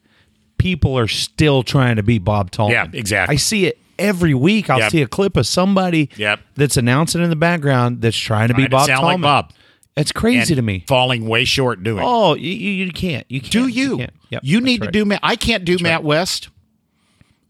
people 0.57 0.97
are 0.97 1.07
still 1.07 1.63
trying 1.63 1.95
to 1.95 2.03
be 2.03 2.19
Bob 2.19 2.51
Tallman. 2.51 2.73
Yeah, 2.73 2.99
exactly. 2.99 3.33
I 3.33 3.37
see 3.37 3.65
it 3.65 3.79
every 3.97 4.33
week. 4.33 4.69
I'll 4.69 4.79
Yep. 4.79 4.91
see 4.91 5.01
a 5.01 5.07
clip 5.07 5.37
of 5.37 5.47
somebody 5.47 6.09
Yep. 6.17 6.39
that's 6.55 6.77
announcing 6.77 7.23
in 7.23 7.29
the 7.31 7.35
background 7.35 8.01
that's 8.01 8.17
trying 8.17 8.49
to 8.49 8.53
be 8.53 8.67
Trying 8.67 8.69
to 8.69 8.75
Bob 8.77 8.85
sound 8.87 9.03
like 9.05 9.21
Bob. 9.21 9.53
It's 9.95 10.11
crazy 10.11 10.53
to 10.53 10.61
me. 10.61 10.83
falling 10.87 11.27
way 11.27 11.43
short 11.45 11.81
doing. 11.81 12.03
Oh, 12.05 12.35
you, 12.35 12.51
you, 12.51 12.85
you 12.85 12.91
can't. 12.91 13.25
You 13.29 13.39
can't. 13.41 13.51
do 13.51 13.67
you? 13.67 13.97
can't. 13.97 14.13
Yep, 14.29 14.41
you 14.43 14.61
need 14.61 14.81
right. 14.81 14.87
to 14.87 14.91
do. 14.91 15.05
matt 15.05 15.21
I 15.23 15.35
can't 15.35 15.65
do 15.65 15.77
Matt 15.81 16.03
West. 16.03 16.49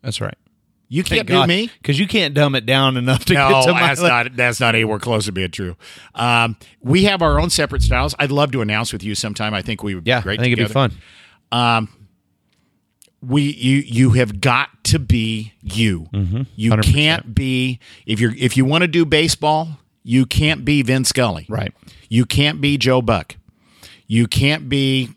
That's 0.02 0.22
right. 0.22 0.38
You 0.90 1.04
can't 1.04 1.28
do 1.28 1.46
me. 1.46 1.70
because 1.82 2.00
you 2.00 2.08
can't 2.08 2.34
dumb 2.34 2.56
it 2.56 2.66
down 2.66 2.96
enough 2.98 3.26
to 3.26 3.34
No, 3.34 3.50
get 3.50 3.66
to 3.66 3.74
my 3.74 3.80
that's 3.82 4.02
not 4.02 4.36
that's 4.36 4.60
not 4.60 4.74
anywhere 4.76 5.00
close 5.00 5.26
to 5.26 5.32
being 5.34 5.52
true. 5.52 5.76
Um, 6.16 6.56
we 6.82 7.04
have 7.04 7.22
our 7.22 7.40
own 7.40 7.50
separate 7.50 7.82
styles. 7.82 8.16
I'd 8.20 8.32
love 8.32 8.52
to 8.54 8.62
announce 8.62 8.94
with 8.94 9.04
you 9.04 9.14
sometime. 9.14 9.54
I 9.54 9.62
think 9.62 9.84
we 9.84 9.96
would 9.96 10.08
Yeah, 10.08 10.20
be 10.20 10.24
great. 10.24 10.40
I 10.40 10.44
think 10.44 10.54
it'd 10.54 10.68
be 10.70 10.74
together. 10.74 10.90
fun. 11.52 11.88
we 13.22 13.42
you 13.42 13.78
you 13.80 14.10
have 14.12 14.40
got 14.40 14.70
to 14.86 15.00
be 15.00 15.54
you. 15.62 16.08
Mm-hmm. 16.14 16.42
You 16.56 16.78
can't 16.78 17.34
be 17.36 17.80
if 18.06 18.20
you're 18.20 18.34
if 18.38 18.56
you 18.56 18.64
want 18.66 18.84
to 18.84 18.88
do 18.88 19.06
baseball, 19.06 19.80
you 20.04 20.26
can't 20.26 20.64
be 20.64 20.82
Vin 20.84 21.04
Scully. 21.04 21.46
Right. 21.50 21.74
You 22.10 22.26
can't 22.26 22.62
be 22.62 22.78
Joe 22.78 23.02
Buck. 23.02 23.36
You 24.08 24.28
can't 24.28 24.70
be 24.70 25.10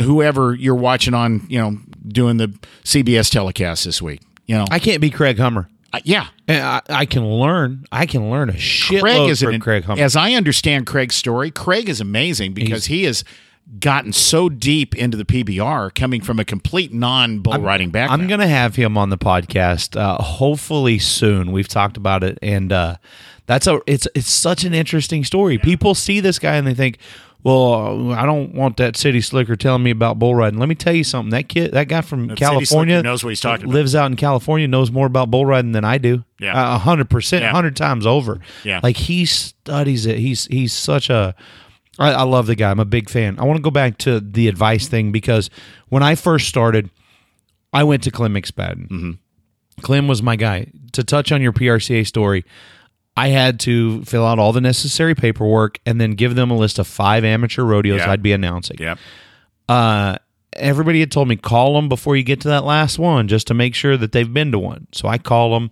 whoever 0.00 0.54
you're 0.54 0.74
watching 0.74 1.12
on, 1.14 1.44
you 1.48 1.58
know, 1.58 1.78
doing 2.08 2.36
the 2.38 2.48
CBS 2.84 3.30
telecast 3.30 3.84
this 3.84 4.00
week. 4.00 4.20
You 4.46 4.56
know, 4.56 4.64
I 4.70 4.78
can't 4.78 5.00
be 5.00 5.10
Craig 5.10 5.38
Hummer. 5.38 5.68
I- 5.92 6.02
yeah. 6.04 6.26
I, 6.48 6.80
I 6.88 7.06
can 7.06 7.24
learn. 7.26 7.84
I 7.90 8.06
can 8.06 8.30
learn 8.30 8.50
a 8.50 8.54
shitload 8.54 9.00
Craig 9.00 9.30
is 9.30 9.42
from 9.42 9.54
an, 9.54 9.60
Craig 9.60 9.84
Hummer. 9.84 10.02
as 10.02 10.14
I 10.16 10.32
understand 10.32 10.86
Craig's 10.86 11.14
story. 11.16 11.50
Craig 11.50 11.88
is 11.88 12.00
amazing 12.00 12.52
because 12.54 12.86
he 12.86 13.04
has 13.04 13.24
gotten 13.80 14.12
so 14.12 14.48
deep 14.48 14.94
into 14.94 15.16
the 15.16 15.24
PBR, 15.24 15.92
coming 15.94 16.20
from 16.20 16.38
a 16.38 16.44
complete 16.44 16.92
non-bull 16.92 17.60
riding 17.60 17.90
background. 17.90 18.22
I'm 18.22 18.28
going 18.28 18.40
to 18.40 18.46
have 18.46 18.76
him 18.76 18.96
on 18.96 19.10
the 19.10 19.18
podcast 19.18 19.96
uh, 20.00 20.22
hopefully 20.22 20.98
soon. 21.00 21.50
We've 21.50 21.66
talked 21.66 21.96
about 21.96 22.22
it, 22.22 22.38
and 22.42 22.72
uh, 22.72 22.96
that's 23.46 23.66
a 23.66 23.80
it's 23.86 24.06
it's 24.14 24.30
such 24.30 24.62
an 24.64 24.72
interesting 24.74 25.24
story. 25.24 25.58
People 25.58 25.94
see 25.96 26.20
this 26.20 26.38
guy 26.38 26.54
and 26.56 26.66
they 26.66 26.74
think, 26.74 26.98
"Well, 27.46 28.12
I 28.12 28.26
don't 28.26 28.54
want 28.54 28.76
that 28.78 28.96
city 28.96 29.20
slicker 29.20 29.56
telling 29.56 29.82
me 29.82 29.90
about 29.90 30.18
bull 30.18 30.34
riding." 30.34 30.58
Let 30.58 30.68
me 30.68 30.74
tell 30.74 30.94
you 30.94 31.04
something. 31.04 31.30
That 31.30 31.48
kid, 31.48 31.72
that 31.72 31.88
guy 31.88 32.00
from 32.00 32.28
city 32.28 32.40
California, 32.40 33.02
knows 33.02 33.22
what 33.22 33.30
he's 33.30 33.40
talking 33.40 33.66
about. 33.66 33.74
Lives 33.74 33.94
out 33.94 34.10
in 34.10 34.16
California, 34.16 34.66
knows 34.66 34.90
more 34.90 35.06
about 35.06 35.30
bull 35.30 35.46
riding 35.46 35.72
than 35.72 35.84
I 35.84 35.98
do. 35.98 36.24
Yeah. 36.40 36.74
a 36.74 36.78
hundred 36.78 37.08
percent, 37.08 37.44
a 37.44 37.50
hundred 37.50 37.76
times 37.76 38.06
over. 38.06 38.40
Yeah. 38.64 38.80
like 38.82 38.96
he 38.96 39.24
studies 39.26 40.06
it. 40.06 40.18
He's 40.18 40.46
he's 40.46 40.72
such 40.72 41.08
a 41.08 41.34
I, 41.98 42.12
I 42.12 42.22
love 42.22 42.46
the 42.46 42.54
guy. 42.54 42.70
I'm 42.70 42.80
a 42.80 42.84
big 42.84 43.08
fan. 43.08 43.38
I 43.38 43.44
want 43.44 43.56
to 43.56 43.62
go 43.62 43.70
back 43.70 43.98
to 43.98 44.20
the 44.20 44.48
advice 44.48 44.88
thing 44.88 45.12
because 45.12 45.50
when 45.88 46.02
I 46.02 46.14
first 46.14 46.48
started, 46.48 46.90
I 47.72 47.84
went 47.84 48.02
to 48.04 48.10
Clem 48.10 48.34
McSpadden. 48.34 48.88
Mm-hmm. 48.88 49.10
Clem 49.82 50.08
was 50.08 50.22
my 50.22 50.36
guy. 50.36 50.66
To 50.92 51.04
touch 51.04 51.30
on 51.32 51.42
your 51.42 51.52
PRCA 51.52 52.06
story, 52.06 52.44
I 53.16 53.28
had 53.28 53.58
to 53.60 54.02
fill 54.04 54.26
out 54.26 54.38
all 54.38 54.52
the 54.52 54.60
necessary 54.60 55.14
paperwork 55.14 55.78
and 55.86 56.00
then 56.00 56.12
give 56.12 56.34
them 56.34 56.50
a 56.50 56.56
list 56.56 56.78
of 56.78 56.86
five 56.86 57.24
amateur 57.24 57.62
rodeos 57.62 58.00
Yeah. 58.00 58.10
I'd 58.10 58.22
be 58.22 58.32
announcing. 58.32 58.76
Yep. 58.78 58.98
Uh, 59.68 60.16
everybody 60.52 61.00
had 61.00 61.10
told 61.10 61.28
me 61.28 61.36
call 61.36 61.74
them 61.74 61.88
before 61.88 62.16
you 62.16 62.22
get 62.22 62.40
to 62.42 62.48
that 62.48 62.64
last 62.64 62.98
one 62.98 63.26
just 63.28 63.46
to 63.46 63.54
make 63.54 63.74
sure 63.74 63.96
that 63.96 64.12
they've 64.12 64.32
been 64.32 64.52
to 64.52 64.58
one. 64.58 64.86
So 64.92 65.08
I 65.08 65.18
call 65.18 65.52
them. 65.54 65.70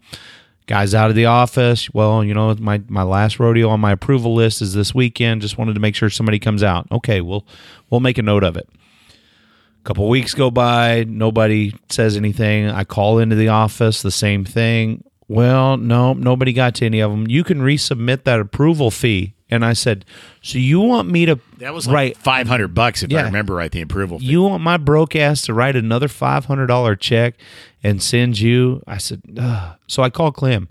Guys 0.67 0.95
out 0.95 1.11
of 1.11 1.15
the 1.15 1.27
office. 1.27 1.93
Well, 1.93 2.25
you 2.25 2.33
know, 2.33 2.55
my 2.55 2.81
my 2.89 3.03
last 3.03 3.39
rodeo 3.39 3.69
on 3.69 3.81
my 3.81 3.93
approval 3.93 4.33
list 4.35 4.63
is 4.63 4.73
this 4.73 4.95
weekend. 4.95 5.43
Just 5.43 5.59
wanted 5.59 5.75
to 5.75 5.81
make 5.81 5.95
sure 5.95 6.09
somebody 6.09 6.39
comes 6.39 6.63
out. 6.63 6.87
Okay, 6.91 7.21
we'll 7.21 7.47
we'll 7.91 8.01
make 8.01 8.17
a 8.17 8.23
note 8.23 8.43
of 8.43 8.57
it. 8.57 8.67
A 9.11 9.85
couple 9.85 10.09
weeks 10.09 10.33
go 10.33 10.51
by, 10.51 11.05
nobody 11.07 11.75
says 11.91 12.17
anything. 12.17 12.71
I 12.71 12.85
call 12.85 13.19
into 13.19 13.37
the 13.37 13.49
office, 13.49 14.01
the 14.01 14.11
same 14.11 14.47
thing. 14.47 15.05
Well, 15.35 15.76
no, 15.76 16.12
nobody 16.12 16.53
got 16.53 16.74
to 16.76 16.87
any 16.87 17.01
of 17.01 17.11
them. 17.11 17.26
You 17.28 17.45
can 17.45 17.61
resubmit 17.61 18.24
that 18.24 18.41
approval 18.41 18.91
fee. 18.91 19.35
And 19.51 19.64
I 19.64 19.72
said, 19.74 20.05
so 20.43 20.59
you 20.59 20.80
want 20.80 21.09
me 21.11 21.26
to 21.26 21.39
That 21.59 21.74
was 21.74 21.87
like 21.87 21.95
write 21.95 22.16
five 22.16 22.49
hundred 22.49 22.68
bucks 22.74 23.03
if 23.03 23.11
I 23.12 23.16
Yeah. 23.16 23.22
remember 23.24 23.55
right. 23.55 23.70
The 23.70 23.82
approval. 23.82 24.18
fee. 24.18 24.24
you 24.26 24.43
want 24.43 24.62
my 24.62 24.76
broke 24.78 25.14
ass 25.14 25.43
to 25.43 25.55
write 25.55 25.76
another 25.76 26.09
five 26.09 26.47
hundred 26.47 26.66
dollar 26.66 26.97
check 26.97 27.35
and 27.82 28.03
send 28.03 28.41
you? 28.41 28.82
I 28.87 28.99
said, 28.99 29.22
Ugh. 29.39 29.76
so 29.87 30.03
I 30.03 30.11
called 30.11 30.35
Clem, 30.35 30.68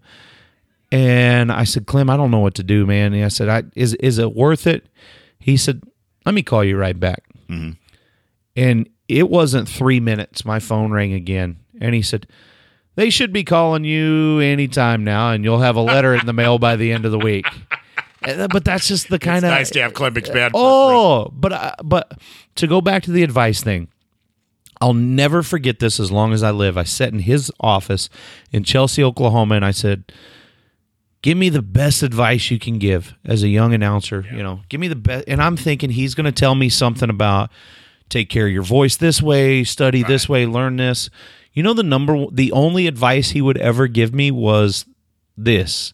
and 0.92 1.52
I 1.52 1.64
said, 1.64 1.86
Clem, 1.86 2.10
I 2.10 2.18
don't 2.18 2.32
know 2.32 2.40
what 2.40 2.56
to 2.56 2.64
do, 2.64 2.86
man. 2.86 3.14
And 3.14 3.24
I 3.24 3.30
said, 3.30 3.48
I 3.48 3.64
is 3.76 3.94
is 3.96 4.18
it 4.18 4.34
worth 4.36 4.68
it? 4.68 4.88
He 5.40 5.56
said, 5.56 5.84
let 6.26 6.34
me 6.36 6.42
call 6.44 6.64
you 6.64 6.78
right 6.78 7.00
back. 7.00 7.24
Mm-hmm. 7.50 7.72
And 8.56 8.90
it 9.08 9.30
wasn't 9.30 9.68
three 9.70 10.00
minutes. 10.00 10.46
My 10.46 10.60
phone 10.60 10.92
rang 10.92 11.14
again, 11.14 11.58
and 11.80 11.94
he 11.96 12.02
said. 12.02 12.28
They 12.96 13.10
should 13.10 13.34
be 13.34 13.44
calling 13.44 13.84
you 13.84 14.40
anytime 14.40 15.04
now, 15.04 15.32
and 15.32 15.44
you'll 15.44 15.62
have 15.62 15.76
a 15.76 15.82
letter 15.82 16.14
in 16.14 16.26
the 16.26 16.34
mail 16.34 16.60
by 16.60 16.76
the 16.76 16.92
end 16.92 17.06
of 17.06 17.12
the 17.12 17.20
week. 17.20 17.46
But 18.26 18.64
that's 18.64 18.88
just 18.88 19.10
the 19.10 19.20
kind 19.20 19.44
of 19.44 19.52
nice 19.52 19.70
to 19.72 19.82
have 19.82 19.94
Clem 19.94 20.14
McSpadden. 20.14 20.52
for. 20.52 20.56
Oh, 20.56 21.30
but 21.34 21.52
uh, 21.52 21.76
but 21.84 22.18
to 22.56 22.68
go 22.68 22.80
back 22.80 23.04
to 23.04 23.12
the 23.12 23.22
advice 23.22 23.62
thing, 23.62 23.90
I'll 24.80 24.94
never 24.94 25.44
forget 25.44 25.80
this 25.80 26.00
as 26.00 26.10
long 26.10 26.32
as 26.32 26.42
I 26.42 26.52
live. 26.52 26.78
I 26.78 26.84
sat 26.84 27.12
in 27.12 27.20
his 27.20 27.52
office 27.60 28.10
in 28.54 28.64
Chelsea, 28.64 29.04
Oklahoma, 29.04 29.56
and 29.56 29.66
I 29.66 29.72
said, 29.72 30.10
"Give 31.22 31.38
me 31.38 31.50
the 31.50 31.62
best 31.62 32.02
advice 32.02 32.50
you 32.50 32.60
can 32.60 32.80
give 32.80 33.14
as 33.26 33.44
a 33.44 33.50
young 33.50 33.74
announcer. 33.74 34.26
You 34.32 34.42
know, 34.42 34.62
give 34.70 34.80
me 34.80 34.88
the 34.88 34.96
best." 34.96 35.26
And 35.28 35.42
I'm 35.42 35.58
thinking 35.58 35.90
he's 35.90 36.16
going 36.16 36.24
to 36.24 36.32
tell 36.32 36.56
me 36.56 36.70
something 36.70 37.10
about 37.10 37.52
take 38.08 38.30
care 38.30 38.46
of 38.48 38.54
your 38.54 38.64
voice 38.64 38.96
this 38.96 39.22
way, 39.22 39.66
study 39.66 40.02
this 40.04 40.30
way, 40.30 40.46
learn 40.46 40.78
this. 40.78 41.10
You 41.54 41.64
know, 41.64 41.74
the 41.74 41.84
number, 41.84 42.26
the 42.32 42.52
only 42.52 42.88
advice 42.88 43.32
he 43.32 43.42
would 43.42 43.58
ever 43.58 43.88
give 43.88 44.14
me 44.14 44.32
was 44.32 44.86
this: 45.38 45.94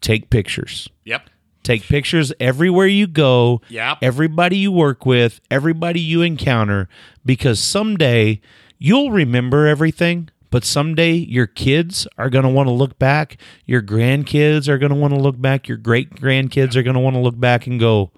take 0.00 0.30
pictures 0.30 0.88
Yep. 1.04 1.28
take 1.62 1.82
pictures 1.82 2.32
everywhere 2.40 2.86
you 2.88 3.06
go 3.06 3.60
Yep. 3.68 3.98
everybody 4.02 4.56
you 4.58 4.72
work 4.72 5.06
with 5.06 5.40
everybody 5.50 6.00
you 6.00 6.22
encounter 6.22 6.88
because 7.24 7.60
someday 7.60 8.40
you'll 8.78 9.12
remember 9.12 9.66
everything 9.68 10.28
but 10.50 10.64
someday 10.64 11.12
your 11.12 11.46
kids 11.46 12.06
are 12.18 12.28
going 12.28 12.42
to 12.42 12.48
want 12.48 12.66
to 12.66 12.72
look 12.72 12.98
back 12.98 13.36
your 13.64 13.80
grandkids 13.80 14.66
are 14.68 14.76
going 14.78 14.90
to 14.90 14.98
want 14.98 15.14
to 15.14 15.20
look 15.20 15.40
back 15.40 15.68
your 15.68 15.76
great 15.78 16.10
grandkids 16.16 16.74
are 16.74 16.82
going 16.82 16.94
to 16.94 17.00
want 17.00 17.14
to 17.14 17.20
look 17.20 17.38
back 17.38 17.68
and 17.68 17.78
go 17.78 18.10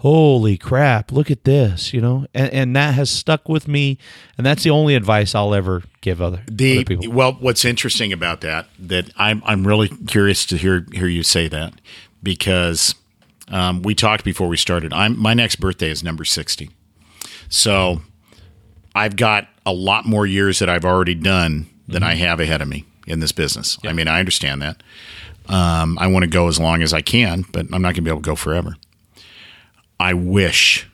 holy 0.00 0.56
crap 0.56 1.12
look 1.12 1.30
at 1.30 1.44
this 1.44 1.92
you 1.92 2.00
know 2.00 2.26
and, 2.32 2.52
and 2.52 2.76
that 2.76 2.94
has 2.94 3.10
stuck 3.10 3.48
with 3.48 3.68
me 3.68 3.98
and 4.38 4.46
that's 4.46 4.62
the 4.62 4.70
only 4.70 4.94
advice 4.94 5.34
i'll 5.34 5.54
ever 5.54 5.82
give 6.00 6.22
other, 6.22 6.42
The 6.46 6.78
other 6.78 6.84
people 6.84 7.12
well, 7.12 7.32
what's 7.34 7.64
interesting 7.64 8.12
about 8.12 8.40
that 8.40 8.66
that 8.78 9.10
I'm 9.16 9.42
I'm 9.44 9.66
really 9.66 9.88
curious 9.88 10.46
to 10.46 10.56
hear 10.56 10.86
hear 10.92 11.06
you 11.06 11.22
say 11.22 11.48
that 11.48 11.74
because 12.22 12.94
um, 13.48 13.82
we 13.82 13.94
talked 13.94 14.24
before 14.24 14.48
we 14.48 14.56
started. 14.56 14.92
I'm 14.92 15.18
my 15.18 15.34
next 15.34 15.56
birthday 15.56 15.90
is 15.90 16.02
number 16.02 16.24
sixty, 16.24 16.70
so 17.48 18.00
I've 18.94 19.16
got 19.16 19.48
a 19.66 19.72
lot 19.72 20.06
more 20.06 20.26
years 20.26 20.60
that 20.60 20.68
I've 20.68 20.84
already 20.84 21.14
done 21.14 21.68
than 21.88 22.02
I 22.02 22.14
have 22.14 22.40
ahead 22.40 22.62
of 22.62 22.68
me 22.68 22.84
in 23.06 23.20
this 23.20 23.32
business. 23.32 23.78
I 23.84 23.92
mean, 23.92 24.08
I 24.08 24.20
understand 24.20 24.62
that. 24.62 24.82
Um, 25.48 25.98
I 25.98 26.06
want 26.06 26.22
to 26.22 26.30
go 26.30 26.46
as 26.48 26.60
long 26.60 26.82
as 26.82 26.94
I 26.94 27.00
can, 27.00 27.44
but 27.52 27.66
I'm 27.72 27.82
not 27.82 27.94
going 27.94 27.96
to 27.96 28.02
be 28.02 28.10
able 28.10 28.20
to 28.20 28.26
go 28.26 28.36
forever. 28.36 28.76
I 30.00 30.14
wish 30.14 30.88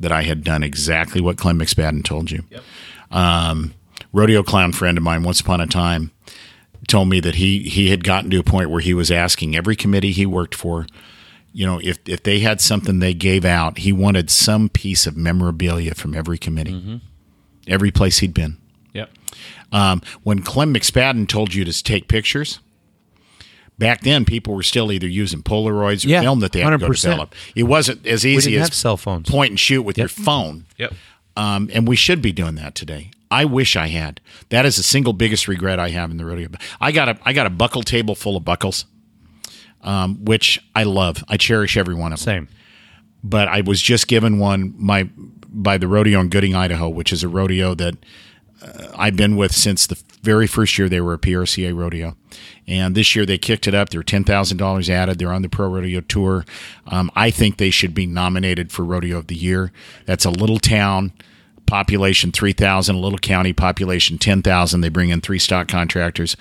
that 0.00 0.10
I 0.12 0.22
had 0.22 0.42
done 0.42 0.62
exactly 0.64 1.20
what 1.20 1.38
Clem 1.38 1.58
McSpadden 1.60 2.04
told 2.04 2.30
you. 2.32 2.42
Um, 3.10 3.74
rodeo 4.12 4.42
clown 4.42 4.72
friend 4.72 4.98
of 4.98 5.04
mine 5.04 5.22
once 5.22 5.40
upon 5.40 5.60
a 5.60 5.66
time 5.66 6.10
told 6.88 7.08
me 7.08 7.20
that 7.20 7.36
he 7.36 7.60
he 7.62 7.88
had 7.90 8.04
gotten 8.04 8.28
to 8.30 8.38
a 8.38 8.42
point 8.42 8.70
where 8.70 8.80
he 8.80 8.92
was 8.92 9.10
asking 9.10 9.56
every 9.56 9.76
committee 9.76 10.12
he 10.12 10.26
worked 10.26 10.54
for 10.54 10.86
you 11.52 11.64
know 11.64 11.80
if 11.82 11.98
if 12.06 12.22
they 12.24 12.40
had 12.40 12.60
something 12.60 12.98
they 12.98 13.14
gave 13.14 13.44
out 13.44 13.78
he 13.78 13.92
wanted 13.92 14.28
some 14.30 14.68
piece 14.68 15.06
of 15.06 15.16
memorabilia 15.16 15.94
from 15.94 16.14
every 16.14 16.36
committee. 16.36 16.72
Every 17.66 17.90
place 17.90 18.18
he'd 18.18 18.34
been. 18.34 18.58
Yep. 18.92 19.10
Um, 19.72 20.02
when 20.24 20.42
clem 20.42 20.74
mcspadden 20.74 21.28
told 21.28 21.54
you 21.54 21.64
to 21.64 21.82
take 21.82 22.08
pictures 22.08 22.58
back 23.78 24.02
then 24.02 24.24
people 24.24 24.54
were 24.54 24.62
still 24.62 24.90
either 24.92 25.08
using 25.08 25.42
Polaroids 25.42 26.04
or 26.04 26.08
Yeah, 26.08 26.20
film 26.22 26.40
that 26.40 26.52
they 26.52 26.60
had 26.60 26.70
to 26.70 26.78
go 26.78 26.88
develop. 26.92 27.34
It 27.54 27.64
wasn't 27.64 28.06
as 28.06 28.24
easy 28.24 28.56
as 28.58 28.74
cell 28.74 28.96
phones. 28.96 29.28
point 29.28 29.50
and 29.50 29.60
shoot 29.60 29.82
with 29.82 29.98
your 29.98 30.08
phone. 30.08 30.66
Yep. 30.78 30.94
Um, 31.36 31.68
and 31.72 31.88
we 31.88 31.96
should 31.96 32.22
be 32.22 32.32
doing 32.32 32.54
that 32.56 32.74
today. 32.74 33.10
I 33.30 33.44
wish 33.44 33.74
I 33.74 33.88
had. 33.88 34.20
That 34.50 34.64
is 34.64 34.76
the 34.76 34.84
single 34.84 35.12
biggest 35.12 35.48
regret 35.48 35.80
I 35.80 35.88
have 35.88 36.12
in 36.12 36.16
the 36.18 36.24
rodeo. 36.24 36.48
I 36.80 36.92
got 36.92 37.08
a 37.08 37.18
I 37.24 37.32
got 37.32 37.46
a 37.46 37.50
buckle 37.50 37.82
table 37.82 38.14
full 38.14 38.36
of 38.36 38.44
buckles, 38.44 38.84
um, 39.82 40.24
which 40.24 40.60
I 40.76 40.84
love. 40.84 41.24
I 41.28 41.36
cherish 41.36 41.76
every 41.76 41.94
one 41.94 42.12
of 42.12 42.20
them 42.20 42.46
Same. 42.46 42.48
but 43.24 43.48
I 43.48 43.62
was 43.62 43.82
just 43.82 44.06
given 44.06 44.38
one 44.38 44.74
my 44.78 45.08
by 45.48 45.78
the 45.78 45.88
rodeo 45.88 46.20
in 46.20 46.28
Gooding, 46.28 46.54
Idaho, 46.54 46.88
which 46.88 47.12
is 47.12 47.22
a 47.24 47.28
rodeo 47.28 47.74
that 47.74 47.94
uh, 48.62 48.88
I've 48.96 49.16
been 49.16 49.36
with 49.36 49.52
since 49.52 49.86
the 49.88 50.00
very 50.24 50.46
first 50.46 50.78
year 50.78 50.88
they 50.88 51.00
were 51.00 51.14
a 51.14 51.18
PRCA 51.18 51.76
rodeo, 51.76 52.16
and 52.66 52.94
this 52.94 53.14
year 53.14 53.26
they 53.26 53.38
kicked 53.38 53.68
it 53.68 53.74
up. 53.74 53.90
They're 53.90 54.02
ten 54.02 54.24
thousand 54.24 54.56
dollars 54.56 54.88
added. 54.90 55.18
They're 55.18 55.32
on 55.32 55.42
the 55.42 55.48
pro 55.48 55.68
rodeo 55.68 56.00
tour. 56.00 56.44
Um, 56.86 57.10
I 57.14 57.30
think 57.30 57.58
they 57.58 57.70
should 57.70 57.94
be 57.94 58.06
nominated 58.06 58.72
for 58.72 58.84
rodeo 58.84 59.18
of 59.18 59.26
the 59.28 59.36
year. 59.36 59.70
That's 60.06 60.24
a 60.24 60.30
little 60.30 60.58
town. 60.58 61.12
Population 61.66 62.30
three 62.32 62.52
thousand, 62.52 62.96
a 62.96 63.00
little 63.00 63.18
county 63.18 63.52
population 63.52 64.18
ten 64.18 64.42
thousand. 64.42 64.80
They 64.80 64.88
bring 64.88 65.10
in 65.10 65.20
three 65.20 65.38
stock 65.38 65.68
contractors. 65.68 66.36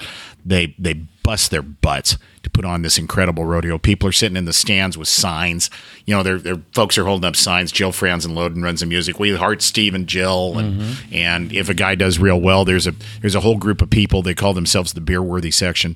They 0.45 0.75
they 0.77 0.93
bust 1.23 1.51
their 1.51 1.61
butts 1.61 2.17
to 2.43 2.49
put 2.49 2.65
on 2.65 2.81
this 2.81 2.97
incredible 2.97 3.45
rodeo. 3.45 3.77
People 3.77 4.09
are 4.09 4.13
sitting 4.13 4.35
in 4.35 4.45
the 4.45 4.53
stands 4.53 4.97
with 4.97 5.07
signs. 5.07 5.69
You 6.05 6.15
know, 6.15 6.23
their 6.23 6.37
their 6.37 6.61
folks 6.73 6.97
are 6.97 7.05
holding 7.05 7.27
up 7.27 7.35
signs. 7.35 7.71
Jill 7.71 7.93
Franz 7.93 8.25
and 8.25 8.37
Loden 8.37 8.61
runs 8.61 8.81
the 8.81 8.85
music. 8.85 9.19
We 9.19 9.35
heart 9.35 9.61
Steve 9.61 9.95
and 9.95 10.07
Jill, 10.07 10.57
and 10.57 10.81
mm-hmm. 10.81 11.15
and 11.15 11.51
if 11.53 11.69
a 11.69 11.73
guy 11.73 11.95
does 11.95 12.19
real 12.19 12.39
well, 12.39 12.65
there's 12.65 12.85
a 12.85 12.93
there's 13.21 13.35
a 13.35 13.39
whole 13.39 13.57
group 13.57 13.81
of 13.81 13.89
people. 13.89 14.21
They 14.21 14.35
call 14.35 14.53
themselves 14.53 14.93
the 14.93 15.01
beer 15.01 15.21
worthy 15.21 15.51
section. 15.51 15.95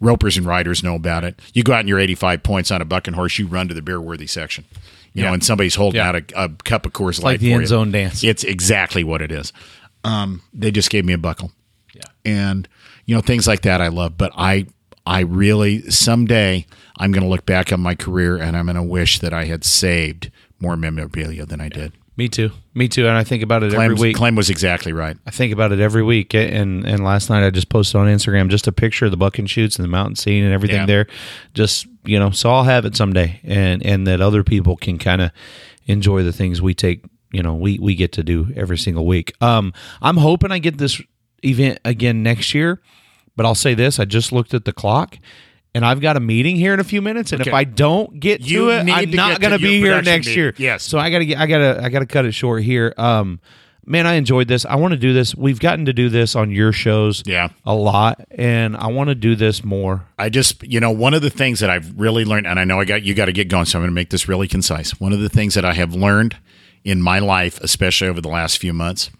Ropers 0.00 0.38
and 0.38 0.46
riders 0.46 0.82
know 0.82 0.94
about 0.94 1.24
it. 1.24 1.38
You 1.52 1.62
go 1.62 1.74
out 1.74 1.80
in 1.80 1.88
you're 1.88 1.98
85 1.98 2.42
points 2.42 2.70
on 2.70 2.80
a 2.80 2.86
bucking 2.86 3.14
horse, 3.14 3.38
you 3.38 3.46
run 3.46 3.68
to 3.68 3.74
the 3.74 3.82
beer 3.82 4.00
worthy 4.00 4.26
section. 4.26 4.64
You 5.12 5.22
know, 5.24 5.32
and 5.32 5.44
somebody's 5.44 5.74
holding 5.74 5.96
Yeah. 5.98 6.08
out 6.10 6.14
a, 6.16 6.24
a 6.44 6.48
cup 6.64 6.86
of 6.86 6.92
Coors 6.92 7.20
Light 7.22 7.32
like 7.32 7.40
the 7.40 7.48
for 7.50 7.54
end 7.54 7.60
you. 7.62 7.66
zone 7.66 7.90
dance. 7.90 8.22
It's 8.22 8.44
exactly 8.44 9.02
what 9.04 9.20
it 9.22 9.32
is. 9.32 9.52
Um, 10.04 10.42
they 10.54 10.70
just 10.70 10.88
gave 10.90 11.04
me 11.04 11.12
a 11.12 11.18
buckle. 11.18 11.50
Yeah. 11.94 12.02
And 12.24 12.68
you 13.06 13.14
know 13.14 13.20
things 13.20 13.46
like 13.46 13.62
that 13.62 13.80
I 13.80 13.88
love, 13.88 14.16
but 14.16 14.30
I 14.36 14.66
I 15.06 15.20
really 15.20 15.82
someday 15.90 16.64
I'm 16.98 17.10
going 17.12 17.22
to 17.24 17.28
look 17.28 17.44
back 17.46 17.72
on 17.72 17.80
my 17.80 17.94
career 17.94 18.36
and 18.36 18.56
I'm 18.56 18.66
going 18.66 18.76
to 18.76 18.82
wish 18.82 19.18
that 19.18 19.32
I 19.32 19.46
had 19.46 19.64
saved 19.64 20.30
more 20.60 20.76
memorabilia 20.76 21.44
than 21.46 21.60
I 21.60 21.68
did. 21.70 21.92
Me 22.20 22.28
too. 22.28 22.50
Me 22.74 22.86
too. 22.86 23.08
And 23.08 23.16
I 23.16 23.24
think 23.24 23.42
about 23.42 23.62
it 23.62 23.72
Clem, 23.72 23.92
every 23.92 23.94
week. 24.08 24.14
Clem 24.14 24.34
was 24.36 24.50
exactly 24.50 24.92
right. 24.92 25.16
I 25.26 25.30
think 25.30 25.54
about 25.54 25.72
it 25.72 25.80
every 25.80 26.02
week. 26.02 26.34
And 26.34 26.84
and 26.86 27.02
last 27.02 27.30
night 27.30 27.46
I 27.46 27.48
just 27.48 27.70
posted 27.70 27.96
on 27.98 28.08
Instagram 28.08 28.50
just 28.50 28.66
a 28.66 28.72
picture 28.72 29.06
of 29.06 29.10
the 29.10 29.16
buck 29.16 29.38
and 29.38 29.48
chutes 29.48 29.76
and 29.76 29.84
the 29.84 29.88
mountain 29.88 30.16
scene 30.16 30.44
and 30.44 30.52
everything 30.52 30.80
Yeah. 30.80 30.84
there. 30.86 31.06
Just 31.54 31.86
you 32.04 32.18
know, 32.18 32.30
so 32.30 32.50
I'll 32.50 32.64
have 32.64 32.84
it 32.84 32.94
someday, 32.94 33.40
and 33.42 33.82
and 33.86 34.06
that 34.06 34.20
other 34.20 34.44
people 34.44 34.76
can 34.76 34.98
kind 34.98 35.22
of 35.22 35.30
enjoy 35.86 36.22
the 36.22 36.32
things 36.32 36.60
we 36.60 36.74
take. 36.74 37.06
You 37.32 37.42
know, 37.42 37.54
we 37.54 37.78
we 37.78 37.94
get 37.94 38.12
to 38.12 38.22
do 38.22 38.48
every 38.54 38.76
single 38.76 39.06
week. 39.06 39.32
Um, 39.40 39.72
I'm 40.02 40.18
hoping 40.18 40.52
I 40.52 40.58
get 40.58 40.76
this 40.76 41.00
event 41.42 41.78
again 41.86 42.22
next 42.22 42.52
year. 42.52 42.82
But 43.34 43.46
I'll 43.46 43.54
say 43.54 43.72
this: 43.72 43.98
I 43.98 44.04
just 44.04 44.30
looked 44.30 44.52
at 44.52 44.66
the 44.66 44.74
clock. 44.74 45.16
And 45.74 45.84
I've 45.84 46.00
got 46.00 46.16
a 46.16 46.20
meeting 46.20 46.56
here 46.56 46.74
in 46.74 46.80
a 46.80 46.84
few 46.84 47.00
minutes, 47.00 47.32
and 47.32 47.40
if 47.46 47.54
I 47.54 47.62
don't 47.64 48.18
get 48.18 48.40
You 48.40 48.66
to 48.66 48.70
it, 48.70 48.88
I'm 48.88 49.10
to 49.10 49.16
not 49.16 49.40
going 49.40 49.52
to 49.52 49.58
be 49.58 49.78
here 49.78 50.02
next 50.02 50.26
meeting. 50.26 50.42
year. 50.42 50.54
Yes. 50.58 50.82
So 50.82 50.98
I 50.98 51.10
gotta 51.10 51.24
get, 51.24 51.38
I 51.38 51.46
gotta, 51.46 51.80
I 51.84 51.88
gotta 51.90 52.06
cut 52.06 52.24
it 52.24 52.32
short 52.32 52.64
here. 52.64 52.92
Um, 52.98 53.38
man, 53.86 54.04
I 54.04 54.14
enjoyed 54.14 54.48
this. 54.48 54.66
I 54.66 54.74
want 54.74 54.92
to 54.92 54.98
do 54.98 55.12
this. 55.12 55.32
We've 55.34 55.60
gotten 55.60 55.84
to 55.84 55.92
do 55.92 56.08
this 56.08 56.34
on 56.34 56.50
your 56.50 56.72
shows, 56.72 57.22
Yeah. 57.24 57.50
a 57.64 57.72
lot, 57.74 58.20
and 58.32 58.76
I 58.76 58.88
want 58.88 59.10
to 59.10 59.14
do 59.14 59.36
this 59.36 59.62
more. 59.62 60.06
I 60.18 60.28
just, 60.28 60.60
you 60.64 60.80
know, 60.80 60.90
one 60.90 61.14
of 61.14 61.22
the 61.22 61.30
things 61.30 61.60
that 61.60 61.70
I've 61.70 61.92
really 61.98 62.24
learned, 62.24 62.48
and 62.48 62.58
I 62.58 62.64
know 62.64 62.80
I 62.80 62.84
got 62.84 63.04
you 63.04 63.14
got 63.14 63.26
to 63.26 63.32
get 63.32 63.48
going, 63.48 63.66
so 63.66 63.78
I'm 63.78 63.82
going 63.82 63.90
to 63.92 63.94
make 63.94 64.10
this 64.10 64.28
really 64.28 64.48
concise. 64.48 64.98
One 64.98 65.12
of 65.12 65.20
the 65.20 65.28
things 65.28 65.54
that 65.54 65.64
I 65.64 65.74
have 65.74 65.94
learned 65.94 66.36
in 66.82 67.00
my 67.00 67.18
life, 67.20 67.60
especially 67.60 68.08
over 68.08 68.20
the 68.20 68.28
last 68.28 68.58
few 68.58 68.72
months, 68.72 69.10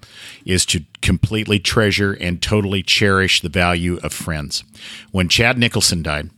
is 0.44 0.66
to 0.66 0.80
completely 1.03 1.61
treasure 1.61 2.12
and 2.14 2.40
totally 2.42 2.82
cherish 2.82 3.40
the 3.40 3.48
value 3.51 3.98
of 4.03 4.12
friends. 4.12 4.64
When 5.12 5.28
Chad 5.28 5.59
Nicholson 5.59 6.03
died, 6.03 6.30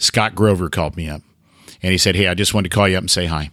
Scott 0.00 0.34
Grover 0.34 0.68
called 0.68 0.96
me 0.96 1.08
up 1.08 1.22
and 1.82 1.92
he 1.92 1.98
said, 1.98 2.16
Hey, 2.16 2.26
I 2.26 2.34
just 2.34 2.54
wanted 2.54 2.70
to 2.70 2.74
call 2.74 2.88
you 2.88 2.96
up 2.96 3.02
and 3.02 3.10
say 3.10 3.26
hi. 3.26 3.50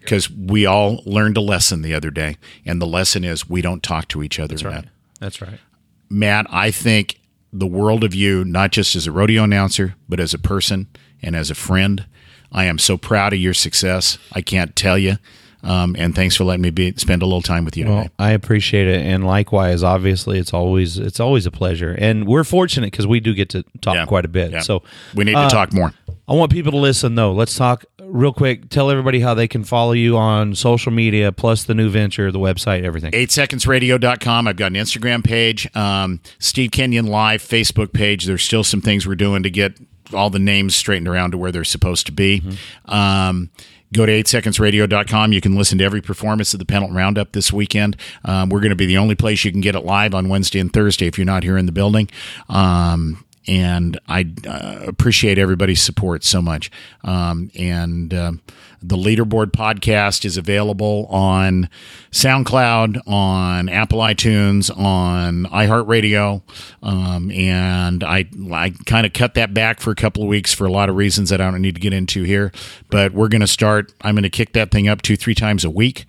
Because 0.00 0.30
we 0.30 0.64
all 0.64 1.02
learned 1.04 1.36
a 1.36 1.42
lesson 1.42 1.82
the 1.82 1.92
other 1.92 2.10
day, 2.10 2.38
and 2.64 2.80
the 2.80 2.86
lesson 2.86 3.24
is 3.24 3.46
we 3.46 3.60
don't 3.60 3.82
talk 3.82 4.08
to 4.08 4.22
each 4.22 4.38
other. 4.38 4.56
Matt. 4.70 4.86
That's 5.20 5.42
right. 5.42 5.60
Matt, 6.08 6.46
I 6.48 6.70
think 6.70 7.20
the 7.52 7.66
world 7.66 8.04
of 8.04 8.14
you, 8.14 8.42
not 8.42 8.72
just 8.72 8.96
as 8.96 9.06
a 9.06 9.12
rodeo 9.12 9.44
announcer, 9.44 9.96
but 10.08 10.18
as 10.18 10.32
a 10.32 10.38
person 10.38 10.86
and 11.20 11.36
as 11.36 11.50
a 11.50 11.54
friend. 11.54 12.06
I 12.50 12.64
am 12.64 12.78
so 12.78 12.96
proud 12.96 13.34
of 13.34 13.38
your 13.38 13.52
success. 13.52 14.16
I 14.32 14.40
can't 14.40 14.74
tell 14.74 14.96
you. 14.96 15.16
Um, 15.64 15.96
and 15.98 16.14
thanks 16.14 16.36
for 16.36 16.44
letting 16.44 16.62
me 16.62 16.70
be, 16.70 16.94
spend 16.96 17.20
a 17.22 17.26
little 17.26 17.42
time 17.42 17.64
with 17.64 17.76
you 17.76 17.86
Well, 17.86 18.02
today. 18.04 18.14
I 18.18 18.30
appreciate 18.30 18.86
it, 18.86 19.04
and 19.04 19.26
likewise, 19.26 19.82
obviously, 19.82 20.38
it's 20.38 20.54
always 20.54 20.98
it's 20.98 21.18
always 21.20 21.46
a 21.46 21.50
pleasure, 21.50 21.94
and 21.98 22.26
we're 22.26 22.44
fortunate 22.44 22.92
because 22.92 23.06
we 23.06 23.18
do 23.20 23.34
get 23.34 23.48
to 23.50 23.64
talk 23.80 23.96
Yeah. 23.96 24.06
quite 24.06 24.24
a 24.24 24.28
bit. 24.28 24.52
Yeah. 24.52 24.60
So 24.60 24.82
we 25.14 25.24
need 25.24 25.34
uh, 25.34 25.48
to 25.48 25.54
talk 25.54 25.72
more. 25.72 25.92
I 26.28 26.34
want 26.34 26.52
people 26.52 26.70
to 26.72 26.78
listen 26.78 27.14
though. 27.16 27.32
Let's 27.32 27.56
talk 27.56 27.84
real 28.00 28.32
quick. 28.32 28.68
Tell 28.68 28.90
everybody 28.90 29.20
how 29.20 29.34
they 29.34 29.48
can 29.48 29.64
follow 29.64 29.92
you 29.92 30.16
on 30.16 30.54
social 30.54 30.92
media, 30.92 31.32
plus 31.32 31.64
the 31.64 31.74
new 31.74 31.88
venture, 31.90 32.30
the 32.30 32.38
website, 32.38 32.82
everything. 32.84 33.12
8secondsradio.com. 33.12 34.46
I've 34.48 34.56
got 34.56 34.66
an 34.66 34.74
Instagram 34.74 35.24
page, 35.24 35.74
um, 35.76 36.20
Steve 36.38 36.70
Kenyon 36.70 37.06
Live 37.06 37.42
Facebook 37.42 37.92
page. 37.92 38.26
There's 38.26 38.42
still 38.42 38.64
some 38.64 38.80
things 38.80 39.06
we're 39.06 39.14
doing 39.16 39.42
to 39.42 39.50
get 39.50 39.74
all 40.14 40.30
the 40.30 40.38
names 40.38 40.74
straightened 40.76 41.08
around 41.08 41.32
to 41.32 41.38
where 41.38 41.52
they're 41.52 41.64
supposed 41.64 42.06
to 42.06 42.12
be. 42.12 42.42
Um, 42.86 43.50
go 43.92 44.06
to 44.06 44.12
8secondsradio.com. 44.12 45.32
You 45.32 45.40
can 45.40 45.56
listen 45.56 45.78
to 45.78 45.84
every 45.84 46.00
performance 46.00 46.52
of 46.52 46.58
the 46.58 46.66
Pendleton 46.66 46.96
Roundup 46.96 47.32
this 47.32 47.52
weekend. 47.52 47.96
Um, 48.24 48.48
we're 48.48 48.60
going 48.60 48.70
to 48.70 48.76
be 48.76 48.86
the 48.86 48.98
only 48.98 49.14
place 49.14 49.44
you 49.44 49.52
can 49.52 49.60
get 49.60 49.74
it 49.74 49.84
live 49.84 50.14
on 50.14 50.28
Wednesday 50.28 50.58
and 50.58 50.72
Thursday 50.72 51.06
if 51.06 51.18
you're 51.18 51.24
not 51.24 51.42
here 51.42 51.56
in 51.56 51.66
the 51.66 51.72
building. 51.72 52.08
Um, 52.48 53.24
and 53.46 53.98
I 54.06 54.26
uh, 54.46 54.80
appreciate 54.86 55.38
everybody's 55.38 55.80
support 55.80 56.22
so 56.22 56.42
much. 56.42 56.70
Um, 57.02 57.50
and 57.58 58.12
um, 58.12 58.42
the 58.82 58.96
Leaderboard 58.96 59.52
podcast 59.52 60.24
is 60.24 60.36
available 60.36 61.06
on 61.10 61.68
SoundCloud, 62.10 63.06
on 63.06 63.68
Apple 63.68 63.98
iTunes, 64.00 64.76
on 64.76 65.44
iHeartRadio, 65.46 66.42
um, 66.82 67.30
and 67.30 68.04
I 68.04 68.26
I 68.52 68.70
kind 68.86 69.06
of 69.06 69.12
cut 69.12 69.34
that 69.34 69.52
back 69.52 69.80
for 69.80 69.90
a 69.90 69.96
couple 69.96 70.22
of 70.22 70.28
weeks 70.28 70.54
for 70.54 70.66
a 70.66 70.72
lot 70.72 70.88
of 70.88 70.96
reasons 70.96 71.30
that 71.30 71.40
I 71.40 71.50
don't 71.50 71.62
need 71.62 71.74
to 71.74 71.80
get 71.80 71.92
into 71.92 72.22
here. 72.22 72.52
But 72.90 73.12
we're 73.12 73.28
going 73.28 73.40
to 73.40 73.46
start. 73.46 73.92
I'm 74.02 74.14
going 74.14 74.22
to 74.22 74.30
kick 74.30 74.52
that 74.52 74.70
thing 74.70 74.88
up 74.88 75.02
two 75.02 75.16
three 75.16 75.34
times 75.34 75.64
a 75.64 75.70
week. 75.70 76.06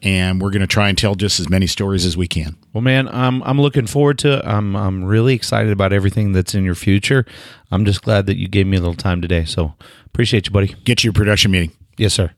And 0.00 0.40
we're 0.40 0.50
going 0.50 0.60
to 0.60 0.68
try 0.68 0.88
and 0.88 0.96
tell 0.96 1.16
just 1.16 1.40
as 1.40 1.48
many 1.48 1.66
stories 1.66 2.04
as 2.04 2.16
we 2.16 2.28
can. 2.28 2.56
Well, 2.72 2.82
man, 2.82 3.08
I'm 3.08 3.42
I'm 3.42 3.60
looking 3.60 3.88
forward 3.88 4.16
to 4.20 4.38
it. 4.38 4.44
I'm 4.44 4.76
I'm 4.76 5.02
really 5.04 5.34
excited 5.34 5.72
about 5.72 5.92
everything 5.92 6.30
that's 6.30 6.54
in 6.54 6.64
your 6.64 6.76
future. 6.76 7.26
I'm 7.72 7.84
just 7.84 8.02
glad 8.02 8.26
that 8.26 8.36
you 8.36 8.46
gave 8.46 8.68
me 8.68 8.76
a 8.76 8.80
little 8.80 8.94
time 8.94 9.20
today. 9.20 9.44
So 9.44 9.74
appreciate 10.06 10.46
you, 10.46 10.52
buddy. 10.52 10.76
Get 10.84 10.98
to 10.98 11.04
your 11.04 11.12
production 11.12 11.50
meeting. 11.50 11.72
Yes, 11.98 12.14
sir. 12.14 12.30